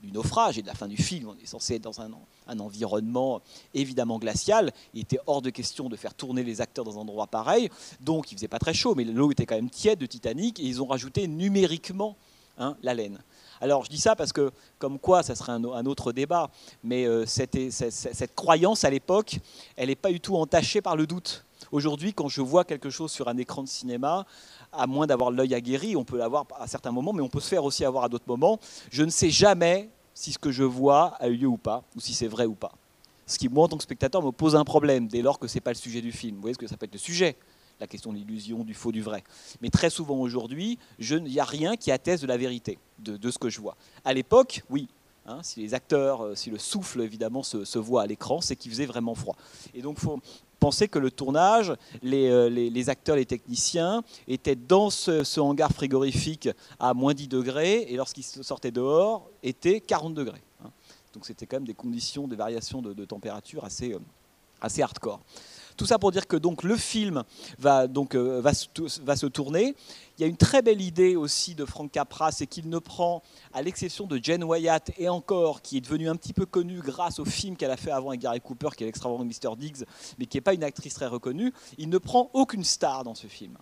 du 0.00 0.12
naufrage 0.12 0.58
et 0.58 0.62
de 0.62 0.66
la 0.66 0.74
fin 0.74 0.88
du 0.88 0.96
film. 0.96 1.28
On 1.28 1.42
est 1.42 1.46
censé 1.46 1.74
être 1.74 1.82
dans 1.82 2.00
un, 2.00 2.10
environnement 2.58 3.42
évidemment 3.74 4.18
glacial. 4.18 4.72
Il 4.94 5.02
était 5.02 5.18
hors 5.26 5.42
de 5.42 5.50
question 5.50 5.88
de 5.88 5.96
faire 5.96 6.14
tourner 6.14 6.42
les 6.42 6.60
acteurs 6.60 6.84
dans 6.84 6.96
un 6.98 7.02
endroit 7.02 7.26
pareil. 7.26 7.68
Donc 8.00 8.32
il 8.32 8.36
faisait 8.36 8.48
pas 8.48 8.58
très 8.58 8.74
chaud, 8.74 8.94
mais 8.94 9.04
l'eau 9.04 9.30
était 9.30 9.46
quand 9.46 9.56
même 9.56 9.70
tiède 9.70 9.98
de 9.98 10.06
Titanic 10.06 10.60
et 10.60 10.64
ils 10.64 10.82
ont 10.82 10.86
rajouté 10.86 11.26
numériquement 11.28 12.16
hein, 12.58 12.76
la 12.82 12.94
laine. 12.94 13.18
Alors 13.60 13.84
je 13.84 13.90
dis 13.90 13.98
ça 13.98 14.14
parce 14.14 14.32
que, 14.32 14.52
comme 14.78 14.98
quoi, 14.98 15.22
ça 15.22 15.34
serait 15.34 15.52
un, 15.52 15.86
autre 15.86 16.12
débat, 16.12 16.50
mais 16.84 17.06
euh, 17.06 17.26
cette, 17.26 17.58
cette, 17.70 18.34
croyance 18.34 18.84
à 18.84 18.90
l'époque, 18.90 19.38
elle 19.76 19.88
n'est 19.88 19.96
pas 19.96 20.12
du 20.12 20.20
tout 20.20 20.36
entachée 20.36 20.80
par 20.80 20.96
le 20.96 21.06
doute. 21.06 21.44
Aujourd'hui, 21.72 22.12
quand 22.12 22.28
je 22.28 22.40
vois 22.40 22.64
quelque 22.64 22.90
chose 22.90 23.10
sur 23.10 23.28
un 23.28 23.36
écran 23.36 23.62
de 23.62 23.68
cinéma, 23.68 24.26
à 24.72 24.86
moins 24.86 25.06
d'avoir 25.06 25.30
l'œil 25.30 25.54
aguerri, 25.54 25.96
on 25.96 26.04
peut 26.04 26.18
l'avoir 26.18 26.46
à 26.58 26.66
certains 26.66 26.92
moments, 26.92 27.12
mais 27.12 27.22
on 27.22 27.28
peut 27.28 27.40
se 27.40 27.48
faire 27.48 27.64
aussi 27.64 27.84
avoir 27.84 28.04
à 28.04 28.08
d'autres 28.08 28.28
moments. 28.28 28.58
Je 28.90 29.02
ne 29.02 29.10
sais 29.10 29.30
jamais 29.30 29.90
si 30.14 30.32
ce 30.32 30.38
que 30.38 30.50
je 30.50 30.64
vois 30.64 31.14
a 31.20 31.28
eu 31.28 31.36
lieu 31.36 31.48
ou 31.48 31.56
pas, 31.56 31.84
ou 31.96 32.00
si 32.00 32.14
c'est 32.14 32.28
vrai 32.28 32.46
ou 32.46 32.54
pas. 32.54 32.72
Ce 33.26 33.38
qui, 33.38 33.48
moi, 33.48 33.64
en 33.64 33.68
tant 33.68 33.76
que 33.76 33.82
spectateur, 33.82 34.22
me 34.22 34.32
pose 34.32 34.56
un 34.56 34.64
problème, 34.64 35.06
dès 35.06 35.22
lors 35.22 35.38
que 35.38 35.46
ce 35.46 35.56
n'est 35.56 35.60
pas 35.60 35.70
le 35.70 35.76
sujet 35.76 36.00
du 36.00 36.12
film. 36.12 36.36
Vous 36.36 36.40
voyez 36.40 36.54
ce 36.54 36.58
que 36.58 36.66
ça 36.66 36.76
peut 36.76 36.86
être 36.86 36.94
le 36.94 36.98
sujet 36.98 37.36
la 37.80 37.86
question 37.86 38.12
de 38.12 38.18
l'illusion, 38.18 38.64
du 38.64 38.74
faux, 38.74 38.92
du 38.92 39.02
vrai. 39.02 39.22
Mais 39.60 39.70
très 39.70 39.90
souvent 39.90 40.16
aujourd'hui, 40.16 40.78
il 40.98 41.22
n'y 41.24 41.40
a 41.40 41.44
rien 41.44 41.76
qui 41.76 41.90
atteste 41.90 42.22
de 42.22 42.28
la 42.28 42.36
vérité, 42.36 42.78
de, 42.98 43.30
ce 43.30 43.38
que 43.38 43.48
je 43.48 43.60
vois. 43.60 43.76
À 44.04 44.12
l'époque, 44.12 44.62
oui, 44.70 44.88
hein, 45.26 45.40
si 45.42 45.60
les 45.60 45.74
acteurs, 45.74 46.24
euh, 46.24 46.34
si 46.34 46.50
le 46.50 46.58
souffle 46.58 47.00
évidemment 47.02 47.42
se, 47.42 47.78
voit 47.78 48.02
à 48.02 48.06
l'écran, 48.06 48.40
c'est 48.40 48.56
qu'il 48.56 48.70
faisait 48.72 48.86
vraiment 48.86 49.14
froid. 49.14 49.36
Et 49.74 49.82
donc, 49.82 49.98
faut, 49.98 50.20
penser 50.58 50.88
que 50.88 50.98
le 50.98 51.10
tournage, 51.10 51.72
euh, 52.04 52.48
les, 52.48 52.90
acteurs, 52.90 53.16
les 53.16 53.26
techniciens 53.26 54.02
étaient 54.26 54.56
dans 54.56 54.90
ce, 54.90 55.40
hangar 55.40 55.72
frigorifique 55.72 56.48
à 56.78 56.94
moins 56.94 57.14
10 57.14 57.28
degrés 57.28 57.82
et 57.88 57.96
lorsqu'ils 57.96 58.24
sortaient 58.24 58.70
dehors, 58.70 59.30
étaient 59.42 59.80
40 59.80 60.14
degrés. 60.14 60.42
Hein. 60.64 60.70
Donc 61.14 61.26
c'était 61.26 61.46
quand 61.46 61.56
même 61.56 61.66
des 61.66 61.74
conditions, 61.74 62.28
des 62.28 62.36
variations 62.36 62.82
de, 62.82 63.04
température 63.04 63.64
assez, 63.64 63.92
euh, 63.92 63.98
assez 64.60 64.82
hardcore. 64.82 65.20
Tout 65.78 65.86
ça 65.86 65.98
pour 65.98 66.10
dire 66.10 66.26
que 66.26 66.36
donc 66.36 66.64
le 66.64 66.76
film 66.76 67.22
va 67.58 67.86
donc 67.86 68.16
va, 68.16 68.50
va 69.02 69.16
se 69.16 69.26
tourner. 69.26 69.76
Il 70.18 70.22
y 70.22 70.24
a 70.24 70.26
une 70.26 70.36
très 70.36 70.60
belle 70.60 70.80
idée 70.80 71.14
aussi 71.14 71.54
de 71.54 71.64
Frank 71.64 71.88
Capra, 71.92 72.32
c'est 72.32 72.48
qu'il 72.48 72.68
ne 72.68 72.80
prend, 72.80 73.22
à 73.52 73.62
l'exception 73.62 74.04
de 74.04 74.18
Jen 74.20 74.42
Wyatt 74.42 74.90
et 74.98 75.08
encore, 75.08 75.62
qui 75.62 75.76
est 75.76 75.80
devenue 75.80 76.08
un 76.08 76.16
petit 76.16 76.32
peu 76.32 76.46
connue 76.46 76.80
grâce 76.80 77.20
au 77.20 77.24
film 77.24 77.56
qu'elle 77.56 77.70
a 77.70 77.76
fait 77.76 77.92
avant 77.92 78.08
avec 78.08 78.20
Gary 78.20 78.40
Cooper, 78.40 78.70
qui 78.76 78.82
est 78.82 78.86
l'extraordinaire 78.86 79.32
Mr. 79.40 79.56
Diggs, 79.56 79.84
mais 80.18 80.26
qui 80.26 80.36
n'est 80.36 80.42
pas 80.42 80.54
une 80.54 80.64
actrice 80.64 80.94
très 80.94 81.06
reconnue, 81.06 81.52
il 81.78 81.88
ne 81.88 81.98
prend 81.98 82.28
aucune 82.32 82.64
star 82.64 83.04
dans 83.04 83.14
ce 83.14 83.28
film. 83.28 83.56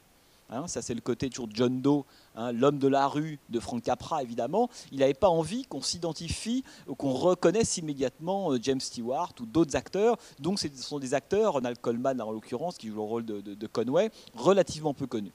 Hein, 0.49 0.69
ça, 0.69 0.81
c'est 0.81 0.95
le 0.95 1.01
côté 1.01 1.29
toujours 1.29 1.49
John 1.53 1.81
Doe, 1.81 2.05
hein, 2.37 2.53
l'homme 2.53 2.79
de 2.79 2.87
la 2.87 3.09
rue 3.09 3.41
de 3.49 3.59
Frank 3.59 3.83
Capra, 3.83 4.23
évidemment. 4.23 4.71
Il 4.93 5.01
n'avait 5.01 5.15
pas 5.15 5.29
envie 5.29 5.65
qu'on 5.65 5.83
s'identifie 5.83 6.63
ou 6.87 6.95
qu'on 6.95 7.13
reconnaisse 7.13 7.79
immédiatement 7.79 8.53
euh, 8.53 8.59
James 8.63 8.81
Stewart 8.81 9.33
ou 9.41 9.47
d'autres 9.47 9.75
acteurs. 9.75 10.17
Donc, 10.39 10.61
ce 10.61 10.69
sont 10.77 11.01
des 11.01 11.15
acteurs, 11.15 11.55
Ronald 11.55 11.79
Coleman 11.81 12.21
en 12.21 12.31
l'occurrence, 12.31 12.79
qui 12.79 12.89
joue 12.89 12.95
le 12.97 13.01
rôle 13.01 13.25
de, 13.25 13.67
Conway, 13.67 14.11
relativement 14.35 14.95
peu 14.95 15.07
connus. 15.07 15.33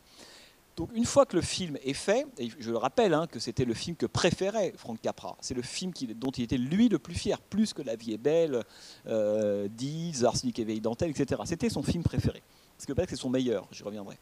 Donc, 0.78 0.90
une 0.94 1.04
fois 1.06 1.26
que 1.26 1.36
le 1.36 1.42
film 1.42 1.78
est 1.84 1.94
fait, 1.94 2.26
et 2.38 2.50
je 2.58 2.72
le 2.72 2.78
rappelle 2.78 3.14
hein, 3.14 3.28
que 3.28 3.40
c'était 3.40 3.66
le 3.66 3.74
film 3.74 3.98
que 3.98 4.06
préférait 4.06 4.74
Frank 4.78 5.00
Capra, 5.02 5.36
c'est 5.42 5.54
le 5.54 5.62
film 5.62 5.92
dont 6.16 6.32
il 6.32 6.46
était 6.46 6.58
lui 6.58 6.88
le 6.88 6.98
plus 6.98 7.16
fier, 7.16 7.42
plus 7.42 7.74
que 7.74 7.82
La 7.82 7.98
vie 7.98 8.14
est 8.14 8.18
belle, 8.18 8.64
euh, 9.08 9.68
Deeds, 9.68 10.24
Arsenic 10.24 10.58
et 10.60 10.80
Dentelle, 10.80 11.10
etc. 11.10 11.42
C'était 11.44 11.70
son 11.70 11.84
film 11.84 12.04
préféré. 12.04 12.42
Ce 12.78 12.88
que 12.88 12.94
peut-être 12.94 13.10
que 13.10 13.16
c'est 13.16 13.22
son 13.22 13.30
meilleur, 13.30 13.68
j'y 13.72 13.84
reviendrai 13.84 14.18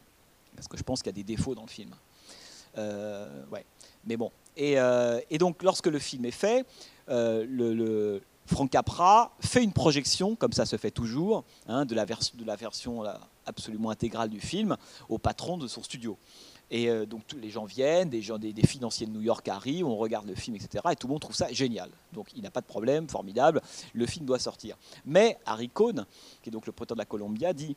parce 0.59 0.67
que 0.67 0.77
je 0.77 0.83
pense 0.83 1.01
qu'il 1.01 1.07
y 1.07 1.15
a 1.15 1.23
des 1.23 1.23
défauts 1.23 1.55
dans 1.55 1.63
le 1.63 1.69
film. 1.69 1.91
Euh. 2.77 3.27
Mais 4.05 4.17
bon. 4.17 4.29
Euh, 4.59 5.21
et, 5.29 5.37
donc, 5.37 5.63
lorsque 5.63 5.87
le 5.87 5.99
film 5.99 6.25
est 6.25 6.31
fait, 6.31 6.65
euh, 7.07 8.19
Frank 8.45 8.69
Capra 8.69 9.33
fait 9.39 9.63
une 9.63 9.71
projection, 9.71 10.35
comme 10.35 10.51
ça 10.51 10.65
se 10.65 10.75
fait 10.75 10.91
toujours, 10.91 11.45
hein, 11.67 11.85
de, 11.85 11.95
la 11.95 12.05
version 12.55 13.03
absolument 13.45 13.89
intégrale 13.89 14.29
du 14.29 14.41
film 14.41 14.75
au 15.07 15.17
patron 15.17 15.57
de 15.57 15.67
son 15.67 15.81
studio. 15.81 16.17
Et 16.71 16.87
donc 17.07 17.23
les 17.41 17.49
gens 17.49 17.65
viennent, 17.65 18.09
des, 18.09 18.21
financiers 18.67 19.07
de 19.07 19.11
New 19.11 19.21
York 19.21 19.47
arrivent, 19.47 19.87
on 19.87 19.97
regarde 19.97 20.27
le 20.27 20.35
film, 20.35 20.55
etc. 20.55 20.83
Et 20.91 20.95
tout 20.95 21.07
le 21.07 21.13
monde 21.13 21.21
trouve 21.21 21.35
ça 21.35 21.51
génial. 21.51 21.89
Donc 22.13 22.27
il 22.35 22.43
n'a 22.43 22.51
pas 22.51 22.61
de 22.61 22.67
problème, 22.67 23.09
formidable, 23.09 23.61
le 23.93 24.05
film 24.05 24.25
doit 24.27 24.37
sortir. 24.37 24.77
Mais 25.03 25.39
Harry 25.47 25.69
Cohn, 25.69 26.05
qui 26.43 26.49
est 26.49 26.51
donc 26.51 26.67
le 26.67 26.71
président 26.71 26.93
de 26.93 26.99
la 26.99 27.05
Columbia, 27.05 27.53
dit 27.53 27.75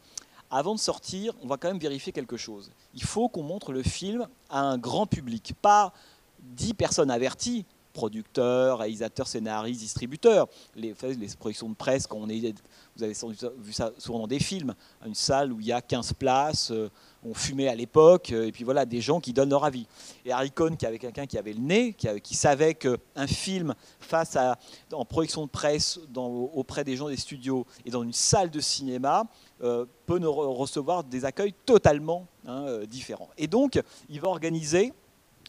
avant 0.53 0.75
de 0.75 0.81
sortir, 0.81 1.33
on 1.43 1.47
va 1.47 1.57
quand 1.57 1.69
même 1.69 1.79
vérifier 1.79 2.13
quelque 2.13 2.37
chose. 2.37 2.71
Il 2.95 3.03
faut 3.03 3.29
qu'on 3.29 3.43
montre 3.43 3.73
le 3.73 3.83
film 3.83 4.29
à 4.51 4.61
un 4.61 4.77
grand 4.77 5.07
public, 5.07 5.55
pas 5.63 5.95
10 6.41 6.75
personnes 6.75 7.11
averties, 7.11 7.65
producteurs, 7.93 8.79
réalisateurs, 8.79 9.27
scénaristes, 9.27 9.81
distributeurs. 9.81 10.49
Les, 10.75 10.95
les 11.03 11.29
projections 11.39 11.69
de 11.69 11.75
presse, 11.75 12.07
quand 12.07 12.19
on 12.19 12.29
est, 12.29 12.55
vous 12.97 13.03
avez 13.03 13.15
vu 13.59 13.73
ça 13.73 13.93
souvent 13.99 14.21
dans 14.21 14.27
des 14.27 14.39
films, 14.39 14.75
une 15.07 15.15
salle 15.15 15.53
où 15.53 15.61
il 15.61 15.67
y 15.67 15.73
a 15.73 15.81
15 15.81 16.15
places, 16.15 16.71
euh, 16.71 16.91
on 17.25 17.35
fumait 17.35 17.69
à 17.69 17.75
l'époque, 17.75 18.33
euh, 18.33 18.47
et 18.47 18.53
puis 18.53 18.65
voilà, 18.65 18.85
des 18.85 19.01
gens 19.01 19.21
qui 19.21 19.33
donnent 19.33 19.51
leur 19.51 19.65
avis. 19.65 19.87
Et 20.25 20.33
Harry 20.33 20.51
qui 20.79 20.87
avait 20.87 20.99
quelqu'un 20.99 21.27
qui 21.27 21.39
avait 21.39 21.53
le 21.53 21.61
nez, 21.61 21.95
qui, 21.95 22.35
savait 22.35 22.75
qu'un 22.75 23.27
film 23.27 23.75
face 24.01 24.37
à, 24.37 24.59
en 24.93 25.05
projection 25.05 25.45
de 25.45 25.51
presse 25.51 26.01
auprès 26.15 26.85
des 26.85 26.97
gens 26.97 27.09
des 27.09 27.17
studios 27.17 27.67
et 27.85 27.91
dans 27.91 28.03
une 28.03 28.13
salle 28.13 28.51
de 28.51 28.61
cinéma, 28.61 29.27
euh, 29.63 29.87
peut 30.07 30.19
recevoir 30.27 31.05
des 31.05 31.25
accueils 31.25 31.55
totalement 31.65 32.27
hein, 32.47 32.65
euh, 32.67 32.87
différents. 32.87 33.29
Et 33.39 33.47
donc, 33.47 33.81
il 34.09 34.21
va 34.21 34.29
organiser 34.29 34.93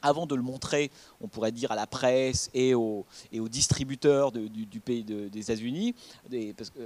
avant 0.04 0.28
de 0.28 0.36
le 0.36 0.42
montrer, 0.42 0.92
on 1.22 1.28
pourrait 1.28 1.52
dire 1.52 1.72
à 1.72 1.76
la 1.76 1.88
presse 1.88 2.52
et 2.54 2.76
aux, 2.76 3.06
distributeurs 3.32 4.32
du, 4.32 4.80
pays 4.80 5.04
des 5.04 5.40
États-Unis, 5.40 5.96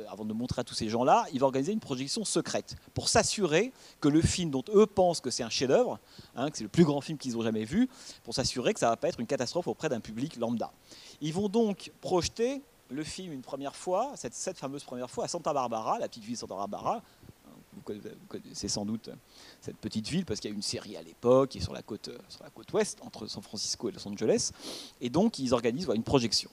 avant 0.09 0.23
de 0.23 0.29
le 0.29 0.35
montrer 0.35 0.61
à 0.61 0.63
tous 0.63 0.75
ces 0.75 0.87
gens-là, 0.87 1.25
il 1.33 1.39
va 1.39 1.47
organiser 1.47 1.73
une 1.73 1.79
projection 1.79 2.23
secrète 2.23 2.75
pour 2.93 3.09
s'assurer 3.09 3.73
que 3.99 4.07
le 4.07 4.21
film 4.21 4.51
dont 4.51 4.63
eux 4.73 4.85
pensent 4.85 5.19
que 5.19 5.31
c'est 5.31 5.43
un 5.43 5.49
chef-d'œuvre, 5.49 5.99
hein, 6.35 6.49
que 6.51 6.57
c'est 6.57 6.63
le 6.63 6.69
plus 6.69 6.85
grand 6.85 7.01
film 7.01 7.17
qu'ils 7.17 7.35
ont 7.35 7.41
jamais 7.41 7.65
vu, 7.65 7.89
pour 8.23 8.35
s'assurer 8.35 8.73
que 8.73 8.79
ça 8.79 8.85
ne 8.85 8.91
va 8.91 8.97
pas 8.97 9.09
être 9.09 9.19
une 9.19 9.27
catastrophe 9.27 9.67
auprès 9.67 9.89
d'un 9.89 9.99
public 9.99 10.37
lambda. 10.37 10.71
Ils 11.19 11.33
vont 11.33 11.49
donc 11.49 11.91
projeter 12.01 12.61
le 12.89 13.03
film 13.03 13.33
une 13.33 13.41
première 13.41 13.75
fois, 13.75 14.13
cette, 14.15 14.57
fameuse 14.57 14.83
première 14.83 15.09
fois, 15.09 15.25
à 15.25 15.27
Santa 15.27 15.53
Barbara, 15.53 15.99
la 15.99 16.07
petite 16.07 16.23
ville 16.23 16.35
de 16.35 16.39
Santa 16.39 16.55
Barbara, 16.55 17.01
connaissez 17.81 18.67
sans 18.67 18.85
doute 18.85 19.09
cette 19.61 19.77
petite 19.77 20.07
ville 20.07 20.25
parce 20.25 20.39
qu'il 20.39 20.49
y 20.49 20.53
a 20.53 20.55
une 20.55 20.61
série 20.61 20.97
à 20.97 21.01
l'époque 21.01 21.49
qui 21.49 21.57
est 21.59 21.61
sur 21.61 21.73
la 21.73 21.81
côte, 21.81 22.09
sur 22.29 22.43
la 22.43 22.49
côte 22.49 22.71
ouest 22.73 22.99
entre 23.01 23.27
San 23.27 23.43
Francisco 23.43 23.89
et 23.89 23.91
Los 23.91 24.07
Angeles. 24.07 24.51
Et 25.01 25.09
donc 25.09 25.39
ils 25.39 25.53
organisent 25.53 25.89
une 25.93 26.03
projection. 26.03 26.49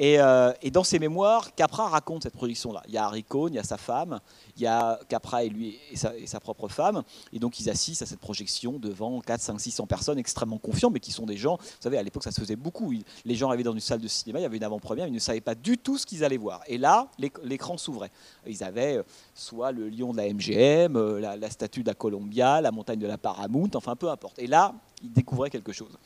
Euh, 0.00 0.52
et, 0.62 0.70
dans 0.70 0.84
ses 0.84 0.98
mémoires, 0.98 1.54
Capra 1.54 1.88
raconte 1.88 2.24
cette 2.24 2.34
projection-là. 2.34 2.82
Il 2.88 2.94
y 2.94 2.98
a 2.98 3.04
Harry 3.04 3.24
Cohn, 3.24 3.52
il 3.52 3.56
y 3.56 3.58
a 3.58 3.64
sa 3.64 3.76
femme, 3.76 4.20
il 4.56 4.62
y 4.62 4.66
a 4.66 4.98
Capra 5.08 5.44
et 5.44 5.48
lui 5.48 5.78
et 5.90 6.26
sa, 6.26 6.40
propre 6.40 6.68
femme. 6.68 7.02
Et 7.32 7.38
donc 7.38 7.60
ils 7.60 7.70
assistent 7.70 8.02
à 8.02 8.06
cette 8.06 8.20
projection 8.20 8.78
devant 8.78 9.20
4, 9.20 9.40
5, 9.40 9.60
600 9.60 9.86
personnes 9.86 10.18
extrêmement 10.18 10.58
confiants, 10.58 10.90
mais 10.90 11.00
qui 11.00 11.12
sont 11.12 11.26
des 11.26 11.36
gens, 11.36 11.56
vous 11.56 11.80
savez, 11.80 11.98
à 11.98 12.02
l'époque 12.02 12.24
ça 12.24 12.32
se 12.32 12.40
faisait 12.40 12.56
beaucoup. 12.56 12.92
Les 13.24 13.34
gens 13.34 13.48
arrivaient 13.48 13.62
dans 13.62 13.72
une 13.72 13.80
salle 13.80 14.00
de 14.00 14.08
cinéma, 14.08 14.40
il 14.40 14.42
y 14.42 14.46
avait 14.46 14.56
une 14.56 14.64
avant-première, 14.64 15.06
ils 15.06 15.12
ne 15.12 15.18
savaient 15.18 15.40
pas 15.40 15.54
du 15.54 15.78
tout 15.78 15.98
ce 15.98 16.06
qu'ils 16.06 16.24
allaient 16.24 16.36
voir. 16.36 16.62
Et 16.66 16.78
là, 16.78 17.08
l'écran 17.42 17.76
s'ouvrait. 17.76 18.10
Ils 18.46 18.64
avaient 18.64 18.98
euh, 18.98 19.02
soit 19.34 19.72
le 19.72 19.88
lion 19.88 20.12
de 20.12 20.18
la 20.18 20.32
MGM, 20.32 20.96
euh, 20.96 21.20
la, 21.20 21.36
la 21.36 21.50
statue 21.50 21.82
de 21.82 21.88
la 21.88 21.94
Columbia, 21.94 22.60
la 22.60 22.72
montagne 22.72 22.98
de 22.98 23.06
la 23.06 23.18
Paramount, 23.18 23.70
enfin 23.74 23.96
peu 23.96 24.10
importe. 24.10 24.38
Et 24.38 24.46
là, 24.46 24.74
ils 25.02 25.12
découvraient 25.12 25.50
quelque 25.50 25.72
chose. 25.72 25.96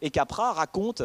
Et 0.00 0.10
Capra 0.10 0.52
raconte 0.52 1.02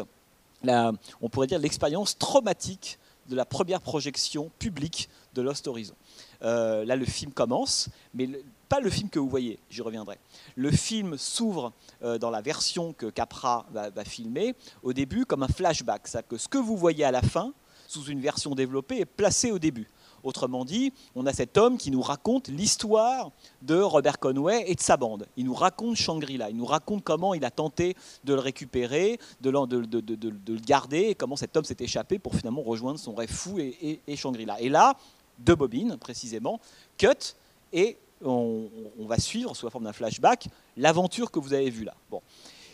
on 0.66 1.28
pourrait 1.28 1.46
dire, 1.46 1.58
l'expérience 1.58 2.18
traumatique 2.18 2.98
de 3.28 3.36
la 3.36 3.44
première 3.44 3.80
projection 3.80 4.50
publique 4.58 5.08
de 5.34 5.42
Lost 5.42 5.68
Horizon. 5.68 5.94
Euh, 6.42 6.84
là, 6.84 6.96
le 6.96 7.04
film 7.04 7.32
commence, 7.32 7.88
mais 8.14 8.28
pas 8.68 8.80
le 8.80 8.90
film 8.90 9.08
que 9.08 9.18
vous 9.18 9.28
voyez, 9.28 9.58
j'y 9.70 9.82
reviendrai. 9.82 10.18
Le 10.56 10.70
film 10.70 11.16
s'ouvre 11.18 11.72
euh, 12.02 12.18
dans 12.18 12.30
la 12.30 12.40
version 12.40 12.92
que 12.92 13.06
Capra 13.06 13.66
va, 13.70 13.90
va, 13.90 14.04
filmer 14.04 14.54
au 14.82 14.92
début 14.92 15.26
comme 15.26 15.42
un 15.42 15.48
flashback, 15.48 16.08
c'est-à-dire 16.08 16.28
que 16.28 16.38
ce 16.38 16.48
que 16.48 16.58
vous 16.58 16.76
voyez 16.76 17.04
à 17.04 17.10
la 17.10 17.22
fin, 17.22 17.52
sous 17.86 18.04
une 18.04 18.20
version 18.20 18.54
développée, 18.54 19.00
est 19.00 19.06
placé 19.06 19.50
au 19.50 19.58
début. 19.58 19.88
Autrement 20.22 20.64
dit, 20.64 20.92
on 21.14 21.26
a 21.26 21.32
cet 21.32 21.56
homme 21.56 21.78
qui 21.78 21.90
nous 21.90 22.02
raconte 22.02 22.48
l'histoire 22.48 23.30
de 23.62 23.80
Robert 23.80 24.18
Conway 24.18 24.64
et 24.66 24.74
de 24.74 24.80
sa 24.80 24.96
bande. 24.96 25.26
Il 25.36 25.46
nous 25.46 25.54
raconte 25.54 25.96
Shangri-La, 25.96 26.50
il 26.50 26.56
nous 26.56 26.66
raconte 26.66 27.04
comment 27.04 27.34
il 27.34 27.44
a 27.44 27.50
tenté 27.50 27.96
de 28.24 28.34
le 28.34 28.40
récupérer, 28.40 29.18
de, 29.40 29.50
le 29.50 30.60
garder, 30.60 31.08
et 31.10 31.14
comment 31.14 31.36
cet 31.36 31.56
homme 31.56 31.64
s'est 31.64 31.76
échappé 31.80 32.18
pour 32.18 32.34
finalement 32.34 32.62
rejoindre 32.62 32.98
son 32.98 33.14
rêve 33.14 33.30
fou 33.30 33.58
et, 33.58 34.00
Shangri-La. 34.16 34.60
Et 34.60 34.68
là, 34.68 34.96
deux 35.38 35.54
bobines 35.54 35.96
précisément, 35.96 36.60
cut, 36.96 37.34
et 37.72 37.98
on, 38.24 38.68
va 39.00 39.18
suivre 39.18 39.54
sous 39.54 39.66
la 39.66 39.70
forme 39.70 39.84
d'un 39.84 39.92
flashback 39.92 40.48
l'aventure 40.76 41.30
que 41.30 41.38
vous 41.38 41.54
avez 41.54 41.70
vue 41.70 41.84
là. 41.84 41.94
Bon. 42.10 42.22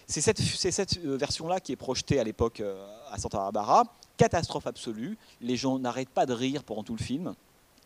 C'est 0.06 0.20
cette, 0.20 0.98
euh, 0.98 1.16
version-là 1.16 1.60
qui 1.60 1.72
est 1.72 1.76
projetée 1.76 2.20
à 2.20 2.24
l'époque 2.24 2.60
euh, 2.60 2.86
à 3.10 3.18
Santa 3.18 3.38
Barbara 3.38 3.84
catastrophe 4.16 4.66
absolue. 4.66 5.18
Les 5.40 5.56
gens 5.56 5.78
n'arrêtent 5.78 6.08
pas 6.08 6.26
de 6.26 6.32
rire 6.32 6.64
pendant 6.64 6.82
tout 6.82 6.96
le 6.96 7.02
film. 7.02 7.34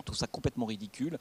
Tout 0.05 0.15
ça 0.15 0.27
complètement 0.27 0.67
ridicule. 0.67 1.19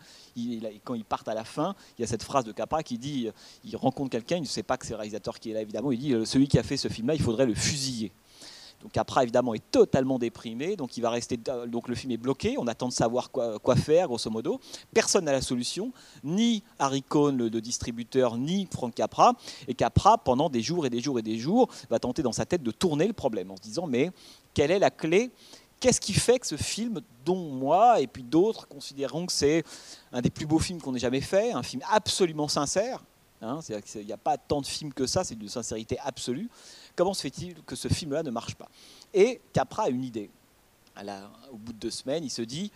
quand 0.83 0.93
ils 0.93 1.03
partent 1.03 1.27
à 1.27 1.33
la 1.33 1.43
fin, 1.43 1.75
il 1.97 2.01
y 2.01 2.03
a 2.03 2.07
cette 2.07 2.23
phrase 2.23 2.45
de 2.45 2.51
Capra 2.51 2.83
qui 2.83 2.97
dit 2.97 3.29
il 3.63 3.75
rencontre 3.75 4.11
quelqu'un, 4.11 4.37
il 4.37 4.41
ne 4.41 4.45
sait 4.45 4.63
pas 4.63 4.77
que 4.77 4.85
c'est 4.85 4.93
le 4.93 4.97
réalisateur 4.97 5.39
qui 5.39 5.49
est 5.51 5.53
là, 5.53 5.61
évidemment. 5.61 5.91
Il 5.91 5.99
dit 5.99 6.13
celui 6.25 6.47
qui 6.47 6.59
a 6.59 6.63
fait 6.63 6.77
ce 6.77 6.87
film-là, 6.87 7.15
il 7.15 7.21
faudrait 7.21 7.47
le 7.47 7.55
fusiller. 7.55 8.11
Donc 8.81 8.91
Capra 8.91 9.23
évidemment 9.23 9.53
est 9.53 9.71
totalement 9.71 10.19
déprimé, 10.19 10.75
donc 10.75 10.97
il 10.97 11.01
va 11.01 11.09
rester 11.09 11.37
donc 11.67 11.87
le 11.87 11.95
film 11.95 12.11
est 12.11 12.17
bloqué, 12.17 12.55
on 12.59 12.67
attend 12.67 12.87
de 12.87 12.93
savoir 12.93 13.31
quoi, 13.31 13.75
faire 13.75 14.07
grosso 14.07 14.29
modo. 14.29 14.59
Personne 14.93 15.25
n'a 15.25 15.31
la 15.31 15.41
solution, 15.41 15.91
ni 16.23 16.63
Harry 16.77 17.01
Cohn 17.01 17.35
le, 17.35 17.49
distributeur, 17.49 18.37
ni 18.37 18.67
Frank 18.71 18.93
Capra. 18.93 19.33
Et 19.67 19.73
Capra 19.73 20.17
pendant 20.19 20.49
des 20.49 20.61
jours 20.61 20.85
et 20.85 20.89
des 20.89 20.99
jours 20.99 21.17
et 21.17 21.23
des 21.23 21.37
jours 21.37 21.69
va 21.89 21.99
tenter 21.99 22.21
dans 22.21 22.31
sa 22.31 22.45
tête 22.45 22.61
de 22.61 22.71
tourner 22.71 23.07
le 23.07 23.13
problème 23.13 23.49
en 23.49 23.57
se 23.57 23.61
disant 23.61 23.87
mais 23.87 24.11
quelle 24.57 24.71
est 24.71 24.79
la 24.79 24.89
clé 24.89 25.29
Qu'est-ce 25.79 26.01
qui 26.01 26.13
fait 26.13 26.39
que 26.39 26.47
ce 26.47 26.55
film, 26.55 26.99
dont 27.23 27.35
moi 27.35 28.01
et 28.01 28.07
puis 28.07 28.23
d'autres 28.23 28.67
considérons 28.67 29.27
que 29.27 29.31
c'est 29.31 29.63
un 30.11 30.19
des 30.19 30.31
plus 30.31 30.47
beaux 30.47 30.57
films 30.57 30.81
qu'on 30.81 30.95
ait 30.95 30.99
jamais 30.99 31.21
fait, 31.21 31.51
un 31.51 31.61
film 31.61 31.83
absolument 31.87 32.47
sincère, 32.47 33.03
hein, 33.43 33.59
il 33.69 34.05
n'y 34.07 34.11
a 34.11 34.17
pas 34.17 34.35
tant 34.39 34.61
de 34.61 34.65
films 34.65 34.91
que 34.93 35.05
ça, 35.05 35.23
c'est 35.23 35.35
d'une 35.35 35.47
sincérité 35.47 35.99
absolue. 36.03 36.49
Comment 36.95 37.13
se 37.13 37.21
fait-il 37.21 37.53
que 37.65 37.75
ce 37.75 37.87
film-là 37.87 38.23
ne 38.23 38.31
marche 38.31 38.55
pas? 38.55 38.67
Et 39.13 39.39
Capra 39.53 39.83
a 39.83 39.89
une 39.89 40.03
idée. 40.03 40.31
au 41.51 41.57
bout 41.57 41.73
de 41.73 41.77
deux 41.77 41.91
semaines, 41.91 42.23
il 42.23 42.31
se 42.31 42.41
dit 42.41 42.71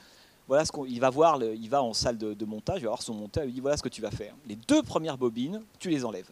voilà 0.47 0.65
ce 0.65 0.71
qu'il 0.71 0.99
va 0.99 1.09
voir, 1.09 1.41
il 1.41 1.67
va 1.67 1.81
en 1.81 1.95
salle 1.95 2.19
de, 2.19 2.45
montage, 2.45 2.81
il 2.81 2.83
va 2.83 2.89
voir 2.89 3.01
son 3.01 3.15
monteur, 3.15 3.43
il 3.43 3.47
lui 3.47 3.53
dit 3.53 3.59
voilà 3.59 3.77
ce 3.77 3.81
que 3.81 3.89
tu 3.89 4.03
vas 4.03 4.11
faire. 4.11 4.35
Les 4.45 4.55
deux 4.55 4.83
premières 4.83 5.17
bobines, 5.17 5.63
tu 5.79 5.89
les 5.89 6.05
enlèves. 6.05 6.29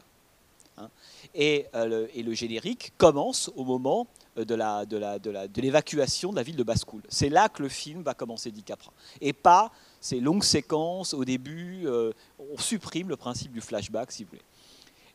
Hein. 0.77 0.91
euh, 1.35 2.07
et, 2.13 2.21
le 2.21 2.33
générique 2.35 2.93
commence 2.99 3.49
au 3.55 3.63
moment 3.63 4.05
euh, 4.37 4.45
de, 4.45 4.55
la, 4.55 4.85
de, 4.85 4.97
la, 4.97 5.17
de, 5.19 5.61
l'évacuation 5.61 6.31
de 6.31 6.35
la 6.35 6.43
ville 6.43 6.55
de 6.55 6.63
Baskoul. 6.63 7.01
C'est 7.09 7.29
là 7.29 7.49
que 7.49 7.63
le 7.63 7.69
film 7.69 8.03
va 8.03 8.13
commencer, 8.13 8.51
dit 8.51 8.63
Capra. 8.63 8.91
Et 9.21 9.33
pas 9.33 9.71
ces 9.99 10.19
longues 10.19 10.43
séquences 10.43 11.13
au 11.13 11.25
début, 11.25 11.83
euh, 11.85 12.11
on 12.37 12.57
supprime 12.57 13.09
le 13.09 13.17
principe 13.17 13.51
du 13.51 13.61
flashback, 13.61 14.11
si 14.11 14.23
vous 14.23 14.29
voulez. 14.29 14.41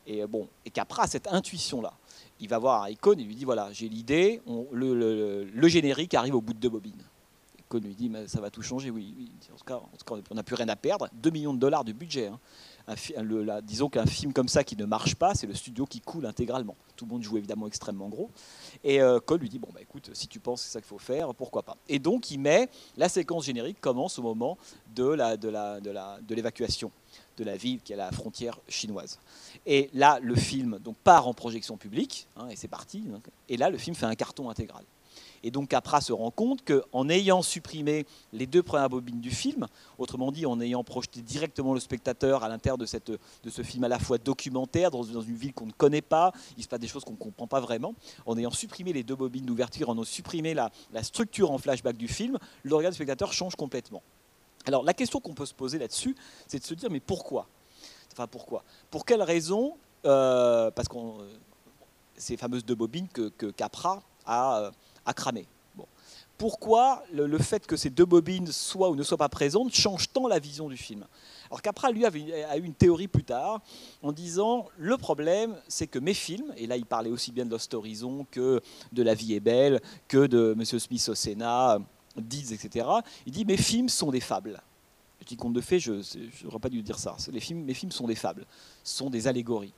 Et 0.07 0.23
euh, 0.23 0.27
bon, 0.27 0.49
et 0.65 0.71
Capra 0.71 1.05
a 1.05 1.07
cette 1.07 1.29
intuition-là. 1.29 1.93
Il 2.41 2.49
va 2.49 2.59
voir 2.59 2.91
icône 2.91 3.21
et 3.21 3.25
lui 3.25 3.37
dit 3.37 3.45
voilà, 3.45 3.73
j'ai 3.73 3.89
l'idée, 3.89 4.43
le, 4.73 5.45
le, 5.45 5.69
générique 5.69 6.15
arrive 6.15 6.35
au 6.35 6.41
bout 6.41 6.53
de 6.53 6.59
deux 6.59 6.69
bobines. 6.69 7.05
Lui 7.79 7.95
dit 7.95 8.09
mais 8.09 8.29
ça 8.29 8.41
va 8.41 8.51
tout 8.51 8.63
changer, 8.63 8.91
oui. 8.91 9.31
En, 9.53 9.57
tout 9.57 9.65
cas, 9.65 9.81
on 10.31 10.35
n'a 10.35 10.43
plus 10.43 10.55
rien 10.55 10.69
à 10.69 10.77
perdre. 10.77 11.09
2 11.15 11.31
millions 11.31 11.55
de 11.55 11.59
dollars 11.59 11.85
de 11.85 11.93
budget. 11.93 12.29
Hein. 12.29 12.39
disons 13.63 13.89
qu'un 13.89 14.07
film 14.07 14.33
comme 14.33 14.49
ça 14.49 14.63
qui 14.63 14.77
ne 14.77 14.85
marche 14.85 15.15
pas, 15.15 15.35
c'est 15.35 15.47
le 15.47 15.55
studio 15.55 15.85
qui 15.87 16.01
coule 16.01 16.27
intégralement. 16.27 16.77
Tout 16.97 17.05
le 17.07 17.11
monde 17.11 17.23
joue 17.23 17.37
évidemment 17.37 17.67
extrêmement 17.67 18.09
gros. 18.09 18.31
Et 18.85 19.01
euh, 19.03 19.19
Cole 19.21 19.41
lui 19.41 19.49
dit 19.49 19.59
Bon, 19.59 19.69
bah 19.75 19.81
écoute, 19.81 20.11
si 20.13 20.29
tu 20.29 20.39
penses 20.41 20.61
que 20.61 20.67
c'est 20.67 20.73
ça 20.73 20.81
qu'il 20.81 20.89
faut 20.89 20.99
faire, 20.99 21.35
pourquoi 21.35 21.63
pas 21.63 21.77
Et 21.89 21.99
donc, 21.99 22.31
il 22.31 22.39
met 22.39 22.69
la 22.97 23.09
séquence 23.09 23.45
générique 23.45 23.81
commence 23.81 24.19
au 24.19 24.23
moment 24.23 24.57
de 24.95 25.17
l'évacuation. 26.35 26.91
De 27.37 27.45
la 27.45 27.57
ville 27.57 27.81
qui 27.81 27.93
est 27.93 27.97
à 27.97 27.99
la 27.99 28.13
frontière 28.13 28.61
chinoise. 28.69 29.19
Et 29.67 29.91
là, 29.93 30.21
le 30.23 30.37
film 30.37 30.79
donc, 30.79 30.97
part 30.97 31.27
en 31.27 31.35
projection 31.35 31.77
publique, 31.77 32.29
hein, 32.37 32.49
et 32.49 32.57
c'est 32.57 32.69
parti. 32.69 33.05
et 33.49 33.57
là, 33.57 33.71
le 33.71 33.79
film 33.79 33.97
fait 33.97 34.07
un 34.07 34.15
carton 34.15 34.51
intégral. 34.51 34.85
Et 35.45 35.51
donc 35.51 35.69
Capra 35.69 36.01
se 36.01 36.13
rend 36.13 36.31
compte 36.31 36.65
qu'en 36.65 37.09
ayant 37.11 37.43
supprimé 37.43 38.07
les 38.33 38.47
deux 38.47 38.63
premières 38.63 38.89
bobines 38.89 39.21
du 39.21 39.31
film, 39.31 39.67
autrement 39.99 40.33
dit 40.33 40.47
en 40.47 40.59
ayant 40.59 40.83
projeté 40.83 41.21
directement 41.21 41.75
le 41.75 41.81
spectateur 41.81 42.43
à 42.43 42.49
l'intérieur 42.49 42.79
de, 42.79 42.87
ce 42.87 43.63
film 43.63 43.85
à 43.85 43.89
la 43.89 43.99
fois 43.99 44.17
documentaire, 44.17 44.91
dans, 44.91 45.03
une 45.03 45.37
ville 45.37 45.53
qu'on 45.53 45.67
ne 45.67 45.73
connaît 45.73 46.01
pas, 46.01 46.33
il 46.57 46.63
se 46.63 46.69
passe 46.69 46.81
des 46.81 46.89
choses 46.89 47.05
qu'on 47.05 47.13
ne 47.13 47.19
comprend 47.19 47.47
pas 47.47 47.61
vraiment, 47.61 47.95
en 48.25 48.39
ayant 48.39 48.51
supprimé 48.51 48.95
les 48.95 49.03
deux 49.03 49.17
bobines 49.17 49.45
d'ouverture, 49.45 49.91
en 49.91 49.95
ayant 49.97 50.05
supprimé 50.05 50.55
la, 50.55 50.71
structure 51.03 51.51
en 51.51 51.59
flashback 51.59 51.99
du 51.99 52.09
film, 52.09 52.39
le 52.63 52.75
regard 52.75 52.91
du 52.91 52.95
spectateur 52.95 53.35
change 53.35 53.55
complètement. 53.55 54.03
Alors 54.65 54.83
la 54.83 54.95
question 54.95 55.21
qu'on 55.21 55.35
peut 55.35 55.45
se 55.45 55.53
poser 55.53 55.79
là-dessus, 55.79 56.17
c'est 56.49 56.59
de 56.59 56.65
se 56.65 56.73
dire 56.73 56.91
mais 56.91 57.01
pourquoi? 57.01 57.47
Enfin 58.13 58.27
pourquoi? 58.27 58.65
Pour 58.91 59.05
quelle 59.05 59.21
raison 59.21 59.77
euh, 60.07 60.71
Parce 60.71 60.89
que 60.89 60.97
euh, 60.97 61.29
ces 62.17 62.39
fameuses 62.39 62.65
deux 62.65 62.75
bobines 62.75 63.09
que, 63.09 63.51
Capra 63.51 64.03
a, 64.25 64.71
cramées. 65.13 65.47
Bon. 65.77 65.87
Pourquoi 66.39 67.03
le, 67.13 67.39
fait 67.39 67.67
que 67.67 67.77
ces 67.77 67.91
deux 67.91 68.05
bobines 68.05 68.47
soient 68.47 68.91
ou 68.91 68.97
ne 68.97 69.03
soient 69.03 69.19
pas 69.19 69.29
présentes 69.29 69.75
change 69.75 70.13
tant 70.13 70.27
la 70.27 70.39
vision 70.39 70.69
du 70.69 70.77
film? 70.77 71.05
Alors 71.47 71.63
Capra, 71.63 71.91
lui, 71.91 72.05
a 72.05 72.57
eu 72.57 72.63
une 72.63 72.75
théorie 72.75 73.09
plus 73.09 73.25
tard 73.25 73.61
en 74.03 74.13
disant 74.13 74.67
le 74.79 74.97
problème, 74.97 75.57
c'est 75.69 75.87
que 75.87 75.99
mes 75.99 76.15
films, 76.15 76.53
et 76.57 76.67
là 76.67 76.77
il 76.77 76.87
parlait 76.87 77.11
aussi 77.11 77.33
bien 77.33 77.45
de 77.45 77.51
Lost 77.51 77.75
Horizon 77.75 78.27
que 78.31 78.61
de 78.93 79.03
La 79.03 79.15
vie 79.15 79.35
est 79.35 79.41
belle, 79.41 79.81
que 80.09 80.27
de 80.27 80.55
Monsieur 80.57 80.79
Smith 80.79 81.09
au 81.09 81.15
Sénat, 81.15 81.79
Deeds, 82.17 82.53
etc. 82.53 82.87
Il 83.27 83.33
dit 83.33 83.45
mes 83.45 83.57
films 83.57 83.89
sont 83.89 84.11
des 84.11 84.21
fables. 84.21 84.61
Je 85.21 85.27
dis 85.27 85.37
compte 85.37 85.55
de 85.55 85.61
fait, 85.61 85.79
je 85.79 85.93
n'aurais 86.45 86.59
pas 86.59 86.69
dû 86.69 86.83
dire 86.83 86.99
ça. 86.99 87.17
Les 87.33 87.41
films, 87.41 87.65
mes 87.65 87.75
films 87.75 87.93
sont 87.93 88.07
des 88.07 88.15
fables, 88.15 88.45
sont 88.83 89.09
des 89.09 89.27
allégories. 89.27 89.73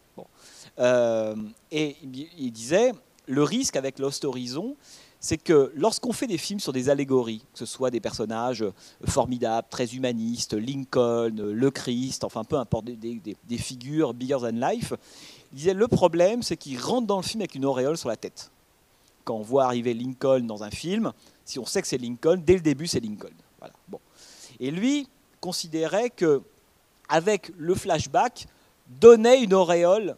Euh, 0.78 1.36
et 1.70 1.96
il 2.02 2.50
disait 2.50 2.92
le 3.26 3.42
risque 3.42 3.76
avec 3.76 3.98
Lost 3.98 4.24
Horizon, 4.24 4.76
c'est 5.20 5.38
que 5.38 5.72
lorsqu'on 5.74 6.12
fait 6.12 6.26
des 6.26 6.38
films 6.38 6.60
sur 6.60 6.72
des 6.72 6.88
allégories, 6.88 7.42
que 7.52 7.58
ce 7.58 7.66
soit 7.66 7.90
des 7.90 8.00
personnages 8.00 8.64
formidables, 9.06 9.66
très 9.70 9.94
humanistes, 9.94 10.54
Lincoln, 10.54 11.34
le 11.36 11.70
Christ, 11.70 12.24
enfin 12.24 12.44
peu 12.44 12.56
importe, 12.56 12.84
des, 12.84 13.20
des 13.20 13.58
figures 13.58 14.14
bigger 14.14 14.38
than 14.40 14.70
life, 14.70 14.92
il 15.52 15.58
disait 15.58 15.74
le 15.74 15.88
problème, 15.88 16.42
c'est 16.42 16.56
qu'ils 16.56 16.78
rentrent 16.78 17.06
dans 17.06 17.16
le 17.16 17.22
film 17.22 17.40
avec 17.40 17.54
une 17.54 17.64
auréole 17.64 17.96
sur 17.96 18.08
la 18.08 18.16
tête. 18.16 18.50
Quand 19.24 19.34
on 19.34 19.42
voit 19.42 19.64
arriver 19.64 19.94
Lincoln 19.94 20.40
dans 20.40 20.62
un 20.62 20.70
film, 20.70 21.12
si 21.44 21.58
on 21.58 21.66
sait 21.66 21.82
que 21.82 21.88
c'est 21.88 21.98
Lincoln, 21.98 22.42
dès 22.44 22.54
le 22.54 22.60
début, 22.60 22.86
c'est 22.86 23.00
Lincoln. 23.00 23.32
Voilà. 23.58 23.74
Bon. 23.88 24.00
Et 24.60 24.70
lui 24.70 25.08
considérait 25.40 26.10
que, 26.10 26.42
avec 27.08 27.52
le 27.56 27.74
flashback, 27.74 28.46
donnait 29.00 29.42
une 29.42 29.54
auréole, 29.54 30.16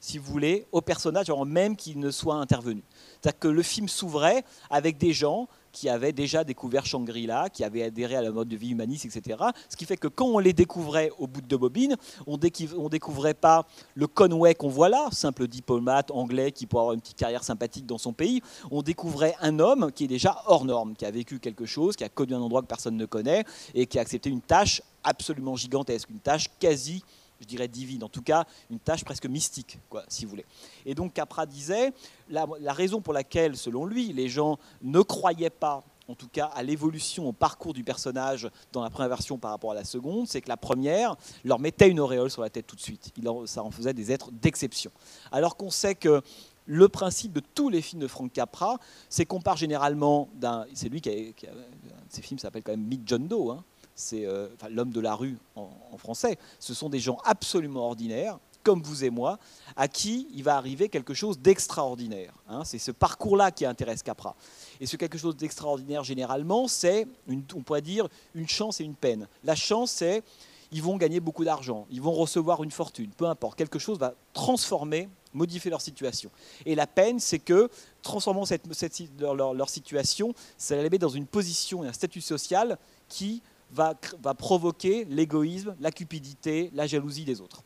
si 0.00 0.18
vous 0.18 0.30
voulez, 0.30 0.66
au 0.72 0.80
personnage 0.80 1.30
avant 1.30 1.44
même 1.44 1.76
qu'il 1.76 1.98
ne 1.98 2.10
soit 2.10 2.36
intervenu. 2.36 2.82
C'est-à-dire 3.20 3.38
que 3.38 3.48
le 3.48 3.62
film 3.62 3.88
s'ouvrait 3.88 4.44
avec 4.70 4.98
des 4.98 5.12
gens 5.12 5.48
qui 5.76 5.90
avaient 5.90 6.12
déjà 6.12 6.42
découvert 6.42 6.86
Shangri-La, 6.86 7.50
qui 7.50 7.62
avaient 7.62 7.82
adhéré 7.82 8.16
à 8.16 8.22
la 8.22 8.30
mode 8.30 8.48
de 8.48 8.56
vie 8.56 8.70
humaniste, 8.70 9.04
etc. 9.04 9.38
Ce 9.68 9.76
qui 9.76 9.84
fait 9.84 9.98
que 9.98 10.08
quand 10.08 10.24
on 10.24 10.38
les 10.38 10.54
découvrait 10.54 11.10
au 11.18 11.26
bout 11.26 11.42
de 11.42 11.46
deux 11.46 11.58
bobines, 11.58 11.96
on 12.26 12.38
ne 12.38 12.88
découvrait 12.88 13.34
pas 13.34 13.66
le 13.94 14.06
Conway 14.06 14.54
qu'on 14.54 14.70
voit 14.70 14.88
là, 14.88 15.08
simple 15.12 15.46
diplomate 15.46 16.10
anglais 16.12 16.50
qui 16.50 16.64
pourrait 16.64 16.80
avoir 16.80 16.94
une 16.94 17.02
petite 17.02 17.18
carrière 17.18 17.44
sympathique 17.44 17.84
dans 17.84 17.98
son 17.98 18.14
pays. 18.14 18.40
On 18.70 18.80
découvrait 18.80 19.34
un 19.42 19.58
homme 19.58 19.92
qui 19.92 20.04
est 20.04 20.08
déjà 20.08 20.42
hors 20.46 20.64
norme, 20.64 20.96
qui 20.96 21.04
a 21.04 21.10
vécu 21.10 21.40
quelque 21.40 21.66
chose, 21.66 21.94
qui 21.94 22.04
a 22.04 22.08
connu 22.08 22.32
un 22.32 22.40
endroit 22.40 22.62
que 22.62 22.68
personne 22.68 22.96
ne 22.96 23.04
connaît 23.04 23.44
et 23.74 23.84
qui 23.84 23.98
a 23.98 24.00
accepté 24.00 24.30
une 24.30 24.40
tâche 24.40 24.80
absolument 25.04 25.56
gigantesque, 25.56 26.08
une 26.08 26.20
tâche 26.20 26.46
quasi 26.58 27.04
je 27.40 27.46
dirais 27.46 27.68
divine, 27.68 28.04
en 28.04 28.08
tout 28.08 28.22
cas 28.22 28.44
une 28.70 28.78
tâche 28.78 29.04
presque 29.04 29.26
mystique, 29.26 29.78
quoi, 29.88 30.04
si 30.08 30.24
vous 30.24 30.30
voulez. 30.30 30.46
Et 30.84 30.94
donc 30.94 31.12
Capra 31.12 31.46
disait, 31.46 31.92
la, 32.28 32.46
raison 32.72 33.00
pour 33.00 33.12
laquelle, 33.12 33.56
selon 33.56 33.86
lui, 33.86 34.12
les 34.12 34.28
gens 34.28 34.58
ne 34.82 35.00
croyaient 35.00 35.50
pas 35.50 35.84
en 36.08 36.14
tout 36.14 36.28
cas 36.28 36.46
à 36.46 36.62
l'évolution, 36.62 37.28
au 37.28 37.32
parcours 37.32 37.72
du 37.72 37.82
personnage 37.82 38.48
dans 38.72 38.80
la 38.80 38.90
première 38.90 39.08
version 39.08 39.38
par 39.38 39.50
rapport 39.50 39.72
à 39.72 39.74
la 39.74 39.84
seconde, 39.84 40.28
c'est 40.28 40.40
que 40.40 40.48
la 40.48 40.56
première 40.56 41.16
leur 41.44 41.58
mettait 41.58 41.88
une 41.88 41.98
auréole 41.98 42.30
sur 42.30 42.42
la 42.42 42.50
tête 42.50 42.64
tout 42.64 42.76
de 42.76 42.80
suite. 42.80 43.12
ça 43.46 43.64
en 43.64 43.72
faisait 43.72 43.92
des 43.92 44.12
êtres 44.12 44.30
d'exception. 44.30 44.92
Alors 45.32 45.56
qu'on 45.56 45.70
sait 45.70 45.96
que 45.96 46.22
le 46.64 46.88
principe 46.88 47.32
de 47.32 47.40
tous 47.40 47.68
les 47.68 47.80
films 47.80 48.02
de 48.02 48.08
Frank 48.08 48.32
Capra, 48.32 48.78
c'est 49.08 49.24
qu'on 49.24 49.40
part 49.40 49.56
généralement 49.56 50.28
d'un. 50.34 50.66
C'est 50.74 50.88
lui 50.88 51.00
qui 51.00 51.10
a. 51.10 51.50
Ces 52.08 52.22
films 52.22 52.38
s'appellent 52.38 52.62
quand 52.62 52.72
même 52.72 52.86
Meet 52.86 53.02
John 53.06 53.26
Doe. 53.26 53.52
Hein 53.52 53.64
c'est 53.96 54.26
euh, 54.26 54.48
l'homme 54.70 54.90
de 54.90 55.00
la 55.00 55.14
rue 55.14 55.38
en, 55.56 55.96
français, 55.96 56.38
ce 56.60 56.74
sont 56.74 56.88
des 56.88 57.00
gens 57.00 57.18
absolument 57.24 57.86
ordinaires, 57.86 58.38
comme 58.62 58.82
vous 58.82 59.04
et 59.04 59.10
moi, 59.10 59.38
à 59.76 59.88
qui 59.88 60.28
il 60.34 60.44
va 60.44 60.56
arriver 60.56 60.88
quelque 60.88 61.14
chose 61.14 61.38
d'extraordinaire. 61.38 62.34
Hein. 62.48 62.64
c'est 62.64 62.78
ce 62.78 62.90
parcours-là 62.90 63.50
qui 63.50 63.64
intéresse 63.64 64.02
Capra. 64.02 64.36
Et 64.80 64.86
ce 64.86 64.96
quelque 64.96 65.18
chose 65.18 65.36
d'extraordinaire, 65.36 66.04
généralement, 66.04 66.68
c'est, 66.68 67.06
on 67.28 67.62
pourrait 67.62 67.82
dire, 67.82 68.08
une 68.34 68.48
chance 68.48 68.80
et 68.80 68.84
une 68.84 68.94
peine. 68.94 69.26
La 69.42 69.54
chance, 69.54 69.90
c'est 69.92 70.22
ils 70.72 70.82
vont 70.82 70.96
gagner 70.96 71.20
beaucoup 71.20 71.44
d'argent, 71.44 71.86
ils 71.90 72.02
vont 72.02 72.12
recevoir 72.12 72.62
une 72.62 72.70
fortune, 72.70 73.10
peu 73.16 73.26
importe, 73.26 73.56
quelque 73.56 73.78
chose 73.78 73.98
va 73.98 74.14
transformer, 74.32 75.08
modifier 75.32 75.70
leur 75.70 75.80
situation. 75.80 76.30
Et 76.64 76.74
la 76.74 76.86
peine, 76.86 77.20
c'est 77.20 77.38
que, 77.38 77.70
transformant 78.02 78.44
cette, 78.44 78.66
leur, 79.18 79.54
leur, 79.54 79.68
situation, 79.68 80.34
ça 80.58 80.76
les 80.76 80.90
met 80.90 80.98
dans 80.98 81.08
une 81.08 81.26
position 81.26 81.84
et 81.84 81.88
un 81.88 81.92
statut 81.92 82.20
social 82.20 82.78
qui 83.08 83.42
va, 83.70 83.94
provoquer 84.34 85.04
l'égoïsme, 85.04 85.76
la 85.80 85.90
cupidité, 85.90 86.70
la 86.74 86.86
jalousie 86.86 87.24
des 87.24 87.40
autres. 87.40 87.62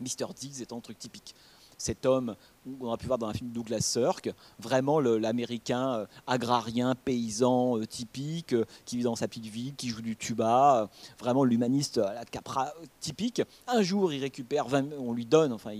Mr. 0.00 0.32
Diggs 0.34 0.60
est 0.60 0.72
un 0.72 0.80
truc 0.80 0.98
typique. 0.98 1.34
Cet 1.78 2.06
homme 2.06 2.36
on 2.80 2.92
a 2.92 2.96
pu 2.96 3.06
voir 3.06 3.18
dans 3.18 3.28
un 3.28 3.32
film 3.32 3.50
Douglas 3.50 3.80
Sirk, 3.80 4.32
vraiment 4.58 5.00
l'américain 5.00 5.94
euh, 5.94 6.06
agrarien, 6.26 6.94
paysan 6.94 7.78
euh, 7.78 7.86
typique, 7.86 8.52
euh, 8.52 8.64
qui 8.84 8.96
vit 8.96 9.04
dans 9.04 9.16
sa 9.16 9.28
petite 9.28 9.46
ville, 9.46 9.74
qui 9.74 9.88
joue 9.88 10.02
du 10.02 10.16
tuba, 10.16 10.90
vraiment 11.18 11.44
l'humaniste 11.44 11.98
à 11.98 12.14
la 12.14 12.24
capra 12.24 12.72
typique. 13.00 13.42
Un 13.66 13.82
jour, 13.82 14.12
il 14.12 14.20
récupère, 14.20 14.66
on 14.98 15.12
lui 15.12 15.26
donne, 15.26 15.52
enfin, 15.52 15.70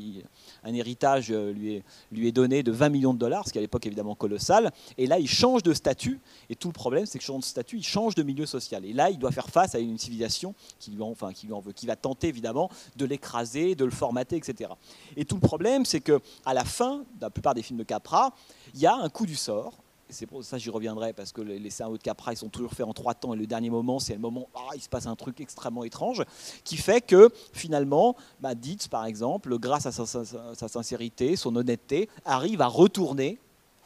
un 0.64 0.74
héritage 0.74 1.30
lui 1.32 1.82
est, 2.26 2.32
donné 2.32 2.62
de 2.62 2.72
20 2.72 2.88
millions 2.90 3.14
de 3.14 3.18
dollars, 3.18 3.46
ce 3.46 3.52
qui 3.52 3.58
à 3.58 3.60
l'époque 3.60 3.86
évidemment 3.86 4.14
colossal, 4.14 4.72
et 4.98 5.06
là, 5.06 5.18
il 5.18 5.28
change 5.28 5.62
de 5.62 5.72
statut, 5.72 6.20
et 6.50 6.54
tout 6.54 6.68
le 6.68 6.72
problème, 6.72 7.06
c'est 7.06 7.18
que 7.18 7.24
change 7.24 7.40
de 7.40 7.46
statut, 7.46 7.78
il 7.78 7.84
change 7.84 8.14
de 8.14 8.22
milieu 8.22 8.46
social. 8.46 8.84
Et 8.84 8.92
là, 8.92 9.10
il 9.10 9.18
doit 9.18 9.32
faire 9.32 9.48
face 9.48 9.74
à 9.74 9.78
une 9.78 9.98
civilisation 9.98 10.54
qui 10.78 10.90
lui 10.90 11.02
en, 11.02 11.14
qui 11.32 11.46
veut, 11.46 11.72
qui 11.74 11.86
va 11.86 11.96
tenter 11.96 12.28
évidemment 12.28 12.70
de 12.96 13.06
l'écraser, 13.06 13.74
de 13.74 13.84
le 13.84 13.90
formater, 13.90 14.36
etc. 14.36 14.70
Et 15.16 15.24
tout 15.24 15.36
le 15.36 15.40
problème, 15.40 15.84
c'est 15.84 16.00
que 16.00 16.20
à 16.44 16.54
la 16.54 16.64
fin, 16.64 16.75
la 17.20 17.30
plupart 17.30 17.54
des 17.54 17.62
films 17.62 17.78
de 17.78 17.84
Capra, 17.84 18.32
il 18.74 18.80
y 18.80 18.86
a 18.86 18.94
un 18.94 19.08
coup 19.08 19.26
du 19.26 19.36
sort. 19.36 19.74
C'est 20.08 20.26
pour 20.26 20.44
ça 20.44 20.56
j'y 20.56 20.70
reviendrai 20.70 21.12
parce 21.12 21.32
que 21.32 21.40
les, 21.40 21.68
scénarios 21.68 21.98
de 21.98 22.02
Capra 22.02 22.32
ils 22.32 22.36
sont 22.36 22.48
toujours 22.48 22.72
faits 22.72 22.86
en 22.86 22.92
trois 22.92 23.14
temps 23.14 23.34
et 23.34 23.36
le 23.36 23.46
dernier 23.48 23.70
moment 23.70 23.98
c'est 23.98 24.12
le 24.12 24.20
moment 24.20 24.46
ah, 24.54 24.70
il 24.76 24.80
se 24.80 24.88
passe 24.88 25.08
un 25.08 25.16
truc 25.16 25.40
extrêmement 25.40 25.82
étrange 25.82 26.22
qui 26.62 26.76
fait 26.76 27.00
que 27.00 27.28
finalement 27.52 28.14
bah, 28.38 28.54
Dietz 28.54 28.86
par 28.88 29.04
exemple 29.04 29.58
grâce 29.58 29.84
à 29.86 29.90
sa, 29.90 30.68
sincérité, 30.68 31.34
son 31.34 31.56
honnêteté 31.56 32.08
arrive 32.24 32.60
à 32.60 32.68
retourner 32.68 33.40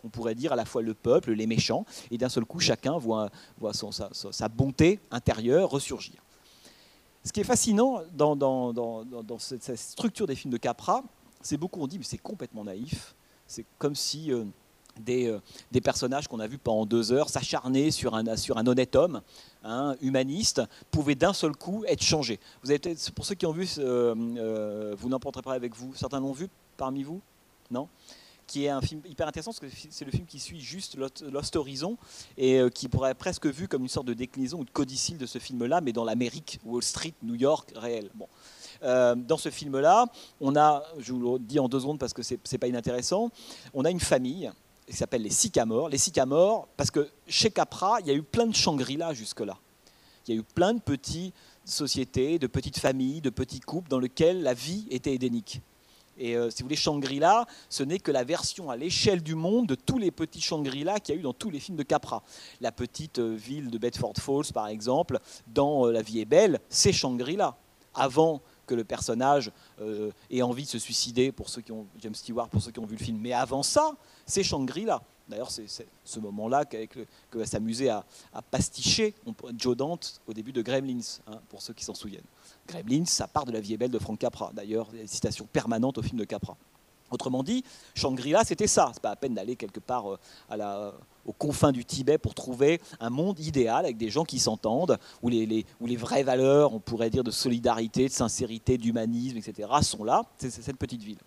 on 0.05 0.09
pourrait 0.09 0.35
dire 0.35 0.53
à 0.53 0.57
la 0.57 0.65
fois 0.65 0.83
le 0.83 0.95
peuple, 0.95 1.33
les 1.33 1.47
méchants, 1.47 1.85
et 2.11 2.19
d'un 2.19 2.29
seul 2.29 2.45
coup, 2.47 2.59
chacun 2.59 2.97
voit, 2.97 3.31
sa, 4.31 4.49
bonté 4.49 4.99
intérieure 5.11 5.71
ressurgir. 5.71 6.15
Ce 7.25 7.33
qui 7.33 7.41
est 7.41 7.45
fascinant 7.45 8.01
dans 8.15 9.39
cette, 9.39 9.77
structure 9.77 10.27
des 10.27 10.35
films 10.35 10.53
de 10.53 10.59
Capra, 10.59 11.03
c'est 11.41 11.57
beaucoup 11.57 11.81
on 11.81 11.87
dit, 11.87 11.99
mais 11.99 12.05
c'est 12.05 12.19
complètement 12.19 12.65
naïf. 12.65 13.15
C'est 13.47 13.65
comme 13.79 13.95
si 13.95 14.33
euh, 14.33 14.45
des, 15.01 15.27
euh, 15.27 15.41
des, 15.73 15.81
personnages 15.81 16.29
qu'on 16.29 16.41
a 16.41 16.47
vus 16.47 16.59
pendant 16.59 16.87
deux 16.87 17.13
heures 17.13 17.29
s'acharner 17.29 17.91
sur 17.91 18.15
un, 18.15 18.37
sur 18.37 18.59
un 18.59 18.67
honnête 18.67 18.95
homme, 18.95 19.23
hein, 19.65 19.97
humaniste, 20.01 20.63
pouvaient 20.91 21.15
d'un 21.15 21.33
seul 21.33 21.57
coup 21.57 21.85
être 21.87 22.03
changés. 22.03 22.39
Vous 22.63 22.71
avez 22.71 22.81
pour 23.15 23.25
ceux 23.25 23.35
qui 23.35 23.47
ont 23.47 23.53
vu, 23.53 23.69
euh, 23.79 24.95
vous 24.97 25.09
n'emporterez 25.09 25.43
pas 25.43 25.55
avec 25.55 25.75
vous. 25.75 25.95
Certains 25.95 26.21
l'ont 26.21 26.33
vu 26.33 26.49
parmi 26.77 27.03
vous? 27.03 27.21
Non? 27.71 27.89
Qui 28.47 28.65
est 28.65 28.69
un 28.69 28.81
film 28.81 29.01
hyper 29.09 29.29
intéressant 29.29 29.53
parce 29.53 29.61
que 29.61 29.79
c'est 29.91 30.05
le 30.05 30.11
film 30.11 30.27
qui 30.27 30.41
suit 30.41 30.61
juste 30.61 30.97
Lost 30.97 31.55
Horizon 31.55 31.97
et 32.37 32.61
qui 32.75 32.89
pourrait 32.89 33.13
être 33.13 33.19
presque 33.19 33.47
vu 33.47 33.69
comme 33.69 33.83
une 33.83 33.89
sorte 33.89 34.07
de 34.07 34.15
déclinaison 34.15 34.59
ou 34.59 34.65
de 34.65 34.71
codicile 34.71 35.19
de 35.19 35.27
ce 35.27 35.39
film-là, 35.39 35.81
mais 35.81 35.93
dans 35.93 36.03
l'Amérique, 36.05 36.59
Wall 36.65 36.83
Street, 36.83 37.15
New 37.23 37.37
York 37.37 37.73
réel. 37.77 38.11
Bon. 38.17 38.27
Euh, 38.83 39.15
dans 39.15 39.37
ce 39.37 39.51
film-là, 39.51 40.07
on 40.41 40.57
a, 40.57 40.83
je 40.99 41.13
vous 41.13 41.35
le 41.35 41.39
dis 41.39 41.59
en 41.59 41.69
deux 41.69 41.81
secondes 41.81 41.99
parce 41.99 42.13
que 42.13 42.23
c'est 42.23 42.59
pas 42.59 42.69
inintéressant, 42.69 43.31
on 43.75 43.85
a 43.85 43.91
une 43.91 44.01
famille 44.01 44.51
qui 44.87 44.97
s'appellent 44.97 45.23
les 45.23 45.31
sycamores. 45.31 45.89
Les 45.89 45.99
sycamores, 45.99 46.69
parce 46.77 46.91
que 46.91 47.09
chez 47.27 47.51
Capra, 47.51 48.01
il 48.01 48.07
y 48.07 48.11
a 48.11 48.15
eu 48.15 48.23
plein 48.23 48.47
de 48.47 48.55
Shangri-La 48.55 49.15
jusque-là. 49.15 49.57
Il 50.27 50.35
y 50.35 50.37
a 50.37 50.41
eu 50.41 50.45
plein 50.45 50.75
de 50.75 50.81
petites 50.81 51.35
sociétés, 51.65 52.39
de 52.39 52.47
petites 52.47 52.79
familles, 52.79 53.21
de 53.21 53.31
petits 53.31 53.61
couples 53.61 53.89
dans 53.89 53.99
lesquels 53.99 54.43
la 54.43 54.55
vie 54.55 54.87
était 54.91 55.15
édénique. 55.15 55.61
Et 56.19 56.37
euh, 56.37 56.51
si 56.51 56.63
vous 56.63 56.67
voulez, 56.67 56.77
Shangri-La, 56.77 57.47
ce 57.71 57.83
n'est 57.83 57.99
que 57.99 58.11
la 58.11 58.25
version 58.25 58.71
à 58.71 58.77
l'échelle 58.77 59.23
du 59.23 59.35
monde 59.35 59.67
de 59.67 59.75
tous 59.75 59.97
les 59.97 60.11
petits 60.11 60.41
Shangri-La 60.41 61.01
qu'il 61.01 61.15
y 61.15 61.19
a 61.19 61.21
eu 61.21 61.23
dans 61.23 61.33
tous 61.33 61.51
les 61.51 61.61
films 61.61 61.79
de 61.79 61.83
Capra. 61.83 62.23
La 62.61 62.73
petite 62.73 63.21
euh, 63.21 63.35
ville 63.35 63.71
de 63.71 63.79
Bedford 63.79 64.15
Falls, 64.19 64.53
par 64.53 64.69
exemple, 64.69 65.19
dans 65.47 65.87
La 65.87 66.03
vie 66.03 66.21
est 66.21 66.27
belle, 66.27 66.61
c'est 66.69 66.93
Shangri-La. 66.93 67.57
Avant 67.95 68.43
que 68.71 68.75
le 68.77 68.85
personnage 68.85 69.51
ait 70.31 70.43
envie 70.43 70.63
de 70.63 70.69
se 70.69 70.79
suicider, 70.79 71.33
pour 71.33 71.49
ceux 71.49 71.61
qui 71.61 71.73
ont 71.73 71.87
James 71.99 72.15
Stewart, 72.15 72.49
pour 72.49 72.63
ceux 72.63 72.71
qui 72.71 72.79
ont 72.79 72.87
vu 72.87 72.97
le 72.97 73.05
film. 73.05 73.19
Mais 73.21 73.33
avant 73.33 73.65
ça, 73.65 73.97
c'est 74.27 74.45
Shangri-La. 74.45 75.03
D'ailleurs, 75.29 75.51
c'est 75.51 75.67
ce 76.05 76.21
moment-là 76.21 76.65
que 76.65 77.07
va 77.35 77.47
s'amuser 77.47 77.89
à, 77.89 78.05
pasticher 78.51 79.15
Joe 79.57 79.77
Dante 79.77 80.21
au 80.27 80.33
début 80.33 80.53
de 80.53 80.63
Gremlins, 80.63 81.01
hein, 81.27 81.41
pour 81.49 81.63
ceux 81.63 81.73
qui 81.73 81.85
s'en 81.85 81.95
souviennent. 81.95 82.25
Gremlins, 82.69 83.07
ça 83.07 83.27
part 83.27 83.45
de 83.45 83.53
La 83.53 83.61
vie 83.61 83.75
est 83.75 83.77
belle 83.77 83.91
de 83.91 83.99
Frank 83.99 84.19
Capra. 84.19 84.53
D'ailleurs, 84.53 84.89
citations 85.07 85.49
permanentes 85.53 85.99
au 85.99 86.03
film 86.03 86.19
de 86.19 86.25
Capra. 86.25 86.57
Autrement 87.11 87.43
dit, 87.43 87.65
Shangri-La, 87.95 88.45
c'était 88.45 88.67
ça. 88.67 88.91
C'est 88.93 89.03
pas 89.03 89.11
à 89.11 89.17
peine 89.17 89.35
d'aller 89.35 89.57
quelque 89.57 89.81
part 89.81 90.13
euh, 90.13 90.19
à 90.49 90.57
la, 90.57 90.95
aux 91.27 91.33
confins 91.33 91.73
du 91.73 91.85
Tibet 91.85 92.19
pour 92.19 92.35
trouver 92.35 92.81
un 92.99 93.11
monde 93.11 93.39
idéal 93.41 93.85
avec 93.85 93.97
des 93.97 94.11
gens 94.11 94.25
qui 94.25 94.39
s'entendent, 94.39 94.99
où 95.23 95.29
les, 95.29 95.65
vraies 95.97 96.23
valeurs, 96.23 96.75
on 96.75 96.81
pourrait 96.81 97.11
dire, 97.11 97.25
de 97.25 97.31
solidarité, 97.31 98.09
de 98.09 98.13
sincérité, 98.13 98.79
d'humanisme, 98.79 99.37
etc., 99.37 99.69
sont 99.83 100.05
là. 100.05 100.23
C'est 100.39 100.51
cette 100.51 100.77
petite 100.77 101.03
ville. 101.03 101.19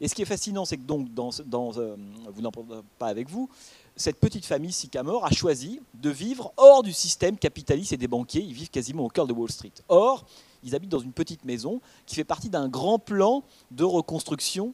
Et 0.00 0.08
ce 0.08 0.14
qui 0.14 0.22
est 0.22 0.26
fascinant, 0.26 0.64
c'est 0.64 0.76
que 0.76 0.82
donc, 0.82 1.08
euh, 1.18 1.96
vous 2.32 2.42
n'en 2.42 2.50
parlez 2.50 2.82
pas 2.98 3.06
avec 3.06 3.28
vous, 3.28 3.48
cette 3.96 4.20
petite 4.20 4.46
famille 4.46 4.72
Sycamore 4.72 5.24
a 5.24 5.30
choisi 5.30 5.80
de 5.94 6.10
vivre 6.10 6.52
hors 6.56 6.82
du 6.82 6.92
système 6.92 7.36
capitaliste 7.36 7.92
et 7.92 7.96
des 7.96 8.06
banquiers. 8.06 8.42
Ils 8.42 8.54
vivent 8.54 8.70
quasiment 8.70 9.04
au 9.04 9.08
cœur 9.08 9.26
de 9.26 9.32
Wall 9.32 9.50
Street. 9.50 9.72
Or, 9.88 10.24
ils 10.62 10.74
habitent 10.74 10.90
dans 10.90 11.00
une 11.00 11.12
petite 11.12 11.44
maison 11.44 11.80
qui 12.06 12.14
fait 12.14 12.24
partie 12.24 12.48
d'un 12.48 12.68
grand 12.68 12.98
plan 12.98 13.42
de 13.70 13.84
reconstruction 13.84 14.72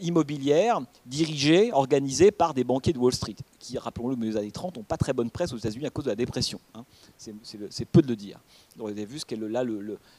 immobilière 0.00 0.80
dirigé, 1.06 1.72
organisé 1.72 2.30
par 2.30 2.54
des 2.54 2.64
banquiers 2.64 2.92
de 2.92 2.98
Wall 2.98 3.12
Street, 3.12 3.34
qui, 3.58 3.78
rappelons-le, 3.78 4.16
dans 4.16 4.22
les 4.22 4.36
années 4.36 4.50
30, 4.50 4.76
n'ont 4.76 4.82
pas 4.82 4.96
très 4.96 5.12
bonne 5.12 5.30
presse 5.30 5.52
aux 5.52 5.56
États-Unis 5.56 5.86
à 5.86 5.90
cause 5.90 6.04
de 6.04 6.10
la 6.10 6.16
dépression. 6.16 6.60
Hein. 6.74 6.84
C'est 7.16 7.84
peu 7.84 8.02
de 8.02 8.08
le 8.08 8.16
dire. 8.16 8.40
vous 8.76 8.88
avez 8.88 9.04
vu 9.04 9.18
ce 9.18 9.26
qu'est 9.26 9.36
là, 9.36 9.64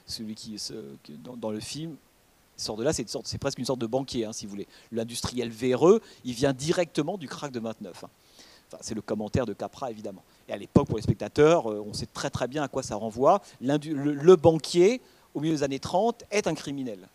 celui 0.06 0.36
qui, 0.36 0.58
dans, 1.24 1.52
le 1.52 1.60
film, 1.60 1.96
sort 2.58 2.78
de 2.78 2.84
là, 2.84 2.94
c'est 2.94 3.38
presque 3.38 3.60
une 3.60 3.66
sorte 3.66 3.80
de 3.80 3.88
banquier, 3.88 4.26
hein, 4.26 4.34
si 4.34 4.46
vous 4.46 4.52
voulez. 4.52 4.68
L'industriel 4.92 5.50
véreux, 5.50 6.02
il 6.24 6.34
vient 6.34 6.54
directement 6.54 7.18
du 7.18 7.28
crack 7.28 7.52
de 7.52 7.60
29. 7.60 8.04
Hein. 8.04 8.10
c'est 8.82 8.96
le 8.96 9.02
commentaire 9.02 9.46
de 9.46 9.54
Capra, 9.54 9.92
évidemment. 9.92 10.24
Et 10.48 10.54
à 10.54 10.58
l'époque, 10.58 10.88
pour 10.88 10.98
les 10.98 11.04
spectateurs, 11.04 11.72
euh, 11.72 11.84
on 11.86 11.94
sait 11.94 12.08
très 12.08 12.30
très 12.30 12.48
bien 12.48 12.64
à 12.64 12.68
quoi 12.68 12.84
ça 12.84 12.96
renvoie. 12.96 13.42
Le, 13.62 14.36
banquier, 14.36 15.02
au 15.34 15.40
milieu 15.40 15.56
des 15.56 15.64
années 15.64 15.80
30, 15.80 16.24
est 16.32 16.48
un 16.48 16.54
criminel. 16.54 17.08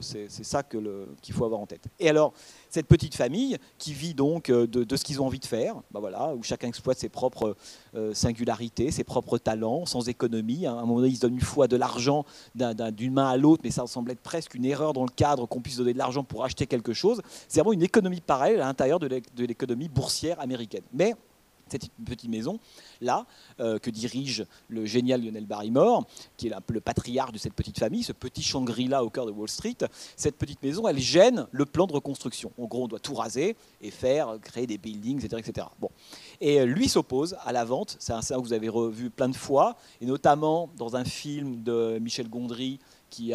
C'est 0.00 0.28
ça 0.28 0.62
qu'il 0.62 1.32
faut 1.32 1.44
avoir 1.44 1.60
en 1.60 1.66
tête. 1.66 1.84
Et 1.98 2.08
alors, 2.08 2.32
cette 2.70 2.86
petite 2.86 3.14
famille 3.14 3.56
qui 3.78 3.92
vit 3.92 4.14
donc 4.14 4.50
euh, 4.50 4.66
de, 4.66 4.96
ce 4.96 5.04
qu'ils 5.04 5.20
ont 5.20 5.26
envie 5.26 5.38
de 5.38 5.46
faire, 5.46 5.76
bah 5.90 6.00
voilà, 6.00 6.34
où 6.34 6.42
chacun 6.42 6.68
exploite 6.68 6.98
ses 6.98 7.08
propres 7.08 7.56
euh, 7.94 8.14
singularités, 8.14 8.90
ses 8.90 9.04
propres 9.04 9.38
talents, 9.38 9.86
sans 9.86 10.08
économie. 10.08 10.66
À 10.66 10.72
un 10.72 10.80
moment 10.80 10.96
donné, 10.96 11.08
ils 11.08 11.16
se 11.16 11.20
donnent 11.20 11.34
une 11.34 11.40
fois 11.40 11.68
de 11.68 11.76
l'argent 11.76 12.24
d'une 12.54 13.12
main 13.12 13.28
à 13.28 13.36
l'autre, 13.36 13.62
mais 13.64 13.70
ça 13.70 13.86
semble 13.86 14.10
être 14.10 14.20
presque 14.20 14.54
une 14.54 14.64
erreur 14.64 14.92
dans 14.92 15.04
le 15.04 15.10
cadre 15.10 15.46
qu'on 15.46 15.60
puisse 15.60 15.76
donner 15.76 15.92
de 15.92 15.98
l'argent 15.98 16.24
pour 16.24 16.44
acheter 16.44 16.66
quelque 16.66 16.92
chose. 16.92 17.20
C'est 17.48 17.60
vraiment 17.60 17.72
une 17.72 17.82
économie 17.82 18.20
parallèle 18.20 18.60
à 18.60 18.66
l'intérieur 18.66 18.98
de 18.98 19.44
l'économie 19.44 19.88
boursière 19.88 20.40
américaine. 20.40 20.84
Mais 20.92 21.14
cette 21.68 21.90
petite 22.04 22.30
maison 22.30 22.58
là 23.00 23.26
euh, 23.60 23.78
que 23.78 23.90
dirige 23.90 24.46
le 24.68 24.86
génial 24.86 25.22
Lionel 25.22 25.46
Barrymore, 25.46 26.06
qui 26.36 26.48
est 26.48 26.54
le 26.68 26.80
patriarche 26.80 27.32
de 27.32 27.38
cette 27.38 27.54
petite 27.54 27.78
famille, 27.78 28.02
ce 28.02 28.12
petit 28.12 28.42
Shangri-La 28.42 29.04
au 29.04 29.10
cœur 29.10 29.26
de 29.26 29.32
Wall 29.32 29.48
Street. 29.48 29.76
Cette 30.16 30.36
petite 30.36 30.62
maison, 30.62 30.86
elle 30.86 30.98
gêne 30.98 31.46
le 31.50 31.66
plan 31.66 31.86
de 31.86 31.92
reconstruction. 31.92 32.52
En 32.58 32.66
gros, 32.66 32.84
on 32.84 32.88
doit 32.88 33.00
tout 33.00 33.14
raser 33.14 33.56
et 33.80 33.90
faire 33.90 34.38
créer 34.40 34.66
des 34.66 34.78
buildings, 34.78 35.24
etc., 35.24 35.42
etc. 35.44 35.66
Et 36.40 36.60
euh, 36.60 36.64
lui 36.64 36.88
s'oppose 36.88 37.36
à 37.44 37.52
la 37.52 37.64
vente. 37.64 37.96
C'est 37.98 38.12
un 38.12 38.22
scénario 38.22 38.42
que 38.42 38.48
vous 38.48 38.54
avez 38.54 38.68
revu 38.68 39.10
plein 39.10 39.28
de 39.28 39.36
fois, 39.36 39.76
et 40.00 40.06
notamment 40.06 40.70
dans 40.76 40.96
un 40.96 41.04
film 41.04 41.62
de 41.62 41.98
Michel 42.00 42.28
Gondry 42.28 42.78
qui 43.10 43.32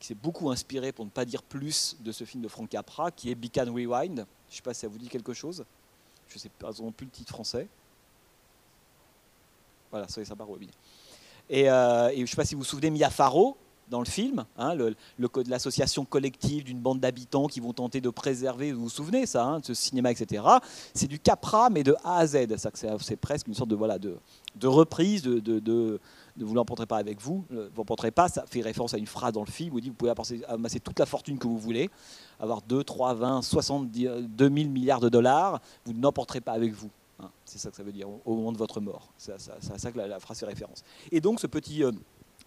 s'est 0.00 0.14
beaucoup 0.14 0.50
inspiré, 0.50 0.92
pour 0.92 1.04
ne 1.04 1.10
pas 1.10 1.24
dire 1.24 1.42
plus, 1.42 1.96
de 2.00 2.10
ce 2.12 2.24
film 2.24 2.42
de 2.42 2.48
Frank 2.48 2.68
Capra, 2.68 3.10
qui 3.10 3.30
est 3.30 3.34
Beacon 3.34 3.70
Rewind. 3.70 4.16
Je 4.48 4.52
ne 4.52 4.56
sais 4.56 4.62
pas 4.62 4.72
si 4.72 4.80
ça 4.80 4.88
vous 4.88 4.98
dit 4.98 5.08
quelque 5.08 5.34
chose 5.34 5.64
je 6.28 6.34
ne 6.34 6.38
sais 6.38 6.48
pas 6.48 6.72
plus 6.96 7.06
le 7.06 7.10
titre 7.10 7.32
français. 7.32 7.68
Voilà, 9.90 10.08
soyez 10.08 10.26
sympa, 10.26 10.44
Robin. 10.44 10.66
Et, 11.48 11.70
euh, 11.70 12.08
et 12.08 12.16
je 12.16 12.20
ne 12.22 12.26
sais 12.26 12.36
pas 12.36 12.44
si 12.44 12.54
vous 12.54 12.62
vous 12.62 12.66
souvenez, 12.66 12.90
Mia 12.90 13.10
Farrow, 13.10 13.56
dans 13.88 13.98
le 14.00 14.06
film, 14.06 14.44
hein, 14.56 14.76
l'association 15.46 16.04
collective 16.04 16.64
d'une 16.64 16.80
bande 16.80 17.00
d'habitants 17.00 17.46
qui 17.46 17.60
vont 17.60 17.72
tenter 17.72 18.00
de 18.00 18.10
préserver, 18.10 18.72
vous 18.72 18.84
vous 18.84 18.88
souvenez 18.88 19.26
ça, 19.26 19.44
hein, 19.44 19.60
de 19.60 19.66
ce 19.66 19.74
cinéma, 19.74 20.10
etc. 20.10 20.42
C'est 20.94 21.06
du 21.08 21.18
Capra, 21.18 21.70
mais 21.70 21.82
de 21.82 21.94
A 22.04 22.18
à 22.18 22.26
Z. 22.26 22.46
C'est 23.00 23.16
presque 23.16 23.48
une 23.48 23.54
sorte 23.54 23.70
de, 23.70 23.76
voilà, 23.76 23.98
de, 23.98 24.16
de 24.56 24.66
reprise 24.66 25.22
de, 25.22 25.38
de 25.38 26.00
ne 26.36 26.44
vous 26.44 26.54
l'emporterez 26.54 26.86
pas 26.86 26.96
avec 26.96 27.20
vous. 27.20 27.44
Vous 27.50 27.56
l'emporterez 27.76 28.10
pas, 28.10 28.28
ça 28.28 28.44
fait 28.46 28.60
référence 28.60 28.94
à 28.94 28.98
une 28.98 29.06
phrase 29.06 29.32
dans 29.32 29.44
le 29.44 29.50
film 29.50 29.74
où 29.74 29.78
il 29.78 29.82
dit 29.82 29.88
vous 29.88 29.94
pouvez 29.94 30.12
amasser 30.48 30.80
toute 30.80 30.98
la 30.98 31.06
fortune 31.06 31.38
que 31.38 31.46
vous 31.46 31.58
voulez, 31.58 31.90
avoir 32.40 32.62
2, 32.62 32.82
3, 32.82 33.14
20, 33.14 33.42
70, 33.42 34.08
2000 34.28 34.70
milliards 34.70 35.00
de 35.00 35.08
dollars, 35.08 35.60
vous 35.84 35.92
n'emporterez 35.92 36.40
pas 36.40 36.52
avec 36.52 36.72
vous. 36.72 36.90
Hein. 37.20 37.30
c'est 37.44 37.58
ça 37.58 37.70
que 37.70 37.76
ça 37.76 37.84
veut 37.84 37.92
dire 37.92 38.08
au 38.08 38.34
moment 38.34 38.50
de 38.50 38.58
votre 38.58 38.80
mort. 38.80 39.12
C'est 39.16 39.32
à 39.32 39.38
ça, 39.38 39.92
que 39.92 39.98
la, 39.98 40.18
phrase 40.18 40.40
fait 40.40 40.46
référence. 40.46 40.82
Et 41.12 41.20
donc 41.20 41.38
ce 41.38 41.46
petit 41.46 41.84
euh, 41.84 41.92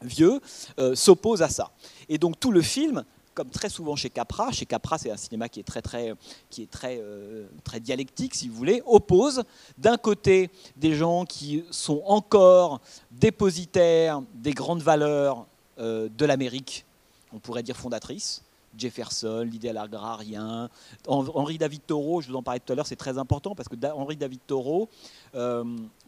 vieux 0.02 0.40
euh, 0.80 0.96
s'oppose 0.96 1.42
à 1.42 1.50
ça. 1.50 1.72
Et 2.10 2.18
donc 2.18 2.40
tout 2.40 2.52
le 2.52 2.62
film 2.62 3.04
comme 3.38 3.50
très 3.52 3.70
souvent 3.70 3.96
chez 3.96 4.10
Capra, 4.10 4.52
chez 4.52 4.66
Capra 4.66 4.98
c'est 4.98 5.12
un 5.12 5.18
cinéma 5.18 5.48
qui 5.48 5.60
est 5.60 5.64
très 5.64 5.84
très 5.84 6.16
qui 6.50 6.64
est 6.64 6.72
très 6.72 6.98
euh, 7.00 7.46
très 7.64 7.80
dialectique 7.80 8.34
si 8.34 8.50
vous 8.50 8.56
voulez, 8.56 8.82
oppose 8.88 9.44
d'un 9.78 9.98
côté 9.98 10.50
des 10.76 10.96
gens 10.96 11.24
qui 11.24 11.64
sont 11.70 12.02
encore 12.08 12.82
dépositaires 13.12 14.24
des 14.34 14.54
grandes 14.54 14.82
valeurs 14.82 15.46
euh, 15.78 16.10
de 16.18 16.26
l'Amérique, 16.26 16.84
on 17.32 17.38
pourrait 17.38 17.62
dire 17.62 17.78
fondatrices, 17.78 18.42
Jefferson, 18.76 19.46
l'idéal 19.48 19.78
agrarien. 19.78 20.70
Henri 21.08 21.60
David 21.60 21.82
Thoreau, 21.86 22.22
je 22.22 22.30
vous 22.30 22.36
en 22.36 22.42
parlais 22.44 22.60
tout 22.60 22.74
à 22.74 22.76
l'heure, 22.76 22.88
c'est 22.88 22.96
très 22.96 23.20
important 23.20 23.54
parce 23.54 23.70
que 23.70 23.76
Henri 23.86 24.16
David 24.16 24.40
Thoreau, 24.48 24.90
euh, 25.36 25.64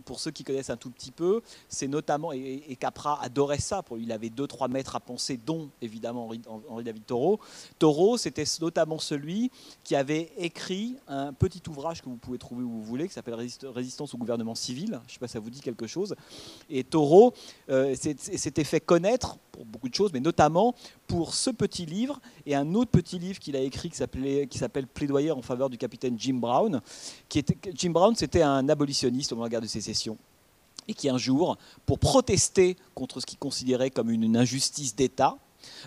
pour 0.06 0.20
ceux 0.20 0.32
qui 0.32 0.44
connaissent 0.44 0.70
un 0.70 0.78
tout 0.78 0.90
petit 0.90 1.12
peu, 1.12 1.42
c'est 1.68 1.88
notamment, 1.88 2.32
et, 2.32 2.78
Capra 2.80 3.22
adorait 3.22 3.60
ça, 3.60 3.84
pour 3.84 3.98
il 3.98 4.12
avait 4.12 4.30
deux, 4.30 4.48
trois 4.48 4.68
maîtres 4.68 4.96
à 4.96 5.00
penser, 5.00 5.38
dont 5.38 5.70
évidemment 5.82 6.30
Henri, 6.70 6.84
David 6.84 7.06
Thoreau. 7.06 7.40
Thoreau, 7.78 8.18
c'était 8.18 8.46
notamment 8.62 9.00
celui 9.00 9.52
qui 9.84 9.96
avait 9.96 10.32
écrit 10.38 10.96
un 11.08 11.34
petit 11.34 11.62
ouvrage 11.68 12.02
que 12.02 12.10
vous 12.10 12.16
pouvez 12.16 12.38
trouver 12.38 12.64
où 12.64 12.70
vous 12.70 12.84
voulez, 12.84 13.08
qui 13.08 13.14
s'appelle 13.14 13.36
Résistance 13.36 14.14
au 14.14 14.18
gouvernement 14.18 14.56
civil. 14.56 15.00
Je 15.08 15.10
ne 15.10 15.14
sais 15.14 15.20
pas 15.20 15.28
si 15.28 15.34
ça 15.34 15.40
vous 15.40 15.50
dit 15.50 15.62
quelque 15.62 15.88
chose. 15.88 16.16
Et 16.70 16.84
Thoreau 16.84 17.34
euh, 17.70 17.96
s'était 17.96 18.64
fait 18.64 18.80
connaître 18.80 19.38
pour 19.52 19.66
beaucoup 19.66 19.90
de 19.90 19.94
choses, 19.94 20.14
mais 20.14 20.20
notamment 20.20 20.74
pour 21.08 21.34
ce 21.34 21.50
petit 21.50 21.86
livre 21.86 22.22
et 22.46 22.56
un 22.56 22.74
autre 22.76 22.92
petit 22.92 23.20
livre 23.20 23.40
qu'il 23.40 23.56
a 23.56 23.60
écrit 23.60 23.90
qui 23.90 23.98
s'appelle 24.58 24.88
Plaidoyer 24.88 25.32
en 25.32 25.42
faveur 25.42 25.70
du 25.70 25.78
capitaine 25.78 26.18
Jim 26.18 26.36
Brown. 26.36 26.82
Qui 27.28 27.40
était, 27.40 27.58
Jim 27.74 27.90
Brown, 27.92 28.16
c'était 28.16 28.42
un 28.42 28.70
abolitionniste 28.70 29.09
au 29.10 29.36
moment 29.36 29.42
de 29.42 29.46
la 29.46 29.50
guerre 29.50 29.62
de 29.62 29.68
sécession 29.68 30.18
et 30.88 30.94
qui 30.94 31.08
un 31.08 31.18
jour, 31.18 31.58
pour 31.86 32.00
protester 32.00 32.76
contre 32.96 33.20
ce 33.20 33.26
qu'il 33.26 33.38
considérait 33.38 33.92
comme 33.92 34.10
une 34.10 34.36
injustice 34.36 34.96
d'État, 34.96 35.38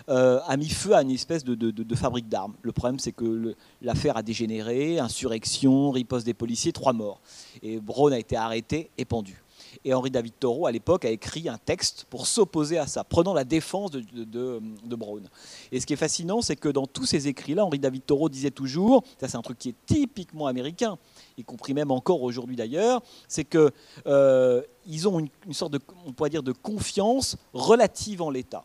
euh, 0.09 0.39
a 0.47 0.55
mis 0.55 0.69
feu 0.69 0.95
à 0.95 1.01
une 1.01 1.11
espèce 1.11 1.43
de, 1.43 1.95
fabrique 1.95 2.29
d'armes. 2.29 2.53
Le 2.61 2.71
problème, 2.71 2.99
c'est 2.99 3.11
que 3.11 3.55
l'affaire 3.81 4.17
a 4.17 4.23
dégénéré, 4.23 4.99
insurrection, 4.99 5.91
riposte 5.91 6.25
des 6.25 6.33
policiers, 6.33 6.71
trois 6.71 6.93
morts. 6.93 7.19
Et 7.61 7.79
Brown 7.79 8.13
a 8.13 8.19
été 8.19 8.35
arrêté 8.35 8.89
et 8.97 9.05
pendu. 9.05 9.43
Et 9.83 9.93
Henri 9.93 10.11
David 10.11 10.33
Thoreau, 10.39 10.67
à 10.67 10.71
l'époque, 10.71 11.03
a 11.05 11.09
écrit 11.09 11.49
un 11.49 11.57
texte 11.57 12.05
pour 12.09 12.27
s'opposer 12.27 12.77
à 12.77 12.87
ça, 12.87 13.03
prenant 13.03 13.33
la 13.33 13.43
défense 13.43 13.91
de, 13.91 14.01
de, 14.01 14.95
Brown. 14.95 15.27
Et 15.71 15.79
ce 15.79 15.85
qui 15.85 15.93
est 15.93 15.97
fascinant, 15.97 16.41
c'est 16.41 16.55
que 16.55 16.69
dans 16.69 16.85
tous 16.85 17.05
ces 17.05 17.27
écrits-là, 17.27 17.65
Henri 17.65 17.79
David 17.79 18.05
Thoreau 18.05 18.29
disait 18.29 18.51
toujours, 18.51 19.03
ça 19.19 19.27
c'est 19.27 19.37
un 19.37 19.41
truc 19.41 19.57
qui 19.57 19.69
est 19.69 19.75
typiquement 19.85 20.47
américain, 20.47 20.97
y 21.37 21.43
compris 21.43 21.73
même 21.73 21.91
encore 21.91 22.21
aujourd'hui 22.21 22.55
d'ailleurs, 22.55 23.01
c'est 23.27 23.45
qu'ils 23.45 23.71
euh, 24.07 24.61
ont 25.05 25.19
une, 25.19 25.53
sorte 25.53 25.73
de, 25.73 25.79
on 26.05 26.13
pourrait 26.13 26.29
dire, 26.29 26.43
de 26.43 26.51
confiance 26.51 27.37
relative 27.53 28.21
en 28.21 28.29
l'État. 28.29 28.63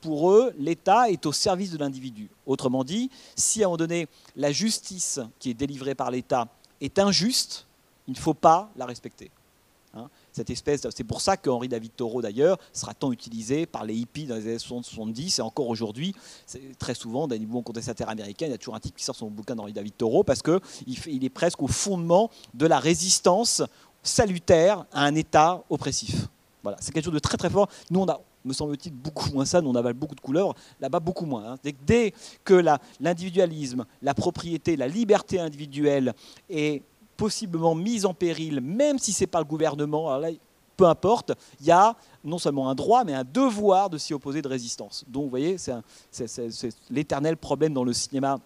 Pour 0.00 0.32
eux, 0.32 0.52
l'État 0.58 1.08
est 1.08 1.24
au 1.26 1.32
service 1.32 1.70
de 1.70 1.78
l'individu. 1.78 2.28
Autrement 2.46 2.82
dit, 2.82 3.10
si 3.36 3.62
à 3.62 3.66
un 3.66 3.68
moment 3.68 3.76
donné, 3.76 4.08
la 4.34 4.50
justice 4.50 5.20
qui 5.38 5.50
est 5.50 5.54
délivrée 5.54 5.94
par 5.94 6.10
l'État 6.10 6.48
est 6.80 6.98
injuste, 6.98 7.66
il 8.08 8.14
ne 8.14 8.18
faut 8.18 8.34
pas 8.34 8.70
la 8.76 8.86
respecter. 8.86 9.30
Cette 10.38 10.50
espèce. 10.50 10.86
C'est 10.94 11.02
pour 11.02 11.20
ça 11.20 11.36
qu'Henri 11.36 11.66
David 11.66 11.96
Thoreau, 11.96 12.22
d'ailleurs, 12.22 12.58
sera 12.72 12.94
tant 12.94 13.10
utilisé 13.10 13.66
par 13.66 13.84
les 13.84 13.96
hippies 13.96 14.26
dans 14.26 14.36
les 14.36 14.46
années 14.46 14.58
70 14.60 15.40
et 15.40 15.42
encore 15.42 15.66
aujourd'hui. 15.66 16.14
Très 16.78 16.94
souvent, 16.94 17.26
dans 17.26 17.34
les 17.34 17.40
mouvements 17.40 17.62
contestataires 17.62 18.08
américains, 18.08 18.46
il 18.46 18.52
y 18.52 18.54
a 18.54 18.58
toujours 18.58 18.76
un 18.76 18.80
type 18.80 18.94
qui 18.94 19.02
sort 19.02 19.16
son 19.16 19.30
bouquin 19.30 19.56
d'Henri 19.56 19.72
David 19.72 19.96
Thoreau 19.96 20.22
parce 20.22 20.40
qu'il 20.40 20.60
il 21.08 21.24
est 21.24 21.28
presque 21.28 21.60
au 21.60 21.66
fondement 21.66 22.30
de 22.54 22.66
la 22.66 22.78
résistance 22.78 23.64
salutaire 24.04 24.86
à 24.92 25.06
un 25.06 25.16
État 25.16 25.64
oppressif. 25.70 26.28
Voilà, 26.62 26.78
c'est 26.80 26.92
quelque 26.92 27.06
chose 27.06 27.14
de 27.14 27.18
très 27.18 27.36
très 27.36 27.50
fort. 27.50 27.68
Nous, 27.90 27.98
on 27.98 28.08
a, 28.08 28.20
me 28.44 28.52
semble-t-il, 28.52 28.94
beaucoup 28.94 29.32
moins 29.32 29.44
ça. 29.44 29.60
Nous, 29.60 29.70
on 29.70 29.74
avale 29.74 29.94
beaucoup 29.94 30.14
de 30.14 30.20
couleurs. 30.20 30.54
Là-bas, 30.78 31.00
beaucoup 31.00 31.26
moins. 31.26 31.54
Hein. 31.54 31.72
Dès 31.84 32.14
que 32.44 32.62
l'individualisme, 33.00 33.86
la, 34.02 34.14
propriété, 34.14 34.76
la 34.76 34.86
liberté 34.86 35.40
individuelle 35.40 36.14
est 36.48 36.84
possiblement 37.18 37.74
mise 37.74 38.06
en 38.06 38.14
péril, 38.14 38.62
même 38.62 38.98
si 38.98 39.12
ce 39.12 39.24
n'est 39.24 39.26
pas 39.26 39.40
le 39.40 39.44
gouvernement, 39.44 40.08
alors 40.08 40.20
là, 40.20 40.30
peu 40.76 40.86
importe, 40.86 41.32
il 41.60 41.66
y 41.66 41.72
a 41.72 41.96
non 42.24 42.38
seulement 42.38 42.70
un 42.70 42.74
droit, 42.76 43.02
mais 43.04 43.12
un 43.12 43.24
devoir 43.24 43.90
de 43.90 43.98
s'y 43.98 44.14
opposer 44.14 44.40
de 44.40 44.48
résistance. 44.48 45.04
Donc, 45.08 45.24
vous 45.24 45.30
voyez, 45.30 45.56
c'est 45.58 45.74
l'éternel 46.88 47.36
problème 47.36 47.74
dans 47.74 47.82
le 47.82 47.92
cinéma 47.92 48.38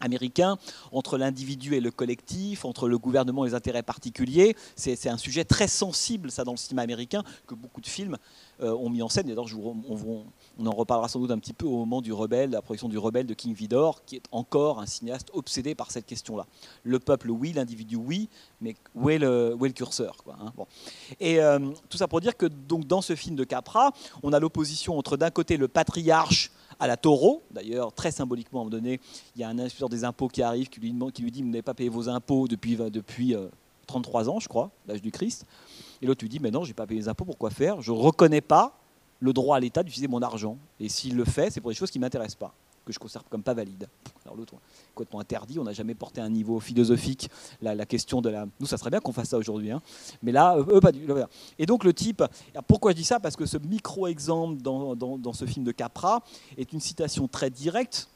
américain, 0.00 0.58
entre 0.92 1.16
l'individu 1.16 1.74
et 1.74 1.80
le 1.80 1.90
collectif, 1.90 2.64
entre 2.64 2.86
le 2.86 2.98
gouvernement 2.98 3.46
et 3.46 3.48
les 3.48 3.54
intérêts 3.54 3.82
particuliers. 3.82 4.54
C'est 4.76 5.08
un 5.08 5.16
sujet 5.16 5.44
très 5.44 5.66
sensible, 5.66 6.30
ça, 6.30 6.44
dans 6.44 6.52
le 6.52 6.58
cinéma 6.58 6.82
américain, 6.82 7.24
que 7.46 7.54
beaucoup 7.54 7.80
de 7.80 7.86
films 7.86 8.18
ont 8.60 8.90
mis 8.90 9.02
en 9.02 9.08
scène. 9.08 9.26
D'ailleurs, 9.26 9.46
on, 9.56 10.24
on, 10.58 10.66
en 10.66 10.72
reparlera 10.72 11.08
sans 11.08 11.20
doute 11.20 11.30
un 11.30 11.38
petit 11.38 11.52
peu 11.52 11.66
au 11.66 11.76
moment 11.78 12.00
du 12.00 12.12
Rebelle, 12.12 12.50
la 12.50 12.62
production 12.62 12.88
du 12.88 12.98
Rebelle 12.98 13.26
de 13.26 13.34
King 13.34 13.54
Vidor, 13.54 14.04
qui 14.04 14.16
est 14.16 14.24
encore 14.32 14.80
un 14.80 14.86
cinéaste 14.86 15.30
obsédé 15.32 15.74
par 15.74 15.90
cette 15.90 16.06
question-là. 16.06 16.46
Le 16.82 16.98
peuple, 16.98 17.30
oui, 17.30 17.52
l'individu, 17.52 17.96
oui, 17.96 18.28
mais 18.60 18.74
où 18.94 19.10
est 19.10 19.18
le, 19.18 19.56
curseur 19.74 20.16
hein. 20.28 20.52
Et 21.20 21.40
euh, 21.40 21.58
tout 21.88 21.98
ça 21.98 22.08
pour 22.08 22.20
dire 22.20 22.36
que 22.36 22.46
donc, 22.46 22.86
dans 22.86 23.02
ce 23.02 23.14
film 23.14 23.36
de 23.36 23.44
Capra, 23.44 23.92
on 24.22 24.32
a 24.32 24.40
l'opposition 24.40 24.98
entre 24.98 25.16
d'un 25.16 25.30
côté 25.30 25.56
le 25.56 25.68
patriarche 25.68 26.50
à 26.80 26.86
la 26.86 26.96
taureau. 26.96 27.42
D'ailleurs, 27.50 27.92
très 27.92 28.10
symboliquement, 28.10 28.60
à 28.60 28.62
un 28.62 28.64
moment 28.64 28.76
donné, 28.76 29.00
il 29.34 29.40
y 29.40 29.44
a 29.44 29.48
un 29.48 29.58
inspecteur 29.58 29.88
des 29.88 30.04
impôts 30.04 30.28
qui 30.28 30.42
arrive, 30.42 30.68
qui 30.68 30.80
lui, 30.80 30.92
demande, 30.92 31.12
qui 31.12 31.22
lui 31.22 31.30
dit 31.30 31.42
Vous 31.42 31.48
n'avez 31.48 31.62
pas 31.62 31.74
payé 31.74 31.88
vos 31.88 32.08
impôts 32.08 32.48
depuis, 32.48 32.76
depuis 32.76 33.34
33 33.86 34.28
euh, 34.28 34.32
ans, 34.32 34.40
je 34.40 34.48
crois, 34.48 34.70
l'âge 34.86 35.02
du 35.02 35.10
Christ. 35.10 35.46
Et 36.02 36.06
l'autre 36.06 36.22
lui 36.22 36.28
dit 36.28 36.40
Mais 36.40 36.50
non, 36.50 36.64
je 36.64 36.68
n'ai 36.68 36.74
pas 36.74 36.86
payé 36.86 37.00
les 37.00 37.08
impôts, 37.08 37.24
pourquoi 37.24 37.50
faire? 37.50 37.80
Je 37.80 37.92
ne 37.92 37.96
reconnais 37.96 38.40
pas 38.40 38.78
le 39.20 39.32
droit 39.32 39.56
à 39.56 39.60
l'État 39.60 39.82
d'utiliser 39.82 40.08
mon 40.08 40.22
argent. 40.22 40.56
Et 40.80 40.88
s'il 40.88 41.16
le 41.16 41.24
fait, 41.24 41.50
c'est 41.50 41.60
pour 41.60 41.70
des 41.70 41.76
choses 41.76 41.90
qui 41.90 41.98
ne 41.98 42.04
m'intéressent 42.04 42.38
pas 42.38 42.54
que 42.88 42.94
je 42.94 42.98
considère 42.98 43.24
comme 43.28 43.42
pas 43.42 43.52
valide. 43.52 43.86
Alors 44.24 44.34
l'autre, 44.34 44.54
complètement 44.94 45.20
interdit, 45.20 45.58
on 45.58 45.64
n'a 45.64 45.74
jamais 45.74 45.94
porté 45.94 46.22
à 46.22 46.24
un 46.24 46.30
niveau 46.30 46.58
philosophique 46.58 47.30
la, 47.60 47.84
question 47.84 48.22
de 48.22 48.30
la... 48.30 48.46
Nous, 48.58 48.66
ça 48.66 48.78
serait 48.78 48.88
bien 48.88 49.00
qu'on 49.00 49.12
fasse 49.12 49.28
ça 49.28 49.36
aujourd'hui, 49.36 49.70
hein. 49.70 49.82
mais 50.22 50.32
là, 50.32 50.56
eux, 50.56 50.80
pas 50.80 50.90
du 50.90 51.06
Et 51.58 51.66
donc 51.66 51.84
le 51.84 51.92
type, 51.92 52.24
pourquoi 52.66 52.92
je 52.92 52.96
dis 52.96 53.04
ça? 53.04 53.20
Parce 53.20 53.36
que 53.36 53.44
ce 53.44 53.58
micro-exemple 53.58 54.62
dans, 54.62 54.96
dans 54.96 55.32
ce 55.34 55.44
film 55.44 55.66
de 55.66 55.72
Capra 55.72 56.22
est 56.56 56.72
une 56.72 56.80
citation 56.80 57.28
très 57.28 57.50
directe 57.50 58.08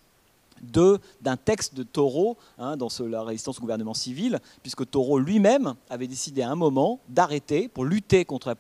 d'un 0.61 1.36
texte 1.36 1.74
de 1.74 1.82
Taureau 1.82 2.36
hein, 2.59 2.76
dans 2.76 2.88
la 3.09 3.22
résistance 3.22 3.59
au 3.59 3.61
gouvernement 3.61 3.94
civil, 3.94 4.40
puisque 4.62 4.88
Taureau 4.88 5.18
lui-même 5.18 5.74
avait 5.90 6.07
décidé 6.07 6.42
à 6.42 6.50
un 6.50 6.57
moment 6.57 7.00
d'arrêter, 7.09 7.68
pour 7.68 7.84
lutter 7.84 8.24
contre 8.24 8.55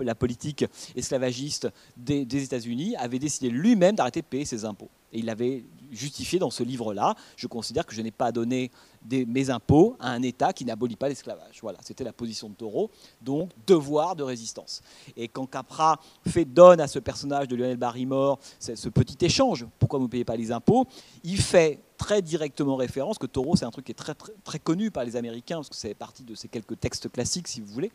la, 0.00 0.14
politique 0.14 0.64
esclavagiste 0.96 1.68
des, 1.96 2.24
des 2.24 2.44
États-Unis, 2.44 2.96
avait 2.96 3.18
décidé 3.18 3.50
lui-même 3.50 3.96
d'arrêter 3.96 4.22
de 4.22 4.26
payer 4.26 4.44
ses 4.44 4.64
impôts. 4.64 4.90
Et 5.12 5.20
il 5.20 5.30
avait 5.30 5.64
justifié 5.90 6.38
dans 6.38 6.50
ce 6.50 6.62
livre-là, 6.62 7.14
je 7.36 7.46
considère 7.46 7.86
que 7.86 7.94
je 7.94 8.02
n'ai 8.02 8.10
pas 8.10 8.30
donné 8.30 8.70
mes 9.10 9.48
impôts 9.48 9.96
à 10.00 10.10
un 10.10 10.22
État 10.22 10.52
qui 10.52 10.64
n'abolit 10.64 10.96
pas 10.96 11.08
l'esclavage. 11.08 11.60
Voilà, 11.62 11.78
c'était 11.82 12.04
la 12.04 12.12
position 12.12 12.50
de 12.50 12.54
Taureau, 12.54 12.90
donc 13.22 13.50
devoir 13.66 14.16
de 14.16 14.22
résistance. 14.22 14.82
Et 15.16 15.28
quand 15.28 15.46
Capra 15.46 15.98
fait 16.26 16.44
donne 16.44 16.80
à 16.80 16.88
ce 16.88 16.98
personnage 16.98 17.48
de 17.48 17.56
Lionel 17.56 17.78
Barrymore 17.78 18.38
ce 18.58 18.88
petit 18.90 19.24
échange, 19.24 19.66
pourquoi 19.78 19.98
vous 19.98 20.06
ne 20.06 20.10
payez 20.10 20.26
pas 20.26 20.36
les 20.36 20.52
impôts, 20.52 20.86
il 21.24 21.40
fait 21.40 21.80
très 21.96 22.22
directement 22.22 22.76
référence, 22.76 23.18
que 23.18 23.26
Taureau 23.26 23.56
c'est 23.56 23.64
un 23.64 23.70
truc 23.70 23.86
qui 23.86 23.92
est 23.92 24.14
très 24.44 24.58
connu 24.58 24.90
par 24.90 25.04
les 25.04 25.16
Américains, 25.16 25.56
parce 25.56 25.68
que 25.68 25.76
c'est 25.76 25.94
partie 25.94 26.22
de 26.22 26.34
ces 26.34 26.48
quelques 26.48 26.78
textes 26.78 27.10
classiques 27.10 27.48
si 27.48 27.60
vous 27.60 27.72
voulez, 27.72 27.90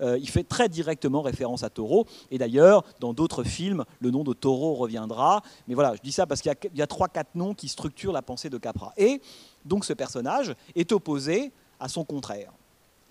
euh, 0.00 0.18
il 0.18 0.28
fait 0.28 0.44
très 0.44 0.68
directement 0.68 1.22
référence 1.22 1.62
à 1.62 1.70
Taureau, 1.70 2.06
et 2.30 2.38
d'ailleurs 2.38 2.84
dans 3.00 3.12
d'autres 3.12 3.44
films, 3.44 3.84
le 4.00 4.10
nom 4.10 4.24
de 4.24 4.32
Taureau 4.32 4.74
reviendra, 4.74 5.42
mais 5.68 5.74
voilà, 5.74 5.94
je 5.96 6.00
dis 6.02 6.12
ça 6.12 6.26
parce 6.26 6.40
qu'il 6.40 6.54
y 6.74 6.82
a 6.82 6.86
trois, 6.86 7.08
quatre 7.08 7.34
noms 7.34 7.54
qui 7.54 7.68
structurent 7.68 8.12
la 8.12 8.22
pensée 8.22 8.50
de 8.50 8.58
Capra. 8.58 8.92
Et 8.96 9.20
donc 9.64 9.84
ce 9.84 9.92
personnage 9.92 10.54
est 10.74 10.92
opposé 10.92 11.52
à 11.78 11.88
son 11.88 12.04
contraire, 12.04 12.52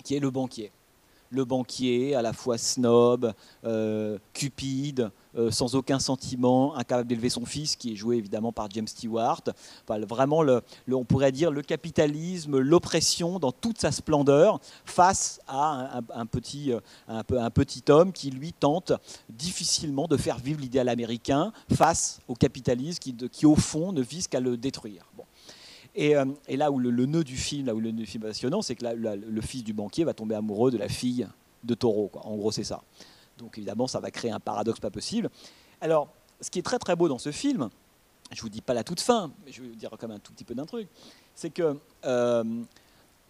qui 0.04 0.16
est 0.16 0.20
le 0.20 0.30
banquier. 0.30 0.72
Le 1.30 1.46
banquier, 1.46 2.16
à 2.16 2.22
la 2.22 2.34
fois 2.34 2.58
snob, 2.58 3.34
euh, 3.64 4.18
cupide, 4.34 5.12
euh, 5.36 5.52
sans 5.52 5.76
aucun 5.76 6.00
sentiment, 6.00 6.76
incapable 6.76 7.08
d'élever 7.08 7.30
son 7.30 7.46
fils, 7.46 7.76
qui 7.76 7.94
est 7.94 7.96
joué 7.96 8.18
évidemment 8.18 8.52
par 8.52 8.68
James 8.72 8.88
Stewart. 8.88 9.44
vraiment, 9.88 10.42
le, 10.42 10.64
on 10.92 11.06
pourrait 11.06 11.32
dire 11.32 11.52
le 11.52 11.62
capitalisme, 11.62 12.58
l'oppression 12.58 13.38
dans 13.38 13.52
toute 13.52 13.80
sa 13.80 13.92
splendeur, 13.92 14.60
face 14.86 15.40
à 15.48 16.02
un, 16.16 16.26
petit, 16.26 16.74
euh, 16.74 16.80
un, 17.08 17.50
petit 17.52 17.84
homme 17.90 18.12
qui, 18.12 18.32
lui, 18.32 18.54
tente 18.54 18.92
difficilement 19.30 20.08
de 20.08 20.18
faire 20.18 20.40
vivre 20.40 20.60
l'idéal 20.60 20.90
américain 20.90 21.54
face 21.72 22.22
au 22.28 22.34
capitalisme 22.34 23.00
qui, 23.32 23.46
au 23.46 23.56
fond, 23.56 23.92
ne 23.92 24.02
vise 24.02 24.28
qu'à 24.28 24.40
le 24.40 24.58
détruire. 24.58 25.06
Euh, 25.98 26.26
et, 26.48 26.58
là 26.58 26.72
où 26.72 26.80
le, 26.80 26.92
nœud 27.06 27.24
du 27.24 27.38
film, 27.38 27.66
là 27.66 27.76
où 27.76 27.80
le 27.80 27.92
nœud 27.92 28.04
du 28.04 28.06
film 28.06 28.24
est 28.24 28.28
passionnant, 28.28 28.62
c'est 28.62 28.76
que 28.76 28.86
le 28.86 29.42
fils 29.42 29.64
du 29.64 29.74
banquier 29.74 30.04
va 30.04 30.14
tomber 30.14 30.36
amoureux 30.36 30.72
de 30.72 30.78
la 30.78 30.88
fille 30.88 31.28
de 31.64 31.74
Taureau. 31.74 32.12
En 32.24 32.36
gros, 32.36 32.52
c'est 32.52 32.64
ça. 32.64 32.82
Donc 33.38 33.58
évidemment, 33.58 33.88
ça 33.88 34.00
va 34.00 34.12
créer 34.12 34.32
un 34.32 34.40
paradoxe 34.40 34.80
pas 34.80 34.92
possible. 34.92 35.30
Alors, 35.82 36.10
ce 36.42 36.50
qui 36.50 36.60
est 36.60 36.64
très 36.64 36.80
très 36.80 36.96
beau 36.96 37.08
dans 37.08 37.18
ce 37.18 37.32
film, 37.32 37.70
je 38.32 38.42
vous 38.42 38.50
dis 38.50 38.62
pas 38.62 38.74
la 38.74 38.84
toute 38.84 39.02
fin, 39.02 39.32
mais 39.46 39.52
je 39.52 39.62
vais 39.62 39.70
vous 39.70 39.76
dire 39.76 39.90
quand 39.92 40.08
même 40.08 40.18
un 40.18 40.20
tout 40.20 40.34
petit 40.34 40.44
peu 40.44 40.54
d'un 40.54 40.66
truc, 40.66 40.88
c'est 41.36 41.50
que 41.50 41.78
euh, 42.06 42.44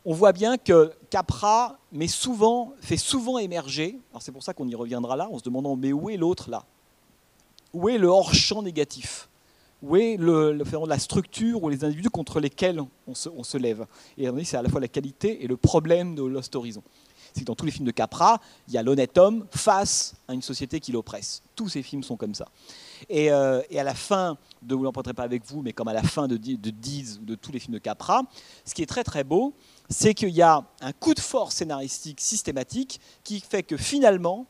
on 0.05 0.13
voit 0.13 0.33
bien 0.33 0.57
que 0.57 0.91
Capra 1.09 1.77
met 1.91 2.07
souvent, 2.07 2.73
fait 2.81 2.97
souvent 2.97 3.37
émerger, 3.37 3.99
alors 4.11 4.21
c'est 4.21 4.31
pour 4.31 4.43
ça 4.43 4.53
qu'on 4.53 4.67
y 4.67 4.75
reviendra 4.75 5.15
là, 5.15 5.29
en 5.29 5.37
se 5.37 5.43
demandant 5.43 5.75
mais 5.75 5.93
où 5.93 6.09
est 6.09 6.17
l'autre 6.17 6.49
là? 6.49 6.65
Où 7.73 7.87
est 7.89 7.97
le 7.97 8.07
hors-champ 8.07 8.63
négatif? 8.63 9.29
Où 9.81 9.95
est 9.95 10.17
le, 10.17 10.51
la 10.87 10.99
structure 10.99 11.63
ou 11.63 11.69
les 11.69 11.83
individus 11.83 12.09
contre 12.09 12.39
lesquels 12.39 12.81
on 13.07 13.13
se, 13.15 13.57
lève? 13.57 13.85
Et 14.17 14.27
c'est 14.43 14.57
à 14.57 14.61
la 14.61 14.69
fois 14.69 14.81
la 14.81 14.87
qualité 14.87 15.43
et 15.43 15.47
le 15.47 15.57
problème 15.57 16.15
de 16.15 16.23
Lost 16.23 16.55
Horizon. 16.55 16.83
C'est 17.33 17.41
que 17.41 17.45
dans 17.45 17.55
tous 17.55 17.65
les 17.65 17.71
films 17.71 17.85
de 17.85 17.91
Capra, 17.91 18.41
il 18.67 18.73
y 18.73 18.77
a 18.77 18.83
l'honnête 18.83 19.17
homme 19.17 19.45
face 19.51 20.15
à 20.27 20.33
une 20.33 20.41
société 20.41 20.79
qui 20.79 20.91
l'oppresse. 20.91 21.43
Tous 21.55 21.69
ces 21.69 21.83
films 21.83 22.03
sont 22.03 22.17
comme 22.17 22.33
ça. 22.33 22.47
Et, 23.07 23.31
euh, 23.31 23.61
à 23.75 23.83
la 23.83 23.93
fin 23.93 24.37
de 24.61 24.75
Vous 24.75 24.83
l'emporterez 24.83 25.13
pas 25.13 25.23
avec 25.23 25.45
vous, 25.45 25.61
mais 25.61 25.71
comme 25.71 25.87
à 25.87 25.93
la 25.93 26.03
fin 26.03 26.27
de, 26.27 26.37
de 26.37 26.69
ou 27.21 27.25
de 27.25 27.35
tous 27.35 27.51
les 27.51 27.59
films 27.59 27.75
de 27.75 27.79
Capra, 27.79 28.23
ce 28.65 28.73
qui 28.73 28.81
est 28.81 28.87
très 28.87 29.03
très 29.03 29.23
beau, 29.23 29.53
c'est 29.89 30.13
qu'il 30.13 30.29
y 30.29 30.41
a 30.41 30.65
un 30.81 30.91
coup 30.91 31.13
de 31.13 31.19
force 31.19 31.55
scénaristique 31.55 32.19
systématique 32.19 32.99
qui 33.23 33.39
fait 33.39 33.63
que 33.63 33.77
finalement, 33.77 34.47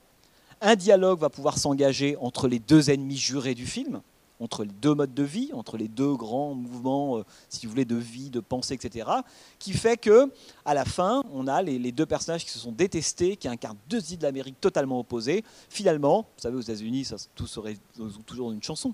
un 0.62 0.76
dialogue 0.76 1.20
va 1.20 1.30
pouvoir 1.30 1.58
s'engager 1.58 2.18
entre 2.20 2.48
les 2.48 2.60
deux 2.60 2.90
ennemis 2.90 3.18
jurés 3.18 3.56
du 3.56 3.66
film, 3.66 4.02
entre 4.40 4.64
les 4.64 4.72
deux 4.72 4.96
modes 4.96 5.14
de 5.14 5.24
vie, 5.24 5.52
entre 5.54 5.78
les 5.78 5.88
deux 5.88 6.16
grands 6.16 6.54
mouvements, 6.54 7.18
euh, 7.18 7.26
si 7.50 7.66
vous 7.66 7.72
voulez, 7.72 7.86
de 7.86 7.96
vie, 7.96 8.30
de 8.30 8.40
pensée, 8.40 8.74
etc., 8.74 9.10
qui 9.58 9.74
fait 9.74 9.98
que, 9.98 10.32
à 10.66 10.74
la 10.74 10.86
fin, 10.86 11.24
on 11.34 11.48
a 11.48 11.62
les, 11.62 11.92
deux 11.92 12.06
personnages 12.06 12.46
qui 12.46 12.52
se 12.52 12.60
sont 12.60 12.72
détestés, 12.72 13.36
qui 13.36 13.48
incarnent 13.48 13.78
deux 13.90 14.12
îles 14.12 14.20
de 14.20 14.24
l'Amérique 14.24 14.60
totalement 14.62 15.00
opposées. 15.00 15.44
Finalement, 15.70 16.22
vous 16.22 16.42
savez, 16.42 16.56
aux 16.56 16.62
États-Unis, 16.62 17.06
ça, 17.06 17.18
tout 17.36 17.48
serait 17.48 17.78
toujours 18.26 18.52
une 18.52 18.64
chanson. 18.64 18.94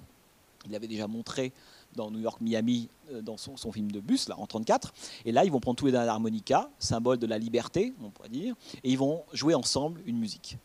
Il 0.65 0.71
l'avait 0.71 0.87
déjà 0.87 1.07
montré 1.07 1.53
dans 1.95 2.11
New 2.11 2.19
York, 2.19 2.41
Miami, 2.41 2.89
euh, 3.11 3.21
dans 3.21 3.37
son, 3.37 3.71
film 3.71 3.91
de 3.91 3.99
bus, 3.99 4.27
là, 4.27 4.37
en 4.37 4.47
34. 4.47 4.93
Et 5.25 5.31
là, 5.31 5.45
ils 5.45 5.51
vont 5.51 5.59
prendre 5.59 5.77
tous 5.77 5.85
les 5.85 5.91
deux 5.91 5.97
l'harmonica, 5.97 6.69
symbole 6.79 7.17
de 7.17 7.27
la 7.27 7.37
liberté, 7.37 7.93
on 8.03 8.09
pourrait 8.09 8.29
dire, 8.29 8.55
et 8.83 8.91
ils 8.91 8.97
vont 8.97 9.23
jouer 9.33 9.53
ensemble 9.53 10.01
une 10.05 10.17
musique. 10.17 10.57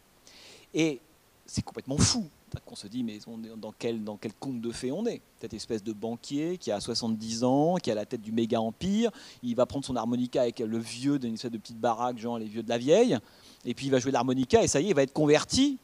Et 0.74 1.00
c'est 1.46 1.62
complètement 1.62 1.98
fou 1.98 2.28
qu'on 2.64 2.74
se 2.74 2.86
dit, 2.86 3.02
mais 3.04 3.18
dans 3.56 3.72
quel, 3.72 4.02
conte 4.38 4.60
de 4.60 4.70
fées 4.72 4.92
on 4.92 5.06
est? 5.06 5.20
Cette 5.40 5.54
espèce 5.54 5.82
de 5.82 5.92
banquier 5.92 6.58
qui 6.58 6.72
a 6.72 6.80
70 6.80 7.44
ans, 7.44 7.76
qui 7.76 7.90
a 7.90 7.94
la 7.94 8.06
tête 8.06 8.20
du 8.20 8.32
méga 8.32 8.60
empire, 8.60 9.10
il 9.42 9.54
va 9.54 9.66
prendre 9.66 9.84
son 9.84 9.96
harmonica 9.96 10.42
avec 10.42 10.58
le 10.58 10.78
vieux 10.78 11.18
d'une 11.18 11.34
espèce 11.34 11.50
de 11.50 11.58
petite 11.58 11.78
baraque, 11.78 12.18
genre 12.18 12.38
les 12.38 12.46
vieux 12.46 12.62
de 12.62 12.68
la 12.68 12.78
vieille, 12.78 13.18
et 13.64 13.74
puis 13.74 13.86
il 13.86 13.90
va 13.90 13.98
jouer 13.98 14.12
l'harmonica, 14.12 14.62
et 14.62 14.68
ça 14.68 14.80
y 14.80 14.86
est, 14.86 14.88
il 14.90 14.94
va 14.94 15.02
être 15.02 15.12
converti 15.12 15.78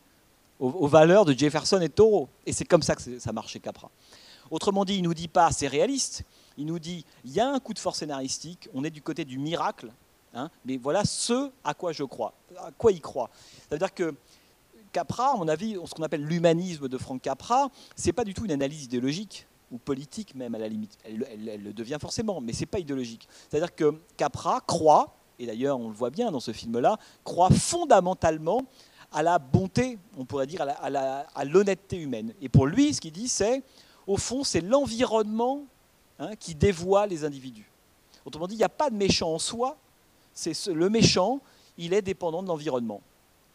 aux, 0.59 0.87
valeurs 0.87 1.25
de 1.25 1.33
Jefferson 1.33 1.81
et 1.81 1.89
de. 1.89 2.27
Et 2.47 2.53
c'est 2.53 2.65
comme 2.65 2.83
ça 2.83 2.95
que 2.95 3.19
ça 3.19 3.33
marche 3.33 3.53
chez 3.53 3.61
Capra. 3.61 3.91
Autrement 4.51 4.85
dit, 4.85 4.95
il 4.95 5.03
ne 5.03 5.09
nous 5.09 5.15
dit 5.15 5.29
pas 5.29 5.51
c'est 5.51 5.67
réaliste, 5.67 6.25
il 6.57 6.67
nous 6.67 6.79
dit 6.79 7.05
il 7.25 7.33
y 7.33 7.41
a 7.41 7.49
un 7.49 7.59
coup 7.59 7.75
de 7.75 7.79
force 7.79 7.99
scénaristique, 7.99 8.69
on 8.75 8.85
est 8.85 8.91
du 8.91 9.03
côté 9.03 9.25
du 9.25 9.39
miracle, 9.39 9.91
hein, 10.35 10.51
mais 10.65 10.77
voilà 10.77 11.05
ce 11.05 11.51
à 11.65 11.75
quoi 11.75 11.93
je 11.93 12.05
crois, 12.05 12.33
à 12.59 12.71
quoi 12.71 12.93
il 12.93 13.01
croit. 13.01 13.31
C'est-à-dire 13.69 13.93
que 13.93 14.15
Capra, 14.97 15.33
à 15.33 15.37
mon 15.37 15.47
avis, 15.47 15.77
ce 15.85 15.93
qu'on 15.93 16.05
appelle 16.05 16.25
l'humanisme 16.25 16.89
de 16.89 16.97
Franck 16.97 17.21
Capra, 17.21 17.69
c'est 17.97 18.15
pas 18.15 18.25
du 18.25 18.33
tout 18.33 18.47
une 18.47 18.53
analyse 18.53 18.85
idéologique 18.85 19.47
ou 19.71 19.77
politique 19.77 20.35
même 20.35 20.55
à 20.55 20.59
la 20.59 20.69
limite. 20.69 20.97
Elle, 21.05 21.63
le 21.63 21.75
devient 21.75 21.99
forcément, 22.01 22.41
mais 22.41 22.55
c'est 22.55 22.65
pas 22.65 22.79
idéologique. 22.79 23.29
C'est-à-dire 23.51 23.75
que 23.75 24.01
Capra 24.17 24.63
croit, 24.63 25.15
et 25.39 25.45
d'ailleurs 25.45 25.79
on 25.79 25.89
le 25.89 25.95
voit 25.95 26.09
bien 26.09 26.31
dans 26.31 26.41
ce 26.41 26.51
film-là, 26.51 26.97
croit 27.25 27.51
fondamentalement 27.51 28.63
à 29.13 29.23
la 29.23 29.39
bonté, 29.39 29.99
on 30.17 30.25
pourrait 30.25 30.47
dire, 30.47 30.63
à 30.63 31.45
l'honnêteté 31.45 31.99
humaine. 31.99 32.33
Et 32.41 32.49
pour 32.49 32.67
lui, 32.67 32.95
ce 32.95 33.03
qu'il 33.03 33.13
dit, 33.13 33.29
c'est, 33.29 33.63
au 34.07 34.17
fond, 34.17 34.45
c'est 34.45 34.63
l'environnement 34.63 35.67
hein, 36.19 36.35
qui 36.37 36.55
dévoie 36.55 37.07
les 37.07 37.23
individus. 37.23 37.71
Autrement 38.25 38.47
dit, 38.47 38.55
il 38.55 38.59
n'y 38.59 38.65
a 38.65 38.71
pas 38.71 38.89
de 38.89 38.97
méchant 38.97 39.35
en 39.35 39.39
soi, 39.39 39.77
c'est 40.33 40.69
le 40.69 40.89
méchant, 40.89 41.41
il 41.77 41.93
est 41.93 42.01
dépendant 42.01 42.43
de 42.43 42.49
l'environnement 42.49 43.03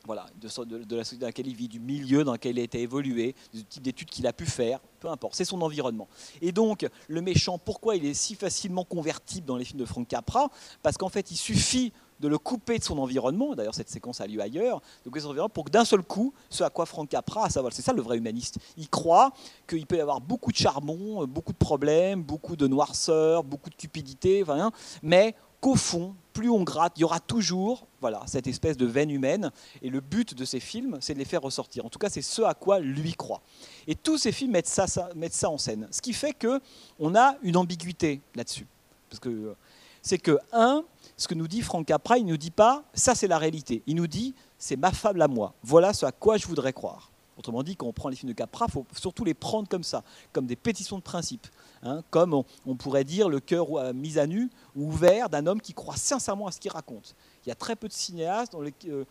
voilà, 0.05 0.25
de, 0.35 0.95
la 0.95 1.03
société 1.03 1.21
dans 1.21 1.27
laquelle 1.27 1.47
il 1.47 1.55
vit, 1.55 1.67
du 1.67 1.79
milieu 1.79 2.23
dans 2.23 2.33
lequel 2.33 2.57
il 2.57 2.61
a 2.61 2.63
été 2.63 2.81
évolué, 2.81 3.35
du 3.53 3.63
type 3.63 3.83
d'études 3.83 4.09
qu'il 4.09 4.25
a 4.27 4.33
pu 4.33 4.45
faire, 4.45 4.79
peu 4.99 5.09
importe, 5.09 5.35
c'est 5.35 5.45
son 5.45 5.61
environnement. 5.61 6.07
Et 6.41 6.51
donc, 6.51 6.87
le 7.07 7.21
méchant, 7.21 7.57
pourquoi 7.57 7.95
il 7.95 8.05
est 8.05 8.13
si 8.13 8.35
facilement 8.35 8.83
convertible 8.83 9.45
dans 9.45 9.57
les 9.57 9.65
films 9.65 9.79
de 9.79 9.85
Frank 9.85 10.07
Capra? 10.07 10.49
Parce 10.81 10.97
qu'en 10.97 11.09
fait, 11.09 11.31
il 11.31 11.37
suffit 11.37 11.93
de 12.19 12.27
le 12.27 12.37
couper 12.37 12.77
de 12.77 12.83
son 12.83 12.99
environnement, 12.99 13.55
d'ailleurs 13.55 13.73
cette 13.73 13.89
séquence 13.89 14.21
a 14.21 14.27
lieu 14.27 14.39
ailleurs, 14.39 14.79
donc 15.05 15.49
pour 15.51 15.65
que 15.65 15.71
d'un 15.71 15.85
seul 15.85 16.03
coup, 16.03 16.33
ce 16.51 16.63
à 16.63 16.69
quoi 16.69 16.85
Frank 16.85 17.09
Capra, 17.09 17.49
savoir, 17.49 17.73
c'est 17.73 17.81
ça 17.81 17.93
le 17.93 18.01
vrai 18.03 18.17
humaniste, 18.17 18.59
il 18.77 18.87
croit 18.89 19.33
qu'il 19.67 19.87
peut 19.87 19.97
y 19.97 20.01
avoir 20.01 20.21
beaucoup 20.21 20.51
de 20.51 20.57
charbon, 20.57 21.25
beaucoup 21.25 21.51
de 21.51 21.57
problèmes, 21.57 22.21
beaucoup 22.21 22.55
de 22.55 22.67
noirceur, 22.67 23.43
beaucoup 23.43 23.71
de 23.71 23.75
cupidité, 23.75 24.43
enfin, 24.43 24.71
mais 25.01 25.35
qu'au 25.59 25.75
fond, 25.75 26.15
plus 26.33 26.49
on 26.49 26.63
gratte, 26.63 26.93
il 26.97 27.01
y 27.01 27.03
aura 27.03 27.19
toujours 27.19 27.87
voilà, 27.99 28.21
cette 28.25 28.47
espèce 28.47 28.77
de 28.77 28.85
veine 28.85 29.11
humaine. 29.11 29.51
Et 29.81 29.89
le 29.89 29.99
but 29.99 30.33
de 30.33 30.45
ces 30.45 30.59
films, 30.59 30.97
c'est 31.01 31.13
de 31.13 31.19
les 31.19 31.25
faire 31.25 31.41
ressortir. 31.41 31.85
En 31.85 31.89
tout 31.89 31.99
cas, 31.99 32.09
c'est 32.09 32.21
ce 32.21 32.41
à 32.41 32.53
quoi 32.53 32.79
lui 32.79 33.13
croit. 33.13 33.41
Et 33.87 33.95
tous 33.95 34.17
ces 34.17 34.31
films 34.31 34.51
mettent 34.51 34.67
ça, 34.67 34.85
mettent 35.15 35.33
ça 35.33 35.49
en 35.49 35.57
scène. 35.57 35.87
Ce 35.91 36.01
qui 36.01 36.13
fait 36.13 36.33
qu'on 36.33 37.15
a 37.15 37.35
une 37.43 37.57
ambiguïté 37.57 38.21
là-dessus. 38.35 38.67
Parce 39.09 39.19
que 39.19 39.55
c'est 40.01 40.17
que, 40.17 40.39
un, 40.51 40.83
ce 41.17 41.27
que 41.27 41.35
nous 41.35 41.47
dit 41.47 41.61
Franck 41.61 41.85
Capra, 41.87 42.17
il 42.17 42.25
ne 42.25 42.31
nous 42.31 42.37
dit 42.37 42.51
pas 42.51 42.83
ça 42.93 43.13
c'est 43.13 43.27
la 43.27 43.37
réalité. 43.37 43.83
Il 43.85 43.95
nous 43.95 44.07
dit 44.07 44.33
c'est 44.57 44.77
ma 44.77 44.91
fable 44.91 45.21
à 45.21 45.27
moi. 45.27 45.53
Voilà 45.63 45.93
ce 45.93 46.05
à 46.05 46.11
quoi 46.11 46.37
je 46.37 46.47
voudrais 46.47 46.73
croire. 46.73 47.11
Autrement 47.37 47.63
dit, 47.63 47.75
quand 47.75 47.87
on 47.87 47.93
prend 47.93 48.09
les 48.09 48.15
films 48.15 48.31
de 48.31 48.37
Capra, 48.37 48.65
il 48.67 48.71
faut 48.71 48.85
surtout 48.95 49.23
les 49.23 49.33
prendre 49.33 49.67
comme 49.67 49.83
ça, 49.83 50.03
comme 50.31 50.45
des 50.45 50.55
pétitions 50.55 50.97
de 50.97 51.01
principe. 51.01 51.47
Hein, 51.83 52.03
comme 52.11 52.35
on, 52.67 52.75
pourrait 52.75 53.03
dire 53.03 53.27
le 53.27 53.39
cœur 53.39 53.73
euh, 53.73 53.91
mis 53.91 54.19
à 54.19 54.27
nu 54.27 54.51
ou 54.75 54.89
ouvert 54.89 55.29
d'un 55.29 55.47
homme 55.47 55.59
qui 55.59 55.73
croit 55.73 55.95
sincèrement 55.95 56.45
à 56.45 56.51
ce 56.51 56.59
qu'il 56.59 56.71
raconte. 56.71 57.15
Il 57.43 57.49
y 57.49 57.51
a 57.51 57.55
très 57.55 57.75
peu 57.75 57.87
de 57.87 57.93
cinéastes 57.93 58.55
euh, 58.85 59.05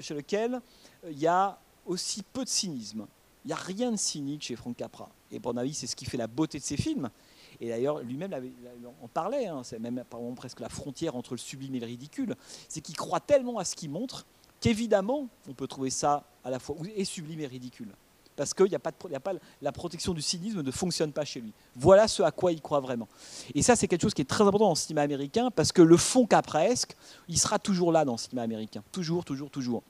chez 0.00 0.14
lesquels 0.14 0.54
euh, 1.04 1.10
il 1.10 1.18
y 1.18 1.26
a 1.26 1.58
aussi 1.84 2.22
peu 2.22 2.44
de 2.44 2.48
cynisme. 2.48 3.06
Il 3.44 3.48
n'y 3.48 3.52
a 3.52 3.56
rien 3.56 3.92
de 3.92 3.98
cynique 3.98 4.42
chez 4.42 4.56
Frank 4.56 4.74
Capra. 4.74 5.10
Et 5.30 5.38
pour 5.38 5.52
mon 5.52 5.60
avis, 5.60 5.74
c'est 5.74 5.86
ce 5.86 5.94
qui 5.94 6.06
fait 6.06 6.16
la 6.16 6.26
beauté 6.26 6.58
de 6.58 6.64
ses 6.64 6.78
films. 6.78 7.10
Et 7.60 7.68
d'ailleurs, 7.68 8.00
lui-même 8.00 8.34
en 9.02 9.08
parlait, 9.08 9.46
hein, 9.46 9.60
c'est 9.62 9.78
même 9.78 10.02
presque 10.34 10.60
la 10.60 10.70
frontière 10.70 11.14
entre 11.16 11.34
le 11.34 11.38
sublime 11.38 11.74
et 11.74 11.80
le 11.80 11.86
ridicule. 11.86 12.36
C'est 12.68 12.80
qu'il 12.80 12.96
croit 12.96 13.20
tellement 13.20 13.58
à 13.58 13.64
ce 13.64 13.76
qu'il 13.76 13.90
montre 13.90 14.24
qu'évidemment, 14.60 15.28
on 15.46 15.52
peut 15.52 15.66
trouver 15.66 15.90
ça 15.90 16.24
à 16.42 16.48
la 16.48 16.58
fois 16.58 16.74
et 16.96 17.04
sublime 17.04 17.40
et 17.40 17.46
ridicule 17.46 17.94
parce 18.36 18.54
que 18.54 18.64
a 18.74 18.78
pas 18.78 19.32
la 19.62 19.72
protection 19.72 20.12
du 20.12 20.22
cynisme 20.22 20.62
ne 20.62 20.70
fonctionne 20.70 21.12
pas 21.12 21.24
chez 21.24 21.40
lui. 21.40 21.52
Voilà 21.76 22.08
ce 22.08 22.22
à 22.22 22.30
quoi 22.30 22.52
il 22.52 22.60
croit 22.60 22.80
vraiment. 22.80 23.08
Et 23.54 23.62
ça, 23.62 23.76
c'est 23.76 23.88
quelque 23.88 24.02
chose 24.02 24.14
qui 24.14 24.22
est 24.22 24.28
très 24.28 24.44
important 24.44 24.66
dans 24.66 24.72
le 24.72 24.76
cinéma 24.76 25.02
américain, 25.02 25.50
parce 25.50 25.72
que 25.72 25.82
le 25.82 25.96
fond 25.96 26.26
capresque, 26.26 26.96
il 27.28 27.38
sera 27.38 27.58
toujours 27.58 27.92
là 27.92 28.04
dans 28.04 28.12
le 28.12 28.18
cinéma 28.18 28.42
américain. 28.42 28.82
Toujours, 28.92 29.24
toujours, 29.24 29.50
toujours. 29.50 29.82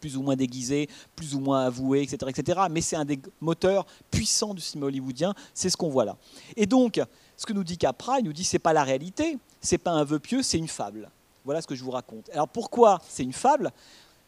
Plus 0.00 0.16
ou 0.16 0.22
moins 0.22 0.36
déguisé, 0.36 0.88
plus 1.14 1.34
ou 1.34 1.40
moins 1.40 1.64
avoué, 1.64 2.02
etc. 2.02 2.18
etc. 2.28 2.60
mais 2.70 2.82
c'est 2.82 2.96
un 2.96 3.04
des 3.06 3.18
moteurs 3.40 3.86
puissants 4.10 4.52
du 4.52 4.60
cinéma 4.60 4.86
hollywoodien, 4.86 5.34
c'est 5.54 5.70
ce 5.70 5.76
qu'on 5.76 5.88
voit 5.88 6.04
là. 6.04 6.16
Et 6.54 6.66
donc, 6.66 7.00
ce 7.36 7.46
que 7.46 7.54
nous 7.54 7.64
dit 7.64 7.78
Capra, 7.78 8.18
il 8.20 8.26
nous 8.26 8.32
dit 8.32 8.44
c'est 8.44 8.58
pas 8.58 8.74
la 8.74 8.84
réalité, 8.84 9.38
c'est 9.60 9.78
pas 9.78 9.92
un 9.92 10.04
vœu 10.04 10.18
pieux, 10.18 10.42
c'est 10.42 10.58
une 10.58 10.68
fable. 10.68 11.10
Voilà 11.44 11.62
ce 11.62 11.66
que 11.66 11.74
je 11.74 11.82
vous 11.82 11.92
raconte. 11.92 12.28
Alors 12.30 12.48
pourquoi 12.48 13.00
c'est 13.08 13.22
une 13.22 13.32
fable? 13.32 13.72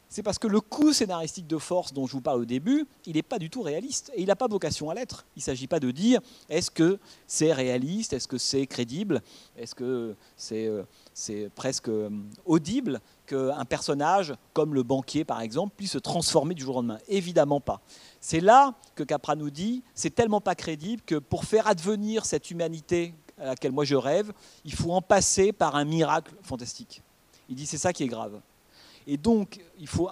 C'est 0.09 0.23
parce 0.23 0.39
que 0.39 0.47
le 0.47 0.61
coup 0.61 0.93
scénaristique 0.93 1.47
de 1.47 1.59
force 1.59 1.93
dont 1.93 2.07
je 2.07 2.13
vous 2.13 2.21
parle 2.21 2.41
au 2.41 2.45
début, 2.47 2.87
il 3.05 3.17
n'est 3.17 3.23
pas 3.23 3.39
du 3.39 3.51
tout 3.51 3.61
réaliste. 3.61 4.11
Et 4.15 4.23
il 4.23 4.27
n'a 4.27 4.37
pas 4.37 4.49
vocation 4.49 4.89
à 4.89 4.95
l'être. 4.95 5.27
Il 5.37 5.41
ne 5.41 5.45
s'agit 5.45 5.67
pas 5.67 5.81
de 5.81 5.91
dire 5.91 6.21
est-ce 6.49 6.71
que 6.71 6.99
c'est 7.27 7.53
réaliste, 7.53 8.15
est-ce 8.15 8.27
que 8.27 8.39
c'est 8.39 8.67
crédible, 8.67 9.23
est-ce 9.57 9.75
que 9.75 10.17
c'est 10.37 10.67
euh, 10.67 11.49
presque 11.55 11.89
euh, 11.89 12.09
audible 12.47 13.01
qu'un 13.27 13.65
personnage, 13.67 14.35
comme 14.55 14.73
le 14.73 14.83
banquier 14.83 15.25
par 15.25 15.43
exemple, 15.43 15.75
puisse 15.77 15.93
se 15.93 15.99
transformer 15.99 16.55
du 16.55 16.63
jour 16.63 16.77
au 16.77 16.79
lendemain. 16.79 16.99
Évidemment 17.09 17.61
pas. 17.61 17.83
C'est 18.21 18.41
là 18.41 18.75
que 18.95 19.03
Capra 19.03 19.37
nous 19.37 19.51
dit 19.51 19.83
c'est 19.95 20.15
tellement 20.15 20.41
pas 20.41 20.55
crédible 20.55 21.03
que 21.05 21.17
pour 21.17 21.45
faire 21.45 21.67
advenir 21.67 22.25
cette 22.25 22.51
humanité 22.51 23.15
à 23.39 23.47
laquelle 23.47 23.73
moi 23.73 23.85
je 23.85 23.95
rêve, 23.95 24.33
il 24.65 24.73
faut 24.73 24.93
en 24.93 25.03
passer 25.03 25.53
par 25.53 25.77
un 25.77 25.85
miracle 25.85 26.35
fantastique. 26.43 27.03
Il 27.51 27.57
dit 27.57 27.67
c'est 27.67 27.79
ça 27.79 27.93
qui 27.93 28.05
est 28.05 28.09
grave. 28.09 28.41
Et 29.11 29.17
donc, 29.17 29.59
il 29.81 29.89
faut 29.89 30.11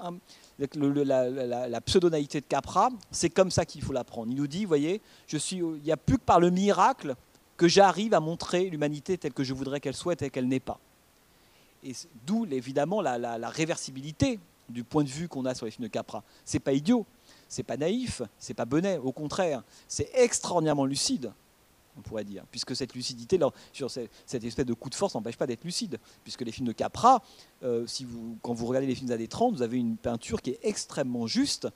la, 0.58 1.68
la, 1.68 1.80
pseudonaïté 1.82 2.40
de 2.40 2.46
Capra, 2.46 2.88
c'est 3.10 3.28
comme 3.28 3.50
ça 3.50 3.66
qu'il 3.66 3.82
faut 3.82 3.92
l'apprendre. 3.92 4.28
Il 4.30 4.36
nous 4.38 4.46
dit, 4.46 4.64
vous 4.64 4.68
voyez, 4.68 5.02
je 5.26 5.36
suis, 5.36 5.58
il 5.58 5.82
n'y 5.82 5.92
a 5.92 5.98
plus 5.98 6.16
que 6.16 6.24
par 6.24 6.40
le 6.40 6.48
miracle 6.48 7.14
que 7.58 7.68
j'arrive 7.68 8.14
à 8.14 8.20
montrer 8.20 8.70
l'humanité 8.70 9.18
telle 9.18 9.34
que 9.34 9.44
je 9.44 9.52
voudrais 9.52 9.80
qu'elle 9.80 9.94
soit 9.94 10.20
et 10.22 10.30
qu'elle 10.30 10.48
n'est 10.48 10.60
pas. 10.60 10.80
Et 11.84 11.92
d'où 12.26 12.46
évidemment 12.50 13.02
la, 13.02 13.50
réversibilité 13.50 14.40
du 14.70 14.82
point 14.82 15.04
de 15.04 15.10
vue 15.10 15.28
qu'on 15.28 15.44
a 15.44 15.54
sur 15.54 15.66
les 15.66 15.72
films 15.72 15.88
de 15.88 15.92
Capra. 15.92 16.24
C'est 16.46 16.58
pas 16.58 16.72
idiot, 16.72 17.04
c'est 17.48 17.62
pas 17.62 17.76
naïf, 17.76 18.22
c'est 18.38 18.54
pas 18.54 18.64
bonnet, 18.64 18.96
au 18.96 19.12
contraire, 19.12 19.62
c'est 19.88 20.10
extraordinairement 20.14 20.86
lucide 20.86 21.32
on 21.96 22.02
pourrait 22.02 22.24
dire, 22.24 22.44
puisque 22.50 22.74
cette 22.76 22.94
lucidité, 22.94 23.38
sur 23.72 23.90
cette 23.90 24.44
espèce 24.44 24.66
de 24.66 24.74
coup 24.74 24.90
de 24.90 24.94
force 24.94 25.14
n'empêche 25.14 25.36
pas 25.36 25.46
d'être 25.46 25.64
lucide, 25.64 25.98
puisque 26.22 26.42
les 26.42 26.52
films 26.52 26.66
de 26.66 26.72
Capra, 26.72 27.22
euh, 27.62 27.86
quand 28.42 28.54
vous 28.54 28.66
regardez 28.66 28.86
les 28.86 28.94
films 28.94 29.08
des 29.08 29.14
années 29.14 29.28
30, 29.28 29.56
vous 29.56 29.62
avez 29.62 29.78
une 29.78 29.96
peinture 29.96 30.42
qui 30.42 30.50
est 30.50 30.60
extrêmement 30.62 31.26
juste, 31.26 31.68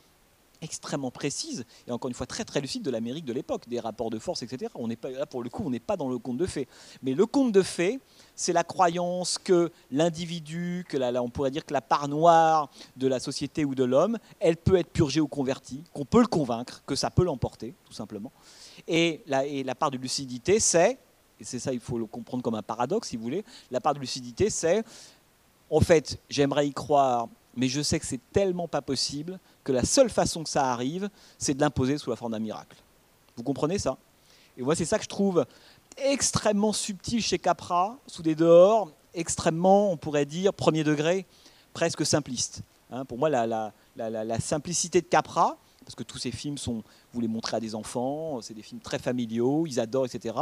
extrêmement 0.62 1.10
précise, 1.10 1.64
et 1.86 1.92
encore 1.92 2.08
une 2.08 2.14
fois 2.14 2.26
très 2.26 2.44
très 2.44 2.60
lucide 2.60 2.82
de 2.82 2.90
l'Amérique 2.90 3.24
de 3.24 3.32
l'époque, 3.32 3.68
des 3.68 3.80
rapports 3.80 4.10
de 4.10 4.18
force, 4.18 4.42
etc. 4.42 4.70
On 4.74 4.88
n'est 4.88 4.96
pas, 4.96 5.10
là, 5.10 5.26
pour 5.26 5.42
le 5.42 5.48
coup, 5.48 5.62
on 5.64 5.70
n'est 5.70 5.80
pas 5.80 5.96
dans 5.96 6.08
le 6.08 6.18
conte 6.18 6.36
de 6.36 6.46
fées. 6.46 6.68
Mais 7.02 7.14
le 7.14 7.26
conte 7.26 7.52
de 7.52 7.62
fées, 7.62 8.00
c'est 8.36 8.52
la 8.52 8.64
croyance 8.64 9.38
que 9.38 9.70
l'individu, 9.90 10.84
que 10.88 10.96
la, 10.96 11.22
on 11.22 11.30
pourrait 11.30 11.50
dire 11.50 11.64
que 11.64 11.72
la 11.72 11.80
part 11.80 12.08
noire 12.08 12.70
de 12.96 13.06
la 13.06 13.20
société 13.20 13.64
ou 13.64 13.74
de 13.74 13.84
l'homme, 13.84 14.18
elle 14.38 14.56
peut 14.56 14.76
être 14.76 14.90
purgée 14.90 15.20
ou 15.20 15.28
convertie, 15.28 15.82
qu'on 15.92 16.04
peut 16.04 16.20
le 16.20 16.26
convaincre, 16.26 16.82
que 16.86 16.94
ça 16.94 17.10
peut 17.10 17.24
l'emporter, 17.24 17.74
tout 17.86 17.92
simplement. 17.94 18.32
Et 18.88 19.22
la, 19.26 19.74
part 19.74 19.90
de 19.90 19.98
lucidité, 19.98 20.60
c'est, 20.60 20.98
et 21.38 21.44
c'est 21.44 21.58
ça, 21.58 21.72
il 21.72 21.80
faut 21.80 21.98
le 21.98 22.06
comprendre 22.06 22.42
comme 22.42 22.54
un 22.54 22.62
paradoxe, 22.62 23.08
si 23.08 23.16
vous 23.16 23.22
voulez, 23.22 23.44
la 23.70 23.80
part 23.80 23.94
de 23.94 24.00
lucidité, 24.00 24.50
c'est, 24.50 24.84
en 25.70 25.80
fait, 25.80 26.18
j'aimerais 26.28 26.66
y 26.66 26.72
croire, 26.72 27.28
mais 27.56 27.68
je 27.68 27.80
sais 27.80 27.98
que 27.98 28.06
c'est 28.06 28.20
tellement 28.32 28.68
pas 28.68 28.82
possible 28.82 29.38
que 29.64 29.72
la 29.72 29.84
seule 29.84 30.10
façon 30.10 30.42
que 30.42 30.50
ça 30.50 30.70
arrive, 30.70 31.08
c'est 31.38 31.54
de 31.54 31.60
l'imposer 31.60 31.98
sous 31.98 32.10
la 32.10 32.16
forme 32.16 32.32
d'un 32.32 32.38
miracle. 32.38 32.76
Vous 33.36 33.42
comprenez 33.42 33.78
ça? 33.78 33.96
Et 34.56 34.62
moi, 34.62 34.74
c'est 34.74 34.84
ça 34.84 34.98
que 34.98 35.04
je 35.04 35.08
trouve 35.08 35.46
extrêmement 35.96 36.72
subtil 36.72 37.22
chez 37.22 37.38
Capra, 37.38 37.96
sous 38.06 38.22
des 38.22 38.34
dehors, 38.34 38.90
extrêmement, 39.14 39.90
on 39.92 39.96
pourrait 39.96 40.26
dire, 40.26 40.52
premier 40.52 40.84
degré, 40.84 41.26
presque 41.72 42.04
simpliste. 42.04 42.62
Hein, 42.90 43.04
pour 43.04 43.18
moi, 43.18 43.28
la, 43.28 43.72
la, 43.96 44.40
simplicité 44.40 45.00
de 45.00 45.06
Capra, 45.06 45.56
parce 45.90 45.96
que 45.96 46.04
tous 46.04 46.18
ces 46.18 46.30
films 46.30 46.56
sont, 46.56 46.84
vous 47.12 47.20
les 47.20 47.26
montrez 47.26 47.56
à 47.56 47.60
des 47.60 47.74
enfants, 47.74 48.40
c'est 48.42 48.54
des 48.54 48.62
films 48.62 48.80
très 48.80 49.00
familiaux, 49.00 49.66
ils 49.66 49.80
adorent, 49.80 50.06
etc. 50.06 50.36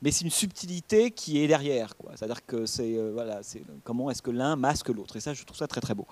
Mais 0.00 0.10
c'est 0.10 0.24
une 0.24 0.30
subtilité 0.30 1.10
qui 1.10 1.42
est 1.42 1.46
derrière, 1.46 1.92
C'est-à-dire 2.14 2.46
que 2.46 2.64
c'est 2.64 2.96
euh, 2.96 3.10
voilà, 3.12 3.42
comment 3.84 4.10
est-ce 4.10 4.22
que 4.22 4.30
l'un 4.30 4.56
masque 4.56 4.88
l'autre, 4.88 5.14
et 5.16 5.20
ça, 5.20 5.34
je 5.34 5.44
trouve 5.44 5.58
ça 5.58 5.66
très 5.66 5.82
très 5.82 5.94
beau. 5.94 6.06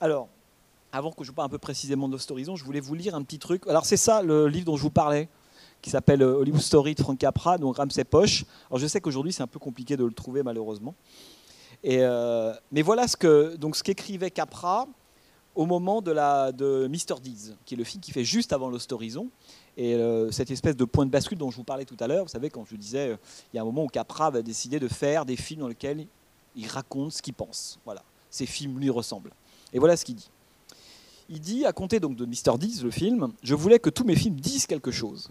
Alors, 0.00 0.28
avant 0.92 1.10
que 1.10 1.24
je 1.24 1.30
vous 1.30 1.34
parle 1.34 1.46
un 1.46 1.50
peu 1.50 1.58
précisément 1.58 2.06
de 2.06 2.12
Lost 2.12 2.30
Horizon, 2.30 2.54
je 2.54 2.62
voulais 2.64 2.78
vous 2.78 2.94
lire 2.94 3.16
un 3.16 3.22
petit 3.24 3.40
truc. 3.40 3.66
Alors 3.66 3.84
c'est 3.84 3.96
ça 3.96 4.22
le 4.22 4.46
livre 4.46 4.66
dont 4.66 4.76
je 4.76 4.82
vous 4.82 4.90
parlais, 4.90 5.28
qui 5.82 5.90
s'appelle 5.90 6.22
euh, 6.22 6.36
Hollywood 6.36 6.60
Story 6.60 6.94
de 6.94 7.02
Frank 7.02 7.18
Capra, 7.18 7.58
donc 7.58 7.78
Ramsey 7.78 8.04
Poche. 8.04 8.44
Alors 8.70 8.78
je 8.78 8.86
sais 8.86 9.00
qu'aujourd'hui 9.00 9.32
c'est 9.32 9.42
un 9.42 9.48
peu 9.48 9.58
compliqué 9.58 9.96
de 9.96 10.04
le 10.04 10.12
trouver 10.12 10.44
malheureusement. 10.44 10.94
Et 11.82 11.98
euh, 12.02 12.52
mais 12.70 12.82
voilà 12.82 13.08
ce 13.08 13.16
que 13.16 13.56
donc 13.56 13.74
ce 13.74 13.82
qu'écrivait 13.82 14.30
Capra 14.30 14.86
au 15.54 15.66
moment 15.66 16.00
de, 16.00 16.10
la, 16.10 16.52
de 16.52 16.88
Mr. 16.88 17.20
Deeds, 17.22 17.54
qui 17.64 17.74
est 17.74 17.76
le 17.76 17.84
film 17.84 18.00
qui 18.00 18.12
fait 18.12 18.24
juste 18.24 18.52
avant 18.52 18.68
Lost 18.68 18.92
Horizon. 18.92 19.28
Et 19.76 19.94
euh, 19.94 20.30
cette 20.30 20.50
espèce 20.50 20.76
de 20.76 20.84
point 20.84 21.06
de 21.06 21.10
bascule 21.10 21.38
dont 21.38 21.50
je 21.50 21.56
vous 21.56 21.64
parlais 21.64 21.84
tout 21.84 21.96
à 22.00 22.06
l'heure, 22.06 22.24
vous 22.24 22.30
savez, 22.30 22.50
quand 22.50 22.64
je 22.64 22.76
disais, 22.76 23.10
euh, 23.10 23.16
il 23.52 23.56
y 23.56 23.58
a 23.58 23.62
un 23.62 23.64
moment 23.64 23.84
où 23.84 23.88
Capra 23.88 24.30
va 24.30 24.42
décider 24.42 24.78
de 24.78 24.88
faire 24.88 25.24
des 25.24 25.36
films 25.36 25.60
dans 25.60 25.68
lesquels 25.68 26.06
il 26.56 26.66
raconte 26.66 27.12
ce 27.12 27.22
qu'il 27.22 27.34
pense. 27.34 27.78
Voilà, 27.84 28.02
ces 28.30 28.46
films 28.46 28.78
lui 28.78 28.90
ressemblent. 28.90 29.32
Et 29.72 29.78
voilà 29.78 29.96
ce 29.96 30.04
qu'il 30.04 30.16
dit. 30.16 30.30
Il 31.28 31.40
dit, 31.40 31.64
à 31.64 31.72
compter 31.72 32.00
donc 32.00 32.16
de 32.16 32.26
Mr. 32.26 32.58
Deeds, 32.58 32.82
le 32.82 32.90
film, 32.90 33.32
je 33.42 33.54
voulais 33.54 33.78
que 33.78 33.90
tous 33.90 34.04
mes 34.04 34.16
films 34.16 34.34
disent 34.34 34.66
quelque 34.66 34.90
chose. 34.90 35.30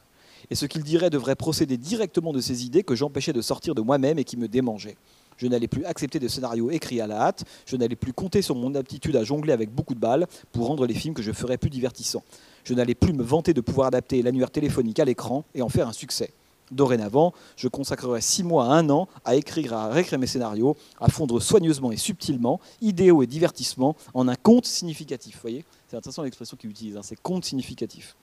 Et 0.50 0.56
ce 0.56 0.66
qu'il 0.66 0.84
dirait 0.84 1.10
devrait 1.10 1.36
procéder 1.36 1.78
directement 1.78 2.32
de 2.32 2.40
ces 2.40 2.66
idées 2.66 2.84
que 2.84 2.96
j'empêchais 2.96 3.34
de 3.34 3.42
sortir 3.42 3.76
de 3.76 3.82
moi-même 3.82 4.18
et 4.18 4.24
qui 4.24 4.38
me 4.38 4.48
démangeaient. 4.48 4.98
Je 5.40 5.48
n'allais 5.48 5.70
plus 5.70 5.86
accepter 5.86 6.20
des 6.20 6.28
scénarios 6.28 6.70
écrits 6.70 7.00
à 7.00 7.08
la 7.08 7.22
hâte. 7.22 7.46
Je 7.66 7.78
n'allais 7.78 7.96
plus 7.96 8.12
compter 8.12 8.42
sur 8.42 8.56
mon 8.56 8.76
aptitude 8.76 9.16
à 9.16 9.24
jongler 9.24 9.54
avec 9.54 9.74
beaucoup 9.74 9.96
de 9.96 10.00
balles 10.00 10.28
pour 10.52 10.68
rendre 10.68 10.86
les 10.86 10.94
films 10.94 11.14
que 11.14 11.24
je 11.24 11.32
ferais 11.32 11.58
plus 11.58 11.70
divertissants. 11.70 12.24
Je 12.66 12.74
n'allais 12.74 12.94
plus 12.94 13.14
me 13.14 13.24
vanter 13.24 13.54
de 13.54 13.62
pouvoir 13.62 13.88
adapter 13.88 14.22
l'annuaire 14.22 14.52
téléphonique 14.52 15.00
à 15.00 15.06
l'écran 15.06 15.46
et 15.56 15.62
en 15.62 15.70
faire 15.70 15.88
un 15.88 15.94
succès. 15.94 16.34
Dorénavant, 16.72 17.34
je 17.56 17.68
consacrerai 17.68 18.22
six 18.22 18.44
mois 18.44 18.66
à 18.66 18.78
un 18.78 18.90
an 18.90 19.08
à 19.24 19.36
écrire, 19.36 19.74
à 19.74 19.90
réécrire 19.90 20.20
mes 20.20 20.28
scénarios, 20.28 20.76
à 21.00 21.10
fondre 21.10 21.42
soigneusement 21.42 21.92
et 21.92 21.98
subtilement 21.98 22.60
idéaux 22.82 23.24
et 23.24 23.28
divertissements 23.28 23.96
en 24.14 24.28
un 24.28 24.36
conte 24.36 24.66
significatif. 24.66 25.36
Vous 25.36 25.42
voyez 25.42 25.66
C'est 25.88 25.98
intéressant 25.98 26.24
l'expression 26.24 26.58
qu'il 26.58 26.70
utilise, 26.70 26.98
hein, 26.98 27.02
c'est 27.02 27.20
conte 27.20 27.46
significatif. 27.46 28.16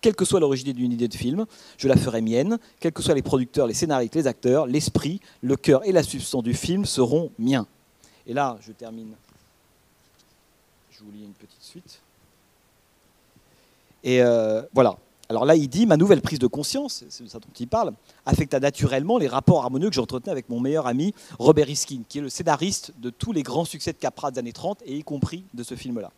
Quelle 0.00 0.14
que 0.14 0.24
soit 0.24 0.40
l'origine 0.40 0.72
d'une 0.72 0.92
idée 0.92 1.08
de 1.08 1.14
film, 1.14 1.46
je 1.78 1.88
la 1.88 1.96
ferai 1.96 2.20
mienne. 2.20 2.58
Quels 2.80 2.92
que 2.92 3.02
soient 3.02 3.14
les 3.14 3.22
producteurs, 3.22 3.66
les 3.66 3.74
scénaristes, 3.74 4.14
les 4.14 4.26
acteurs, 4.26 4.66
l'esprit, 4.66 5.20
le 5.42 5.56
cœur 5.56 5.86
et 5.86 5.92
la 5.92 6.02
substance 6.02 6.42
du 6.42 6.54
film 6.54 6.84
seront 6.84 7.30
miens. 7.38 7.66
Et 8.26 8.34
là, 8.34 8.58
je 8.60 8.72
termine. 8.72 9.12
Je 10.90 11.00
vous 11.04 11.10
lis 11.12 11.24
une 11.24 11.32
petite 11.32 11.62
suite. 11.62 12.00
Et 14.04 14.22
euh, 14.22 14.62
voilà. 14.72 14.96
Alors 15.28 15.44
là, 15.44 15.56
il 15.56 15.68
dit 15.68 15.86
Ma 15.86 15.96
nouvelle 15.96 16.20
prise 16.20 16.38
de 16.38 16.46
conscience, 16.46 17.04
c'est 17.08 17.24
de 17.24 17.28
ça 17.28 17.38
dont 17.38 17.48
il 17.58 17.68
parle, 17.68 17.92
affecta 18.26 18.60
naturellement 18.60 19.18
les 19.18 19.28
rapports 19.28 19.62
harmonieux 19.62 19.88
que 19.88 19.94
j'entretenais 19.94 20.32
avec 20.32 20.48
mon 20.48 20.60
meilleur 20.60 20.86
ami 20.86 21.14
Robert 21.38 21.66
Riskin, 21.66 22.02
qui 22.08 22.18
est 22.18 22.22
le 22.22 22.28
scénariste 22.28 22.92
de 22.98 23.10
tous 23.10 23.32
les 23.32 23.42
grands 23.42 23.64
succès 23.64 23.92
de 23.92 23.98
Capra 23.98 24.30
des 24.30 24.40
années 24.40 24.52
30, 24.52 24.82
et 24.84 24.96
y 24.96 25.02
compris 25.02 25.44
de 25.54 25.62
ce 25.62 25.74
film-là. 25.74 26.10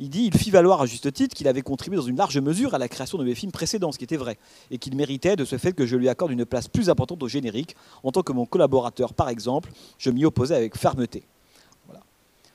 Il 0.00 0.10
dit 0.10 0.26
il 0.26 0.36
fit 0.36 0.50
valoir 0.50 0.80
à 0.80 0.86
juste 0.86 1.12
titre 1.12 1.34
qu'il 1.34 1.48
avait 1.48 1.62
contribué 1.62 1.96
dans 1.96 2.04
une 2.04 2.16
large 2.16 2.38
mesure 2.38 2.74
à 2.74 2.78
la 2.78 2.88
création 2.88 3.18
de 3.18 3.24
mes 3.24 3.34
films 3.34 3.52
précédents, 3.52 3.90
ce 3.90 3.98
qui 3.98 4.04
était 4.04 4.16
vrai, 4.16 4.38
et 4.70 4.78
qu'il 4.78 4.94
méritait 4.96 5.36
de 5.36 5.44
ce 5.44 5.58
fait 5.58 5.72
que 5.72 5.86
je 5.86 5.96
lui 5.96 6.08
accorde 6.08 6.30
une 6.30 6.44
place 6.44 6.68
plus 6.68 6.88
importante 6.88 7.22
au 7.22 7.28
générique. 7.28 7.74
En 8.04 8.12
tant 8.12 8.22
que 8.22 8.32
mon 8.32 8.46
collaborateur, 8.46 9.12
par 9.12 9.28
exemple, 9.28 9.70
je 9.98 10.10
m'y 10.10 10.24
opposais 10.24 10.54
avec 10.54 10.76
fermeté. 10.76 11.24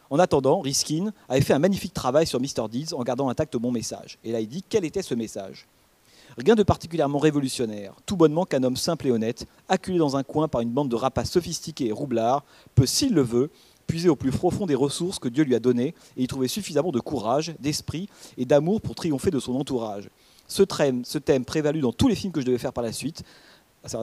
En 0.09 0.19
attendant, 0.19 0.59
Riskin 0.59 1.11
avait 1.27 1.41
fait 1.41 1.53
un 1.53 1.59
magnifique 1.59 1.93
travail 1.93 2.27
sur 2.27 2.39
Mr. 2.39 2.69
Deeds 2.69 2.93
en 2.93 3.01
gardant 3.03 3.29
intact 3.29 3.55
mon 3.55 3.71
message. 3.71 4.19
Et 4.23 4.31
là, 4.31 4.41
il 4.41 4.47
dit 4.47 4.63
quel 4.67 4.85
était 4.85 5.01
ce 5.01 5.15
message? 5.15 5.65
Rien 6.37 6.55
de 6.55 6.63
particulièrement 6.63 7.19
révolutionnaire, 7.19 7.93
tout 8.05 8.15
bonnement 8.15 8.45
qu'un 8.45 8.63
homme 8.63 8.75
simple 8.75 9.07
et 9.07 9.11
honnête, 9.11 9.47
acculé 9.69 9.97
dans 9.97 10.15
un 10.15 10.23
coin 10.23 10.47
par 10.47 10.61
une 10.61 10.69
bande 10.69 10.89
de 10.89 10.95
rapaces 10.95 11.31
sophistiqués 11.31 11.87
et 11.87 11.91
roublards, 11.91 12.43
peut, 12.75 12.85
s'il 12.85 13.13
le 13.13 13.21
veut, 13.21 13.49
puiser 13.87 14.09
au 14.09 14.15
plus 14.15 14.31
profond 14.31 14.65
des 14.65 14.75
ressources 14.75 15.19
que 15.19 15.27
Dieu 15.27 15.43
lui 15.43 15.55
a 15.55 15.59
données 15.59 15.93
et 16.17 16.23
y 16.23 16.27
trouver 16.27 16.47
suffisamment 16.47 16.91
de 16.91 16.99
courage, 16.99 17.53
d'esprit 17.59 18.09
et 18.37 18.45
d'amour 18.45 18.81
pour 18.81 18.95
triompher 18.95 19.31
de 19.31 19.39
son 19.39 19.55
entourage. 19.55 20.09
Ce 20.47 20.63
thème, 20.63 21.05
ce 21.05 21.17
thème 21.17 21.45
prévalut 21.45 21.81
dans 21.81 21.93
tous 21.93 22.07
les 22.07 22.15
films 22.15 22.33
que 22.33 22.41
je 22.41 22.45
devais 22.45 22.57
faire 22.57 22.73
par 22.73 22.83
la 22.83 22.91
suite. 22.91 23.23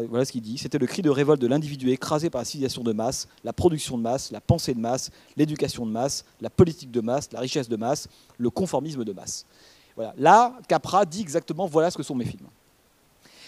Voilà 0.08 0.24
ce 0.24 0.32
qu'il 0.32 0.42
dit. 0.42 0.58
C'était 0.58 0.78
le 0.78 0.86
cri 0.86 1.00
de 1.00 1.08
révolte 1.08 1.40
de 1.40 1.46
l'individu 1.46 1.90
écrasé 1.90 2.28
par 2.28 2.42
la 2.42 2.44
civilisation 2.44 2.82
de 2.82 2.92
masse, 2.92 3.28
la 3.44 3.52
production 3.52 3.96
de 3.96 4.02
masse, 4.02 4.30
la 4.30 4.40
pensée 4.40 4.74
de 4.74 4.80
masse, 4.80 5.10
l'éducation 5.36 5.86
de 5.86 5.90
masse, 5.90 6.24
la 6.40 6.50
politique 6.50 6.90
de 6.90 7.00
masse, 7.00 7.32
la 7.32 7.40
richesse 7.40 7.68
de 7.68 7.76
masse, 7.76 8.08
le 8.36 8.50
conformisme 8.50 9.04
de 9.04 9.12
masse. 9.12 9.46
Voilà. 9.96 10.14
Là, 10.18 10.58
Capra 10.68 11.06
dit 11.06 11.22
exactement 11.22 11.66
voilà 11.66 11.90
ce 11.90 11.96
que 11.96 12.02
sont 12.02 12.14
mes 12.14 12.26
films. 12.26 12.46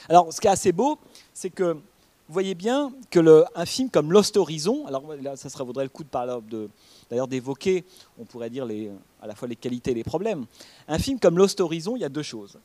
Alors, 0.08 0.32
ce 0.32 0.40
qui 0.40 0.46
est 0.46 0.50
assez 0.50 0.72
beau, 0.72 0.98
c'est 1.34 1.50
que 1.50 1.76
vous 2.32 2.34
voyez 2.34 2.54
bien 2.54 2.94
que 3.10 3.44
un 3.54 3.66
film 3.66 3.90
comme 3.90 4.10
Lost 4.10 4.38
Horizon, 4.38 4.86
alors 4.86 5.04
ça 5.34 5.50
serait, 5.50 5.64
vaudrait 5.64 5.84
le 5.84 5.90
coup 5.90 6.02
de, 6.02 6.70
d'ailleurs 7.10 7.28
d'évoquer, 7.28 7.84
on 8.18 8.24
pourrait 8.24 8.48
dire 8.48 8.66
à 9.20 9.26
la 9.26 9.34
fois 9.34 9.46
les 9.46 9.54
qualités 9.54 9.90
et 9.90 9.94
les 9.94 10.02
problèmes. 10.02 10.46
Un 10.88 10.98
film 10.98 11.20
comme 11.20 11.36
Lost 11.36 11.60
Horizon, 11.60 11.94
il 11.94 12.00
y 12.00 12.06
a 12.06 12.08
deux 12.08 12.22
choses. 12.22 12.58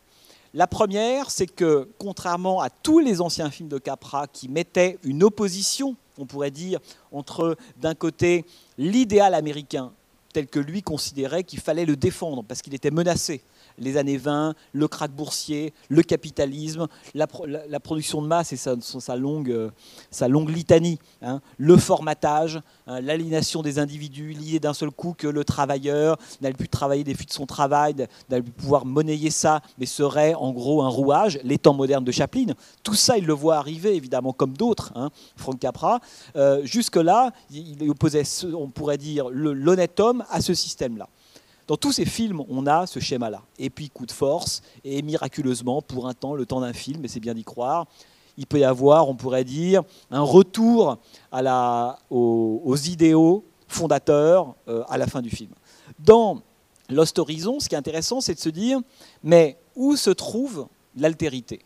La 0.53 0.67
première, 0.67 1.29
c'est 1.29 1.47
que 1.47 1.89
contrairement 1.97 2.61
à 2.61 2.69
tous 2.69 2.99
les 2.99 3.19
anciens 3.19 3.49
films 3.49 3.67
de 3.67 3.77
Capra 3.77 4.25
qui 4.27 4.47
mettaient 4.47 4.99
une 5.03 5.21
opposition, 5.21 5.97
on 6.17 6.25
pourrait 6.25 6.49
dire, 6.49 6.79
entre 7.11 7.57
d'un 7.75 7.93
côté 7.93 8.45
l'idéal 8.77 9.33
américain 9.33 9.91
tel 10.31 10.47
que 10.47 10.59
lui 10.59 10.81
considérait 10.81 11.43
qu'il 11.43 11.59
fallait 11.59 11.85
le 11.85 11.97
défendre 11.97 12.41
parce 12.41 12.61
qu'il 12.61 12.73
était 12.73 12.89
menacé 12.89 13.41
les 13.77 13.97
années 13.97 14.17
20, 14.17 14.55
le 14.73 14.87
krach 14.87 15.11
boursier, 15.11 15.73
le 15.89 16.01
capitalisme, 16.01 16.87
la, 17.13 17.27
production 17.79 18.21
de 18.21 18.27
masse 18.27 18.53
et 18.53 18.57
sa, 18.57 19.15
longue, 19.15 19.51
euh, 19.51 19.69
sa 20.11 20.27
longue 20.27 20.49
litanie, 20.49 20.99
hein. 21.21 21.41
le 21.57 21.77
formatage, 21.77 22.59
hein, 22.87 23.01
l'aliénation 23.01 23.61
des 23.61 23.79
individus, 23.79 24.33
l'idée 24.33 24.59
d'un 24.59 24.73
seul 24.73 24.91
coup 24.91 25.13
que 25.17 25.27
le 25.27 25.43
travailleur 25.43 26.17
n'allait 26.41 26.55
plus 26.55 26.69
travailler 26.69 27.03
des 27.03 27.13
fuites 27.13 27.29
de 27.29 27.33
son 27.33 27.45
travail, 27.45 27.95
n'allait 28.29 28.43
plus 28.43 28.51
pouvoir 28.51 28.85
monnayer 28.85 29.29
ça, 29.29 29.61
mais 29.77 29.85
serait 29.85 30.33
en 30.33 30.51
gros 30.51 30.81
un 30.81 30.89
rouage, 30.89 31.39
les 31.43 31.57
temps 31.57 31.73
modernes 31.73 32.03
de 32.03 32.11
Chaplin. 32.11 32.47
Tout 32.83 32.95
ça, 32.95 33.17
il 33.17 33.25
le 33.25 33.33
voit 33.33 33.57
arriver, 33.57 33.95
évidemment, 33.95 34.33
comme 34.33 34.55
d'autres, 34.55 34.91
hein, 34.95 35.09
Franck 35.35 35.59
Capra. 35.59 35.99
Euh, 36.35 36.61
jusque-là, 36.63 37.31
il 37.51 37.89
opposait, 37.89 38.23
on 38.53 38.67
pourrait 38.69 38.97
dire, 38.97 39.29
l'honnête 39.29 39.99
homme 39.99 40.23
à 40.29 40.41
ce 40.41 40.53
système-là. 40.53 41.07
Dans 41.67 41.75
tous 41.75 41.91
ces 41.91 42.05
films, 42.05 42.41
on 42.47 42.65
a 42.65 42.87
ce 42.87 42.99
schéma-là. 42.99 43.41
Et 43.59 43.69
puis, 43.69 43.89
coup 43.89 44.05
de 44.05 44.11
force, 44.11 44.61
et 44.85 45.01
miraculeusement, 45.01 45.81
pour 45.81 46.07
un 46.07 46.13
temps, 46.13 46.33
le 46.33 46.45
temps 46.45 46.61
d'un 46.61 46.73
film, 46.73 47.03
et 47.03 47.09
c'est 47.09 47.19
bien 47.19 47.33
d'y 47.33 47.43
croire, 47.43 47.85
il 48.37 48.47
peut 48.47 48.59
y 48.59 48.63
avoir, 48.63 49.09
on 49.09 49.15
pourrait 49.15 49.43
dire, 49.43 49.83
un 50.09 50.21
retour 50.21 50.97
aux, 52.09 52.75
idéaux 52.75 53.43
fondateurs 53.67 54.55
euh, 54.69 54.83
à 54.87 54.97
la 54.97 55.07
fin 55.07 55.21
du 55.21 55.29
film. 55.29 55.51
Dans 55.99 56.41
Lost 56.89 57.19
Horizon, 57.19 57.59
ce 57.59 57.67
qui 57.67 57.75
est 57.75 57.77
intéressant, 57.77 58.21
c'est 58.21 58.35
de 58.35 58.39
se 58.39 58.49
dire, 58.49 58.79
mais 59.23 59.57
où 59.75 59.97
se 59.97 60.09
trouve 60.09 60.67
l'altérité 60.95 61.59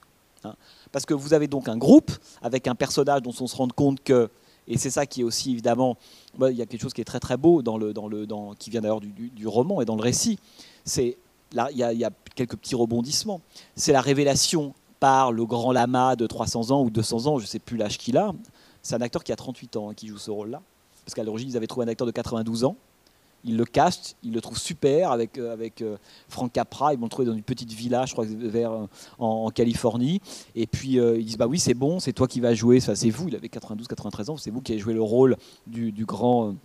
hein? 0.44 0.56
Parce 0.92 1.06
que 1.06 1.14
vous 1.14 1.34
avez 1.34 1.48
donc 1.48 1.70
un 1.70 1.78
groupe 1.78 2.12
avec 2.42 2.68
un 2.68 2.76
personnage 2.76 3.22
dont 3.22 3.34
on 3.40 3.48
se 3.48 3.56
rend 3.56 3.68
compte 3.68 4.04
que 4.04 4.30
et 4.68 4.78
c'est 4.78 4.90
ça 4.90 5.06
qui 5.06 5.22
est 5.22 5.24
aussi 5.24 5.52
évidemment, 5.52 5.98
il 6.40 6.56
y 6.56 6.62
a 6.62 6.66
quelque 6.66 6.82
chose 6.82 6.94
qui 6.94 7.02
est 7.02 7.06
très 7.06 7.20
très 7.20 7.38
beau 7.38 7.62
dans 7.62 7.78
le, 7.78 7.94
dans 7.94 8.08
le, 8.08 8.28
dans, 8.28 8.54
qui 8.54 8.70
vient 8.70 8.82
d'ailleurs 8.82 9.02
du, 9.02 9.48
roman 9.48 9.82
et 9.82 9.86
dans 9.86 9.96
le 9.96 10.02
récit. 10.02 10.40
C'est 10.86 11.18
là, 11.52 11.70
il 11.72 11.78
y, 11.78 11.84
a, 11.84 11.94
il 11.94 12.00
y, 12.00 12.06
a, 12.06 12.12
quelques 12.36 12.56
petits 12.56 12.76
rebondissements. 12.76 13.42
C'est 13.76 13.92
la 13.92 14.02
révélation 14.02 14.74
par 15.00 15.32
le 15.32 15.46
grand 15.46 15.72
lama 15.72 16.16
de 16.16 16.28
300 16.28 16.72
ans 16.72 16.84
ou 16.84 16.90
200 16.90 17.26
ans, 17.26 17.38
je 17.40 17.44
ne 17.44 17.48
sais 17.48 17.60
plus 17.60 17.78
l'âge 17.78 17.98
qu'il 17.98 18.18
a. 18.18 18.34
C'est 18.84 18.96
un 18.96 19.02
acteur 19.02 19.24
qui 19.24 19.32
a 19.32 19.36
38 19.36 19.76
ans 19.76 19.90
hein, 19.90 19.94
qui 19.94 20.08
joue 20.08 20.18
ce 20.18 20.32
rôle-là, 20.32 20.62
parce 21.06 21.16
qu'à 21.16 21.24
l'origine 21.24 21.50
ils 21.50 21.58
avaient 21.58 21.68
trouvé 21.68 21.86
un 21.86 21.90
acteur 21.90 22.08
de 22.08 22.12
92 22.12 22.64
ans 22.64 22.76
il 23.44 23.58
le 23.58 23.66
cast, 23.66 24.18
il 24.24 24.34
le 24.34 24.42
trouve 24.42 24.58
super 24.58 25.12
avec, 25.12 25.38
euh, 25.38 25.54
avec 25.54 25.82
euh, 25.82 25.98
Frank 26.30 26.52
Capra. 26.52 26.94
Ils 26.94 27.00
vont 27.00 27.06
le 27.06 27.10
trouver 27.10 27.28
dans 27.28 27.34
une 27.34 27.44
petite 27.44 27.72
villa, 27.72 28.06
je 28.06 28.14
crois, 28.14 28.26
vers, 28.26 28.72
euh, 28.72 28.88
en, 29.20 29.50
Californie. 29.50 30.22
Et 30.56 30.68
puis 30.68 30.94
ils 30.94 31.26
disent 31.26 31.38
Bah 31.38 31.48
oui, 31.48 31.60
c'est 31.60 31.74
bon, 31.74 32.00
c'est 32.00 32.14
toi 32.14 32.28
qui 32.28 32.40
vas 32.40 32.54
jouer. 32.54 32.80
c'est 32.80 33.10
vous, 33.10 33.28
il 33.28 33.36
avait 33.36 33.48
92-93 33.48 34.32
ans, 34.32 34.38
c'est 34.38 34.52
vous 34.52 34.62
qui 34.62 34.72
avez 34.72 34.80
joué 34.80 34.94
le 34.94 35.02
rôle 35.02 35.36
du, 35.68 35.92
grand. 36.06 36.56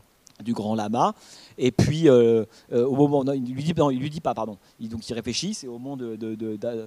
du 0.44 0.52
grand 0.52 0.74
lama. 0.74 1.14
Et 1.58 1.72
puis 1.72 2.08
au 2.10 2.94
moment 2.94 3.24
il 3.32 3.52
lui 3.52 3.64
dit 3.64 3.74
il 3.76 3.98
lui 3.98 4.10
dit 4.10 4.20
pas 4.20 4.34
pardon. 4.34 4.58
Donc 4.80 5.08
il 5.08 5.14
réfléchit. 5.14 5.54
C'est 5.54 5.66
au 5.66 5.78
moment 5.78 5.96
de, 5.96 6.16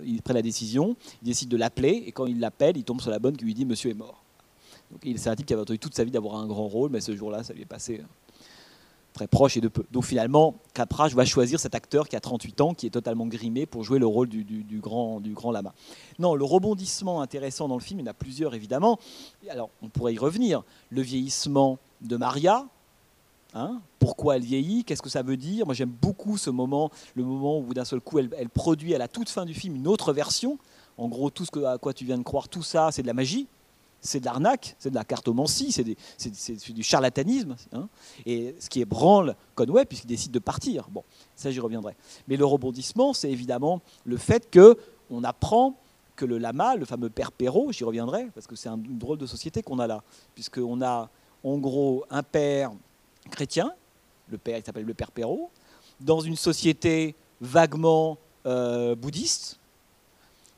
il 0.05 0.21
prend 0.21 0.33
la 0.33 0.41
décision. 0.41 0.95
Il 1.21 1.25
décide 1.25 1.49
de 1.49 1.57
l'appeler. 1.57 2.03
Et 2.05 2.11
quand 2.11 2.25
il 2.25 2.39
l'appelle 2.39 2.77
il 2.77 2.83
tombe 2.83 3.01
sur 3.01 3.11
la 3.11 3.19
bonne 3.19 3.35
qui 3.35 3.45
lui 3.45 3.53
dit 3.53 3.65
monsieur 3.65 3.91
est 3.91 3.95
mort. 3.95 4.23
C'est 5.17 5.29
un 5.29 5.35
type 5.35 5.45
qui 5.45 5.53
avait 5.53 5.61
entendu 5.61 5.79
toute 5.79 5.95
sa 5.95 6.03
vie 6.03 6.11
d'avoir 6.11 6.35
un 6.35 6.47
grand 6.47 6.67
rôle. 6.67 6.91
Mais 6.91 7.01
ce 7.01 7.15
jour-là 7.15 7.43
ça 7.43 7.53
lui 7.53 7.63
est 7.63 7.65
passé 7.65 8.01
très 9.13 9.27
proche 9.27 9.57
et 9.57 9.61
de 9.61 9.67
peu. 9.67 9.83
Donc 9.91 10.05
finalement, 10.05 10.55
Caprage 10.73 11.15
va 11.15 11.25
choisir 11.25 11.59
cet 11.59 11.75
acteur 11.75 12.07
qui 12.07 12.15
a 12.15 12.19
38 12.19 12.61
ans, 12.61 12.73
qui 12.73 12.87
est 12.87 12.91
totalement 12.91 13.27
grimé 13.27 13.65
pour 13.65 13.83
jouer 13.83 13.99
le 13.99 14.05
rôle 14.05 14.29
du, 14.29 14.79
grand, 14.79 15.21
lama. 15.51 15.73
Non, 16.19 16.35
le 16.35 16.43
rebondissement 16.43 17.21
intéressant 17.21 17.67
dans 17.67 17.75
le 17.75 17.81
film, 17.81 17.99
il 17.99 18.05
y 18.05 18.07
en 18.07 18.11
a 18.11 18.13
plusieurs 18.13 18.55
évidemment. 18.55 18.99
Alors 19.49 19.69
on 19.81 19.89
pourrait 19.89 20.13
y 20.13 20.17
revenir. 20.17 20.63
Le 20.89 21.01
vieillissement 21.01 21.77
de 22.01 22.17
Maria, 22.17 22.65
Hein 23.55 23.81
pourquoi 23.97 24.35
elle 24.35 24.43
vieillit 24.43 24.83
Qu'est-ce 24.83 25.01
que 25.01 25.09
ça 25.09 25.23
veut 25.23 25.37
dire? 25.37 25.65
Moi, 25.65 25.73
j'aime 25.73 25.89
beaucoup 25.89 26.37
ce 26.37 26.51
moment, 26.51 26.91
le 27.15 27.23
moment 27.23 27.59
où 27.59 27.73
d'un 27.73 27.83
seul 27.83 27.99
coup, 27.99 28.19
elle, 28.19 28.49
produit 28.49 28.93
à 28.93 28.99
la 28.99 29.07
toute 29.07 29.27
fin 29.27 29.43
du 29.45 29.55
film 29.55 29.75
une 29.75 29.87
autre 29.87 30.13
version. 30.13 30.59
En 30.97 31.07
gros, 31.07 31.31
tout 31.31 31.45
ce 31.45 31.65
à 31.65 31.79
quoi 31.79 31.93
tu 31.93 32.05
viens 32.05 32.17
de 32.19 32.23
croire, 32.23 32.47
tout 32.47 32.61
ça, 32.61 32.91
c'est 32.91 33.01
de 33.01 33.07
la 33.07 33.13
magie 33.13 33.47
c'est 34.01 34.19
de 34.19 34.25
l'arnaque, 34.25 34.75
c'est 34.79 34.89
de 34.89 34.95
la 34.95 35.03
cartomancie, 35.03 35.71
c'est 35.71 36.73
du 36.73 36.83
charlatanisme. 36.83 37.55
Hein. 37.73 37.87
et 38.25 38.55
ce 38.59 38.69
qui 38.69 38.81
ébranle 38.81 39.35
Conway, 39.55 39.85
puisqu'il 39.85 40.07
décide 40.07 40.31
de 40.31 40.39
partir. 40.39 40.87
Bon, 40.89 41.03
ça 41.35 41.51
j'y 41.51 41.59
reviendrai. 41.59 41.95
Mais 42.27 42.37
le 42.37 42.45
rebondissement, 42.45 43.13
c'est 43.13 43.31
évidemment 43.31 43.81
le 44.05 44.17
fait 44.17 44.49
que 44.49 44.77
on 45.09 45.23
apprend 45.23 45.75
que 46.15 46.25
le 46.25 46.37
lama, 46.37 46.75
le 46.75 46.85
fameux 46.85 47.09
père 47.09 47.31
Perrault, 47.31 47.71
j'y 47.71 47.83
reviendrai, 47.83 48.27
parce 48.33 48.45
que 48.45 48.55
c'est 48.55 48.69
un, 48.69 48.77
une 48.77 48.97
drôle 48.97 49.17
de 49.17 49.25
société 49.25 49.63
qu'on 49.63 49.79
a 49.79 49.87
là, 49.87 50.03
puisqu'on 50.35 50.81
a 50.81 51.09
en 51.43 51.57
gros 51.57 52.05
un 52.09 52.23
père 52.23 52.71
chrétien, 53.31 53.71
le 54.29 54.37
père 54.37 54.57
il 54.57 54.65
s'appelle 54.65 54.85
le 54.85 54.93
père 54.93 55.11
Perrault, 55.11 55.49
dans 55.99 56.19
une 56.19 56.35
société 56.35 57.15
vaguement 57.41 58.17
euh, 58.45 58.95
bouddhiste, 58.95 59.59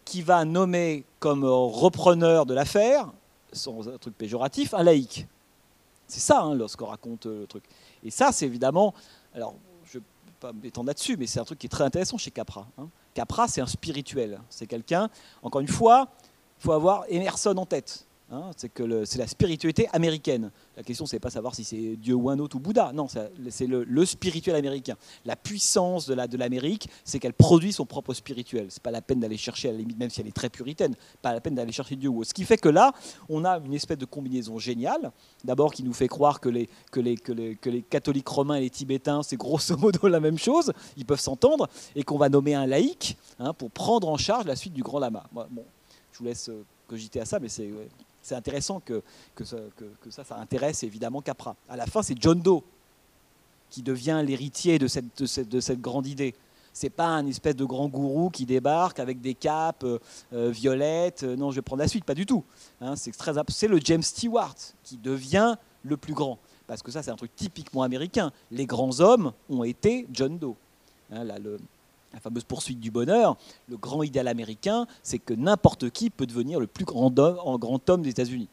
qui 0.04 0.22
va 0.22 0.44
nommer 0.46 1.06
comme 1.20 1.46
repreneur 1.46 2.46
de 2.46 2.54
l'affaire 2.54 3.12
sans 3.52 3.88
un 3.90 3.98
truc 3.98 4.18
péjoratif, 4.18 4.74
un 4.74 4.84
laïc. 4.84 5.28
C'est 6.08 6.20
ça, 6.20 6.42
hein, 6.42 6.56
lorsqu'on 6.56 6.88
raconte 6.88 7.26
euh, 7.26 7.42
le 7.42 7.48
truc. 7.48 7.64
Et 8.04 8.12
ça, 8.12 8.32
c'est 8.32 8.46
évidemment. 8.46 8.94
Alors, 9.34 9.56
je 9.86 9.98
ne 9.98 10.02
vais 10.02 10.08
pas 10.40 10.52
m'étendre 10.52 10.88
là-dessus, 10.88 11.16
mais 11.18 11.28
c'est 11.28 11.40
un 11.40 11.46
truc 11.46 11.60
qui 11.60 11.68
est 11.68 11.70
très 11.70 11.84
intéressant 11.84 12.18
chez 12.18 12.32
Capra. 12.32 12.68
Hein. 12.78 12.88
Capra, 13.14 13.48
c'est 13.48 13.62
un 13.62 13.68
spirituel. 13.68 14.42
C'est 14.50 14.68
quelqu'un, 14.68 15.10
encore 15.42 15.62
une 15.62 15.68
fois, 15.68 16.10
il 16.60 16.64
faut 16.64 16.74
avoir 16.74 17.06
Emerson 17.08 17.56
en 17.58 17.66
tête. 17.66 18.06
Hein, 18.34 18.52
c'est 18.56 18.70
que 18.70 19.04
c'est 19.04 19.18
la 19.18 19.28
spiritualité 19.28 19.90
américaine. 19.92 20.52
La 20.78 20.84
question, 20.84 21.06
c'est 21.06 21.20
pas 21.20 21.30
savoir 21.30 21.54
si 21.54 21.66
c'est 21.66 21.98
Dieu 21.98 22.16
ou 22.16 22.30
un 22.30 22.40
autre 22.40 22.56
ou 22.56 22.60
Bouddha. 22.60 22.94
Non, 22.94 23.08
c'est 23.10 23.68
le, 23.68 24.06
spirituel 24.06 24.56
américain. 24.56 24.96
La 25.26 25.36
puissance 25.36 26.08
de 26.08 26.38
l'Amérique, 26.38 26.88
c'est 27.04 27.20
qu'elle 27.20 27.34
produit 27.34 27.74
son 27.74 27.86
propre 27.86 28.14
spirituel. 28.14 28.68
C'est 28.70 28.82
pas 28.82 28.92
la 28.92 29.02
peine 29.02 29.20
d'aller 29.20 29.36
chercher, 29.36 29.74
même 29.98 30.10
si 30.10 30.22
elle 30.22 30.28
est 30.28 30.36
très 30.36 30.50
puritaine, 30.50 30.96
pas 31.22 31.34
la 31.34 31.42
peine 31.42 31.56
d'aller 31.56 31.74
chercher 31.74 31.98
Dieu 31.98 32.08
ou 32.08 32.20
autre. 32.20 32.30
Ce 32.30 32.34
qui 32.34 32.46
fait 32.46 32.58
que 32.58 32.70
là, 32.70 32.94
on 33.28 33.44
a 33.44 33.60
une 33.60 33.74
espèce 33.74 33.98
de 33.98 34.06
combinaison 34.06 34.58
géniale. 34.58 35.12
D'abord, 35.44 35.74
qui 35.74 35.84
nous 35.84 35.94
fait 35.94 36.08
croire 36.08 36.40
que 36.40 36.48
les 36.48 36.70
catholiques 37.90 38.30
romains 38.30 38.56
et 38.56 38.62
les 38.62 38.70
tibétains, 38.70 39.24
c'est 39.24 39.38
grosso 39.38 39.76
modo 39.78 40.08
la 40.08 40.22
même 40.22 40.38
chose. 40.38 40.72
Ils 40.96 41.06
peuvent 41.06 41.20
s'entendre 41.20 41.68
et 41.98 42.04
qu'on 42.04 42.18
va 42.18 42.30
nommer 42.30 42.56
un 42.56 42.66
laïc 42.66 43.18
hein, 43.40 43.54
pour 43.54 43.72
prendre 43.72 44.08
en 44.08 44.18
charge 44.18 44.46
la 44.46 44.56
suite 44.56 44.74
du 44.74 44.84
grand 44.84 45.00
lama. 45.00 45.26
Bon, 45.34 45.66
je 46.14 46.20
vous 46.20 46.26
laisse 46.26 46.48
euh, 46.48 46.64
cogiter 46.88 47.20
à 47.20 47.26
ça, 47.26 47.40
mais 47.40 47.50
c'est 47.50 47.70
c'est 48.22 48.36
intéressant 48.36 48.80
que, 48.80 49.02
ça, 49.44 50.24
ça, 50.24 50.38
intéresse 50.38 50.84
évidemment 50.84 51.22
Capra. 51.22 51.56
À 51.70 51.76
la 51.76 51.86
fin, 51.86 52.04
c'est 52.04 52.16
John 52.20 52.40
Doe 52.40 52.64
qui 53.72 53.82
devient 53.82 54.22
l'héritier 54.24 54.78
de 54.78 54.88
cette, 54.88 55.24
de, 55.50 55.60
cette, 55.60 55.82
grande 55.82 56.06
idée. 56.06 56.36
C'est 56.74 56.90
pas 56.90 57.08
un 57.08 57.26
espèce 57.26 57.56
de 57.56 57.66
grand 57.66 57.88
gourou 57.88 58.30
qui 58.30 58.46
débarque 58.46 59.00
avec 59.00 59.22
des 59.22 59.34
capes 59.34 59.84
euh, 59.84 60.00
euh, 60.34 60.52
violettes. 60.52 61.24
Euh, 61.24 61.36
non, 61.36 61.52
je 61.52 61.56
vais 61.56 61.62
prendre 61.62 61.82
la 61.82 61.88
suite, 61.88 62.06
pas 62.06 62.14
du 62.14 62.26
tout. 62.26 62.44
Hein, 62.82 62.96
c'est 62.96 63.68
le 63.68 63.80
James 63.84 64.04
Stewart 64.04 64.56
qui 64.84 64.98
devient 64.98 65.56
le 65.84 65.98
plus 65.98 66.14
grand. 66.14 66.38
Parce 66.68 66.82
que 66.82 66.92
ça, 66.92 67.02
c'est 67.02 67.12
un 67.12 67.16
truc 67.16 67.36
typiquement 67.36 67.84
américain. 67.84 68.32
Les 68.52 68.66
grands 68.66 69.00
hommes 69.00 69.34
ont 69.50 69.64
été 69.64 70.08
John 70.14 70.38
Doe. 70.38 70.56
Hein, 71.12 71.26
la 72.14 72.20
fameuse 72.20 72.44
poursuite 72.44 72.80
du 72.80 72.92
bonheur, 72.92 73.38
le 73.68 73.78
grand 73.78 74.04
idéal 74.04 74.28
américain, 74.28 74.86
c'est 75.04 75.20
que 75.20 75.34
n'importe 75.34 75.90
qui 75.90 76.10
peut 76.10 76.26
devenir 76.26 76.60
le 76.60 76.68
plus 76.68 76.86
grand 76.86 77.18
homme, 77.18 77.58
grand 77.58 77.90
homme 77.90 78.02
des 78.02 78.10
États-Unis. 78.10 78.48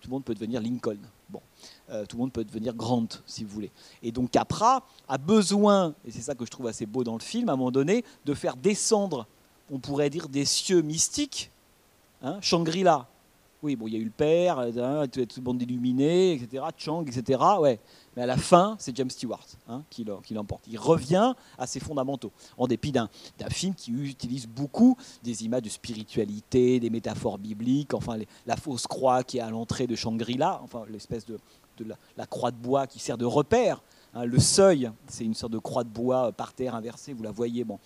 Tout 0.00 0.08
le 0.08 0.12
monde 0.12 0.24
peut 0.24 0.34
devenir 0.34 0.62
Lincoln. 0.62 0.98
Bon, 1.28 1.42
euh, 1.90 2.06
tout 2.06 2.16
le 2.16 2.22
monde 2.22 2.32
peut 2.32 2.44
devenir 2.44 2.74
Grant, 2.74 3.08
si 3.26 3.44
vous 3.44 3.50
voulez. 3.50 3.70
Et 4.02 4.12
donc 4.12 4.30
Capra 4.30 4.84
a 5.08 5.18
besoin, 5.18 5.94
et 6.06 6.10
c'est 6.10 6.22
ça 6.22 6.34
que 6.34 6.44
je 6.44 6.50
trouve 6.50 6.66
assez 6.66 6.86
beau 6.86 7.04
dans 7.04 7.14
le 7.14 7.20
film, 7.20 7.48
à 7.48 7.52
un 7.52 7.56
moment 7.56 7.70
donné, 7.70 8.04
de 8.24 8.34
faire 8.34 8.56
descendre, 8.56 9.26
on 9.70 9.78
pourrait 9.78 10.10
dire, 10.10 10.28
des 10.28 10.44
cieux 10.44 10.80
mystiques, 10.80 11.50
hein, 12.22 12.38
Shangri-La, 12.40 13.06
oui, 13.62 13.76
bon, 13.76 13.86
il 13.86 13.94
y 13.94 13.96
a 13.96 14.00
eu 14.00 14.04
le 14.04 14.10
père, 14.10 14.64
tout 15.12 15.20
le 15.20 15.42
monde 15.42 15.60
illuminé, 15.60 16.32
etc., 16.32 16.64
Chang, 16.76 17.04
etc. 17.06 17.38
Ouais. 17.58 17.78
Mais 18.16 18.22
à 18.22 18.26
la 18.26 18.36
fin, 18.36 18.76
c'est 18.78 18.96
James 18.96 19.10
Stewart 19.10 19.46
hein, 19.68 19.82
qui 19.90 20.04
l'emporte. 20.04 20.64
Il 20.66 20.78
revient 20.78 21.34
à 21.58 21.66
ses 21.66 21.78
fondamentaux, 21.78 22.32
en 22.56 22.66
dépit 22.66 22.90
d'un 22.92 23.08
film 23.50 23.74
qui 23.74 23.92
utilise 23.92 24.46
beaucoup 24.46 24.96
des 25.22 25.44
images 25.44 25.62
de 25.62 25.68
spiritualité, 25.68 26.80
des 26.80 26.90
métaphores 26.90 27.38
bibliques, 27.38 27.94
enfin 27.94 28.18
la 28.46 28.56
fausse 28.56 28.86
croix 28.86 29.22
qui 29.22 29.38
est 29.38 29.42
à 29.42 29.50
l'entrée 29.50 29.86
de 29.86 29.94
Shangri-La, 29.94 30.60
enfin 30.62 30.84
l'espèce 30.88 31.24
de, 31.26 31.38
la, 32.16 32.26
croix 32.26 32.50
de 32.50 32.56
bois 32.56 32.86
qui 32.86 32.98
sert 32.98 33.18
de 33.18 33.24
repère 33.24 33.82
Hein, 34.12 34.24
le 34.24 34.40
seuil, 34.40 34.90
c'est 35.06 35.24
une 35.24 35.34
sorte 35.34 35.52
de 35.52 35.58
croix 35.58 35.84
de 35.84 35.88
bois 35.88 36.28
euh, 36.28 36.32
par 36.32 36.52
terre 36.52 36.74
inversée, 36.74 37.12
vous 37.12 37.22
la 37.22 37.30
voyez. 37.30 37.62
Bon. 37.62 37.78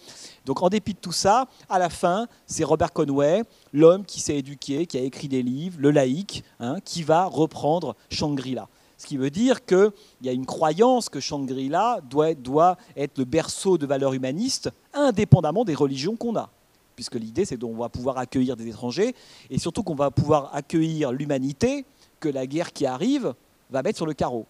Donc 0.47 0.63
en 0.63 0.71
dépit 0.71 0.95
de 0.95 0.99
tout 0.99 1.13
ça, 1.13 1.47
à 1.69 1.79
la 1.79 1.91
fin, 1.91 2.27
c'est 2.47 2.65
Robert 2.65 2.93
Conway, 2.93 3.43
l'homme 3.73 4.07
qui 4.07 4.21
s'est 4.21 4.39
éduqué, 4.39 4.87
qui 4.87 4.97
a 4.97 5.03
écrit 5.03 5.29
des 5.29 5.43
livres, 5.43 5.77
le 5.79 5.91
laïc, 5.91 6.43
hein, 6.61 6.79
qui 6.83 7.03
va 7.03 7.27
reprendre 7.27 7.95
Shangri-La. 8.11 8.69
Ce 8.97 9.07
qui 9.07 9.19
veut 9.19 9.31
dire 9.31 9.67
qu'il 9.67 9.93
y 10.23 10.31
a 10.31 10.33
une 10.33 10.47
croyance 10.47 11.11
que 11.11 11.21
Shangri-La 11.21 12.01
doit, 12.09 12.33
doit 12.33 12.79
être 12.97 13.19
le 13.19 13.25
berceau 13.25 13.77
de 13.77 13.85
valeurs 13.85 14.15
humanistes, 14.15 14.71
indépendamment 14.95 15.65
des 15.65 15.75
religions 15.75 16.17
qu'on 16.17 16.37
a 16.37 16.51
puisque 16.95 17.17
l'idée 17.17 17.45
c'est 17.45 17.59
qu'on 17.59 17.75
va 17.75 17.89
pouvoir 17.89 18.19
accueillir 18.19 18.57
des 18.57 18.69
étrangers, 18.69 19.17
et 19.51 19.59
surtout 19.59 19.83
qu'on 19.83 19.97
va 19.97 20.13
pouvoir 20.13 20.55
accueillir 20.55 21.11
l'humanité 21.11 21.85
que 22.21 22.29
la 22.29 22.47
guerre 22.47 22.73
qui 22.73 22.87
arrive 22.87 23.35
va 23.69 23.83
mettre 23.83 23.97
sur 23.97 24.07
le 24.07 24.15
carreau. 24.15 24.47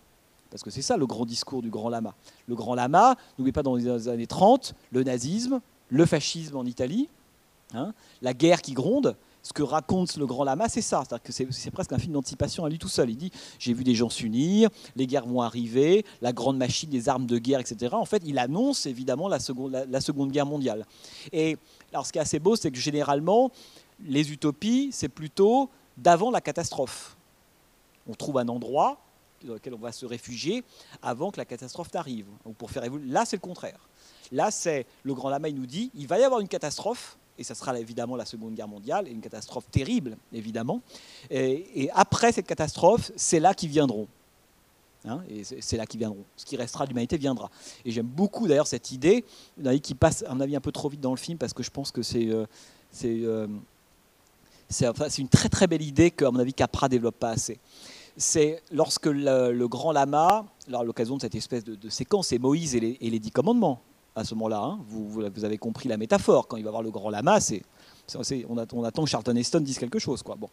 Parce 0.55 0.63
que 0.63 0.71
c'est 0.71 0.83
ça 0.83 0.97
le 0.97 1.05
grand 1.05 1.27
discours 1.27 1.63
du 1.63 1.69
grand 1.69 1.89
lama. 1.89 2.15
Le 2.47 2.55
grand 2.55 2.77
lama, 2.77 3.17
n'oubliez 3.37 3.51
pas 3.51 3.65
dans 3.65 3.75
les 3.75 4.07
années 4.07 4.29
30, 4.29 4.77
le 4.93 5.03
nazisme, 5.03 5.61
le 5.89 6.07
fascisme 6.07 6.57
en 6.57 6.65
Italie, 6.65 7.09
hein, 7.75 7.93
la 8.23 8.35
guerre 8.35 8.63
qui 8.63 8.73
gronde. 8.73 9.17
Ce 9.43 9.53
que 9.53 9.65
raconte 9.65 10.17
le 10.17 10.27
grand 10.27 10.45
lama, 10.45 10.69
c'est 10.69 10.81
ça. 10.81 11.03
C'est, 11.29 11.71
presque 11.73 11.93
un 11.93 11.99
film 11.99 12.13
d'anticipation 12.13 12.65
à 12.65 12.69
lui 12.69 12.79
tout 12.79 12.87
seul. 12.87 13.11
Il 13.11 13.17
dit 13.17 13.33
J'ai 13.59 13.75
vu 13.75 13.83
des 13.83 13.97
gens 13.97 14.09
s'unir, 14.09 14.71
les 14.95 15.09
guerres 15.09 15.27
vont 15.27 15.43
arriver, 15.43 16.05
la 16.23 16.33
grande 16.33 16.57
machine, 16.57 16.89
les 16.89 17.09
armes 17.09 17.27
de 17.27 17.39
guerre, 17.39 17.59
etc. 17.59 17.93
En 17.93 18.05
fait, 18.05 18.23
il 18.25 18.39
annonce 18.39 18.87
évidemment 18.87 19.27
la 19.27 19.41
seconde, 19.41 19.85
la 19.91 20.01
seconde 20.01 20.31
Guerre 20.31 20.47
mondiale. 20.47 20.87
Et 21.33 21.57
alors, 21.93 22.07
ce 22.07 22.13
qui 22.13 22.19
est 22.19 22.23
assez 22.23 22.39
beau, 22.39 22.55
c'est 22.55 22.71
que 22.71 22.79
généralement, 22.79 23.51
les 24.05 24.31
utopies, 24.31 24.91
c'est 24.93 25.09
plutôt 25.09 25.69
d'avant 25.97 26.31
la 26.31 26.41
catastrophe. 26.41 27.17
On 28.09 28.15
trouve 28.15 28.39
un 28.39 28.47
endroit, 28.47 29.01
dans 29.45 29.55
lequel 29.55 29.75
on 29.75 29.79
va 29.79 29.93
se 29.93 30.07
réfugier 30.07 30.65
avant 31.03 31.31
que 31.31 31.39
la 31.39 31.45
catastrophe 31.45 31.93
n'arrive. 31.93 32.27
pour 32.59 32.71
faire 32.71 32.85
Là, 33.07 33.25
c'est 33.25 33.37
le 33.37 33.41
contraire. 33.41 33.79
Là, 34.33 34.51
c'est 34.51 34.87
le 35.03 35.15
Grand 35.15 35.29
Lama, 35.29 35.49
il 35.49 35.55
nous 35.55 35.67
dit, 35.67 35.91
il 35.95 36.07
va 36.07 36.19
y 36.19 36.25
avoir 36.25 36.41
une 36.41 36.49
catastrophe, 36.49 37.17
et 37.39 37.45
ça 37.45 37.55
sera 37.55 37.79
évidemment 37.79 38.17
la 38.17 38.25
Seconde 38.25 38.55
Guerre 38.55 38.69
mondiale, 38.69 39.09
et 39.09 39.11
une 39.11 39.21
catastrophe 39.21 39.65
terrible, 39.71 40.17
évidemment. 40.33 40.81
Et, 41.31 41.91
après 41.95 42.33
cette 42.33 42.47
catastrophe, 42.47 43.11
c'est 43.17 43.41
là 43.41 43.55
qu'ils 43.55 43.71
viendront. 43.71 44.09
Hein, 45.07 45.21
et 45.29 45.45
c'est 45.45 45.77
là 45.77 45.85
qu'ils 45.85 46.01
viendront. 46.01 46.25
Ce 46.37 46.47
qui 46.47 46.57
restera 46.57 46.85
de 46.85 46.91
l'humanité 46.91 47.19
viendra. 47.19 47.51
Et 47.85 47.91
j'aime 47.91 48.07
beaucoup 48.07 48.47
d'ailleurs 48.49 48.67
cette 48.67 48.91
idée, 48.91 49.25
qui 49.83 49.95
passe 49.95 50.25
à 50.27 50.35
mon 50.35 50.41
avis 50.41 50.57
un 50.57 50.61
peu 50.61 50.73
trop 50.73 50.89
vite 50.89 51.01
dans 51.01 51.11
le 51.11 51.19
film, 51.19 51.39
parce 51.39 51.53
que 51.53 51.63
je 51.63 51.71
pense 51.71 51.91
que 51.91 52.03
c'est... 52.03 52.29
Euh, 52.29 52.47
euh, 53.05 53.47
une 55.19 55.29
très 55.29 55.49
très 55.49 55.67
belle 55.67 55.83
idée 55.83 56.11
qu'à 56.11 56.31
mon 56.31 56.39
avis 56.39 56.55
Capra 56.55 56.89
développe 56.89 57.17
pas 57.17 57.31
assez 57.31 57.59
c'est 58.17 58.63
lorsque 58.71 59.07
le, 59.07 59.67
grand 59.67 59.93
lama, 59.93 60.47
à 60.73 60.85
l'occasion 60.85 61.17
de 61.17 61.23
cette 61.23 61.35
espèce 61.35 61.65
de, 61.65 61.89
séquence, 61.89 62.29
c'est 62.29 62.39
Moïse 62.39 62.75
et 62.75 62.81
les, 62.81 63.19
dix 63.19 63.31
commandements. 63.31 63.81
À 64.17 64.23
ce 64.23 64.35
moment-là, 64.35 64.61
hein. 64.61 64.79
vous, 64.89 65.23
avez 65.45 65.59
compris 65.59 65.89
la 65.89 65.97
métaphore. 65.97 66.47
Quand 66.47 66.57
il 66.57 66.65
va 66.65 66.71
voir 66.71 66.83
le 66.83 66.91
grand 66.91 67.11
lama, 67.11 67.41
c'est, 67.41 67.63
on, 68.49 68.57
attend, 68.59 69.05
que 69.05 69.11
Charlton 69.11 69.35
Heston 69.35 69.61
dise 69.61 69.79
quelque 69.79 69.99
chose. 69.99 70.23
Quoi. 70.23 70.37
Bon. 70.37 70.49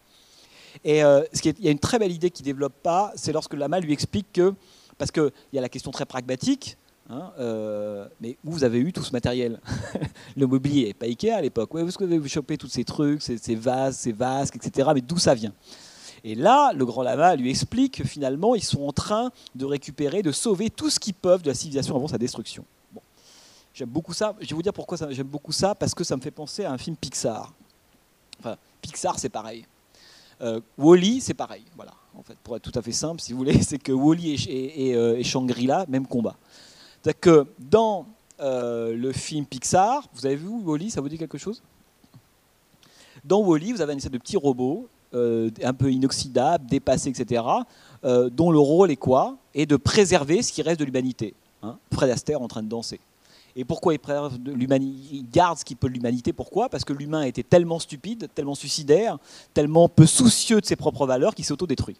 Et 0.83 1.03
euh, 1.03 1.23
il 1.43 1.65
y 1.65 1.67
a 1.67 1.71
une 1.71 1.79
très 1.79 1.99
belle 1.99 2.11
idée 2.11 2.31
qui 2.31 2.43
développe 2.43 2.73
pas, 2.81 3.11
c'est 3.15 3.33
lorsque 3.33 3.53
le 3.53 3.59
lama 3.59 3.79
lui 3.79 3.93
explique 3.93 4.31
que, 4.33 4.53
parce 4.97 5.11
qu'il 5.11 5.31
y 5.53 5.57
a 5.57 5.61
la 5.61 5.69
question 5.69 5.91
très 5.91 6.05
pragmatique, 6.05 6.77
hein, 7.09 7.31
euh, 7.39 8.07
mais 8.19 8.37
où 8.43 8.51
vous 8.51 8.63
avez 8.63 8.79
eu 8.79 8.93
tout 8.93 9.03
ce 9.03 9.11
matériel? 9.11 9.59
Le 10.37 10.47
mobilier, 10.47 10.93
pas 10.93 11.05
Ikea 11.05 11.31
à 11.31 11.41
l'époque. 11.41 11.69
Que 11.71 11.77
vous 11.77 12.03
avez 12.03 12.29
chopé 12.29 12.57
tous 12.57 12.69
ces 12.69 12.85
trucs, 12.85 13.21
ces, 13.21 13.37
ces 13.37 13.55
vases, 13.55 13.97
ces 13.97 14.13
vasques, 14.13 14.55
etc. 14.55 14.89
Mais 14.95 15.01
d'où 15.01 15.17
ça 15.17 15.35
vient? 15.35 15.53
Et 16.23 16.35
là, 16.35 16.71
le 16.73 16.85
grand 16.85 17.01
lama 17.01 17.35
lui 17.35 17.49
explique 17.49 17.97
que 17.97 18.03
finalement, 18.03 18.53
ils 18.53 18.63
sont 18.63 18.83
en 18.83 18.91
train 18.91 19.31
de 19.55 19.65
récupérer, 19.65 20.21
de 20.21 20.31
sauver 20.31 20.69
tout 20.69 20.89
ce 20.89 20.99
qu'ils 20.99 21.15
peuvent 21.15 21.41
de 21.41 21.47
la 21.47 21.55
civilisation 21.55 21.95
avant 21.95 22.07
sa 22.07 22.17
destruction. 22.17 22.63
Bon. 22.91 23.01
J'aime 23.73 23.89
beaucoup 23.89 24.13
ça. 24.13 24.35
Je 24.39 24.47
vais 24.47 24.55
vous 24.55 24.61
dire 24.61 24.73
pourquoi 24.73 24.97
j'aime 25.09 25.27
beaucoup 25.27 25.51
ça, 25.51 25.73
parce 25.73 25.95
que 25.95 26.03
ça 26.03 26.15
me 26.15 26.21
fait 26.21 26.31
penser 26.31 26.63
à 26.63 26.71
un 26.71 26.77
film 26.77 26.95
Pixar. 26.95 27.51
Enfin, 28.39 28.55
Pixar, 28.81 29.17
c'est 29.17 29.29
pareil. 29.29 29.65
Euh, 30.41 30.59
Wally, 30.77 31.21
c'est 31.21 31.33
pareil. 31.33 31.63
Voilà. 31.75 31.93
En 32.15 32.23
fait, 32.23 32.37
pour 32.43 32.55
être 32.55 32.63
tout 32.63 32.77
à 32.77 32.81
fait 32.83 32.91
simple, 32.91 33.21
si 33.21 33.31
vous 33.31 33.39
voulez, 33.39 33.61
c'est 33.63 33.79
que 33.79 33.91
Wally 33.91 34.33
et, 34.47 34.95
euh, 34.95 35.17
et, 35.17 35.23
Shangri-La, 35.23 35.85
même 35.87 36.05
combat. 36.05 36.35
C'est-à-dire 37.01 37.19
que 37.19 37.47
dans 37.57 38.05
euh, 38.39 38.95
le 38.95 39.11
film 39.11 39.45
Pixar, 39.45 40.07
vous 40.13 40.25
avez 40.27 40.35
vu 40.35 40.47
Wally, 40.47 40.91
ça 40.91 41.01
vous 41.01 41.09
dit 41.09 41.17
quelque 41.17 41.39
chose? 41.39 41.63
Dans 43.23 43.39
Wally, 43.39 43.71
vous 43.71 43.81
avez 43.81 43.93
une 43.93 43.97
espèce 43.97 44.11
de 44.11 44.17
petit 44.17 44.37
robot 44.37 44.87
un 45.13 45.73
peu 45.73 45.91
inoxydable, 45.91 46.65
dépassé, 46.67 47.09
etc., 47.09 47.43
euh, 48.03 48.29
dont 48.29 48.51
le 48.51 48.59
rôle 48.59 48.91
est 48.91 48.95
quoi? 48.95 49.37
Est 49.53 49.65
de 49.65 49.75
préserver 49.75 50.41
ce 50.41 50.51
qui 50.51 50.61
reste 50.61 50.79
de 50.79 50.85
l'humanité. 50.85 51.33
Hein 51.61 51.77
Fred 51.93 52.09
Astaire 52.09 52.41
en 52.41 52.47
train 52.47 52.63
de 52.63 52.69
danser. 52.69 52.99
Et 53.55 53.65
pourquoi 53.65 53.93
il, 53.93 53.99
préserve 53.99 54.37
il 54.45 55.25
garde 55.29 55.57
ce 55.57 55.65
qui 55.65 55.75
peut 55.75 55.89
de 55.89 55.93
l'humanité? 55.93 56.31
Pourquoi? 56.31 56.69
Parce 56.69 56.85
que 56.85 56.93
l'humain 56.93 57.23
était 57.23 57.43
tellement 57.43 57.79
stupide, 57.79 58.29
tellement 58.33 58.55
suicidaire, 58.55 59.17
tellement 59.53 59.89
peu 59.89 60.05
soucieux 60.05 60.61
de 60.61 60.65
ses 60.65 60.77
propres 60.77 61.05
valeurs 61.05 61.35
qu'il 61.35 61.43
s'autodétruit. 61.43 61.97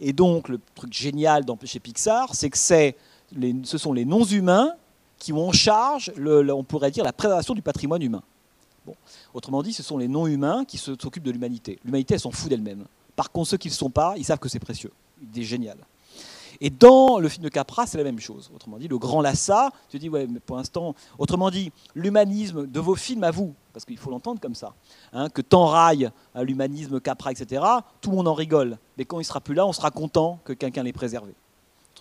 Et 0.00 0.12
donc, 0.12 0.48
le 0.48 0.58
truc 0.74 0.92
génial 0.92 1.44
chez 1.64 1.78
Pixar, 1.78 2.34
c'est 2.34 2.50
que 2.50 2.58
ce 2.58 3.78
sont 3.78 3.92
les 3.92 4.04
non-humains 4.04 4.72
qui 5.18 5.32
ont 5.32 5.48
en 5.48 5.52
charge, 5.52 6.12
on 6.18 6.64
pourrait 6.64 6.90
dire, 6.90 7.04
la 7.04 7.12
préservation 7.12 7.54
du 7.54 7.62
patrimoine 7.62 8.02
humain. 8.02 8.22
Autrement 9.34 9.62
dit, 9.62 9.72
ce 9.72 9.82
sont 9.82 9.98
les 9.98 10.08
non-humains 10.08 10.64
qui 10.64 10.78
s'occupent 10.78 11.22
de 11.22 11.30
l'humanité. 11.30 11.78
L'humanité, 11.84 12.14
elle 12.14 12.20
s'en 12.20 12.30
fout 12.30 12.48
d'elle-même. 12.48 12.86
Par 13.16 13.30
contre, 13.30 13.50
ceux 13.50 13.56
qui 13.56 13.68
ne 13.68 13.72
le 13.72 13.76
sont 13.76 13.90
pas, 13.90 14.14
ils 14.16 14.24
savent 14.24 14.38
que 14.38 14.48
c'est 14.48 14.58
précieux. 14.58 14.92
C'est 15.34 15.42
génial. 15.42 15.78
Et 16.60 16.70
dans 16.70 17.18
le 17.18 17.28
film 17.28 17.42
de 17.42 17.48
Capra, 17.48 17.86
c'est 17.86 17.98
la 17.98 18.04
même 18.04 18.20
chose. 18.20 18.50
Autrement 18.54 18.78
dit, 18.78 18.86
le 18.86 18.98
grand 18.98 19.20
Lassa, 19.20 19.70
tu 19.88 19.98
dis, 19.98 20.08
ouais, 20.08 20.28
mais 20.28 20.38
pour 20.38 20.56
l'instant, 20.56 20.94
autrement 21.18 21.50
dit, 21.50 21.72
l'humanisme 21.94 22.66
de 22.66 22.80
vos 22.80 22.94
films 22.94 23.24
à 23.24 23.32
vous, 23.32 23.54
parce 23.72 23.84
qu'il 23.84 23.98
faut 23.98 24.10
l'entendre 24.10 24.40
comme 24.40 24.54
ça, 24.54 24.74
hein, 25.12 25.28
que 25.28 25.42
t'enraille 25.42 26.10
à 26.34 26.44
l'humanisme 26.44 27.00
Capra, 27.00 27.32
etc., 27.32 27.64
tout 28.00 28.10
le 28.10 28.16
monde 28.16 28.28
en 28.28 28.34
rigole. 28.34 28.78
Mais 28.96 29.04
quand 29.04 29.18
il 29.18 29.24
sera 29.24 29.40
plus 29.40 29.54
là, 29.54 29.66
on 29.66 29.72
sera 29.72 29.90
content 29.90 30.38
que 30.44 30.52
quelqu'un 30.52 30.84
l'ait 30.84 30.92
préservé. 30.92 31.34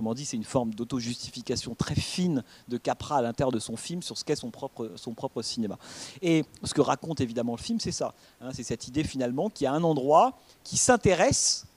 Autrement 0.02 0.16
dit, 0.16 0.26
c'est 0.26 0.36
une 0.36 0.44
forme 0.44 0.74
d'auto-justification 0.74 1.76
très 1.76 1.94
fine 1.94 2.44
de 2.68 2.78
Capra 2.78 3.18
à 3.18 3.22
l'intérieur 3.22 3.52
de 3.52 3.60
son 3.60 3.78
film 3.78 4.02
sur 4.02 4.18
ce 4.18 4.26
qu'est 4.26 4.36
son 4.36 4.50
propre, 4.50 4.94
son 4.96 5.14
propre 5.14 5.44
cinéma. 5.44 5.78
Et 6.24 6.44
ce 6.64 6.74
que 6.74 6.82
raconte 6.82 7.22
évidemment 7.22 7.56
le 7.56 7.62
film, 7.62 7.80
c'est 7.80 7.92
ça. 7.92 8.16
Hein, 8.42 8.50
c'est 8.52 8.64
cette 8.64 8.88
idée 8.88 9.04
finalement 9.04 9.52
qu'il 9.52 9.66
y 9.66 9.68
a 9.68 9.74
un 9.74 9.84
endroit 9.84 10.40
qui 10.64 10.78
s'intéresse 10.78 11.68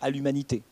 à 0.00 0.08
l'humanité. 0.08 0.62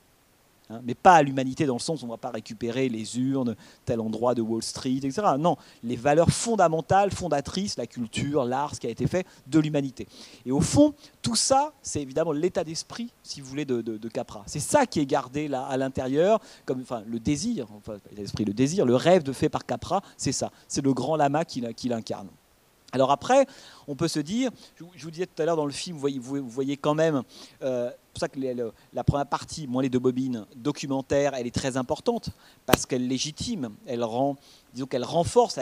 Hein, 0.72 0.80
mais 0.84 0.94
pas 0.94 1.14
à 1.16 1.22
l'humanité 1.22 1.66
dans 1.66 1.74
le 1.74 1.80
sens 1.80 2.00
où 2.00 2.04
on 2.04 2.08
ne 2.08 2.12
va 2.12 2.18
pas 2.18 2.30
récupérer 2.30 2.88
les 2.88 3.18
urnes, 3.18 3.56
tel 3.84 4.00
endroit 4.00 4.34
de 4.34 4.40
Wall 4.40 4.62
Street, 4.62 5.00
etc. 5.02 5.22
Non, 5.38 5.56
les 5.82 5.96
valeurs 5.96 6.30
fondamentales, 6.30 7.10
fondatrices, 7.10 7.76
la 7.76 7.86
culture, 7.86 8.44
l'art, 8.44 8.74
ce 8.74 8.80
qui 8.80 8.86
a 8.86 8.90
été 8.90 9.06
fait 9.06 9.26
de 9.46 9.58
l'humanité. 9.58 10.06
Et 10.46 10.52
au 10.52 10.60
fond, 10.60 10.94
tout 11.20 11.36
ça, 11.36 11.72
c'est 11.82 12.00
évidemment 12.00 12.32
l'état 12.32 12.64
d'esprit, 12.64 13.12
si 13.22 13.40
vous 13.40 13.48
voulez, 13.48 13.64
de, 13.64 14.08
Capra. 14.08 14.42
C'est 14.46 14.60
ça 14.60 14.84
qui 14.86 15.00
est 15.00 15.06
gardé 15.06 15.48
là 15.48 15.64
à 15.64 15.76
l'intérieur, 15.76 16.40
comme 16.66 16.82
enfin, 16.82 17.02
le 17.06 17.18
désir, 17.18 17.66
enfin, 17.76 17.98
l'esprit, 18.14 18.44
le 18.44 18.52
désir, 18.52 18.84
le 18.84 18.96
rêve 18.96 19.22
de 19.22 19.32
fait 19.32 19.48
par 19.48 19.64
Capra, 19.64 20.02
c'est 20.16 20.32
ça. 20.32 20.50
C'est 20.68 20.84
le 20.84 20.92
grand 20.92 21.16
lama 21.16 21.44
qui, 21.44 21.62
qui 21.74 21.88
l'incarne. 21.88 22.28
Alors 22.92 23.10
après, 23.10 23.46
on 23.88 23.96
peut 23.96 24.08
se 24.08 24.20
dire, 24.20 24.50
je 24.76 25.04
vous 25.04 25.10
disais 25.10 25.26
tout 25.26 25.40
à 25.40 25.46
l'heure 25.46 25.56
dans 25.56 25.64
le 25.64 25.72
film, 25.72 25.96
vous 25.96 26.00
voyez, 26.00 26.18
vous 26.18 26.48
voyez 26.48 26.76
quand 26.76 26.94
même, 26.94 27.22
euh, 27.62 27.90
c'est 27.90 28.12
pour 28.12 28.20
ça 28.20 28.28
que 28.28 28.72
la 28.92 29.04
première 29.04 29.26
partie, 29.26 29.66
moins 29.66 29.82
les 29.82 29.88
deux 29.88 29.98
bobines, 29.98 30.44
documentaire, 30.56 31.32
elle 31.34 31.46
est 31.46 31.54
très 31.54 31.78
importante 31.78 32.28
parce 32.66 32.84
qu'elle 32.84 33.08
légitime, 33.08 33.70
elle 33.86 34.04
rend, 34.04 34.36
disons 34.74 34.86
qu'elle 34.86 35.04
renforce 35.04 35.58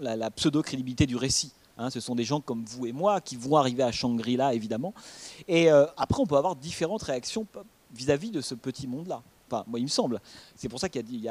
la, 0.00 0.30
pseudo-crédibilité 0.30 1.06
du 1.06 1.16
récit. 1.16 1.52
Hein. 1.78 1.90
ce 1.90 1.98
sont 1.98 2.14
des 2.14 2.24
gens 2.24 2.40
comme 2.40 2.64
vous 2.64 2.86
et 2.86 2.92
moi 2.92 3.20
qui 3.20 3.34
vont 3.34 3.56
arriver 3.56 3.82
à 3.82 3.90
Shangri-La, 3.90 4.54
évidemment. 4.54 4.94
Et 5.48 5.72
euh, 5.72 5.86
après, 5.96 6.20
on 6.20 6.26
peut 6.26 6.36
avoir 6.36 6.54
différentes 6.54 7.02
réactions 7.02 7.44
vis-à-vis 7.92 8.30
de 8.30 8.40
ce 8.40 8.54
petit 8.54 8.86
monde-là. 8.86 9.20
Enfin, 9.50 9.64
moi, 9.66 9.80
il 9.80 9.84
me 9.84 9.88
semble. 9.88 10.20
C'est 10.54 10.68
pour 10.68 10.78
ça 10.78 10.88
qu'il 10.88 11.10
y, 11.10 11.28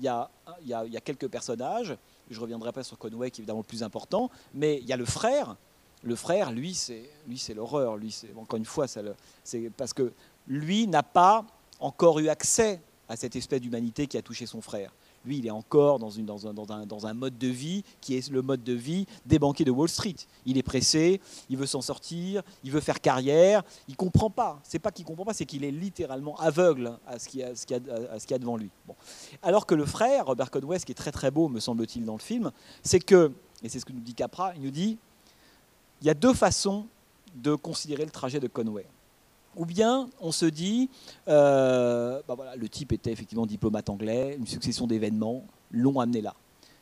y 0.00 0.08
a 0.08 1.00
quelques 1.04 1.28
personnages 1.28 1.98
je 2.30 2.40
reviendrai 2.40 2.72
pas 2.72 2.82
sur 2.82 2.98
Conway, 2.98 3.30
qui 3.30 3.40
est 3.40 3.42
évidemment 3.42 3.60
le 3.60 3.64
plus 3.64 3.82
important, 3.82 4.30
mais 4.54 4.78
il 4.78 4.86
y 4.86 4.92
a 4.92 4.96
le 4.96 5.04
frère. 5.04 5.56
Le 6.02 6.14
frère, 6.14 6.52
lui, 6.52 6.74
c'est 6.74 7.54
l'horreur. 7.54 7.96
Lui, 7.96 8.16
encore 8.36 8.58
une 8.58 8.64
fois, 8.64 8.86
c'est 8.86 9.70
parce 9.76 9.92
que 9.92 10.12
lui 10.46 10.86
n'a 10.86 11.02
pas 11.02 11.44
encore 11.80 12.18
eu 12.18 12.28
accès 12.28 12.80
à 13.08 13.16
cette 13.16 13.36
espèce 13.36 13.60
d'humanité 13.60 14.06
qui 14.06 14.16
a 14.16 14.22
touché 14.22 14.46
son 14.46 14.60
frère. 14.60 14.92
Lui, 15.26 15.38
il 15.38 15.46
est 15.46 15.50
encore 15.50 15.98
dans, 15.98 16.16
un, 17.06 17.14
mode 17.14 17.36
de 17.36 17.48
vie 17.48 17.82
qui 18.00 18.16
est 18.16 18.30
le 18.30 18.42
mode 18.42 18.62
de 18.62 18.72
vie 18.72 19.06
des 19.26 19.40
banquiers 19.40 19.64
de 19.64 19.72
Wall 19.72 19.88
Street. 19.88 20.14
Il 20.44 20.56
est 20.56 20.62
pressé, 20.62 21.20
il 21.50 21.56
veut 21.56 21.66
s'en 21.66 21.80
sortir, 21.80 22.42
il 22.62 22.70
veut 22.70 22.80
faire 22.80 23.00
carrière, 23.00 23.64
il 23.88 23.96
comprend 23.96 24.30
pas. 24.30 24.60
C'est 24.62 24.78
pas 24.78 24.92
qu'il 24.92 25.04
comprend 25.04 25.24
pas, 25.24 25.34
c'est 25.34 25.44
qu'il 25.44 25.64
est 25.64 25.72
littéralement 25.72 26.36
aveugle 26.36 26.96
à 27.06 27.18
ce 27.18 27.28
qu'il 27.28 27.40
y, 27.40 27.42
a, 27.42 28.38
devant 28.38 28.56
lui. 28.56 28.70
Alors 29.42 29.66
que 29.66 29.74
le 29.74 29.84
frère, 29.84 30.26
Robert 30.26 30.50
Conway, 30.52 30.78
ce 30.78 30.86
qui 30.86 30.92
est 30.92 30.96
très 30.96 31.12
très 31.12 31.32
beau, 31.32 31.48
me 31.48 31.58
semble-t-il, 31.58 32.04
dans 32.04 32.14
le 32.14 32.20
film, 32.20 32.52
c'est 32.84 33.00
que, 33.00 33.32
et 33.64 33.68
c'est 33.68 33.80
ce 33.80 33.84
que 33.84 33.92
nous 33.92 34.00
dit 34.00 34.14
Capra, 34.14 34.54
il 34.54 34.62
nous 34.62 34.70
dit, 34.70 34.96
il 36.02 36.06
y 36.06 36.10
a 36.10 36.14
deux 36.14 36.34
façons 36.34 36.86
de 37.34 37.56
considérer 37.56 38.04
le 38.04 38.12
trajet 38.12 38.38
de 38.38 38.46
Conway. 38.46 38.86
Ou 39.56 39.64
bien 39.64 40.08
on 40.20 40.32
se 40.32 40.46
dit, 40.46 40.90
euh, 41.28 42.20
bah 42.28 42.36
le 42.56 42.68
type 42.68 42.92
était 42.92 43.10
effectivement 43.10 43.46
diplomate 43.46 43.88
anglais, 43.88 44.36
une 44.38 44.46
succession 44.46 44.86
d'événements 44.86 45.44
l'ont 45.70 45.98
amené 45.98 46.20
là. 46.20 46.34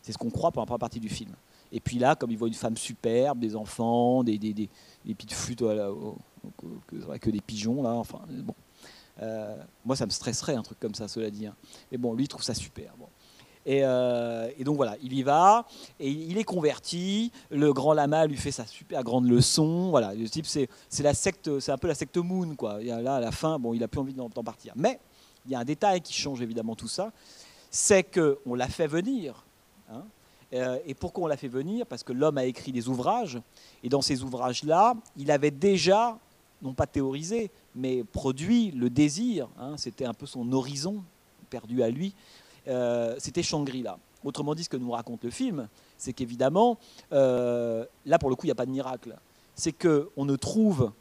C'est 0.03 0.12
ce 0.12 0.18
qu'on 0.18 0.31
croit 0.31 0.51
pendant 0.51 0.62
la 0.62 0.66
première 0.66 0.81
partie 0.81 1.01
du 1.01 1.09
film. 1.09 1.33
Et 1.72 1.81
puis 1.81 1.99
là, 1.99 2.14
comme 2.14 2.31
il 2.31 2.39
voit 2.39 2.49
une 2.49 2.55
femme 2.55 2.77
superbe, 2.77 3.39
des 3.39 3.57
enfants, 3.57 4.22
des, 4.22 4.39
des, 4.39 4.53
des, 4.53 4.68
des 5.05 5.14
petites 5.14 5.33
flûtes, 5.33 5.62
voilà, 5.62 5.89
que, 6.87 7.18
que, 7.18 7.31
des 7.31 7.41
pigeons, 7.41 7.83
là, 7.83 7.95
enfin, 7.95 8.20
bon. 8.29 8.55
Euh, 9.22 9.57
moi, 9.85 9.97
ça 9.97 10.07
me 10.07 10.11
stresserait 10.11 10.55
un 10.55 10.62
truc 10.62 10.79
comme 10.81 10.95
ça, 10.95 11.09
cela 11.09 11.31
dit. 11.31 11.47
Hein. 11.47 11.55
Mais 11.91 11.99
bon, 11.99 12.14
lui, 12.14 12.25
il 12.25 12.29
trouve 12.29 12.43
ça 12.43 12.55
super. 12.55 12.95
Bon. 12.99 13.07
Euh, 13.67 14.51
et, 14.59 14.65
donc 14.65 14.77
voilà, 14.77 14.97
il 15.03 15.12
y 15.12 15.23
va 15.23 15.67
et 15.99 16.11
il 16.11 16.39
est 16.39 16.45
converti. 16.45 17.33
Le 17.51 17.73
grand 17.73 17.95
lama 17.95 18.27
lui 18.27 18.37
fait 18.37 18.51
sa 18.51 18.67
super 18.67 19.03
grande 19.03 19.29
leçon. 19.29 19.91
Voilà, 19.91 20.15
le 20.15 20.29
type 20.29 20.47
c'est 20.47 20.69
la 21.03 21.15
secte, 21.15 21.61
c'est 21.61 21.73
un 21.73 21.79
peu 21.79 21.89
la 21.89 21.95
secte 21.95 22.17
Moon 22.17 22.55
quoi. 22.57 22.83
là 22.83 23.17
à 23.17 23.21
la 23.21 23.33
fin, 23.33 23.59
bon, 23.59 23.75
il 23.75 23.83
a 23.83 23.89
plus 23.89 24.01
envie 24.01 24.15
d'en 24.15 24.29
partir. 24.29 24.73
Mais 24.77 25.01
il 25.47 25.53
y 25.53 25.55
a 25.55 25.59
un 25.59 25.65
détail 25.65 26.01
qui 26.01 26.12
change 26.12 26.41
évidemment 26.41 26.75
tout 26.75 26.89
ça, 26.89 27.12
c'est 27.71 28.03
que 28.03 28.39
on 28.47 28.55
l'a 28.55 28.69
fait 28.69 28.87
venir. 28.87 29.45
Hein. 29.91 30.03
Euh, 30.53 30.79
et 30.87 30.95
pourquoi 30.95 31.25
on 31.25 31.27
l'a 31.27 31.37
fait 31.37 31.49
venir? 31.49 31.87
Parce 31.87 32.03
que 32.03 32.12
l'homme 32.12 32.39
a 32.39 32.45
écrit 32.45 32.71
des 32.71 32.89
ouvrages 32.89 33.41
et 33.83 33.89
dans 33.89 34.03
ces 34.03 34.23
ouvrages-là, 34.23 34.95
il 35.17 35.31
avait 35.31 35.51
déjà 35.51 36.19
non 36.62 36.73
pas 36.73 36.87
théorisé, 36.87 37.51
mais 37.75 38.05
produit 38.05 38.71
le 38.71 38.89
désir. 38.89 39.49
Hein. 39.59 39.75
C'était 39.77 40.05
un 40.07 40.15
peu 40.15 40.27
son 40.27 40.51
horizon 40.53 41.03
perdu 41.51 41.83
à 41.83 41.91
lui 41.91 42.15
euh, 42.69 43.15
c'était 43.19 43.43
Shangri-La. 43.43 43.99
Autrement 44.25 44.55
dit, 44.55 44.65
ce 44.65 44.69
que 44.69 44.77
nous 44.77 44.91
raconte 44.91 45.23
le 45.25 45.31
film, 45.31 45.69
c'est 45.99 46.12
qu'évidemment, 46.12 46.79
euh, 47.12 47.85
là 48.07 48.19
pour 48.19 48.31
le 48.31 48.37
coup, 48.37 48.47
il 48.47 48.49
n'y 48.49 48.53
a 48.53 48.57
pas 48.57 48.67
de 48.67 48.71
miracle. 48.71 49.17
C'est 49.55 49.73
qu'on 49.73 50.25
ne 50.25 50.37
trouve, 50.37 50.93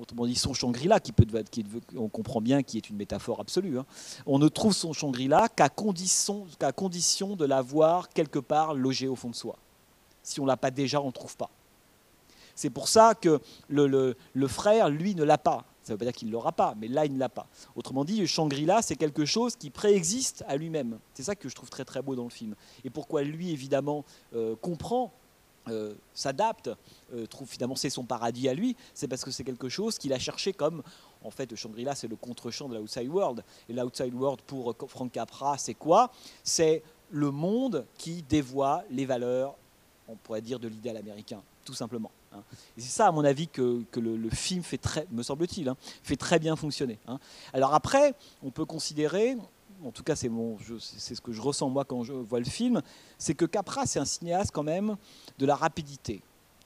autrement 0.00 0.26
dit, 0.26 0.36
son 0.36 0.54
Shangri-La, 0.54 1.00
qui 1.00 1.12
peut, 1.12 1.26
qui 1.50 1.64
on 1.96 2.08
comprend 2.08 2.40
bien 2.40 2.62
qui 2.62 2.76
est 2.76 2.88
une 2.88 2.96
métaphore 2.96 3.40
absolue, 3.40 3.78
hein. 3.78 3.86
on 4.24 4.38
ne 4.38 4.48
trouve 4.48 4.72
son 4.72 4.92
Shangri-La 4.92 5.48
qu'à 5.48 5.68
condition, 5.68 6.46
condition 6.76 7.34
de 7.34 7.44
l'avoir 7.44 8.08
quelque 8.08 8.38
part 8.38 8.74
logé 8.74 9.08
au 9.08 9.16
fond 9.16 9.30
de 9.30 9.34
soi. 9.34 9.56
Si 10.22 10.38
on 10.38 10.44
ne 10.44 10.48
l'a 10.48 10.56
pas 10.56 10.70
déjà, 10.70 11.00
on 11.00 11.06
ne 11.06 11.12
trouve 11.12 11.36
pas. 11.36 11.50
C'est 12.54 12.70
pour 12.70 12.86
ça 12.86 13.14
que 13.14 13.40
le 13.68 14.46
frère, 14.46 14.88
lui, 14.90 15.16
ne 15.16 15.24
l'a 15.24 15.38
pas. 15.38 15.64
Ça 15.82 15.92
ne 15.92 15.94
veut 15.94 15.98
pas 15.98 16.04
dire 16.04 16.14
qu'il 16.14 16.28
ne 16.28 16.32
l'aura 16.32 16.52
pas, 16.52 16.74
mais 16.78 16.86
là, 16.86 17.04
il 17.04 17.14
ne 17.14 17.18
l'a 17.18 17.28
pas. 17.28 17.46
Autrement 17.74 18.04
dit, 18.04 18.26
Shangri-La, 18.26 18.82
c'est 18.82 18.96
quelque 18.96 19.24
chose 19.24 19.56
qui 19.56 19.70
préexiste 19.70 20.44
à 20.46 20.56
lui-même. 20.56 20.98
C'est 21.14 21.24
ça 21.24 21.34
que 21.34 21.48
je 21.48 21.54
trouve 21.54 21.70
très 21.70 21.84
très 21.84 22.02
beau 22.02 22.14
dans 22.14 22.24
le 22.24 22.30
film. 22.30 22.54
Et 22.84 22.90
pourquoi 22.90 23.22
lui, 23.22 23.50
évidemment, 23.50 24.04
euh, 24.34 24.54
comprend, 24.56 25.12
euh, 25.68 25.94
s'adapte, 26.14 26.70
euh, 27.14 27.26
trouve 27.26 27.48
finalement 27.48 27.76
c'est 27.76 27.90
son 27.90 28.04
paradis 28.04 28.48
à 28.48 28.54
lui, 28.54 28.76
c'est 28.94 29.06
parce 29.06 29.24
que 29.24 29.30
c'est 29.30 29.44
quelque 29.44 29.68
chose 29.68 29.98
qu'il 29.98 30.12
a 30.12 30.18
cherché 30.18 30.52
comme, 30.52 30.82
en 31.24 31.30
fait, 31.30 31.54
Shangri-La, 31.54 31.94
c'est 31.94 32.08
le 32.08 32.16
contre-champ 32.16 32.68
de 32.68 32.76
l'outside 32.76 33.08
world. 33.08 33.44
Et 33.68 33.72
l'outside 33.72 34.14
world, 34.14 34.40
pour 34.42 34.74
Frank 34.88 35.10
Capra, 35.10 35.58
c'est 35.58 35.74
quoi? 35.74 36.12
C'est 36.44 36.82
le 37.10 37.30
monde 37.30 37.86
qui 37.98 38.22
dévoie 38.22 38.84
les 38.90 39.04
valeurs, 39.04 39.56
on 40.08 40.14
pourrait 40.14 40.42
dire, 40.42 40.60
de 40.60 40.68
l'idéal 40.68 40.96
américain, 40.96 41.42
tout 41.64 41.74
simplement. 41.74 42.10
Hein. 42.34 42.42
C'est 42.76 42.88
ça, 42.88 43.08
à 43.08 43.12
mon 43.12 43.24
avis, 43.24 43.48
que, 43.48 43.84
le, 43.96 44.30
film 44.30 44.62
fait 44.62 44.78
très, 44.78 45.06
me 45.10 45.22
semble-t-il, 45.22 45.68
hein, 45.68 45.76
fait 46.02 46.16
très 46.16 46.38
bien 46.38 46.56
fonctionner. 46.56 46.98
Hein. 47.06 47.18
Alors 47.52 47.74
après, 47.74 48.14
on 48.42 48.50
peut 48.50 48.64
considérer, 48.64 49.36
en 49.84 49.90
tout 49.90 50.02
cas 50.02 50.16
c'est 50.16 50.30
c'est 50.78 51.14
ce 51.14 51.20
que 51.20 51.32
je 51.32 51.40
ressens 51.40 51.68
moi 51.68 51.84
quand 51.84 52.04
je 52.04 52.12
vois 52.12 52.38
le 52.38 52.44
film, 52.44 52.82
c'est 53.18 53.34
que 53.34 53.44
Capra 53.44 53.86
c'est 53.86 53.98
un 53.98 54.04
cinéaste 54.04 54.50
quand 54.52 54.62
même 54.62 54.96
de 55.38 55.46
la 55.46 55.56
rapidité, 55.56 56.22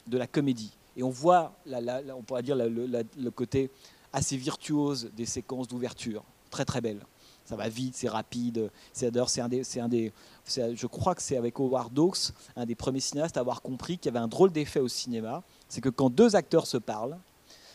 de 0.06 0.18
la 0.18 0.26
comédie. 0.26 0.72
Et 0.96 1.02
on 1.02 1.10
voit, 1.10 1.54
on 1.66 2.22
pourrait 2.22 2.42
dire 2.42 2.56
le 2.56 3.30
côté 3.30 3.70
assez 4.12 4.36
virtuose 4.36 5.10
des 5.14 5.26
séquences 5.26 5.68
d'ouverture, 5.68 6.24
très 6.50 6.64
très 6.64 6.80
belles 6.80 7.04
ça 7.47 7.57
va 7.57 7.68
vite, 7.68 7.94
c'est 7.97 8.09
rapide. 8.09 8.70
C'est 8.92 9.11
c'est 9.28 9.40
un 9.40 9.49
des, 9.49 9.64
c'est 9.64 9.80
un 9.80 9.88
des, 9.88 10.12
je 10.47 10.86
crois 10.86 11.14
que 11.14 11.22
c'est 11.22 11.36
avec 11.36 11.59
Howard 11.59 11.97
Hawks, 11.99 12.32
un 12.57 12.66
des 12.66 12.74
premiers 12.74 13.01
cinéastes 13.01 13.36
à 13.36 13.40
avoir 13.40 13.62
compris 13.62 13.99
qu'il 13.99 14.12
y 14.12 14.16
avait 14.16 14.22
un 14.22 14.28
drôle 14.28 14.51
d'effet 14.51 14.80
au 14.80 14.88
cinéma, 14.88 15.42
c'est 15.68 15.80
que 15.80 15.88
quand 15.88 16.11
deux 16.11 16.36
acteurs 16.36 16.66
se 16.66 16.76
parlent, 16.76 17.16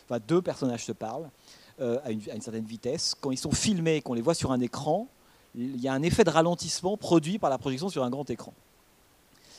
enfin 0.04 0.20
deux 0.26 0.42
personnages 0.42 0.84
se 0.84 0.92
parlent 0.92 1.28
euh, 1.80 1.98
à, 2.04 2.10
une, 2.10 2.20
certaine 2.20 2.64
vitesse, 2.64 3.14
quand 3.18 3.30
ils 3.30 3.38
sont 3.38 3.52
filmés, 3.52 4.02
qu'on 4.02 4.14
les 4.14 4.22
voit 4.22 4.34
sur 4.34 4.52
un 4.52 4.60
écran, 4.60 5.08
il 5.54 5.80
y 5.80 5.88
a 5.88 5.92
un 5.92 6.02
effet 6.02 6.24
de 6.24 6.30
ralentissement 6.30 6.96
produit 6.96 7.38
par 7.38 7.50
la 7.50 7.58
projection 7.58 7.88
sur 7.88 8.04
un 8.04 8.10
grand 8.10 8.28
écran. 8.28 8.52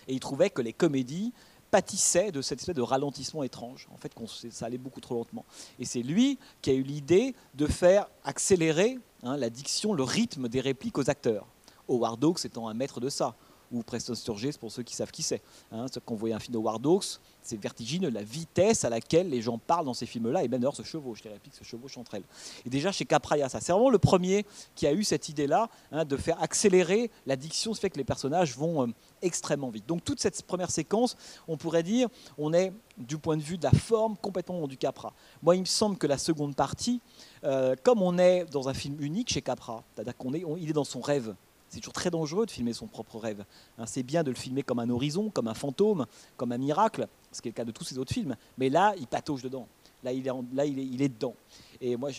Et 0.08 0.14
il 0.14 0.20
trouvait 0.20 0.50
que 0.50 0.62
les 0.62 0.74
comédies 0.74 1.34
pâtissaient 1.72 2.32
de 2.32 2.44
cette 2.44 2.60
espèce 2.60 2.76
de 2.76 2.82
ralentissement 2.84 3.42
étrange. 3.42 3.88
En 3.92 3.98
fait, 3.98 4.12
ça 4.52 4.68
allait 4.68 4.78
beaucoup 4.78 5.02
trop 5.02 5.16
lentement. 5.16 5.44
Et 5.80 5.86
c'est 5.86 6.04
lui 6.04 6.38
qui 6.62 6.70
a 6.70 6.74
eu 6.74 6.84
l'idée 6.84 7.34
de 7.56 7.66
faire 7.66 8.08
accélérer 8.24 9.00
hein, 9.24 9.38
la 9.38 9.50
diction, 9.50 9.94
le 9.94 10.04
rythme 10.04 10.48
des 10.48 10.62
répliques 10.62 10.98
aux 10.98 11.10
acteurs. 11.10 11.48
Howard 11.90 12.24
Hawks 12.24 12.46
étant 12.46 12.68
un 12.68 12.74
maître 12.74 13.00
de 13.00 13.10
ça 13.10 13.36
ou 13.74 13.84
Preston 13.84 14.16
Sturges 14.16 14.58
pour 14.58 14.72
ceux 14.72 14.84
qui 14.84 14.96
savent 14.96 15.12
qui 15.12 15.24
c'est. 15.24 15.42
Hein, 15.72 15.88
quand 16.06 16.14
vous 16.14 16.20
voyez 16.20 16.36
un 16.36 16.40
film 16.40 16.54
de 16.54 16.60
Howard 16.60 16.86
Hawks, 16.86 17.20
c'est 17.42 17.60
vertigineux 17.60 18.10
la 18.10 18.24
vitesse 18.24 18.86
à 18.86 18.90
laquelle 18.90 19.30
les 19.30 19.42
gens 19.42 19.58
parlent 19.58 19.86
dans 19.86 19.94
ces 19.94 20.06
films-là, 20.06 20.44
et 20.44 20.48
même 20.48 20.62
d'ailleurs 20.62 20.76
se 20.76 20.84
chevauchent, 20.84 21.24
les 21.24 21.32
répliques 21.32 21.56
se 21.56 21.64
chevauchent 21.64 21.98
entre 21.98 22.16
elles. 22.16 22.24
Et 22.66 22.70
déjà 22.70 22.92
chez 22.92 23.06
Capraya, 23.06 23.50
ça, 23.50 23.60
c'est 23.60 23.74
vraiment 23.74 23.90
le 23.90 23.98
premier 23.98 24.46
qui 24.76 24.88
a 24.88 24.94
eu 24.94 25.04
cette 25.04 25.28
idée-là 25.28 25.70
hein, 25.92 26.06
de 26.06 26.16
faire 26.16 26.42
accélérer 26.42 27.12
la 27.26 27.36
diction, 27.36 27.74
ce 27.74 27.80
fait 27.80 27.90
que 27.90 27.98
les 27.98 28.04
personnages 28.06 28.56
vont 28.56 28.84
euh, 28.84 28.88
extrêmement 29.22 29.70
vite. 29.70 29.86
Donc 29.88 30.04
toute 30.04 30.20
cette 30.22 30.42
première 30.44 30.72
séquence, 30.72 31.18
on 31.48 31.58
pourrait 31.58 31.84
dire, 31.84 32.08
on 32.38 32.54
est 32.54 32.72
du 32.98 33.18
point 33.18 33.38
de 33.38 33.42
vue 33.42 33.58
de 33.58 33.64
la 33.64 33.72
forme 33.72 34.16
complètement 34.18 34.68
du 34.68 34.78
Capra. 34.78 35.14
Moi, 35.42 35.56
il 35.56 35.62
me 35.62 35.66
semble 35.66 35.98
que 35.98 36.08
la 36.08 36.18
seconde 36.18 36.56
partie, 36.56 37.02
euh, 37.44 37.76
comme 37.84 38.02
on 38.02 38.18
est 38.18 38.46
dans 38.46 38.70
un 38.70 38.74
film 38.74 39.02
unique 39.02 39.30
chez 39.30 39.42
Capra, 39.42 39.84
c'est-à-dire 39.94 40.16
qu'on 40.16 40.34
est, 40.34 40.44
il 40.60 40.70
est 40.70 40.74
dans 40.74 40.84
son 40.84 41.02
rêve, 41.02 41.36
c'est 41.74 41.80
toujours 41.80 41.94
très 41.94 42.12
dangereux 42.12 42.46
de 42.46 42.52
filmer 42.52 42.74
son 42.74 42.86
propre 42.86 43.18
rêve. 43.18 43.44
Hein, 43.80 43.86
c'est 43.88 44.04
bien 44.04 44.24
de 44.24 44.30
le 44.30 44.36
filmer 44.36 44.62
comme 44.62 44.78
un 44.78 44.90
horizon, 44.90 45.32
comme 45.32 45.48
un 45.48 45.56
fantôme, 45.56 46.06
comme 46.38 46.52
un 46.52 46.58
miracle, 46.60 47.08
ce 47.32 47.42
qui 47.42 47.48
est 47.48 47.52
le 47.52 47.56
cas 47.56 47.66
de 47.66 47.72
tous 47.72 47.84
ces 47.84 47.98
autres 47.98 48.14
films. 48.14 48.36
Mais 48.60 48.70
là, 48.70 48.94
il 49.00 49.08
patauge 49.08 49.42
dedans. 49.42 49.68
Là, 50.04 50.12
il 50.12 50.28
est, 50.28 50.32
là, 50.54 50.66
il 50.66 51.02
est, 51.02 51.10
dedans. 51.10 51.34
Et 51.82 51.96
moi, 51.96 52.10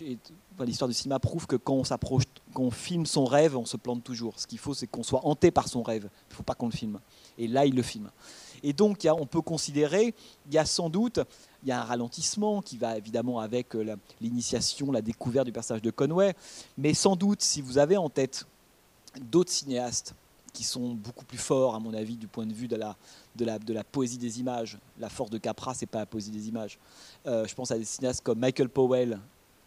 l'histoire 0.61 0.89
du 0.89 0.95
cinéma 0.95 1.21
prouve 1.21 1.47
que 1.47 1.57
quand 1.57 1.83
on 2.57 2.71
filme 2.71 3.07
son 3.07 3.27
rêve, 3.27 3.57
on 3.57 3.67
se 3.67 3.77
plante 3.77 4.03
toujours. 4.03 4.41
Ce 4.41 4.47
qu'il 4.47 4.59
faut, 4.59 4.75
c'est 4.75 4.87
qu'on 4.87 5.03
soit 5.03 5.25
hanté 5.25 5.51
par 5.51 5.69
son 5.69 5.83
rêve. 5.83 6.09
Il 6.29 6.31
ne 6.31 6.35
faut 6.35 6.43
pas 6.43 6.55
qu'on 6.55 6.67
le 6.67 6.73
filme. 6.73 6.99
Et 7.39 7.47
là, 7.47 7.67
il 7.67 7.75
le 7.75 7.83
filme. 7.83 8.11
Et 8.65 8.73
donc, 8.73 9.07
on 9.07 9.27
peut 9.27 9.43
considérer, 9.43 10.15
il 10.47 10.55
y 10.55 10.59
a 10.59 10.65
sans 10.65 10.89
doute, 10.89 11.21
il 11.63 11.69
y 11.69 11.73
a 11.73 11.81
un 11.81 11.85
ralentissement 11.85 12.63
qui 12.63 12.79
va 12.79 12.97
évidemment 12.97 13.39
avec 13.39 13.77
euh, 13.77 13.97
l'initiation, 14.23 14.91
la 14.91 15.03
découverte 15.03 15.45
du 15.45 15.53
personnage 15.53 15.83
de 15.83 15.91
Conway, 15.91 16.35
mais 16.79 16.95
sans 16.95 17.15
doute, 17.15 17.43
si 17.43 17.61
vous 17.61 17.77
avez 17.77 17.99
en 17.99 18.09
tête 18.09 18.47
d'autres 19.21 19.53
cinéastes 19.53 20.15
qui 20.53 20.63
sont 20.63 20.95
beaucoup 20.95 21.25
plus 21.25 21.39
forts, 21.39 21.75
à 21.75 21.81
mon 21.81 21.93
avis, 21.95 22.17
du 22.17 22.29
point 22.29 22.47
de 22.47 22.53
vue 22.53 22.69
de 22.69 22.77
la, 22.77 22.97
de 23.35 23.45
la, 23.45 23.59
de 23.59 23.73
la 23.73 23.83
poésie 23.83 24.19
des 24.19 24.39
images. 24.39 24.79
La 24.99 25.09
force 25.09 25.31
de 25.31 25.39
Capra, 25.39 25.75
c'est 25.75 25.87
pas 25.87 25.99
la 25.99 26.07
poésie 26.07 26.31
des 26.31 26.49
images. 26.49 26.79
Euh, 27.27 27.45
je 27.47 27.55
pense 27.55 27.71
à 27.73 27.79
des 27.79 27.85
cinéastes 27.85 28.23
comme 28.23 28.39
Michael 28.39 28.69
Powell, 28.69 29.19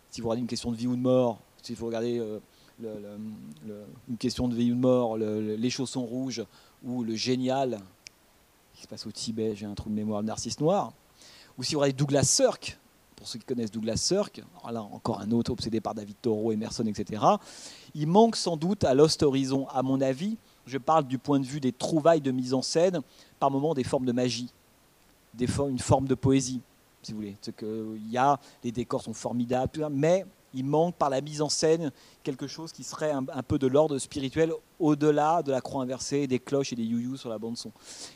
si 0.10 0.22
vous 0.22 0.30
regardez 0.30 0.42
une 0.42 0.48
question 0.48 0.72
de 0.72 0.78
vie 0.78 0.88
ou 0.88 0.96
de 0.96 1.02
mort, 1.02 1.40
si 1.62 1.74
vous 1.74 1.86
regardez 1.86 2.20
euh, 2.20 2.40
une 4.08 4.18
question 4.18 4.48
de 4.48 4.56
vie 4.56 4.72
ou 4.72 4.76
de 4.76 4.80
mort, 4.80 5.18
Les 5.18 5.70
chaussons 5.70 6.06
rouges 6.06 6.44
ou 6.84 7.04
Le 7.04 7.16
génial, 7.16 7.80
qui 8.76 8.84
se 8.84 8.88
passe 8.88 9.06
au 9.06 9.12
Tibet, 9.12 9.56
j'ai 9.56 9.66
un 9.66 9.74
trou 9.74 9.90
de 9.90 9.96
mémoire, 9.96 10.24
narcisse 10.24 10.60
noir, 10.60 10.94
ou 11.58 11.64
si 11.64 11.74
vous 11.74 11.82
regardez 11.82 11.98
Douglas 11.98 12.24
Sirk, 12.24 12.78
pour 13.18 13.28
ceux 13.28 13.40
qui 13.40 13.46
connaissent 13.46 13.72
Douglas 13.72 13.98
Sirk, 13.98 14.42
encore 14.64 15.20
un 15.20 15.32
autre 15.32 15.52
obsédé 15.52 15.82
par 15.82 15.96
David 15.96 16.16
Thoreau, 16.22 16.52
Emerson, 16.52 16.86
etc., 16.86 17.22
il 17.94 18.08
manque 18.08 18.36
sans 18.36 18.56
doute 18.56 18.84
à 18.84 18.94
Lost 18.94 19.24
Horizon, 19.24 19.68
à 19.70 19.82
mon 19.82 20.00
avis, 20.00 20.38
je 20.68 20.78
parle 20.78 21.06
du 21.06 21.18
point 21.18 21.40
de 21.40 21.46
vue 21.46 21.60
des 21.60 21.72
trouvailles 21.72 22.22
de 22.22 22.32
mise 22.32 22.54
en 22.54 22.62
scène, 22.62 23.02
par 23.40 23.50
moments 23.52 23.74
des 23.74 23.84
formes 23.84 24.06
de 24.06 24.12
magie, 24.12 24.54
des 25.34 25.48
une 25.68 25.80
forme 25.80 26.08
de 26.08 26.16
poésie, 26.16 26.62
si 27.02 27.12
vous 27.12 27.18
voulez. 27.18 27.36
Il 27.62 28.12
y 28.12 28.18
a, 28.18 28.40
les 28.64 28.72
décors 28.72 29.02
sont 29.02 29.14
formidables, 29.14 29.88
mais 29.92 30.24
il 30.54 30.66
manque 30.66 30.96
par 30.96 31.10
la 31.10 31.22
mise 31.22 31.42
en 31.42 31.50
scène 31.50 31.92
quelque 32.24 32.48
chose 32.48 32.72
qui 32.72 32.84
serait 32.84 33.12
un, 33.12 33.24
peu 33.44 33.60
de 33.60 33.68
l'ordre 33.68 33.98
spirituel 34.00 34.52
au-delà 34.80 35.44
de 35.44 35.52
la 35.52 35.62
croix 35.62 35.84
inversée, 35.84 36.28
des 36.28 36.40
cloches 36.40 36.74
et 36.74 36.76
des 36.76 36.84
you 36.84 37.18
sur 37.18 37.30
la 37.30 37.38
bande 37.38 37.58
son. 37.58 37.72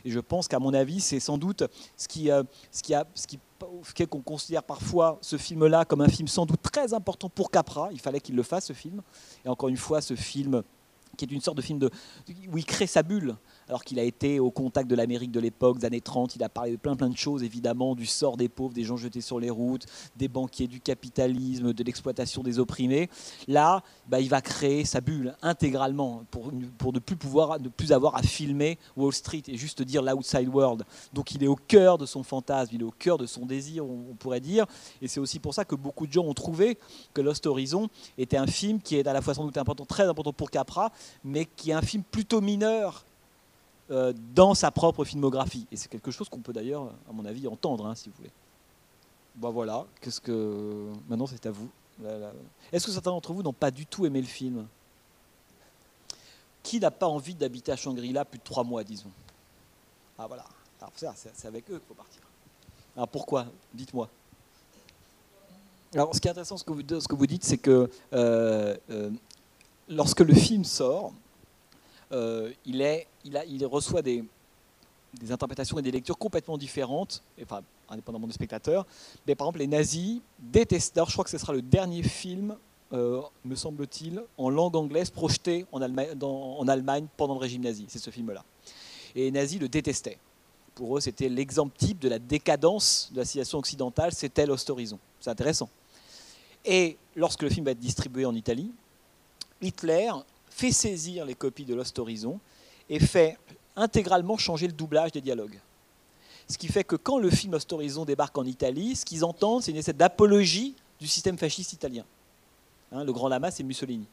Et 0.06 0.12
je 0.12 0.20
pense 0.20 0.48
qu'à 0.48 0.60
mon 0.60 0.74
avis, 0.74 1.00
c'est 1.00 1.20
sans 1.20 1.38
doute 1.38 1.64
ce 1.98 2.08
qui, 2.08 2.32
euh, 2.32 2.44
ce 2.72 2.84
qui, 2.84 2.94
a, 2.94 3.06
ce 3.14 3.28
qui 3.28 3.40
qu'on 4.08 4.22
considère 4.22 4.64
parfois 4.64 5.20
ce 5.22 5.38
film-là 5.38 5.86
comme 5.86 6.02
un 6.02 6.08
film 6.08 6.28
sans 6.28 6.46
doute 6.46 6.62
très 6.62 6.94
important 6.94 7.30
pour 7.30 7.52
Capra. 7.52 7.90
Il 7.92 8.00
fallait 8.00 8.20
qu'il 8.20 8.36
le 8.36 8.44
fasse, 8.44 8.66
ce 8.66 8.74
film. 8.74 9.02
Et 9.46 9.50
encore 9.50 9.70
une 9.70 9.78
fois, 9.78 10.02
ce 10.02 10.16
film 10.16 10.64
qui 11.18 11.26
est 11.26 11.32
une 11.32 11.42
sorte 11.42 11.58
de 11.58 11.62
film 11.62 11.80
de, 11.80 11.90
où 12.52 12.58
il 12.58 12.66
crée 12.66 12.88
sa 12.88 13.04
bulle 13.04 13.36
alors 13.72 13.86
qu'il 13.86 14.00
a 14.00 14.04
été 14.04 14.42
au 14.42 14.52
contact 14.52 14.90
de 14.90 14.96
l'Amérique 14.96 15.32
de 15.32 15.40
l'époque, 15.40 15.80
des 15.80 15.86
années 15.86 16.02
30. 16.02 16.36
Il 16.36 16.44
a 16.44 16.50
parlé 16.50 16.72
de 16.72 16.76
plein 16.76 16.98
plein 16.98 17.08
de 17.08 17.16
choses, 17.16 17.42
évidemment, 17.42 17.96
du 17.96 18.06
sort 18.06 18.36
des 18.36 18.50
pauvres, 18.50 18.74
des 18.74 18.84
gens 18.84 18.98
jetés 18.98 19.22
sur 19.22 19.40
les 19.40 19.50
routes, 19.50 19.86
des 20.18 20.28
banquiers, 20.28 20.68
du 20.68 20.82
capitalisme, 20.82 21.72
de 21.72 21.84
l'exploitation 21.86 22.44
des 22.44 22.60
opprimés. 22.60 23.10
Là, 23.48 23.82
bah, 24.10 24.20
il 24.20 24.28
va 24.28 24.42
créer 24.42 24.84
sa 24.84 25.00
bulle 25.00 25.38
intégralement 25.42 26.24
pour, 26.32 26.52
ne 26.52 27.00
plus 27.00 27.16
pouvoir, 27.16 27.62
ne 27.62 27.70
plus 27.70 27.94
avoir 27.94 28.18
à 28.18 28.24
filmer 28.24 28.78
Wall 28.98 29.14
Street 29.14 29.44
et 29.48 29.56
juste 29.56 29.82
dire 29.84 30.02
l'outside 30.02 30.50
world. 30.50 30.84
Donc 31.14 31.32
il 31.32 31.42
est 31.42 31.48
au 31.48 31.56
cœur 31.56 31.98
de 31.98 32.06
son 32.06 32.24
fantasme, 32.24 32.76
il 32.76 32.82
est 32.82 32.84
au 32.84 32.92
cœur 32.92 33.18
de 33.18 33.26
son 33.26 33.46
désir, 33.46 33.86
on, 33.86 34.16
pourrait 34.20 34.42
dire. 34.42 34.66
Et 35.02 35.08
c'est 35.08 35.22
aussi 35.22 35.40
pour 35.40 35.54
ça 35.54 35.64
que 35.64 35.76
beaucoup 35.76 36.08
de 36.08 36.12
gens 36.12 36.26
ont 36.26 36.34
trouvé 36.34 36.78
que 37.14 37.22
Lost 37.22 37.48
Horizon 37.48 37.88
était 38.18 38.36
un 38.36 38.48
film 38.48 38.82
qui 38.82 38.98
est 38.98 39.08
à 39.08 39.14
la 39.14 39.22
fois 39.22 39.34
sans 39.34 39.46
doute 39.46 39.58
important, 39.58 39.86
très 39.86 40.04
important 40.04 40.34
pour 40.34 40.52
Capra, 40.52 40.92
mais 41.24 41.46
qui 41.46 41.70
est 41.70 41.74
un 41.74 41.82
film 41.82 42.04
plutôt 42.04 42.42
mineur 42.42 43.06
dans 44.34 44.54
sa 44.54 44.72
propre 44.72 45.04
filmographie. 45.04 45.68
Et 45.72 45.76
c'est 45.76 45.90
quelque 45.90 46.12
chose 46.12 46.30
qu'on 46.30 46.40
peut 46.40 46.54
d'ailleurs, 46.54 46.92
à 47.10 47.14
mon 47.14 47.26
avis, 47.26 47.48
entendre, 47.48 47.86
hein, 47.86 47.96
si 47.96 48.10
vous 48.10 48.16
voulez. 48.18 48.32
Bah, 49.36 49.50
voilà, 49.50 49.86
qu'est-ce 50.02 50.22
que 50.22 50.92
maintenant 51.10 51.28
c'est 51.28 51.46
à 51.46 51.52
vous. 51.52 51.70
Est-ce 52.72 52.86
que 52.86 52.92
certains 52.92 53.12
d'entre 53.12 53.34
vous 53.34 53.44
n'ont 53.44 53.54
pas 53.54 53.72
du 53.72 53.86
tout 53.86 54.06
aimé 54.06 54.22
le 54.22 54.28
film? 54.28 54.68
Qui 56.64 56.80
n'a 56.80 56.92
pas 56.92 57.08
envie 57.08 57.34
d'habiter 57.34 57.72
à 57.72 57.76
Shangri-La 57.76 58.26
plus 58.26 58.40
de 58.40 58.44
trois 58.44 58.64
mois, 58.64 58.84
disons? 58.84 59.12
Ah 60.18 60.28
voilà, 60.28 60.46
c'est 61.16 61.48
avec 61.48 61.70
eux 61.70 61.78
qu'il 61.80 61.88
faut 61.88 61.94
partir. 61.94 62.22
Alors 62.96 63.08
pourquoi? 63.08 63.46
Dites-moi. 63.74 64.10
Alors 65.94 66.16
ce 66.16 66.22
qui 66.22 66.28
est 66.28 66.32
intéressant, 66.32 66.58
ce 66.58 66.64
que 66.64 66.72
vous, 67.16 67.28
dites, 67.28 67.44
c'est 67.44 67.58
que 67.58 67.90
euh, 68.14 68.78
euh, 68.90 69.10
lorsque 69.90 70.22
le 70.22 70.34
film 70.34 70.64
sort, 70.64 71.12
euh, 71.12 71.14
il, 72.12 72.82
est, 72.82 73.08
il, 73.24 73.66
reçoit 73.66 74.02
des, 74.02 74.24
interprétations 75.30 75.78
et 75.80 75.82
des 75.82 75.92
lectures 75.92 76.18
complètement 76.18 76.58
différentes, 76.58 77.24
enfin, 77.42 77.62
indépendamment 77.90 78.28
des 78.28 78.34
spectateurs. 78.34 78.86
Mais 79.28 79.36
par 79.36 79.48
exemple, 79.48 79.60
les 79.60 79.68
nazis 79.68 80.22
détestent. 80.40 81.00
je 81.06 81.12
crois 81.12 81.24
que 81.24 81.30
ce 81.30 81.38
sera 81.38 81.54
le 81.54 81.62
dernier 81.62 82.04
film, 82.04 82.56
euh, 82.94 83.22
me 83.46 83.56
semble-t-il, 83.56 84.22
en 84.38 84.50
langue 84.50 84.76
anglaise 84.76 85.10
projeté 85.10 85.66
en 85.72 85.82
Allemagne, 85.82 86.10
en 86.22 86.68
Allemagne 86.68 87.08
pendant 87.16 87.36
le 87.36 87.40
régime 87.40 87.64
nazi. 87.64 87.86
C'est 87.88 88.00
ce 88.00 88.10
film-là. 88.10 88.44
Et 89.16 89.24
les 89.24 89.32
nazis 89.32 89.60
le 89.60 89.70
détestaient. 89.70 90.18
Pour 90.76 90.98
eux, 90.98 91.02
c'était 91.02 91.30
l'exemple 91.30 91.76
type 91.78 92.00
de 92.00 92.10
la 92.10 92.20
décadence 92.20 93.10
de 93.14 93.20
la 93.20 93.26
civilisation 93.26 93.60
occidentale, 93.60 94.14
c'était 94.14 94.46
Lost 94.46 94.70
Horizon. 94.70 95.00
C'est 95.20 95.30
intéressant. 95.30 95.70
Et 96.64 96.98
lorsque 97.16 97.42
le 97.42 97.50
film 97.50 97.66
va 97.66 97.72
être 97.72 97.80
distribué 97.80 98.26
en 98.26 98.36
Italie, 98.36 98.72
Hitler 99.62 100.12
fait 100.52 100.72
saisir 100.72 101.26
les 101.26 101.34
copies 101.34 101.66
de 101.66 101.74
Lost 101.74 101.98
Horizon 101.98 102.40
et 102.90 103.00
fait 103.00 103.38
intégralement 103.76 104.38
changer 104.38 104.68
le 104.68 104.74
doublage 104.74 105.12
des 105.12 105.22
dialogues. 105.22 105.60
Ce 106.48 106.58
qui 106.58 106.68
fait 106.68 106.84
que 106.84 106.98
quand 106.98 107.18
le 107.18 107.30
film 107.30 107.54
Lost 107.54 107.72
Horizon 107.72 108.06
débarque 108.06 108.38
en 108.38 108.46
Italie, 108.46 108.96
ce 108.96 109.06
qu'ils 109.06 109.24
entendent, 109.24 109.64
c'est 109.64 109.72
une 109.72 109.78
espèce 109.78 109.96
d'apologie 109.96 110.76
du 111.00 111.08
système 111.08 111.38
fasciste 111.38 111.74
italien. 111.74 112.04
Hein, 112.92 113.06
le 113.06 113.14
grand 113.14 113.30
lama, 113.30 113.50
c'est 113.50 113.64
Mussolini. 113.64 114.06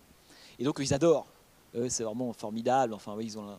Et 0.59 0.65
donc 0.65 0.77
ils 0.78 0.94
adorent. 0.94 1.27
c'est 1.89 2.05
vraiment 2.05 2.32
formidable. 2.32 2.94
Enfin, 2.94 3.16
ils 3.20 3.36
ont. 3.39 3.56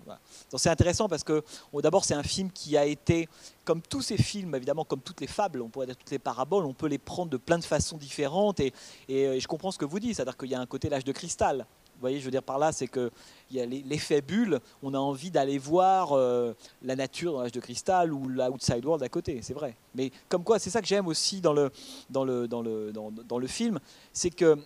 c'est 0.56 0.70
intéressant 0.70 1.10
parce 1.10 1.24
que 1.24 1.44
d'abord 1.82 2.06
c'est 2.06 2.14
un 2.14 2.24
film 2.24 2.50
qui 2.52 2.78
a 2.78 2.86
été, 2.86 3.28
comme 3.66 3.82
tous 3.82 4.02
ces 4.02 4.18
films, 4.18 4.56
évidemment, 4.56 4.86
comme 4.86 5.02
toutes 5.02 5.20
les 5.20 5.28
fables, 5.28 5.62
on 5.62 5.68
pourrait 5.68 5.88
dire 5.88 5.98
toutes 5.98 6.12
les 6.12 6.20
paraboles, 6.20 6.66
on 6.66 6.74
peut 6.74 6.88
les 6.88 6.98
prendre 6.98 7.30
de 7.30 7.38
plein 7.38 7.58
de 7.58 7.66
façons 7.66 7.98
différentes. 7.98 8.62
Et, 8.62 8.74
et 9.10 9.40
je 9.40 9.48
comprends 9.48 9.72
ce 9.72 9.78
que 9.78 9.86
vous 9.86 10.00
dites, 10.00 10.16
c'est-à-dire 10.16 10.38
qu'il 10.38 10.50
y 10.50 10.56
a 10.56 10.60
un 10.62 10.66
côté 10.66 10.90
l'âge 10.90 11.04
de 11.04 11.12
cristal. 11.12 11.66
Vous 12.00 12.04
voyez, 12.04 12.22
je 12.22 12.24
veux 12.24 12.32
dire 12.32 12.44
par 12.44 12.58
là, 12.58 12.72
c'est 12.72 12.88
qu'il 12.88 13.12
y 13.52 13.60
a 13.60 13.66
l'effet 13.66 14.22
bulle, 14.22 14.62
on 14.82 14.94
a 14.94 14.98
envie 14.98 15.32
d'aller 15.32 15.58
voir 15.58 16.14
euh, 16.14 16.54
la 16.82 16.96
nature 16.96 17.34
dans 17.34 17.42
l'âge 17.42 17.52
de 17.52 17.60
cristal 17.60 18.14
ou 18.14 18.30
l'outside 18.30 18.86
world 18.86 19.04
à 19.04 19.10
côté, 19.10 19.42
c'est 19.42 19.54
vrai. 19.54 19.76
Mais 19.96 20.10
comme 20.30 20.46
quoi, 20.46 20.60
c'est 20.60 20.70
ça 20.70 20.80
que 20.80 20.88
j'aime 20.88 21.08
aussi 21.08 21.42
dans 21.42 21.52
le, 21.52 21.70
dans 22.10 22.24
le, 22.24 22.48
dans 22.48 22.62
le, 22.62 22.94
dans, 22.94 23.38
le 23.38 23.48
film, 23.48 23.82
c'est 24.14 24.30
que 24.30 24.58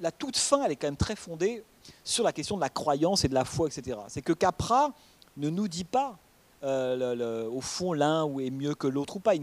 la 0.00 0.10
toute 0.10 0.38
fin, 0.38 0.64
elle 0.64 0.72
est 0.72 0.76
quand 0.76 0.86
même 0.86 0.96
très 0.96 1.14
fondée 1.14 1.62
sur 2.02 2.24
la 2.24 2.32
question 2.32 2.56
de 2.56 2.62
la 2.62 2.70
croyance 2.70 3.22
et 3.26 3.28
de 3.28 3.34
la 3.34 3.44
foi, 3.44 3.68
etc. 3.68 3.98
C'est 4.08 4.22
que 4.22 4.32
Capra 4.32 4.94
ne 5.36 5.50
nous 5.50 5.68
dit 5.68 5.84
pas 5.84 6.18
euh, 6.66 7.48
au 7.48 7.60
fond 7.60 7.92
l'un 7.92 8.26
est 8.38 8.50
mieux 8.50 8.74
que 8.74 8.86
l'autre 8.86 9.16
ou 9.16 9.20
pas. 9.20 9.34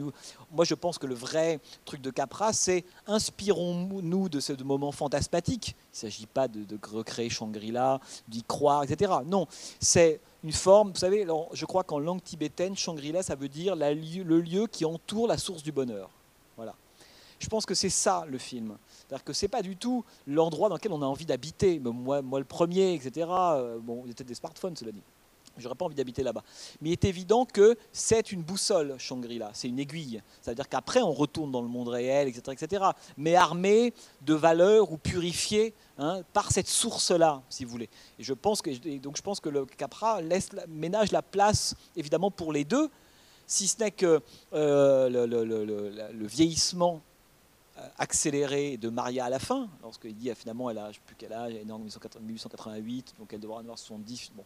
moi, 0.51 0.65
je 0.65 0.75
pense 0.75 0.97
que 0.97 1.07
le 1.07 1.15
vrai 1.15 1.59
truc 1.85 2.01
de 2.01 2.09
Capra, 2.09 2.53
c'est 2.53 2.83
inspirons-nous 3.07 4.29
de 4.29 4.39
ce 4.39 4.53
moment 4.63 4.91
fantasmatique. 4.91 5.75
Il 5.93 5.95
ne 5.95 6.11
s'agit 6.11 6.25
pas 6.25 6.47
de, 6.47 6.65
recréer 6.91 7.29
Shangri-La, 7.29 7.99
d'y 8.27 8.43
croire, 8.43 8.83
etc. 8.83 9.11
Non, 9.25 9.47
c'est 9.79 10.19
une 10.43 10.51
forme, 10.51 10.91
vous 10.91 10.99
savez, 10.99 11.25
je 11.53 11.65
crois 11.65 11.83
qu'en 11.83 11.99
langue 11.99 12.21
tibétaine, 12.21 12.75
Shangri-La, 12.75 13.23
ça 13.23 13.35
veut 13.35 13.49
dire 13.49 13.75
le 13.75 14.39
lieu 14.39 14.67
qui 14.67 14.85
entoure 14.85 15.27
la 15.27 15.37
source 15.37 15.63
du 15.63 15.71
bonheur. 15.71 16.09
Voilà. 16.57 16.75
Je 17.43 17.49
pense 17.49 17.65
que 17.65 17.75
c'est 17.75 17.89
ça 17.89 18.25
le 18.27 18.37
film. 18.37 18.77
C'est-à-dire 18.87 19.25
que 19.25 19.33
c'est 19.33 19.49
pas 19.49 19.61
du 19.61 19.75
tout 19.75 20.05
l'endroit 20.27 20.69
dans 20.69 20.75
lequel 20.75 20.93
on 20.93 21.01
a 21.01 21.05
envie 21.05 21.25
d'habiter. 21.25 21.77
Moi, 21.79 22.21
moi, 22.21 22.39
le 22.39 22.45
premier, 22.45 22.93
etc. 22.93 23.27
Euh, 23.29 23.79
bon, 23.79 24.03
il 24.05 24.07
y 24.07 24.11
a 24.11 24.13
peut-être 24.13 24.27
des 24.27 24.35
smartphones, 24.35 24.77
cela 24.77 24.91
dit. 24.91 25.03
J'aurais 25.57 25.75
pas 25.75 25.85
envie 25.85 25.95
d'habiter 25.95 26.23
là-bas. 26.23 26.43
Mais 26.81 26.89
il 26.89 26.91
est 26.93 27.05
évident 27.05 27.45
que 27.45 27.77
c'est 27.91 28.31
une 28.31 28.41
boussole, 28.41 28.95
Shangri-La, 28.97 29.51
c'est 29.53 29.67
une 29.67 29.79
aiguille. 29.79 30.21
C'est-à-dire 30.41 30.67
qu'après, 30.67 31.01
on 31.01 31.13
retourne 31.13 31.51
dans 31.51 31.61
le 31.61 31.67
monde 31.67 31.89
réel, 31.89 32.27
etc., 32.27 32.57
etc. 32.59 32.85
Mais 33.17 33.35
armé 33.35 33.93
de 34.21 34.33
valeurs 34.33 34.91
ou 34.91 34.97
purifié 34.97 35.73
hein, 35.97 36.21
par 36.33 36.51
cette 36.51 36.67
source-là, 36.67 37.41
si 37.49 37.65
vous 37.65 37.71
voulez. 37.71 37.89
Et 38.19 38.23
je 38.23 38.33
pense 38.33 38.61
que, 38.61 38.97
donc 38.97 39.17
je 39.17 39.21
pense 39.21 39.39
que 39.39 39.49
le 39.49 39.65
Capra 39.65 40.21
laisse, 40.21 40.49
ménage 40.67 41.11
la 41.11 41.21
place, 41.21 41.75
évidemment, 41.95 42.31
pour 42.31 42.51
les 42.51 42.63
deux, 42.65 42.89
si 43.45 43.67
ce 43.67 43.79
n'est 43.79 43.91
que 43.91 44.21
euh, 44.53 45.09
le, 45.09 46.27
vieillissement 46.27 47.01
euh, 47.77 47.87
accéléré 47.97 48.77
de 48.77 48.89
Maria 48.89 49.25
à 49.25 49.29
la 49.29 49.39
fin, 49.39 49.67
lorsqu'il 49.81 50.15
dit 50.15 50.31
finalement 50.35 50.69
elle 50.69 50.77
a, 50.77 50.93
sais 50.93 50.99
plus 51.05 51.15
quel 51.17 51.33
âge, 51.33 51.53
elle 51.53 51.67
est 51.67 51.71
en 51.71 51.79
1888, 51.79 53.15
donc 53.19 53.33
elle 53.33 53.39
devra 53.39 53.59
avoir 53.59 53.77
70. 53.77 54.31
Bon. 54.35 54.43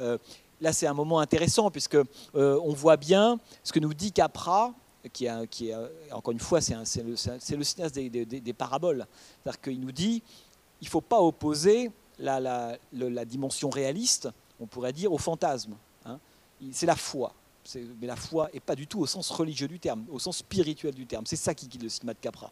Euh, 0.00 0.18
là 0.60 0.72
c'est 0.72 0.86
un 0.86 0.94
moment 0.94 1.20
intéressant 1.20 1.70
puisque 1.70 1.96
euh, 1.96 2.04
on 2.34 2.72
voit 2.72 2.96
bien 2.96 3.38
ce 3.62 3.72
que 3.72 3.80
nous 3.80 3.94
dit 3.94 4.12
Capra, 4.12 4.74
qui 5.12 5.26
est, 5.26 5.46
qui 5.48 5.68
est 5.68 5.76
encore 6.12 6.32
une 6.32 6.40
fois 6.40 6.60
c'est 6.60 6.74
le, 7.02 7.10
le, 7.56 7.64
cinéaste 7.64 7.94
des, 7.94 8.52
paraboles, 8.52 9.06
c'est-à-dire 9.42 9.60
qu'il 9.60 9.80
nous 9.80 9.92
dit 9.92 10.22
il 10.80 10.84
ne 10.84 10.90
faut 10.90 11.00
pas 11.00 11.20
opposer 11.20 11.90
la, 12.18 12.76
dimension 13.26 13.70
réaliste, 13.70 14.28
on 14.60 14.66
pourrait 14.66 14.92
dire, 14.92 15.12
au 15.12 15.18
fantasme. 15.18 15.74
Hein. 16.04 16.18
C'est 16.72 16.86
la 16.86 16.96
foi. 16.96 17.32
Mais 18.00 18.06
la 18.06 18.16
foi 18.16 18.48
n'est 18.54 18.60
pas 18.60 18.74
du 18.74 18.86
tout 18.86 19.00
au 19.00 19.06
sens 19.06 19.30
religieux 19.30 19.68
du 19.68 19.78
terme, 19.78 20.06
au 20.10 20.18
sens 20.18 20.38
spirituel 20.38 20.94
du 20.94 21.06
terme. 21.06 21.26
C'est 21.26 21.36
ça 21.36 21.54
qui 21.54 21.68
guide 21.68 21.82
le 21.82 21.88
cinéma 21.90 22.14
de 22.14 22.18
Capra. 22.18 22.50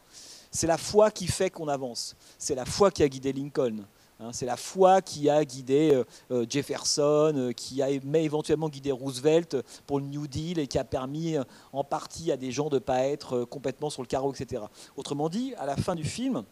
C'est 0.51 0.67
la 0.67 0.77
foi 0.77 1.11
qui 1.11 1.27
fait 1.27 1.51
qu'on 1.51 1.69
avance. 1.69 2.15
C'est 2.39 2.55
la 2.55 2.67
foi 2.67 2.91
qui 2.91 3.03
a 3.03 3.09
guidé 3.09 3.33
Lincoln. 3.33 3.85
Hein, 4.19 4.31
c'est 4.33 4.47
la 4.47 4.57
foi 4.57 5.03
qui 5.03 5.29
a 5.29 5.45
guidé 5.45 5.91
euh, 5.93 6.05
euh, 6.31 6.47
Jefferson, 6.49 7.35
euh, 7.37 7.53
qui 7.53 7.83
a 7.83 7.91
éventuellement 7.91 8.71
guidé 8.71 8.91
Roosevelt 8.91 9.59
pour 9.87 10.01
le 10.01 10.07
New 10.07 10.27
Deal 10.27 10.59
et 10.59 10.67
qui 10.67 10.79
a 10.79 10.85
permis 10.85 11.37
en 11.73 11.85
partie 11.85 12.33
à 12.33 12.39
des 12.39 12.51
gens 12.51 12.71
de 12.71 12.77
ne 12.77 12.81
pas 12.81 13.01
être 13.01 13.45
complètement 13.45 13.91
sur 13.91 14.03
le 14.03 14.09
carreau, 14.09 14.33
etc. 14.33 14.63
Autrement 14.97 15.29
dit, 15.29 15.55
à 15.59 15.67
la 15.67 15.77
fin 15.77 15.95
du 15.95 16.05
film, 16.05 16.45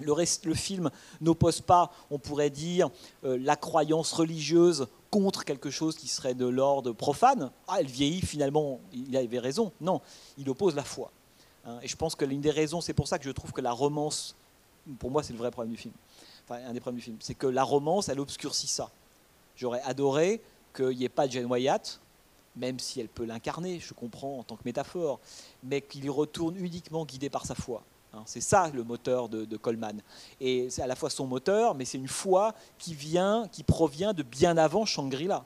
le, 0.00 0.14
le 0.44 0.54
film 0.54 0.90
n'oppose 1.20 1.60
pas, 1.60 1.90
on 2.12 2.20
pourrait 2.20 2.50
dire, 2.50 2.88
la 3.24 3.56
croyance 3.56 4.12
religieuse 4.12 4.86
contre 5.10 5.44
quelque 5.44 5.70
chose 5.70 5.96
qui 5.96 6.06
serait 6.06 6.34
de 6.34 6.46
l'ordre 6.46 6.92
profane. 6.92 7.50
Ah, 7.66 7.78
elle 7.80 7.86
vieillit, 7.86 8.20
finalement, 8.20 8.78
il 8.92 9.16
avait 9.16 9.40
raison. 9.40 9.72
Non, 9.80 10.00
il 10.36 10.48
oppose 10.48 10.76
la 10.76 10.84
foi. 10.84 11.10
Hein. 11.64 11.78
et 11.82 11.88
je 11.88 11.96
pense 11.96 12.14
que 12.14 12.24
l'une 12.24 12.40
des 12.40 12.52
raisons, 12.52 12.80
c'est 12.80 12.92
pour 12.92 13.08
ça 13.08 13.18
que 13.18 13.24
je 13.24 13.30
trouve 13.30 13.50
que 13.50 13.60
la 13.60 13.72
romance, 13.72 14.36
pour 15.00 15.10
moi, 15.10 15.24
c'est 15.24 15.32
le 15.32 15.38
vrai 15.40 15.50
problème 15.50 15.72
du 15.72 15.78
film 15.78 15.94
un 16.50 16.72
des 16.72 16.80
problèmes 16.80 16.98
du 16.98 17.04
film, 17.04 17.16
c'est 17.20 17.34
que 17.34 17.46
la 17.46 17.62
romance, 17.62 18.08
elle 18.08 18.20
obscurcit 18.20 18.68
ça. 18.68 18.90
J'aurais 19.56 19.82
adoré 19.82 20.40
qu'il 20.74 20.96
n'y 20.96 21.04
ait 21.04 21.08
pas 21.08 21.26
de 21.26 21.32
Jane 21.32 21.46
Wyatt, 21.46 22.00
même 22.56 22.78
si 22.78 23.00
elle 23.00 23.08
peut 23.08 23.24
l'incarner, 23.24 23.80
je 23.80 23.94
comprends 23.94 24.38
en 24.38 24.42
tant 24.42 24.56
que 24.56 24.62
métaphore, 24.64 25.20
mais 25.62 25.80
qu'il 25.80 26.04
y 26.04 26.08
retourne 26.08 26.56
uniquement 26.56 27.04
guidé 27.04 27.30
par 27.30 27.46
sa 27.46 27.54
foi. 27.54 27.82
Hein. 28.14 28.22
c'est 28.24 28.40
ça 28.40 28.70
le 28.72 28.84
moteur 28.84 29.28
de, 29.28 29.56
Coleman. 29.56 30.00
Et 30.40 30.70
c'est 30.70 30.82
à 30.82 30.86
la 30.86 30.96
fois 30.96 31.10
son 31.10 31.26
moteur, 31.26 31.74
mais 31.74 31.84
c'est 31.84 31.98
une 31.98 32.08
foi 32.08 32.54
qui 32.78 32.94
vient, 32.94 33.48
qui 33.52 33.62
provient 33.62 34.14
de 34.14 34.22
bien 34.22 34.56
avant 34.56 34.84
Shangri-La. 34.84 35.44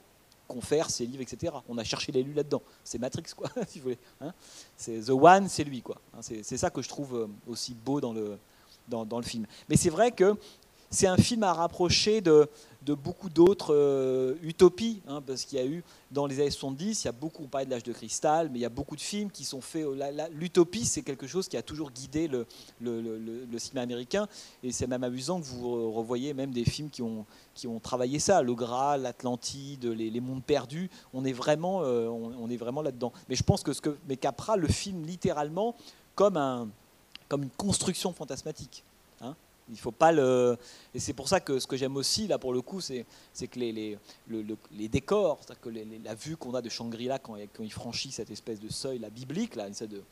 Confère, 0.48 0.90
ses 0.90 1.06
livres, 1.06 1.22
etc. 1.22 1.54
On 1.68 1.78
a 1.78 1.84
cherché 1.84 2.12
l'élu 2.12 2.34
là-dedans. 2.34 2.60
C'est 2.84 2.98
Matrix, 2.98 3.24
quoi, 3.34 3.48
si 3.66 3.78
vous 3.78 3.84
voulez. 3.84 3.98
Hein. 4.20 4.32
c'est 4.76 5.00
The 5.00 5.10
One, 5.10 5.48
c'est 5.48 5.64
lui, 5.64 5.80
quoi. 5.80 5.96
Hein. 6.14 6.20
c'est, 6.20 6.56
ça 6.56 6.68
que 6.68 6.82
je 6.82 6.88
trouve 6.88 7.16
euh, 7.16 7.26
aussi 7.46 7.74
beau 7.74 8.00
dans 8.00 8.12
le 8.12 9.22
film. 9.22 9.46
Mais 9.68 9.76
c'est 9.76 9.90
vrai 9.90 10.12
que 10.12 10.36
c'est 10.92 11.06
un 11.06 11.16
film 11.16 11.42
à 11.42 11.54
rapprocher 11.54 12.20
de, 12.20 12.46
beaucoup 12.86 13.30
d'autres 13.30 13.74
euh, 13.74 14.34
utopies, 14.42 15.00
hein, 15.08 15.22
parce 15.26 15.44
qu'il 15.44 15.58
y 15.58 15.62
a 15.62 15.64
eu, 15.64 15.82
dans 16.10 16.26
les 16.26 16.38
années 16.38 16.50
70, 16.50 17.02
il 17.02 17.06
y 17.06 17.08
a 17.08 17.12
beaucoup, 17.12 17.44
on 17.44 17.46
parlait 17.46 17.64
de 17.64 17.70
l'âge 17.70 17.82
de 17.82 17.94
cristal, 17.94 18.50
mais 18.52 18.58
il 18.58 18.62
y 18.62 18.66
a 18.66 18.68
beaucoup 18.68 18.94
de 18.94 19.00
films 19.00 19.30
qui 19.30 19.44
sont 19.44 19.62
faits. 19.62 19.86
L'utopie, 20.32 20.84
c'est 20.84 21.00
quelque 21.00 21.26
chose 21.26 21.48
qui 21.48 21.56
a 21.56 21.62
toujours 21.62 21.90
guidé 21.90 22.28
le, 22.28 22.46
cinéma 23.58 23.80
américain, 23.80 24.28
et 24.62 24.70
c'est 24.70 24.86
même 24.86 25.02
amusant 25.02 25.40
que 25.40 25.46
vous 25.46 25.92
revoyez 25.92 26.34
même 26.34 26.50
des 26.50 26.64
films 26.64 26.90
qui 26.90 27.00
ont, 27.02 27.24
travaillé 27.82 28.18
ça, 28.18 28.42
le 28.42 28.54
Graal, 28.54 29.02
l'Atlantide, 29.02 29.86
les, 29.86 30.20
mondes 30.20 30.44
perdus, 30.44 30.90
on 31.14 31.24
est 31.24 31.32
vraiment, 31.32 31.80
euh, 31.82 32.06
on, 32.08 32.50
est 32.50 32.58
vraiment 32.58 32.82
là-dedans. 32.82 33.14
Mais 33.30 33.34
je 33.34 33.42
pense 33.42 33.62
que 33.62 33.72
ce 33.72 33.80
que 33.80 33.96
mais 34.08 34.18
Capra 34.18 34.56
le 34.58 34.68
film 34.68 35.06
littéralement 35.06 35.74
comme, 36.14 36.70
comme 37.28 37.44
une 37.44 37.50
construction 37.50 38.12
fantasmatique. 38.12 38.84
Il 39.70 39.78
faut 39.78 39.92
pas 39.92 40.12
le. 40.12 40.58
Et 40.94 40.98
c'est 40.98 41.12
pour 41.12 41.28
ça 41.28 41.40
que 41.40 41.58
ce 41.58 41.66
que 41.66 41.76
j'aime 41.76 41.96
aussi, 41.96 42.26
là, 42.26 42.38
pour 42.38 42.52
le 42.52 42.60
coup, 42.60 42.80
c'est, 42.80 43.06
que 43.50 43.58
les, 43.58 43.72
les, 43.72 43.98
les 44.72 44.88
décors, 44.88 45.38
que 45.60 45.70
la 45.70 46.14
vue 46.14 46.36
qu'on 46.36 46.54
a 46.54 46.62
de 46.62 46.68
Shangri-La 46.68 47.18
quand, 47.18 47.36
il 47.60 47.72
franchit 47.72 48.10
cette 48.10 48.30
espèce 48.30 48.60
de 48.60 48.68
seuil, 48.68 48.98
la 48.98 49.10
biblique, 49.10 49.54
là, 49.54 49.68
de, 49.70 50.02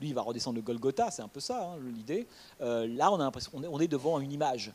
lui, 0.00 0.08
il 0.08 0.14
va 0.14 0.22
redescendre 0.22 0.56
le 0.56 0.62
Golgotha, 0.62 1.10
c'est 1.10 1.22
un 1.22 1.28
peu 1.28 1.40
ça, 1.40 1.72
hein, 1.72 1.78
l'idée. 1.94 2.26
Euh, 2.60 2.86
là, 2.86 3.10
on 3.10 3.16
a 3.16 3.24
l'impression 3.24 3.50
on 3.54 3.80
est 3.80 3.88
devant 3.88 4.20
une 4.20 4.32
image. 4.32 4.72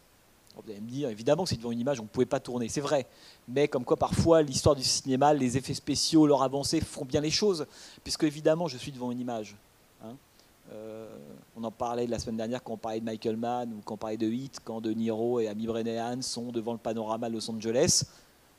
Vous 0.56 0.70
allez 0.70 0.82
me 0.82 0.90
dire, 0.90 1.10
évidemment, 1.10 1.46
c'est 1.46 1.56
devant 1.56 1.72
une 1.72 1.80
image, 1.80 2.00
on 2.00 2.04
ne 2.04 2.08
pouvait 2.08 2.28
pas 2.28 2.40
tourner, 2.40 2.70
c'est 2.70 2.82
vrai. 2.82 3.08
Mais 3.48 3.68
comme 3.68 3.86
quoi, 3.86 3.98
parfois, 3.98 4.42
l'histoire 4.42 4.76
du 4.76 4.84
cinéma, 4.84 5.34
les 5.34 5.58
effets 5.58 5.74
spéciaux, 5.74 6.28
leur 6.28 6.44
avancée 6.44 6.80
font 6.80 7.06
bien 7.06 7.22
les 7.22 7.32
choses. 7.32 7.66
Puisque, 8.04 8.24
évidemment, 8.24 8.68
je 8.68 8.78
suis 8.78 8.92
devant 8.92 9.12
une 9.12 9.20
image. 9.20 9.56
Euh, 10.72 11.08
on 11.56 11.64
en 11.64 11.72
parlait 11.72 12.08
la 12.08 12.20
semaine 12.20 12.38
dernière 12.38 12.64
quand 12.64 12.74
on 12.74 12.78
parlait 12.78 13.00
de 13.00 13.06
Michael 13.06 13.38
Mann 13.38 13.74
ou 13.74 13.82
quand 13.84 13.96
on 13.96 13.98
parlait 13.98 14.18
de 14.18 14.28
Hit, 14.28 14.60
quand 14.64 14.82
De 14.82 14.92
Niro 14.92 15.40
et 15.40 15.48
Amy 15.48 15.68
Brennan 15.68 16.22
sont 16.22 16.52
devant 16.52 16.74
le 16.74 16.80
panorama 16.80 17.30
Los 17.30 17.50
Angeles. 17.50 18.04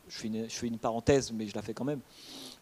Je 0.08 0.18
fais, 0.18 0.28
une, 0.28 0.48
je 0.48 0.54
fais 0.54 0.66
une 0.66 0.78
parenthèse, 0.78 1.32
mais 1.32 1.46
je 1.46 1.54
la 1.54 1.62
fais 1.62 1.72
quand 1.72 1.84
même. 1.84 2.00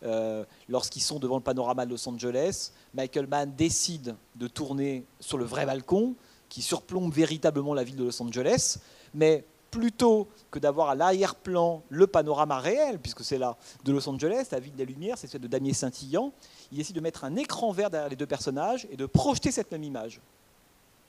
Euh, 0.04 0.44
lorsqu'ils 0.68 1.02
sont 1.02 1.18
devant 1.18 1.36
le 1.36 1.42
panorama 1.42 1.84
de 1.86 1.90
Los 1.90 2.08
Angeles, 2.08 2.72
Michael 2.94 3.26
Mann 3.26 3.52
décide 3.56 4.14
de 4.36 4.46
tourner 4.46 5.04
sur 5.20 5.38
le 5.38 5.44
vrai 5.44 5.66
balcon 5.66 6.14
qui 6.48 6.62
surplombe 6.62 7.12
véritablement 7.12 7.74
la 7.74 7.82
ville 7.82 7.96
de 7.96 8.04
Los 8.04 8.22
Angeles, 8.22 8.78
mais 9.14 9.44
plutôt 9.72 10.28
que 10.50 10.58
d'avoir 10.60 10.90
à 10.90 10.94
l'arrière-plan 10.94 11.82
le 11.88 12.06
panorama 12.06 12.60
réel, 12.60 13.00
puisque 13.00 13.24
c'est 13.24 13.38
là 13.38 13.56
de 13.84 13.90
Los 13.90 14.08
Angeles, 14.08 14.48
la 14.52 14.60
ville 14.60 14.76
des 14.76 14.84
Lumières, 14.84 15.18
c'est 15.18 15.26
celle 15.26 15.40
de 15.40 15.48
damier 15.48 15.72
scintillant, 15.72 16.30
il 16.70 16.78
décide 16.78 16.94
de 16.94 17.00
mettre 17.00 17.24
un 17.24 17.34
écran 17.34 17.72
vert 17.72 17.90
derrière 17.90 18.10
les 18.10 18.16
deux 18.16 18.26
personnages 18.26 18.86
et 18.90 18.96
de 18.96 19.06
projeter 19.06 19.50
cette 19.50 19.72
même 19.72 19.82
image. 19.82 20.20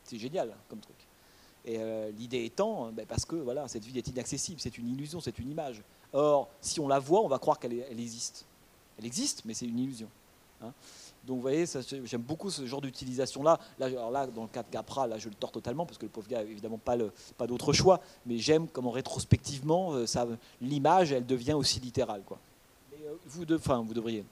C'est 0.06 0.18
génial 0.18 0.50
hein, 0.50 0.58
comme 0.70 0.80
truc. 0.80 0.96
Et 1.66 1.78
euh, 1.78 2.10
l'idée 2.18 2.46
étant, 2.46 2.90
ben, 2.92 3.06
parce 3.06 3.26
que 3.26 3.36
voilà, 3.36 3.68
cette 3.68 3.84
ville 3.84 3.98
est 3.98 4.08
inaccessible, 4.08 4.60
c'est 4.60 4.78
une 4.78 4.90
illusion, 4.90 5.20
c'est 5.20 5.38
une 5.40 5.52
image. 5.52 5.82
Or, 6.14 6.50
si 6.62 6.80
on 6.80 6.88
la 6.88 7.00
voit, 7.00 7.22
on 7.22 7.28
va 7.28 7.40
croire 7.40 7.60
qu'elle 7.60 7.74
existe. 7.92 8.46
Elle 8.98 9.06
existe, 9.06 9.44
mais 9.44 9.54
c'est 9.54 9.66
une 9.66 9.80
illusion. 9.80 10.08
Hein. 10.62 10.72
Donc 11.26 11.38
vous 11.38 11.42
voyez, 11.42 11.66
j'aime 12.04 12.22
beaucoup 12.22 12.50
ce 12.50 12.66
genre 12.66 12.82
d'utilisation-là. 12.82 13.58
Là, 13.80 13.90
là, 13.90 14.28
dans 14.28 14.42
le 14.44 14.50
cas 14.50 14.62
de 14.62 14.70
Capra, 14.70 15.08
là, 15.08 15.18
je 15.18 15.30
le 15.30 15.36
tords 15.36 15.52
totalement 15.52 15.86
parce 15.86 15.98
que 15.98 16.06
le 16.06 16.12
pauvre 16.12 16.28
gars 16.28 16.44
n'a 16.44 16.50
évidemment 16.50 16.78
pas, 16.78 16.98
pas 17.38 17.48
d'autre 17.48 17.72
choix. 17.72 18.02
Mais 18.26 18.38
j'aime 18.38 18.68
comment 18.68 18.92
rétrospectivement, 18.92 19.96
euh, 19.96 20.06
l'image, 20.62 21.14
elle 21.14 21.26
devient 21.26 21.54
aussi 21.54 21.80
littérale. 21.80 22.24
Quoi. 22.26 22.38
Euh, 22.94 23.14
vous, 23.26 23.46
de, 23.46 23.56
enfin, 23.56 23.84
vous 23.88 23.94
devriez. 23.94 24.26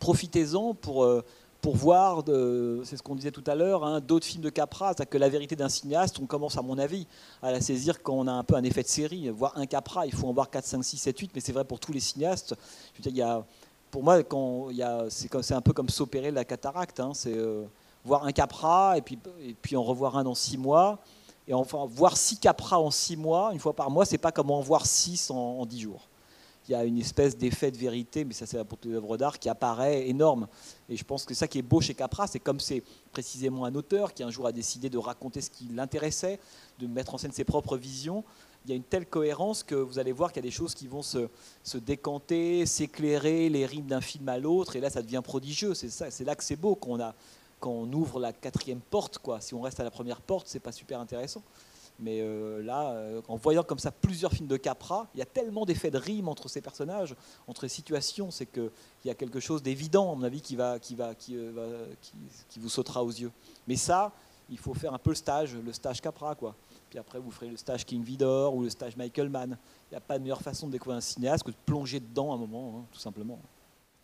Profitez-en 0.00 0.74
pour, 0.74 1.04
euh, 1.04 1.24
pour 1.60 1.76
voir, 1.76 2.24
c'est 2.26 2.96
ce 2.96 3.02
qu'on 3.02 3.14
disait 3.14 3.30
tout 3.30 3.44
à 3.46 3.54
l'heure, 3.54 3.84
hein, 3.84 4.00
d'autres 4.00 4.26
films 4.26 4.42
de 4.42 4.50
Capra. 4.50 4.88
C'est-à-dire 4.88 5.10
que 5.10 5.18
la 5.18 5.28
vérité 5.28 5.54
d'un 5.54 5.68
cinéaste, 5.68 6.18
on 6.18 6.26
commence, 6.26 6.58
à 6.58 6.62
mon 6.62 6.78
avis, 6.78 7.06
à 7.42 7.52
la 7.52 7.60
saisir 7.60 8.02
quand 8.02 8.14
on 8.14 8.26
a 8.26 8.32
un 8.32 8.42
peu 8.42 8.56
un 8.56 8.64
effet 8.64 8.82
de 8.82 8.88
série. 8.88 9.28
Voir 9.30 9.56
un 9.56 9.66
Capra, 9.66 10.04
il 10.04 10.12
faut 10.12 10.26
en 10.26 10.32
voir 10.32 10.50
4, 10.50 10.64
5, 10.64 10.82
6, 10.82 10.98
7, 10.98 11.16
8, 11.16 11.30
mais 11.32 11.40
c'est 11.40 11.52
vrai 11.52 11.64
pour 11.64 11.78
tous 11.78 11.92
les 11.92 12.00
cinéastes. 12.00 12.56
Je 12.92 12.98
veux 12.98 13.02
dire, 13.04 13.12
il 13.12 13.18
y 13.18 13.22
a 13.22 13.44
pour 13.94 14.02
moi, 14.02 14.18
c'est 15.40 15.54
un 15.54 15.60
peu 15.60 15.72
comme 15.72 15.88
s'opérer 15.88 16.32
la 16.32 16.44
cataracte. 16.44 16.98
Hein. 16.98 17.12
c'est 17.14 17.32
euh, 17.32 17.62
voir 18.04 18.24
un 18.24 18.32
capra 18.32 18.98
et 18.98 19.02
puis, 19.02 19.16
et 19.40 19.54
puis 19.54 19.76
en 19.76 19.84
revoir 19.84 20.18
un 20.18 20.24
dans 20.24 20.34
six 20.34 20.58
mois. 20.58 20.98
Et 21.46 21.54
enfin, 21.54 21.86
voir 21.88 22.16
six 22.16 22.36
capras 22.36 22.78
en 22.78 22.90
six 22.90 23.16
mois, 23.16 23.50
une 23.52 23.60
fois 23.60 23.72
par 23.72 23.92
mois, 23.92 24.04
c'est 24.04 24.18
pas 24.18 24.32
comme 24.32 24.50
en 24.50 24.60
voir 24.60 24.84
six 24.84 25.30
en, 25.30 25.64
dix 25.64 25.82
jours. 25.82 26.08
Il 26.66 26.72
y 26.72 26.74
a 26.74 26.82
une 26.82 26.98
espèce 26.98 27.36
d'effet 27.36 27.70
de 27.70 27.76
vérité, 27.76 28.24
mais 28.24 28.34
ça 28.34 28.46
c'est 28.46 28.64
pour 28.64 28.78
toutes 28.78 28.90
les 28.90 28.96
œuvres 28.96 29.16
d'art, 29.16 29.38
qui 29.38 29.48
apparaît 29.48 30.08
énorme. 30.08 30.48
Et 30.88 30.96
je 30.96 31.04
pense 31.04 31.24
que 31.24 31.32
ça 31.34 31.46
qui 31.46 31.60
est 31.60 31.62
beau 31.62 31.80
chez 31.80 31.94
Capra, 31.94 32.26
c'est 32.26 32.40
comme 32.40 32.58
c'est 32.58 32.82
précisément 33.12 33.64
un 33.64 33.76
auteur 33.76 34.12
qui 34.12 34.24
un 34.24 34.30
jour 34.30 34.48
a 34.48 34.50
décidé 34.52 34.90
de 34.90 34.98
raconter 34.98 35.40
ce 35.40 35.50
qui 35.50 35.66
l'intéressait, 35.66 36.40
de 36.80 36.88
mettre 36.88 37.14
en 37.14 37.18
scène 37.18 37.30
ses 37.30 37.44
propres 37.44 37.76
visions 37.76 38.24
il 38.64 38.70
y 38.70 38.72
a 38.72 38.76
une 38.76 38.84
telle 38.84 39.06
cohérence 39.06 39.62
que 39.62 39.74
vous 39.74 39.98
allez 39.98 40.12
voir 40.12 40.32
qu'il 40.32 40.42
y 40.42 40.46
a 40.46 40.48
des 40.48 40.54
choses 40.54 40.74
qui 40.74 40.86
vont 40.86 41.02
se, 41.02 41.28
décanter, 41.74 42.64
s'éclairer, 42.66 43.48
les 43.48 43.66
rimes 43.66 43.86
d'un 43.86 44.00
film 44.00 44.28
à 44.28 44.38
l'autre, 44.38 44.76
et 44.76 44.80
là 44.80 44.90
ça 44.90 45.02
devient 45.02 45.20
prodigieux. 45.22 45.74
C'est 45.74 45.90
ça, 45.90 46.10
c'est 46.10 46.24
là 46.24 46.34
que 46.34 46.44
c'est 46.44 46.56
beau 46.56 46.74
qu'on 46.74 47.00
a 47.00 47.14
quand 47.60 47.70
on 47.70 47.92
ouvre 47.92 48.20
la 48.20 48.32
quatrième 48.32 48.80
porte. 48.80 49.18
Quoi. 49.18 49.40
Si 49.40 49.54
on 49.54 49.60
reste 49.60 49.80
à 49.80 49.84
la 49.84 49.90
première 49.90 50.20
porte, 50.20 50.48
c'est 50.48 50.60
pas 50.60 50.72
super 50.72 51.00
intéressant. 51.00 51.42
Mais 52.00 52.20
euh, 52.20 52.62
là, 52.62 52.90
euh, 52.90 53.20
en 53.28 53.36
voyant 53.36 53.62
comme 53.62 53.78
ça 53.78 53.92
plusieurs 53.92 54.32
films 54.32 54.48
de 54.48 54.56
Capra, 54.56 55.06
il 55.14 55.18
y 55.18 55.22
a 55.22 55.26
tellement 55.26 55.64
d'effets 55.64 55.92
de 55.92 55.98
rime 55.98 56.28
entre 56.28 56.48
ces 56.48 56.60
personnages, 56.60 57.14
entre 57.46 57.64
les 57.64 57.68
situations, 57.68 58.30
c'est 58.30 58.46
qu'il 58.46 58.70
y 59.04 59.10
a 59.10 59.14
quelque 59.14 59.38
chose 59.38 59.62
d'évident, 59.62 60.12
à 60.12 60.16
mon 60.16 60.24
avis, 60.24 60.40
qui, 60.40 60.56
va, 60.56 60.78
qui, 60.80 60.96
va, 60.96 61.14
qui, 61.14 61.36
euh, 61.36 61.86
qui, 62.48 62.58
vous 62.58 62.68
sautera 62.68 63.04
aux 63.04 63.12
yeux. 63.12 63.30
Mais 63.68 63.76
ça, 63.76 64.10
il 64.50 64.58
faut 64.58 64.74
faire 64.74 64.92
un 64.92 64.98
peu 64.98 65.10
le 65.10 65.16
stage, 65.16 65.54
le 65.54 65.72
stage 65.72 66.00
Capra, 66.00 66.34
quoi 66.34 66.56
puis 66.94 67.00
après 67.00 67.18
vous 67.18 67.32
ferez 67.32 67.48
le 67.48 67.56
stage 67.56 67.84
King 67.84 68.04
Vidor 68.04 68.54
ou 68.54 68.62
le 68.62 68.70
stage 68.70 68.96
Michael 68.96 69.28
Mann. 69.28 69.58
Il 69.90 69.94
n'y 69.94 69.96
a 69.96 70.00
pas 70.00 70.16
de 70.16 70.22
meilleure 70.22 70.40
façon 70.40 70.68
de 70.68 70.72
découvrir 70.72 70.98
un 70.98 71.00
cinéaste 71.00 71.42
que 71.42 71.50
de 71.50 71.56
plonger 71.66 71.98
dedans 71.98 72.32
un 72.32 72.36
moment, 72.36 72.72
hein, 72.76 72.84
tout 72.92 73.00
simplement. 73.00 73.40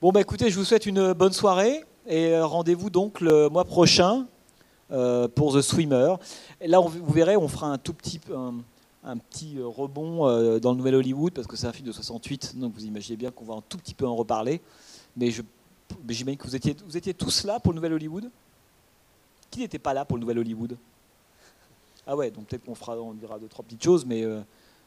Bon, 0.01 0.11
bah 0.11 0.21
écoutez, 0.21 0.51
je 0.51 0.59
vous 0.59 0.65
souhaite 0.65 0.87
une 0.87 1.13
bonne 1.13 1.33
soirée 1.33 1.85
et 2.05 2.33
euh, 2.33 2.45
rendez-vous 2.45 2.91
donc 2.91 3.21
le 3.21 3.49
mois 3.49 3.65
prochain 3.65 4.27
euh, 4.91 5.29
pour 5.29 5.55
The 5.55 5.63
Swimmer. 5.63 6.17
Et 6.61 6.67
là, 6.67 6.81
vous 6.81 7.13
verrez, 7.13 7.37
on 7.37 7.47
fera 7.47 7.69
un 7.69 7.79
tout 7.79 7.95
petit, 7.95 8.21
un, 9.05 9.17
petit 9.19 9.59
euh, 9.59 9.69
rebond 9.69 10.59
dans 10.59 10.73
le 10.73 10.77
Nouvel 10.77 10.97
Hollywood 10.97 11.33
parce 11.33 11.47
que 11.47 11.55
c'est 11.55 11.69
un 11.69 11.73
film 11.73 11.87
de 11.87 11.93
68, 11.93 12.59
donc 12.59 12.75
vous 12.75 12.87
imaginez 12.87 13.17
bien 13.17 13.31
qu'on 13.31 13.45
va 13.45 13.55
un 13.55 13.63
tout 13.69 13.79
petit 13.79 13.95
peu 13.95 14.05
en 14.09 14.17
reparler. 14.17 14.61
Mais 15.17 15.31
j'imagine 16.09 16.37
que 16.37 16.49
vous 16.49 16.57
étiez, 16.57 16.75
vous 16.85 16.97
étiez 16.97 17.15
tous 17.15 17.45
là 17.45 17.61
pour 17.61 17.73
le 17.73 17.77
Nouvel 17.77 17.93
Hollywood? 17.93 18.29
Qui 19.49 19.61
n'était 19.61 19.79
pas 19.79 19.95
là 19.95 20.05
pour 20.05 20.17
le 20.17 20.23
Nouvel 20.23 20.41
Hollywood? 20.41 20.77
Ah 22.11 22.17
ouais, 22.17 22.29
donc 22.33 22.47
peut-être 22.47 22.65
qu'on 22.65 22.75
fera, 22.75 22.97
on 22.97 23.15
dira 23.15 23.39
deux, 23.39 23.47
trois 23.47 23.65
petites 23.65 23.85
choses, 23.85 24.05
mais 24.05 24.25
euh, 24.25 24.41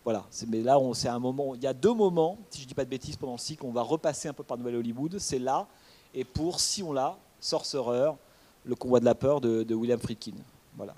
voilà. 0.04 0.26
Mais 0.50 0.62
là, 0.62 0.78
c'est 0.94 1.08
un 1.08 1.20
moment, 1.20 1.56
il 1.56 1.64
y 1.64 1.68
a 1.68 1.74
deux 1.74 1.94
moments, 1.94 2.38
si 2.50 2.62
je 2.62 2.68
dis 2.68 2.74
pas 2.74 2.84
de 2.84 2.90
bêtises, 2.90 3.16
pendant 3.16 3.32
le 3.32 3.38
cycle, 3.38 3.66
on 3.66 3.72
va 3.72 3.82
repasser 3.82 4.28
un 4.28 4.34
peu 4.34 4.44
par 4.44 4.58
Nouvelle 4.58 4.76
Hollywood. 4.76 5.18
C'est 5.20 5.40
là, 5.40 5.66
et 6.14 6.26
pour, 6.26 6.60
si 6.60 6.84
on 6.84 6.92
l'a, 6.92 7.18
Sorcerer, 7.40 8.12
le 8.66 8.76
convoi 8.76 9.00
de 9.00 9.06
la 9.06 9.16
peur 9.16 9.40
de, 9.40 9.64
de 9.64 9.74
William 9.74 10.00
Friedkin. 10.00 10.34
Voilà. 10.76 10.96